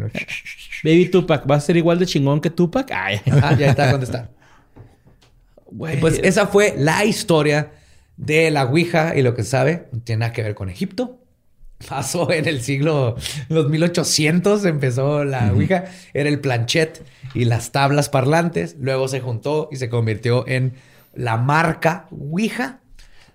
Baby 0.83 1.09
Tupac, 1.09 1.49
¿va 1.49 1.55
a 1.55 1.61
ser 1.61 1.77
igual 1.77 1.99
de 1.99 2.05
chingón 2.05 2.41
que 2.41 2.49
Tupac? 2.49 2.91
Ay. 2.91 3.21
Ah, 3.41 3.55
ya 3.57 3.71
está, 3.71 3.91
¿dónde 3.91 4.05
está? 4.05 4.29
Pues 5.99 6.19
esa 6.23 6.47
fue 6.47 6.75
la 6.77 7.03
historia 7.05 7.71
de 8.17 8.51
la 8.51 8.65
Ouija 8.65 9.13
y 9.15 9.23
lo 9.23 9.33
que 9.35 9.43
se 9.43 9.49
sabe. 9.49 9.87
No 9.91 9.99
tiene 10.01 10.21
nada 10.21 10.33
que 10.33 10.43
ver 10.43 10.55
con 10.55 10.69
Egipto 10.69 11.24
pasó 11.87 12.31
en 12.31 12.47
el 12.47 12.61
siglo, 12.61 13.15
los 13.49 13.69
1800 13.69 14.65
empezó 14.65 15.23
la 15.23 15.51
Ouija, 15.51 15.85
era 16.13 16.29
el 16.29 16.39
planchet 16.39 17.03
y 17.33 17.45
las 17.45 17.71
tablas 17.71 18.09
parlantes, 18.09 18.75
luego 18.79 19.07
se 19.07 19.19
juntó 19.19 19.69
y 19.71 19.75
se 19.75 19.89
convirtió 19.89 20.47
en 20.47 20.73
la 21.13 21.37
marca 21.37 22.07
Ouija. 22.11 22.81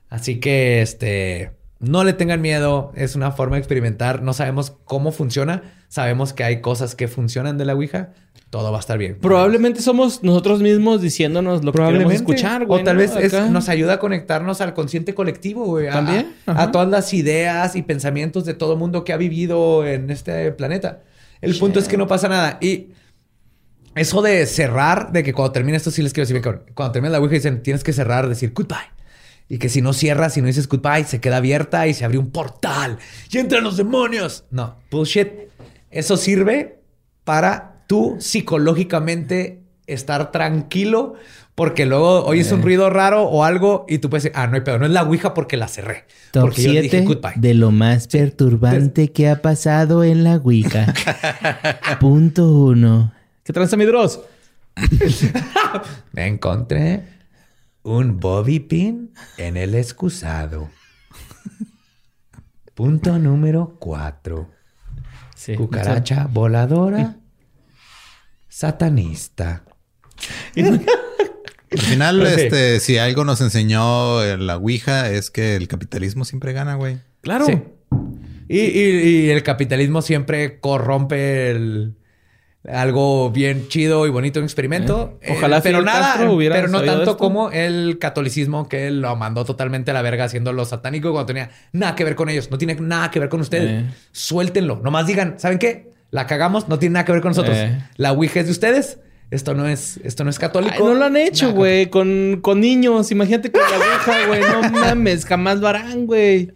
Así 0.09 0.41
que 0.41 0.83
este 0.83 1.53
no 1.81 2.05
le 2.05 2.13
tengan 2.13 2.41
miedo, 2.43 2.93
es 2.95 3.17
una 3.17 3.33
forma 3.33 3.57
de 3.57 3.61
experimentar, 3.61 4.23
no 4.23 4.35
sabemos 4.35 4.75
cómo 4.85 5.13
funciona, 5.13 5.63
sabemos 5.89 6.33
que 6.33 6.45
hay 6.45 6.61
cosas 6.61 6.95
que 6.95 7.09
funcionan 7.09 7.57
de 7.57 7.65
la 7.65 7.75
Ouija, 7.75 8.11
todo 8.51 8.71
va 8.71 8.79
a 8.79 8.81
estar 8.81 8.99
bien. 8.99 9.17
Probablemente 9.21 9.81
somos 9.81 10.23
nosotros 10.23 10.61
mismos 10.61 11.01
diciéndonos 11.01 11.65
lo 11.65 11.73
que 11.73 11.83
queremos 11.83 12.13
escuchar, 12.13 12.67
güey. 12.67 12.83
O 12.83 12.85
tal 12.85 12.97
vez 12.97 13.13
nos 13.51 13.69
ayuda 13.69 13.95
a 13.95 13.99
conectarnos 13.99 14.61
al 14.61 14.75
consciente 14.75 15.15
colectivo, 15.15 15.65
güey. 15.65 15.89
También. 15.89 16.35
A, 16.47 16.71
todas 16.71 16.89
las 16.89 17.15
ideas 17.15 17.77
y 17.77 17.83
pensamientos 17.83 18.45
de 18.45 18.55
todo 18.55 18.77
mundo 18.77 19.05
que 19.05 19.13
ha 19.13 19.17
vivido 19.17 19.87
en 19.87 20.11
este 20.11 20.51
planeta. 20.53 21.03
El 21.41 21.57
punto 21.59 21.79
es 21.79 21.87
que 21.87 21.97
no 21.97 22.09
pasa 22.09 22.29
nada. 22.29 22.59
Y 22.61 22.89
eso 23.95 24.21
de 24.21 24.45
cerrar, 24.47 25.13
de 25.13 25.23
que 25.23 25.33
cuando 25.33 25.53
termine 25.53 25.77
esto, 25.77 25.93
sí 25.93 26.03
les 26.03 26.13
quiero 26.13 26.29
decir, 26.29 26.43
cuando 26.75 26.93
termina 26.93 27.13
la 27.13 27.21
Ouija 27.21 27.35
dicen, 27.35 27.63
tienes 27.63 27.85
que 27.85 27.93
cerrar, 27.93 28.29
decir 28.29 28.53
goodbye. 28.53 29.00
Y 29.51 29.59
que 29.59 29.69
si 29.69 29.83
no 29.83 29.93
cierras, 29.93 30.35
si 30.35 30.41
no 30.41 30.47
dices 30.47 30.69
goodbye, 30.69 31.05
se 31.05 31.21
queda 31.21 31.39
abierta 31.39 31.89
y 31.89 31.93
se 31.93 32.05
abre 32.05 32.19
un 32.19 32.31
portal 32.31 32.99
y 33.31 33.39
entran 33.39 33.65
los 33.65 33.77
demonios. 33.77 34.45
No, 34.53 34.77
bullshit. 34.93 35.29
Eso 35.91 36.17
sirve 36.17 36.79
para 37.25 37.83
tú 37.89 38.17
psicológicamente 38.21 39.65
estar 39.89 40.31
tranquilo 40.31 41.15
porque 41.57 41.85
luego 41.85 42.25
oyes 42.25 42.53
un 42.53 42.61
eh. 42.61 42.63
ruido 42.63 42.91
raro 42.91 43.25
o 43.25 43.43
algo 43.43 43.87
y 43.89 43.99
tú 43.99 44.09
puedes 44.09 44.23
decir, 44.23 44.39
ah, 44.39 44.47
no 44.47 44.55
hay 44.55 44.61
pedo, 44.61 44.79
no 44.79 44.87
es 44.87 44.93
la 44.93 45.03
Ouija 45.03 45.35
porque 45.35 45.57
la 45.57 45.67
cerré. 45.67 46.05
porque 46.33 46.63
yo 46.63 46.81
dije 46.81 47.03
goodbye. 47.03 47.33
de 47.35 47.55
lo 47.55 47.73
más 47.73 48.07
perturbante 48.07 49.11
que 49.11 49.29
ha 49.29 49.43
pasado 49.43 50.05
en 50.05 50.23
la 50.23 50.37
Ouija. 50.37 50.95
Punto 52.01 52.53
uno. 52.53 53.13
¿Qué 53.43 53.53
transa 53.53 53.77
mi 53.77 53.85
Dross? 53.85 54.21
Me 56.13 56.29
encontré 56.29 57.20
un 57.83 58.19
bobby 58.21 58.61
pin 58.61 59.13
en 59.39 59.57
el 59.57 59.75
excusado. 59.75 60.71
Punto 62.75 63.19
número 63.19 63.77
cuatro. 63.79 64.51
Sí. 65.37 65.55
Cucaracha 65.55 66.27
voladora 66.31 67.17
satanista. 68.49 69.65
Al 70.57 71.79
final, 71.79 72.21
Ok. 72.21 72.27
este, 72.29 72.81
si 72.81 72.99
algo 72.99 73.25
nos 73.25 73.41
enseñó 73.41 74.23
eh, 74.23 74.37
la 74.37 74.57
Ouija 74.57 75.09
es 75.11 75.31
que 75.31 75.55
el 75.57 75.69
capitalismo 75.69 76.25
siempre 76.25 76.53
gana, 76.53 76.75
güey. 76.75 76.99
Claro. 77.21 77.47
Sí. 77.47 77.63
Y, 78.49 78.59
y- 78.59 79.27
y 79.27 79.31
el 79.31 79.43
capitalismo 79.45 80.03
siempre 80.03 80.59
corrompe 80.59 81.51
el- 81.53 81.97
algo 82.69 83.31
bien 83.31 83.69
chido 83.69 84.07
y 84.07 84.11
bonito, 84.11 84.39
un 84.39 84.45
experimento. 84.45 85.19
Eh, 85.23 85.35
ojalá 85.37 85.59
Eh, 85.59 85.61
pero 85.63 85.83
nada, 85.83 86.17
pero 86.19 86.69
no 86.69 86.83
tanto 86.83 87.17
como 87.17 87.51
el 87.51 87.99
catolicismo 87.99 88.69
que 88.69 88.91
lo 88.91 89.17
mandó 89.17 89.45
totalmente 89.45 89.91
a 89.91 89.95
la 89.95 90.03
verga 90.03 90.25
haciendo 90.25 90.53
lo 90.53 90.65
satánico 90.65 91.11
cuando 91.13 91.27
tenía 91.27 91.51
nada 91.73 91.95
que 91.95 92.05
ver 92.05 92.17
con 92.17 92.29
ellos, 92.29 92.51
no 92.51 92.59
tiene 92.59 92.75
nada 92.75 93.11
que 93.11 93.19
ver 93.19 93.29
con 93.29 93.41
ustedes. 93.41 93.85
Eh. 93.85 93.95
Suéltenlo, 94.13 94.81
nomás 94.83 95.07
digan, 95.07 95.39
¿saben 95.39 95.59
qué? 95.59 95.91
La 96.11 96.27
cagamos, 96.27 96.69
no 96.69 96.79
tiene 96.79 96.95
nada 96.95 97.05
que 97.05 97.13
ver 97.13 97.23
con 97.23 97.31
nosotros. 97.31 97.57
Eh. 97.57 97.79
La 97.97 98.13
Ouija 98.13 98.41
es 98.41 98.47
de 98.47 98.53
ustedes. 98.53 98.99
Esto 99.31 99.55
no 99.55 99.69
es, 99.69 100.01
esto 100.03 100.25
no 100.25 100.31
es 100.31 100.41
católico. 100.41 100.75
Ay, 100.77 100.83
no 100.83 100.95
lo 100.95 101.05
han 101.05 101.17
hecho, 101.17 101.53
güey, 101.53 101.89
con, 101.89 102.41
con 102.43 102.61
niños. 102.61 103.13
Imagínate 103.13 103.53
con 103.53 103.61
la 103.63 103.77
aguja, 103.77 104.27
güey. 104.27 104.41
No 104.41 104.71
mames, 104.81 105.25
jamás 105.25 105.61
lo 105.61 105.69
harán, 105.69 106.07
güey. 106.07 106.51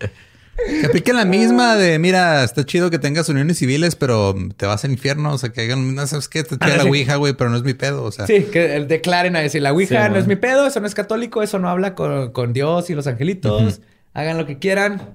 Que 0.56 0.86
apliquen 0.86 1.16
la 1.16 1.24
misma 1.24 1.76
de, 1.76 1.98
mira, 1.98 2.44
está 2.44 2.64
chido 2.64 2.88
que 2.90 2.98
tengas 2.98 3.28
uniones 3.28 3.58
civiles, 3.58 3.96
pero 3.96 4.34
te 4.56 4.66
vas 4.66 4.84
al 4.84 4.92
infierno. 4.92 5.32
O 5.32 5.38
sea, 5.38 5.50
que 5.50 5.62
hagan, 5.62 5.94
no 5.94 6.06
sabes 6.06 6.28
qué, 6.28 6.42
te 6.44 6.56
tira 6.56 6.74
Ah, 6.74 6.76
la 6.78 6.82
sí. 6.84 6.88
Ouija, 6.88 7.16
güey, 7.16 7.32
pero 7.34 7.50
no 7.50 7.56
es 7.56 7.62
mi 7.64 7.74
pedo. 7.74 8.04
O 8.04 8.12
sea, 8.12 8.26
Sí, 8.26 8.44
que 8.44 8.76
el- 8.76 8.86
declaren 8.88 9.34
a 9.36 9.40
decir, 9.40 9.62
la 9.62 9.72
Ouija 9.72 9.88
Sí, 10.02 10.08
no 10.08 10.10
man. 10.12 10.20
es 10.20 10.26
mi 10.26 10.36
pedo, 10.36 10.66
eso 10.66 10.80
no 10.80 10.86
es 10.86 10.94
católico, 10.94 11.42
eso 11.42 11.58
no 11.58 11.68
habla 11.68 11.94
con, 11.94 12.32
con 12.32 12.52
Dios 12.52 12.88
y 12.90 12.94
los 12.94 13.06
angelitos. 13.06 13.80
Hagan 14.12 14.38
lo 14.38 14.46
que 14.46 14.58
quieran. 14.58 15.14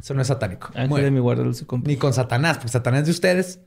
Eso 0.00 0.14
no 0.14 0.22
es 0.22 0.28
satánico. 0.28 0.70
Muy 0.74 0.82
Ángel 0.82 0.96
de 0.96 1.02
bien. 1.02 1.14
mi 1.14 1.20
guarda 1.20 1.52
su 1.52 1.66
compa. 1.66 1.88
Ni 1.88 1.96
con 1.96 2.14
Satanás, 2.14 2.56
porque 2.56 2.70
Satanás 2.72 3.00
es 3.00 3.06
de 3.06 3.12
ustedes. 3.12 3.58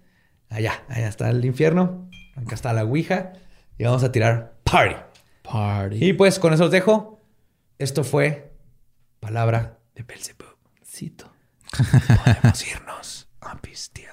Allá, 0.50 0.84
allá 0.90 1.08
está 1.08 1.30
el 1.30 1.44
infierno. 1.46 2.10
Acá 2.36 2.56
está 2.56 2.74
la 2.74 2.84
Ouija. 2.84 3.34
Y 3.78 3.84
vamos 3.84 4.04
a 4.04 4.12
tirar 4.12 4.54
party. 4.64 4.96
Party. 5.44 6.04
Y 6.06 6.14
pues 6.14 6.40
con 6.40 6.54
eso 6.54 6.66
os 6.66 6.72
dejo. 6.72 7.20
Esto 7.80 8.04
fue 8.04 8.52
Palabra 9.20 9.78
de 9.96 10.04
Belzebub. 10.04 10.51
Podemos 11.10 12.68
irnos 12.72 13.28
a 13.42 13.58
pistear. 13.62 14.12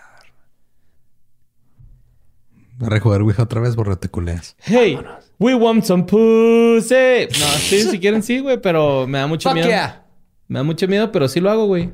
a 2.80 2.88
rejugar 2.88 3.22
Ouija 3.22 3.42
otra 3.42 3.60
vez, 3.60 3.74
borra 3.76 3.96
te 3.96 4.08
culeas. 4.08 4.56
Hey, 4.60 4.98
we 5.38 5.54
want 5.54 5.84
some 5.84 6.04
pussy. 6.04 7.26
No, 7.40 7.46
sí, 7.58 7.82
si 7.82 7.98
quieren 7.98 8.22
sí, 8.22 8.38
güey, 8.38 8.60
pero 8.60 9.06
me 9.06 9.18
da 9.18 9.26
mucho 9.26 9.48
Fuck 9.48 9.54
miedo. 9.54 9.68
yeah. 9.68 10.06
Me 10.46 10.60
da 10.60 10.62
mucho 10.62 10.86
miedo, 10.86 11.10
pero 11.12 11.28
sí 11.28 11.40
lo 11.40 11.50
hago, 11.50 11.66
güey. 11.66 11.92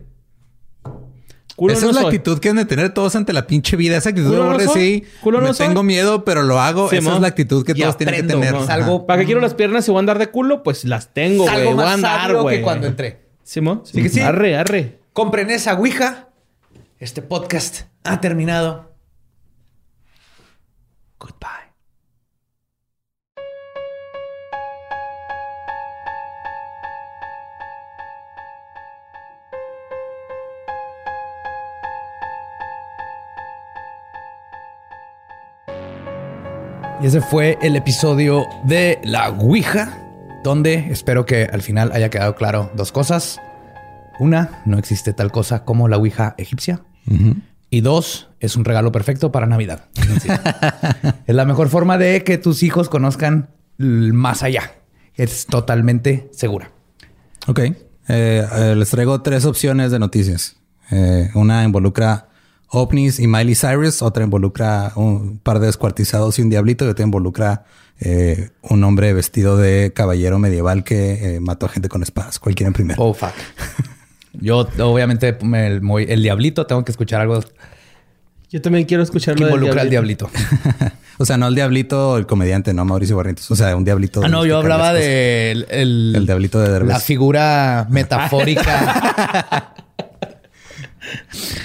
Culo 1.57 1.73
Esa 1.73 1.83
no 1.85 1.91
es 1.91 1.95
la 1.97 2.03
soy. 2.03 2.09
actitud 2.17 2.39
que 2.41 2.49
han 2.49 2.57
de 2.57 2.65
tener 2.65 2.93
todos 2.93 3.15
ante 3.15 3.33
la 3.33 3.47
pinche 3.47 3.77
vida. 3.77 3.97
Esa 3.97 4.09
actitud 4.11 4.29
Culo 4.31 4.43
de 4.43 4.49
no 4.49 4.53
borre, 4.55 4.69
sí. 4.69 5.05
Culo 5.23 5.41
no 5.41 5.49
me 5.49 5.55
soy. 5.55 5.69
tengo 5.69 5.83
miedo, 5.85 6.25
pero 6.25 6.43
lo 6.43 6.61
hago. 6.61 6.91
Sí, 6.91 6.97
Esa 6.97 7.11
mo. 7.11 7.15
es 7.17 7.23
la 7.23 7.29
actitud 7.29 7.65
que 7.65 7.73
Y 7.73 7.81
todos 7.81 7.97
tienen 7.97 8.17
que 8.17 8.23
tener. 8.25 8.55
Salgo- 8.57 9.07
¿Para 9.07 9.21
qué 9.21 9.27
quiero 9.27 9.41
las 9.41 9.55
piernas 9.55 9.87
y 9.87 9.91
voy 9.93 9.99
a 9.99 10.01
andar 10.01 10.19
de 10.19 10.27
culo? 10.31 10.63
Pues 10.65 10.85
las 10.85 11.15
tengo, 11.15 11.45
güey. 11.45 11.73
Voy 11.75 11.85
a 11.85 11.93
andar, 11.93 12.37
güey. 12.37 12.57
que 12.59 12.63
cuando 12.63 12.89
entré. 12.89 13.24
¿Sí, 13.45 13.61
mo? 13.61 13.83
Sí 13.85 14.03
que 14.03 14.09
sí. 14.09 14.21
Arre, 14.21 14.57
arre. 14.57 15.01
Compren 15.13 15.51
esa 15.51 15.75
Ouija. 15.75 16.29
Este 16.99 17.21
podcast 17.21 17.83
ha 18.03 18.21
terminado. 18.21 18.95
Goodbye. 21.19 21.65
Y 37.03 37.07
ese 37.07 37.21
fue 37.21 37.59
el 37.61 37.77
episodio 37.77 38.47
de 38.65 38.99
la 39.03 39.29
Ouija, 39.29 39.99
donde 40.45 40.91
espero 40.91 41.25
que 41.25 41.45
al 41.45 41.63
final 41.63 41.91
haya 41.93 42.11
quedado 42.11 42.37
claro 42.37 42.71
dos 42.77 42.93
cosas. 42.93 43.41
Una, 44.21 44.63
no 44.67 44.79
existe 44.79 45.13
tal 45.15 45.33
cosa 45.33 45.65
como 45.65 45.89
la 45.89 45.97
Ouija 45.97 46.35
egipcia. 46.39 46.83
Y 47.71 47.81
dos, 47.81 48.29
es 48.39 48.55
un 48.55 48.65
regalo 48.65 48.93
perfecto 48.93 49.33
para 49.33 49.47
Navidad. 49.47 49.87
es 51.27 51.35
la 51.35 51.45
mejor 51.47 51.71
forma 51.71 51.99
de 51.99 52.23
que 52.23 52.39
tus 52.39 52.63
hijos 52.63 52.89
conozcan 52.89 53.49
más 53.79 54.43
allá. 54.43 54.75
Es 55.15 55.47
totalmente 55.47 56.29
segura. 56.33 56.71
Ok. 57.47 57.59
Eh, 57.61 57.75
eh, 58.09 58.75
les 58.77 58.91
traigo 58.91 59.23
tres 59.23 59.47
opciones 59.47 59.91
de 59.91 59.99
noticias. 59.99 60.57
Eh, 60.91 61.31
una 61.35 61.65
involucra 61.65 62.29
ovnis 62.69 63.19
y 63.19 63.27
Miley 63.27 63.55
Cyrus, 63.55 64.03
otra 64.03 64.25
involucra 64.25 64.93
un 64.97 65.39
par 65.39 65.59
de 65.59 65.67
descuartizados 65.67 66.39
y 66.39 66.43
un 66.43 66.51
diablito, 66.51 66.85
y 66.85 66.89
otra 66.89 67.05
involucra 67.05 67.65
eh, 68.01 68.51
un 68.63 68.83
hombre 68.85 69.13
vestido 69.13 69.57
de 69.57 69.93
caballero 69.95 70.39
medieval 70.39 70.85
que 70.85 71.37
eh, 71.37 71.41
mató 71.41 71.67
a 71.67 71.69
gente 71.69 71.89
con 71.89 72.03
espadas. 72.03 72.39
¿Cuál 72.39 72.55
quieren 72.55 72.73
primero? 72.73 73.03
Oh, 73.03 73.15
fuck. 73.15 73.33
Yo, 74.33 74.69
obviamente, 74.81 75.37
me- 75.43 75.67
el, 75.69 76.23
diablito, 76.23 76.67
tengo 76.67 76.85
que 76.85 76.91
escuchar 76.91 77.21
algo 77.21 77.41
Yo 78.51 78.61
también 78.61 78.85
quiero 78.85 79.03
escuchar 79.03 79.37
que 79.37 79.45
involucra 79.45 79.83
al 79.83 79.91
diablito. 79.91 80.29
diablito. 80.33 80.95
o 81.19 81.25
sea, 81.25 81.37
no 81.37 81.47
el 81.47 81.55
diablito, 81.55 82.17
el 82.19 82.27
comediante, 82.27 82.75
no 82.75 82.85
Mauricio 82.85 83.17
Barrientos. 83.17 83.49
O 83.51 83.57
sea, 83.57 83.77
un 83.77 83.85
diablito. 83.85 84.23
Ah, 84.25 84.29
no, 84.29 84.43
de 84.43 84.49
yo 84.49 84.59
hablaba 84.59 84.93
del 84.93 85.67
el, 85.71 86.15
El 86.17 86.27
diablito 86.27 86.59
de 86.61 86.69
Derbez. 86.71 86.89
la 86.89 87.01
figura 87.01 87.87
metafórica. 87.91 89.73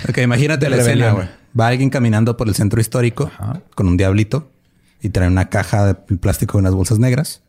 Ok, 0.10 0.18
imagínate 0.19 0.65
De 0.65 0.69
la 0.69 0.77
escena, 0.81 1.11
güey. 1.11 1.27
Va 1.57 1.68
alguien 1.68 1.89
caminando 1.89 2.35
por 2.38 2.47
el 2.47 2.56
centro 2.56 2.80
histórico 2.81 3.31
con 3.73 3.88
un 3.88 3.97
diablito 3.97 4.51
y 5.01 5.09
trae 5.09 5.27
una 5.27 5.49
caja 5.49 5.85
de 5.85 5.93
plástico 5.95 6.57
y 6.57 6.59
unas 6.59 6.73
bolsas 6.73 6.99
negras. 6.99 7.41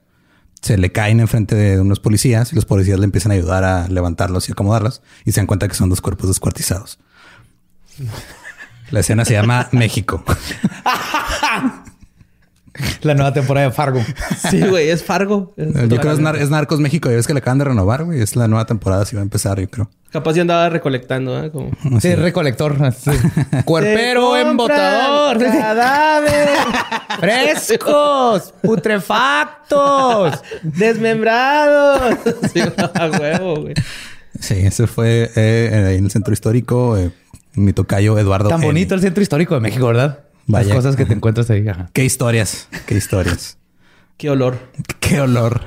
Se 0.63 0.77
le 0.77 0.93
caen 0.93 1.21
enfrente 1.21 1.55
de 1.55 1.81
unos 1.81 2.01
policías 2.01 2.53
y 2.53 2.57
los 2.57 2.67
policías 2.67 2.99
le 2.99 3.05
empiezan 3.05 3.33
a 3.33 3.35
ayudar 3.35 3.65
a 3.65 3.89
levantarlos 3.89 4.49
y 4.49 4.53
acomodarlos 4.53 5.03
y 5.25 5.33
se 5.33 5.41
dan 5.41 5.47
cuenta 5.47 5.69
que 5.69 5.75
son 5.75 5.89
dos 5.89 6.01
cuerpos 6.01 6.29
descuartizados. 6.29 6.99
La 8.91 9.01
escena 9.01 9.25
se 9.25 9.35
llama 9.35 9.69
México. 9.73 10.23
la 13.03 13.15
nueva 13.15 13.33
temporada 13.33 13.67
de 13.69 13.73
Fargo. 13.73 14.01
Sí, 14.51 14.61
güey, 14.63 14.89
es 14.91 15.05
Fargo. 15.05 15.55
Es- 15.57 15.69
Yo 15.75 15.89
creo 15.99 16.01
que 16.01 16.13
es, 16.13 16.19
Nar- 16.21 16.37
es 16.37 16.51
Narcos 16.51 16.81
México. 16.81 17.09
Ya 17.11 17.17
ves 17.17 17.27
que 17.27 17.35
le 17.35 17.39
acaban 17.41 17.59
de 17.59 17.65
renovar, 17.67 18.05
güey. 18.05 18.21
Es 18.21 18.37
la 18.37 18.49
nueva 18.49 18.65
temporada, 18.67 19.05
si 19.05 19.17
va 19.17 19.21
a 19.21 19.25
empezar, 19.25 19.61
yo 19.61 19.69
creo. 19.69 19.91
Capaz 20.11 20.35
ya 20.35 20.43
andaba 20.43 20.69
recolectando, 20.71 21.43
¿eh? 21.45 21.51
Como... 21.51 21.71
Sí, 22.01 22.15
recolector. 22.15 22.77
sí. 22.93 23.11
Cuerpero 23.65 24.37
embotador. 24.37 25.35
compran 25.39 25.61
Cadáver. 25.61 26.49
Frescos, 27.21 28.55
putrefactos. 28.63 30.43
Desmembrados. 30.63 32.19
Sí, 32.53 32.61
a 32.61 33.07
huevo, 33.21 33.63
güey. 33.63 33.75
Sí, 34.39 34.55
ese 34.55 34.87
fue 34.87 35.31
eh, 35.37 35.71
en 35.73 36.05
el 36.05 36.11
centro 36.11 36.33
histórico. 36.33 36.97
eh, 36.97 37.11
mi 37.55 37.73
tocayo 37.73 38.19
Eduardo. 38.19 38.49
Tan 38.49 38.59
N. 38.61 38.67
bonito 38.67 38.95
el 38.95 39.01
centro 39.01 39.23
histórico 39.23 39.55
de 39.55 39.61
México, 39.61 39.87
¿verdad? 39.87 40.21
Vaya. 40.47 40.69
Las 40.69 40.77
cosas 40.77 40.97
que 40.97 41.07
te 41.07 41.15
encuentras 41.15 41.51
ahí. 41.51 41.67
ajá. 41.69 41.91
Qué 41.93 42.05
historias, 42.05 42.69
qué 42.87 42.97
historias. 42.97 43.57
Qué 44.17 44.29
olor. 44.29 44.59
Qué 45.01 45.19
olor. 45.19 45.63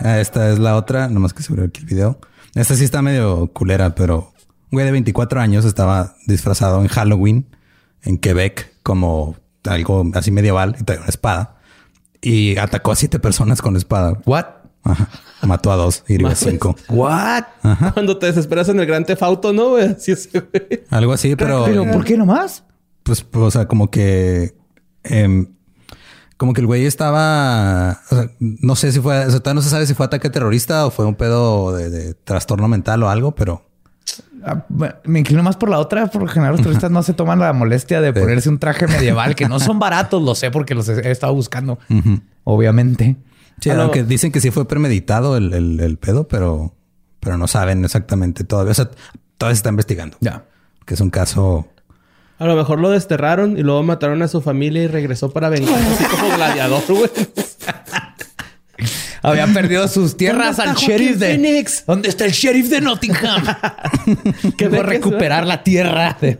Ah, 0.00 0.20
esta 0.20 0.50
es 0.52 0.58
la 0.58 0.76
otra, 0.76 1.08
nomás 1.08 1.32
que 1.32 1.42
seguro 1.42 1.64
aquí 1.64 1.80
el 1.80 1.86
video. 1.86 2.18
Esta 2.54 2.74
sí 2.74 2.84
está 2.84 3.00
medio 3.00 3.46
culera, 3.54 3.94
pero 3.94 4.34
un 4.70 4.76
güey 4.76 4.84
de 4.84 4.92
24 4.92 5.40
años 5.40 5.64
estaba 5.64 6.14
disfrazado 6.26 6.82
en 6.82 6.88
Halloween 6.88 7.46
en 8.02 8.18
Quebec 8.18 8.70
como 8.82 9.34
algo 9.64 10.04
así 10.14 10.30
medieval 10.30 10.76
y 10.78 10.84
traía 10.84 11.00
una 11.00 11.08
espada 11.08 11.56
y 12.20 12.58
atacó 12.58 12.92
a 12.92 12.96
siete 12.96 13.18
personas 13.18 13.62
con 13.62 13.72
la 13.72 13.78
espada. 13.78 14.20
What? 14.26 14.44
Ajá. 14.84 15.08
Mató 15.42 15.72
a 15.72 15.76
dos 15.76 16.04
y 16.06 16.14
hirió 16.14 16.28
a 16.28 16.34
cinco. 16.34 16.76
What? 16.90 17.44
Cuando 17.94 18.18
te 18.18 18.26
desesperas 18.26 18.68
en 18.68 18.78
el 18.80 18.86
gran 18.86 19.04
tefauto, 19.06 19.52
¿no, 19.54 19.68
güey? 19.70 19.86
Así 19.86 20.12
es, 20.12 20.28
güey. 20.30 20.44
Algo 20.90 21.12
así, 21.14 21.34
pero, 21.34 21.64
Pero 21.64 21.90
¿por 21.90 22.04
qué 22.04 22.16
nomás? 22.18 22.64
Pues, 23.08 23.44
o 23.44 23.50
sea, 23.50 23.66
como 23.66 23.90
que, 23.90 24.54
em, 25.02 25.48
como 26.36 26.52
que 26.52 26.60
el 26.60 26.66
güey 26.66 26.86
estaba, 26.86 28.00
o 28.10 28.14
sea, 28.14 28.30
no 28.38 28.76
sé 28.76 28.92
si 28.92 29.00
fue, 29.00 29.26
o 29.26 29.30
sea, 29.30 29.40
todavía 29.40 29.54
no 29.54 29.62
se 29.62 29.70
sabe 29.70 29.86
si 29.86 29.94
fue 29.94 30.06
ataque 30.06 30.30
terrorista 30.30 30.86
o 30.86 30.90
fue 30.90 31.04
un 31.04 31.16
pedo 31.16 31.74
de, 31.74 31.90
de 31.90 32.14
trastorno 32.14 32.68
mental 32.68 33.02
o 33.02 33.10
algo, 33.10 33.34
pero 33.34 33.68
Ah, 34.44 34.64
Me 35.04 35.18
inclino 35.18 35.42
más 35.42 35.56
por 35.56 35.68
la 35.68 35.78
otra. 35.78 36.06
Por 36.06 36.22
lo 36.22 36.28
general, 36.28 36.54
los 36.54 36.62
turistas 36.62 36.90
no 36.90 37.02
se 37.02 37.14
toman 37.14 37.38
la 37.38 37.52
molestia 37.52 38.00
de 38.00 38.12
ponerse 38.12 38.48
un 38.48 38.58
traje 38.58 38.86
medieval 38.86 39.34
que 39.34 39.48
no 39.48 39.60
son 39.60 39.78
baratos. 39.78 40.22
Lo 40.22 40.34
sé 40.34 40.50
porque 40.50 40.74
los 40.74 40.88
he, 40.88 41.10
estado 41.10 41.34
buscando. 41.34 41.78
Obviamente. 42.44 43.16
sí, 43.60 43.70
no. 43.70 43.82
aunque 43.82 44.04
dicen 44.04 44.32
que 44.32 44.40
sí 44.40 44.50
fue 44.50 44.66
premeditado 44.66 45.36
el, 45.36 45.52
el, 45.52 45.80
el 45.80 45.98
pedo, 45.98 46.28
pero, 46.28 46.74
pero 47.20 47.36
no 47.36 47.46
saben 47.46 47.84
exactamente 47.84 48.44
todavía. 48.44 48.72
O 48.72 48.74
sea, 48.74 48.90
todavía 49.36 49.54
se 49.54 49.60
está 49.60 49.70
investigando. 49.70 50.16
Ya. 50.20 50.44
Que 50.84 50.94
es 50.94 51.00
un 51.00 51.10
caso 51.10 51.68
A 52.38 52.46
lo 52.46 52.54
mejor 52.56 52.78
lo 52.78 52.90
desterraron 52.90 53.58
y 53.58 53.62
luego 53.62 53.82
mataron 53.82 54.22
a 54.22 54.28
su 54.28 54.40
familia 54.40 54.84
y 54.84 54.86
regresó 54.86 55.30
para 55.30 55.48
vengar 55.48 55.74
así 55.74 56.04
como 56.04 56.28
gladiador, 56.36 56.82
güey. 56.88 57.10
Habían 59.22 59.52
perdido 59.52 59.88
sus 59.88 60.16
tierras 60.16 60.58
al 60.60 60.76
sheriff 60.76 61.18
de 61.18 61.34
Phoenix? 61.34 61.84
¿Dónde 61.86 62.08
está 62.08 62.24
el 62.24 62.30
sheriff 62.30 62.68
de 62.70 62.80
Nottingham? 62.80 63.42
que 64.56 64.66
a 64.66 64.82
recuperar 64.82 65.44
la 65.46 65.64
tierra 65.64 66.16
de 66.20 66.38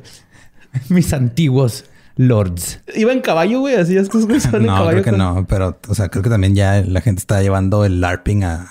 mis 0.89 1.13
antiguos 1.13 1.85
lords. 2.15 2.81
Iba 2.95 3.13
en 3.13 3.21
caballo, 3.21 3.61
güey, 3.61 3.75
así 3.75 3.97
es 3.97 4.09
que 4.09 4.19
güeyes 4.19 4.51
van 4.51 4.63
en 4.63 4.67
No, 4.69 4.75
caballo. 4.75 4.91
creo 4.91 5.05
que 5.05 5.11
con- 5.11 5.19
no, 5.19 5.47
pero, 5.49 5.79
o 5.89 5.95
sea, 5.95 6.09
creo 6.09 6.23
que 6.23 6.31
también 6.31 6.55
ya 6.55 6.83
la 6.87 7.01
gente 7.01 7.19
está 7.21 7.43
llevando 7.43 7.85
el 7.85 8.01
LARPing 8.01 8.45
a, 8.45 8.69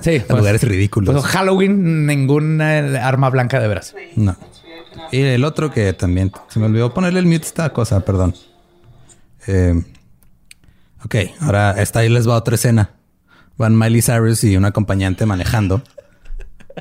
Sí, 0.00 0.16
a 0.16 0.24
pues, 0.26 0.38
lugares 0.38 0.62
ridículos. 0.62 1.12
Pues 1.14 1.24
Halloween, 1.26 2.06
ninguna 2.06 2.78
arma 3.06 3.28
blanca 3.30 3.60
de 3.60 3.68
veras. 3.68 3.94
No. 4.16 4.36
Y 5.12 5.20
el 5.20 5.44
otro 5.44 5.70
que 5.70 5.92
también 5.92 6.32
se 6.48 6.58
me 6.58 6.66
olvidó 6.66 6.92
ponerle 6.94 7.20
el 7.20 7.26
mute 7.26 7.46
esta 7.46 7.72
cosa, 7.72 8.00
perdón. 8.00 8.34
Eh, 9.46 9.74
ok, 11.04 11.14
ahora 11.40 11.72
esta 11.72 12.00
ahí 12.00 12.08
les 12.08 12.28
va 12.28 12.34
otra 12.36 12.54
escena. 12.54 12.90
Van 13.56 13.78
Miley 13.78 14.02
Cyrus 14.02 14.42
y 14.44 14.56
un 14.56 14.64
acompañante 14.64 15.26
manejando. 15.26 15.82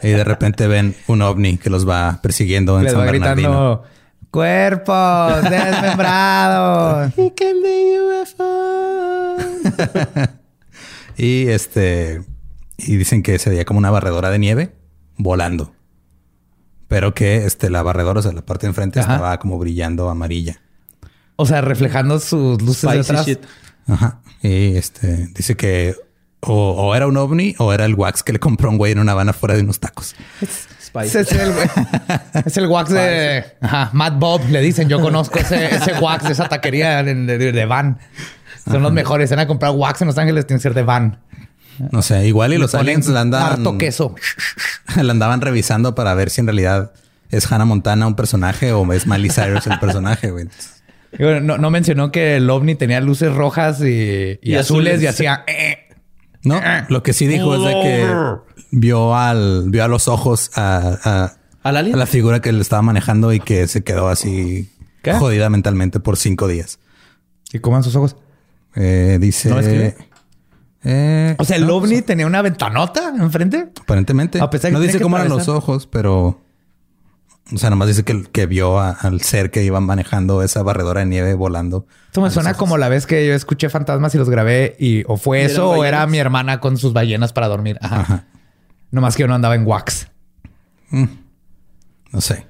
Y 0.01 0.09
de 0.09 0.23
repente 0.23 0.67
ven 0.67 0.95
un 1.07 1.21
ovni 1.21 1.57
que 1.57 1.69
los 1.69 1.87
va 1.87 2.19
persiguiendo 2.21 2.77
en 2.77 2.85
Les 2.85 2.93
San 2.93 3.01
va 3.01 3.05
Bernardino. 3.05 3.49
gritando 3.49 3.83
cuerpos 4.31 5.43
desmembrados. 5.49 7.13
Y 11.17 11.47
este. 11.49 12.23
Y 12.77 12.95
dicen 12.95 13.21
que 13.21 13.37
se 13.37 13.51
veía 13.51 13.65
como 13.65 13.77
una 13.77 13.91
barredora 13.91 14.31
de 14.31 14.39
nieve 14.39 14.73
volando. 15.15 15.73
Pero 16.93 17.15
que 17.15 17.45
este, 17.47 17.71
la 17.71 17.81
barredora, 17.81 18.19
o 18.19 18.21
sea, 18.21 18.33
la 18.33 18.43
parte 18.45 18.67
de 18.67 18.69
enfrente 18.69 18.99
Ajá. 18.99 19.13
estaba 19.13 19.39
como 19.39 19.57
brillando 19.57 20.09
amarilla. 20.11 20.59
o 21.37 21.45
sea, 21.47 21.61
reflejando 21.61 22.19
sus 22.19 22.61
luces 22.61 22.83
de 22.83 23.03
Spicy 23.03 23.11
atrás. 23.11 23.25
shit. 23.25 23.39
Ajá. 23.87 24.19
Y 24.43 24.75
este 24.77 25.27
dice 25.33 25.57
que 25.57 25.95
o, 26.41 26.53
o 26.71 26.93
era 26.93 27.07
un 27.07 27.17
ovni 27.17 27.55
o 27.57 27.73
era 27.73 27.85
el 27.85 27.95
wax 27.95 28.21
que 28.21 28.31
le 28.33 28.39
compró 28.39 28.69
un 28.69 28.77
güey 28.77 28.91
en 28.91 28.99
una 28.99 29.13
Habana 29.13 29.33
fuera 29.33 29.55
de 29.55 29.61
unos 29.63 29.79
tacos. 29.79 30.13
Es 30.41 31.15
el, 31.15 31.51
es 32.45 32.57
el 32.57 32.67
wax 32.67 32.89
de 32.91 33.43
ajá, 33.61 33.89
Matt 33.93 34.19
Bob, 34.19 34.41
le 34.51 34.61
dicen. 34.61 34.87
Yo 34.87 35.01
conozco 35.01 35.39
ese, 35.39 35.73
ese 35.75 35.93
wax 35.99 36.25
de 36.25 36.33
esa 36.33 36.47
taquería 36.47 37.01
de, 37.01 37.15
de- 37.15 37.51
de 37.51 37.65
van. 37.65 37.97
Son 38.69 38.83
los 38.83 38.93
mejores. 38.93 39.31
Van 39.31 39.39
a 39.39 39.47
comprar 39.47 39.71
wax 39.71 40.01
en 40.01 40.07
Los 40.09 40.17
Ángeles, 40.19 40.45
tienen 40.45 40.59
que 40.59 40.63
ser 40.63 40.75
de 40.75 40.83
van. 40.83 41.17
No 41.91 42.01
sé, 42.01 42.27
igual 42.27 42.53
y 42.53 42.57
los 42.57 42.75
aliens 42.75 43.07
la 43.07 43.21
andaban, 43.21 43.53
Harto 43.53 43.77
queso. 43.77 44.15
la 45.01 45.11
andaban 45.11 45.41
revisando 45.41 45.95
para 45.95 46.13
ver 46.13 46.29
si 46.29 46.41
en 46.41 46.47
realidad 46.47 46.91
es 47.31 47.51
Hannah 47.51 47.65
Montana 47.65 48.05
un 48.07 48.15
personaje 48.15 48.71
o 48.73 48.91
es 48.93 49.07
Miley 49.07 49.29
Cyrus 49.31 49.65
el 49.67 49.79
personaje, 49.79 50.29
güey. 50.31 50.47
Y 51.17 51.23
bueno, 51.23 51.39
no, 51.41 51.57
no 51.57 51.69
mencionó 51.69 52.11
que 52.11 52.37
el 52.37 52.49
ovni 52.49 52.75
tenía 52.75 52.99
luces 53.01 53.33
rojas 53.33 53.81
y, 53.81 54.39
y 54.41 54.51
Y 54.51 54.55
azules, 54.55 54.93
azules. 54.95 55.01
y 55.03 55.07
hacía. 55.07 55.43
eh. 55.47 55.77
No, 56.43 56.59
lo 56.89 57.03
que 57.03 57.13
sí 57.13 57.25
dijo 57.27 57.55
es 57.55 57.61
de 57.63 57.81
que 57.81 58.15
vio 58.71 59.15
al 59.15 59.69
vio 59.69 59.83
a 59.83 59.87
los 59.87 60.07
ojos 60.07 60.51
a, 60.55 60.97
a- 61.03 61.33
¿Al 61.63 61.77
alien? 61.77 61.95
a 61.95 61.97
la 61.97 62.05
figura 62.05 62.41
que 62.41 62.51
le 62.51 62.59
estaba 62.61 62.81
manejando 62.81 63.31
y 63.31 63.39
que 63.39 63.67
se 63.69 63.83
quedó 63.83 64.09
así 64.09 64.69
¿Qué? 65.01 65.13
jodida 65.13 65.49
mentalmente 65.49 66.01
por 66.01 66.17
cinco 66.17 66.47
días. 66.49 66.79
¿Y 67.53 67.59
coman 67.59 67.83
sus 67.83 67.95
ojos? 67.95 68.17
Eh, 68.75 69.17
dice. 69.21 69.95
Eh, 70.83 71.35
O 71.39 71.43
sea, 71.45 71.57
el 71.57 71.67
no, 71.67 71.75
ovni 71.75 72.01
tenía 72.01 72.27
una 72.27 72.41
ventanota 72.41 73.13
enfrente. 73.17 73.71
Aparentemente. 73.81 74.39
A 74.41 74.49
pesar 74.49 74.69
que 74.71 74.73
no 74.73 74.79
dice 74.79 74.97
que 74.97 75.03
cómo 75.03 75.17
eran 75.17 75.29
los 75.29 75.47
ojos, 75.47 75.87
pero. 75.87 76.41
O 77.53 77.57
sea, 77.57 77.69
nomás 77.69 77.89
dice 77.89 78.03
que, 78.03 78.23
que 78.23 78.45
vio 78.45 78.79
a- 78.79 78.91
al 78.91 79.19
ser 79.21 79.51
que 79.51 79.63
iba 79.63 79.79
manejando 79.81 80.41
esa 80.43 80.63
barredora 80.63 81.01
de 81.01 81.07
nieve 81.07 81.33
volando. 81.33 81.85
Esto 82.07 82.21
me 82.21 82.29
suena 82.31 82.53
como 82.53 82.77
la 82.77 82.87
vez 82.87 83.05
que 83.05 83.27
yo 83.27 83.33
escuché 83.33 83.69
fantasmas 83.69 84.15
y 84.15 84.17
los 84.17 84.29
grabé 84.29 84.77
y 84.79 85.03
o 85.07 85.17
fue 85.17 85.39
¿Y 85.39 85.41
eran 85.41 85.51
eso 85.51 85.69
o 85.71 85.83
era 85.83 86.07
mi 86.07 86.19
hermana 86.19 86.61
con 86.61 86.77
sus 86.77 86.93
ballenas 86.93 87.33
para 87.33 87.49
dormir. 87.49 87.77
Ajá. 87.81 87.99
Ajá. 87.99 88.25
Nomás 88.91 89.15
que 89.17 89.21
yo 89.23 89.27
no 89.27 89.35
andaba 89.35 89.55
en 89.55 89.65
wax. 89.67 90.07
No 92.11 92.21
sé. 92.21 92.45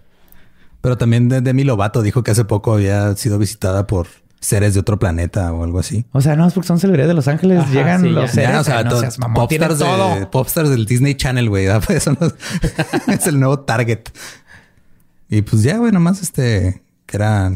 Pero 0.82 0.98
también 0.98 1.30
de 1.30 1.42
Demi 1.42 1.64
Lovato 1.64 2.02
dijo 2.02 2.24
que 2.24 2.32
hace 2.32 2.46
poco 2.46 2.74
había 2.74 3.16
sido 3.16 3.40
visitada 3.40 3.88
por 3.88 4.08
seres 4.44 4.74
de 4.74 4.82
otro 4.82 5.00
planeta 5.00 5.54
o 5.54 5.64
algo 5.64 5.80
así. 5.80 6.06
O 6.12 6.22
sea, 6.22 6.36
no, 6.36 6.46
es 6.46 6.54
porque 6.54 6.68
son 6.68 6.80
celebridades 6.80 7.10
de 7.10 7.14
Los 7.14 7.28
Ángeles. 7.28 7.60
Ajá, 7.60 7.72
llegan 7.72 8.02
sí, 8.02 8.10
los 8.10 8.26
ya. 8.26 8.34
seres. 8.34 8.50
Ya, 8.50 8.60
o 8.60 8.64
sea, 8.64 8.84
no 8.84 9.00
seas 9.00 9.20
mamón, 9.20 9.36
popstars, 9.36 9.80
de, 9.80 9.86
todo. 9.86 10.32
popstars 10.32 10.70
del 10.70 10.86
Disney 10.86 11.16
Channel, 11.16 11.50
güey. 11.50 11.68
¿verdad? 11.68 11.84
Pues 11.88 12.08
es 13.08 13.28
el 13.28 13.40
nuevo 13.40 13.62
target. 13.62 14.10
Y 15.30 15.42
pues 15.42 15.64
ya, 15.64 15.78
güey, 15.78 15.92
nomás 15.92 16.22
este, 16.22 16.84
que 17.06 17.18
era, 17.18 17.52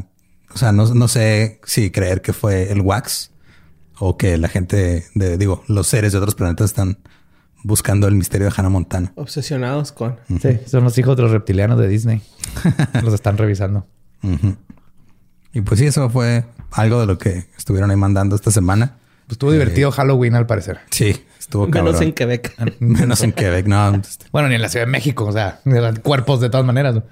o 0.53 0.57
sea, 0.57 0.71
no, 0.71 0.85
no 0.93 1.07
sé 1.07 1.59
si 1.65 1.91
creer 1.91 2.21
que 2.21 2.33
fue 2.33 2.71
el 2.71 2.81
wax 2.81 3.31
o 3.99 4.17
que 4.17 4.37
la 4.37 4.47
gente 4.47 5.05
de, 5.13 5.37
digo, 5.37 5.63
los 5.67 5.87
seres 5.87 6.13
de 6.13 6.19
otros 6.19 6.35
planetas 6.35 6.71
están 6.71 6.99
buscando 7.63 8.07
el 8.07 8.15
misterio 8.15 8.47
de 8.47 8.53
Hannah 8.55 8.69
Montana. 8.69 9.11
Obsesionados 9.15 9.91
con. 9.91 10.17
Sí, 10.41 10.59
son 10.65 10.85
los 10.85 10.97
hijos 10.97 11.17
de 11.17 11.23
los 11.23 11.31
reptilianos 11.31 11.77
de 11.77 11.87
Disney. 11.87 12.21
los 13.03 13.13
están 13.13 13.37
revisando. 13.37 13.85
Y 15.57 15.61
pues 15.61 15.79
sí, 15.79 15.87
eso 15.87 16.07
fue 16.11 16.45
algo 16.69 16.99
de 16.99 17.07
lo 17.07 17.17
que 17.17 17.45
estuvieron 17.57 17.89
ahí 17.89 17.97
mandando 17.97 18.35
esta 18.35 18.51
semana. 18.51 18.97
Pues 19.25 19.37
estuvo 19.37 19.51
divertido 19.51 19.91
Halloween 19.91 20.35
al 20.35 20.45
parecer. 20.45 20.81
Sí, 20.91 21.25
estuvo 21.39 21.65
cabrón. 21.65 21.85
Menos 21.85 22.01
en 22.01 22.13
Quebec. 22.13 22.77
Menos 22.79 23.23
en 23.23 23.31
Quebec, 23.31 23.65
no. 23.65 23.95
este, 23.95 24.27
Bueno, 24.31 24.49
ni 24.49 24.55
en 24.55 24.61
la 24.61 24.69
Ciudad 24.69 24.85
de 24.85 24.91
México, 24.91 25.25
o 25.25 25.31
sea, 25.31 25.59
eran 25.65 25.95
cuerpos 25.95 26.41
de 26.41 26.51
todas 26.51 26.63
maneras. 26.63 26.93
¿no? 26.93 27.03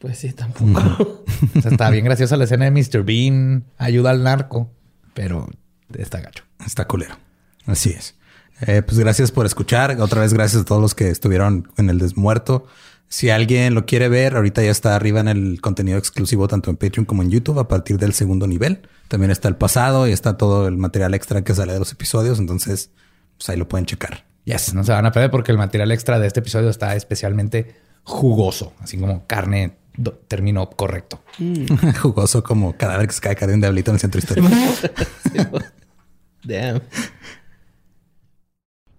Pues 0.00 0.18
sí, 0.18 0.34
tampoco. 0.34 1.24
O 1.56 1.60
sea, 1.62 1.70
está 1.70 1.88
bien 1.88 2.04
graciosa 2.04 2.36
la 2.36 2.44
escena 2.44 2.66
de 2.66 2.72
Mr. 2.72 3.04
Bean, 3.04 3.64
ayuda 3.78 4.10
al 4.10 4.22
narco, 4.22 4.70
pero 5.14 5.48
está 5.96 6.20
gacho. 6.20 6.44
Está 6.66 6.86
culero. 6.86 7.16
Así 7.64 7.88
es. 7.88 8.16
Eh, 8.66 8.82
pues 8.82 8.98
gracias 8.98 9.30
por 9.30 9.46
escuchar. 9.46 9.98
Otra 9.98 10.20
vez 10.20 10.34
gracias 10.34 10.60
a 10.60 10.64
todos 10.66 10.82
los 10.82 10.94
que 10.94 11.08
estuvieron 11.08 11.72
en 11.78 11.88
el 11.88 11.98
desmuerto. 11.98 12.66
Si 13.12 13.28
alguien 13.28 13.74
lo 13.74 13.84
quiere 13.84 14.08
ver, 14.08 14.36
ahorita 14.36 14.62
ya 14.62 14.70
está 14.70 14.96
arriba 14.96 15.20
en 15.20 15.28
el 15.28 15.60
contenido 15.60 15.98
exclusivo 15.98 16.48
tanto 16.48 16.70
en 16.70 16.78
Patreon 16.78 17.04
como 17.04 17.22
en 17.22 17.30
YouTube 17.30 17.58
a 17.58 17.68
partir 17.68 17.98
del 17.98 18.14
segundo 18.14 18.46
nivel. 18.46 18.88
También 19.08 19.30
está 19.30 19.48
el 19.48 19.56
pasado 19.56 20.08
y 20.08 20.12
está 20.12 20.38
todo 20.38 20.66
el 20.66 20.78
material 20.78 21.12
extra 21.12 21.44
que 21.44 21.54
sale 21.54 21.74
de 21.74 21.78
los 21.78 21.92
episodios. 21.92 22.38
Entonces, 22.38 22.90
pues 23.36 23.50
ahí 23.50 23.58
lo 23.58 23.68
pueden 23.68 23.84
checar. 23.84 24.24
Yes, 24.44 24.72
no 24.72 24.82
se 24.82 24.92
van 24.92 25.04
a 25.04 25.12
perder 25.12 25.30
porque 25.30 25.52
el 25.52 25.58
material 25.58 25.92
extra 25.92 26.18
de 26.18 26.26
este 26.26 26.40
episodio 26.40 26.70
está 26.70 26.96
especialmente 26.96 27.76
jugoso, 28.02 28.72
así 28.80 28.96
como 28.96 29.26
carne 29.26 29.76
término 30.26 30.70
correcto. 30.70 31.22
Jugoso 32.00 32.42
como 32.42 32.78
cadáver 32.78 33.08
que 33.08 33.12
se 33.12 33.20
cae 33.20 33.46
de 33.46 33.52
un 33.52 33.60
diablito 33.60 33.90
en 33.90 33.96
el 33.96 34.00
centro 34.00 34.20
histórico. 34.20 34.48
Damn. 36.44 36.80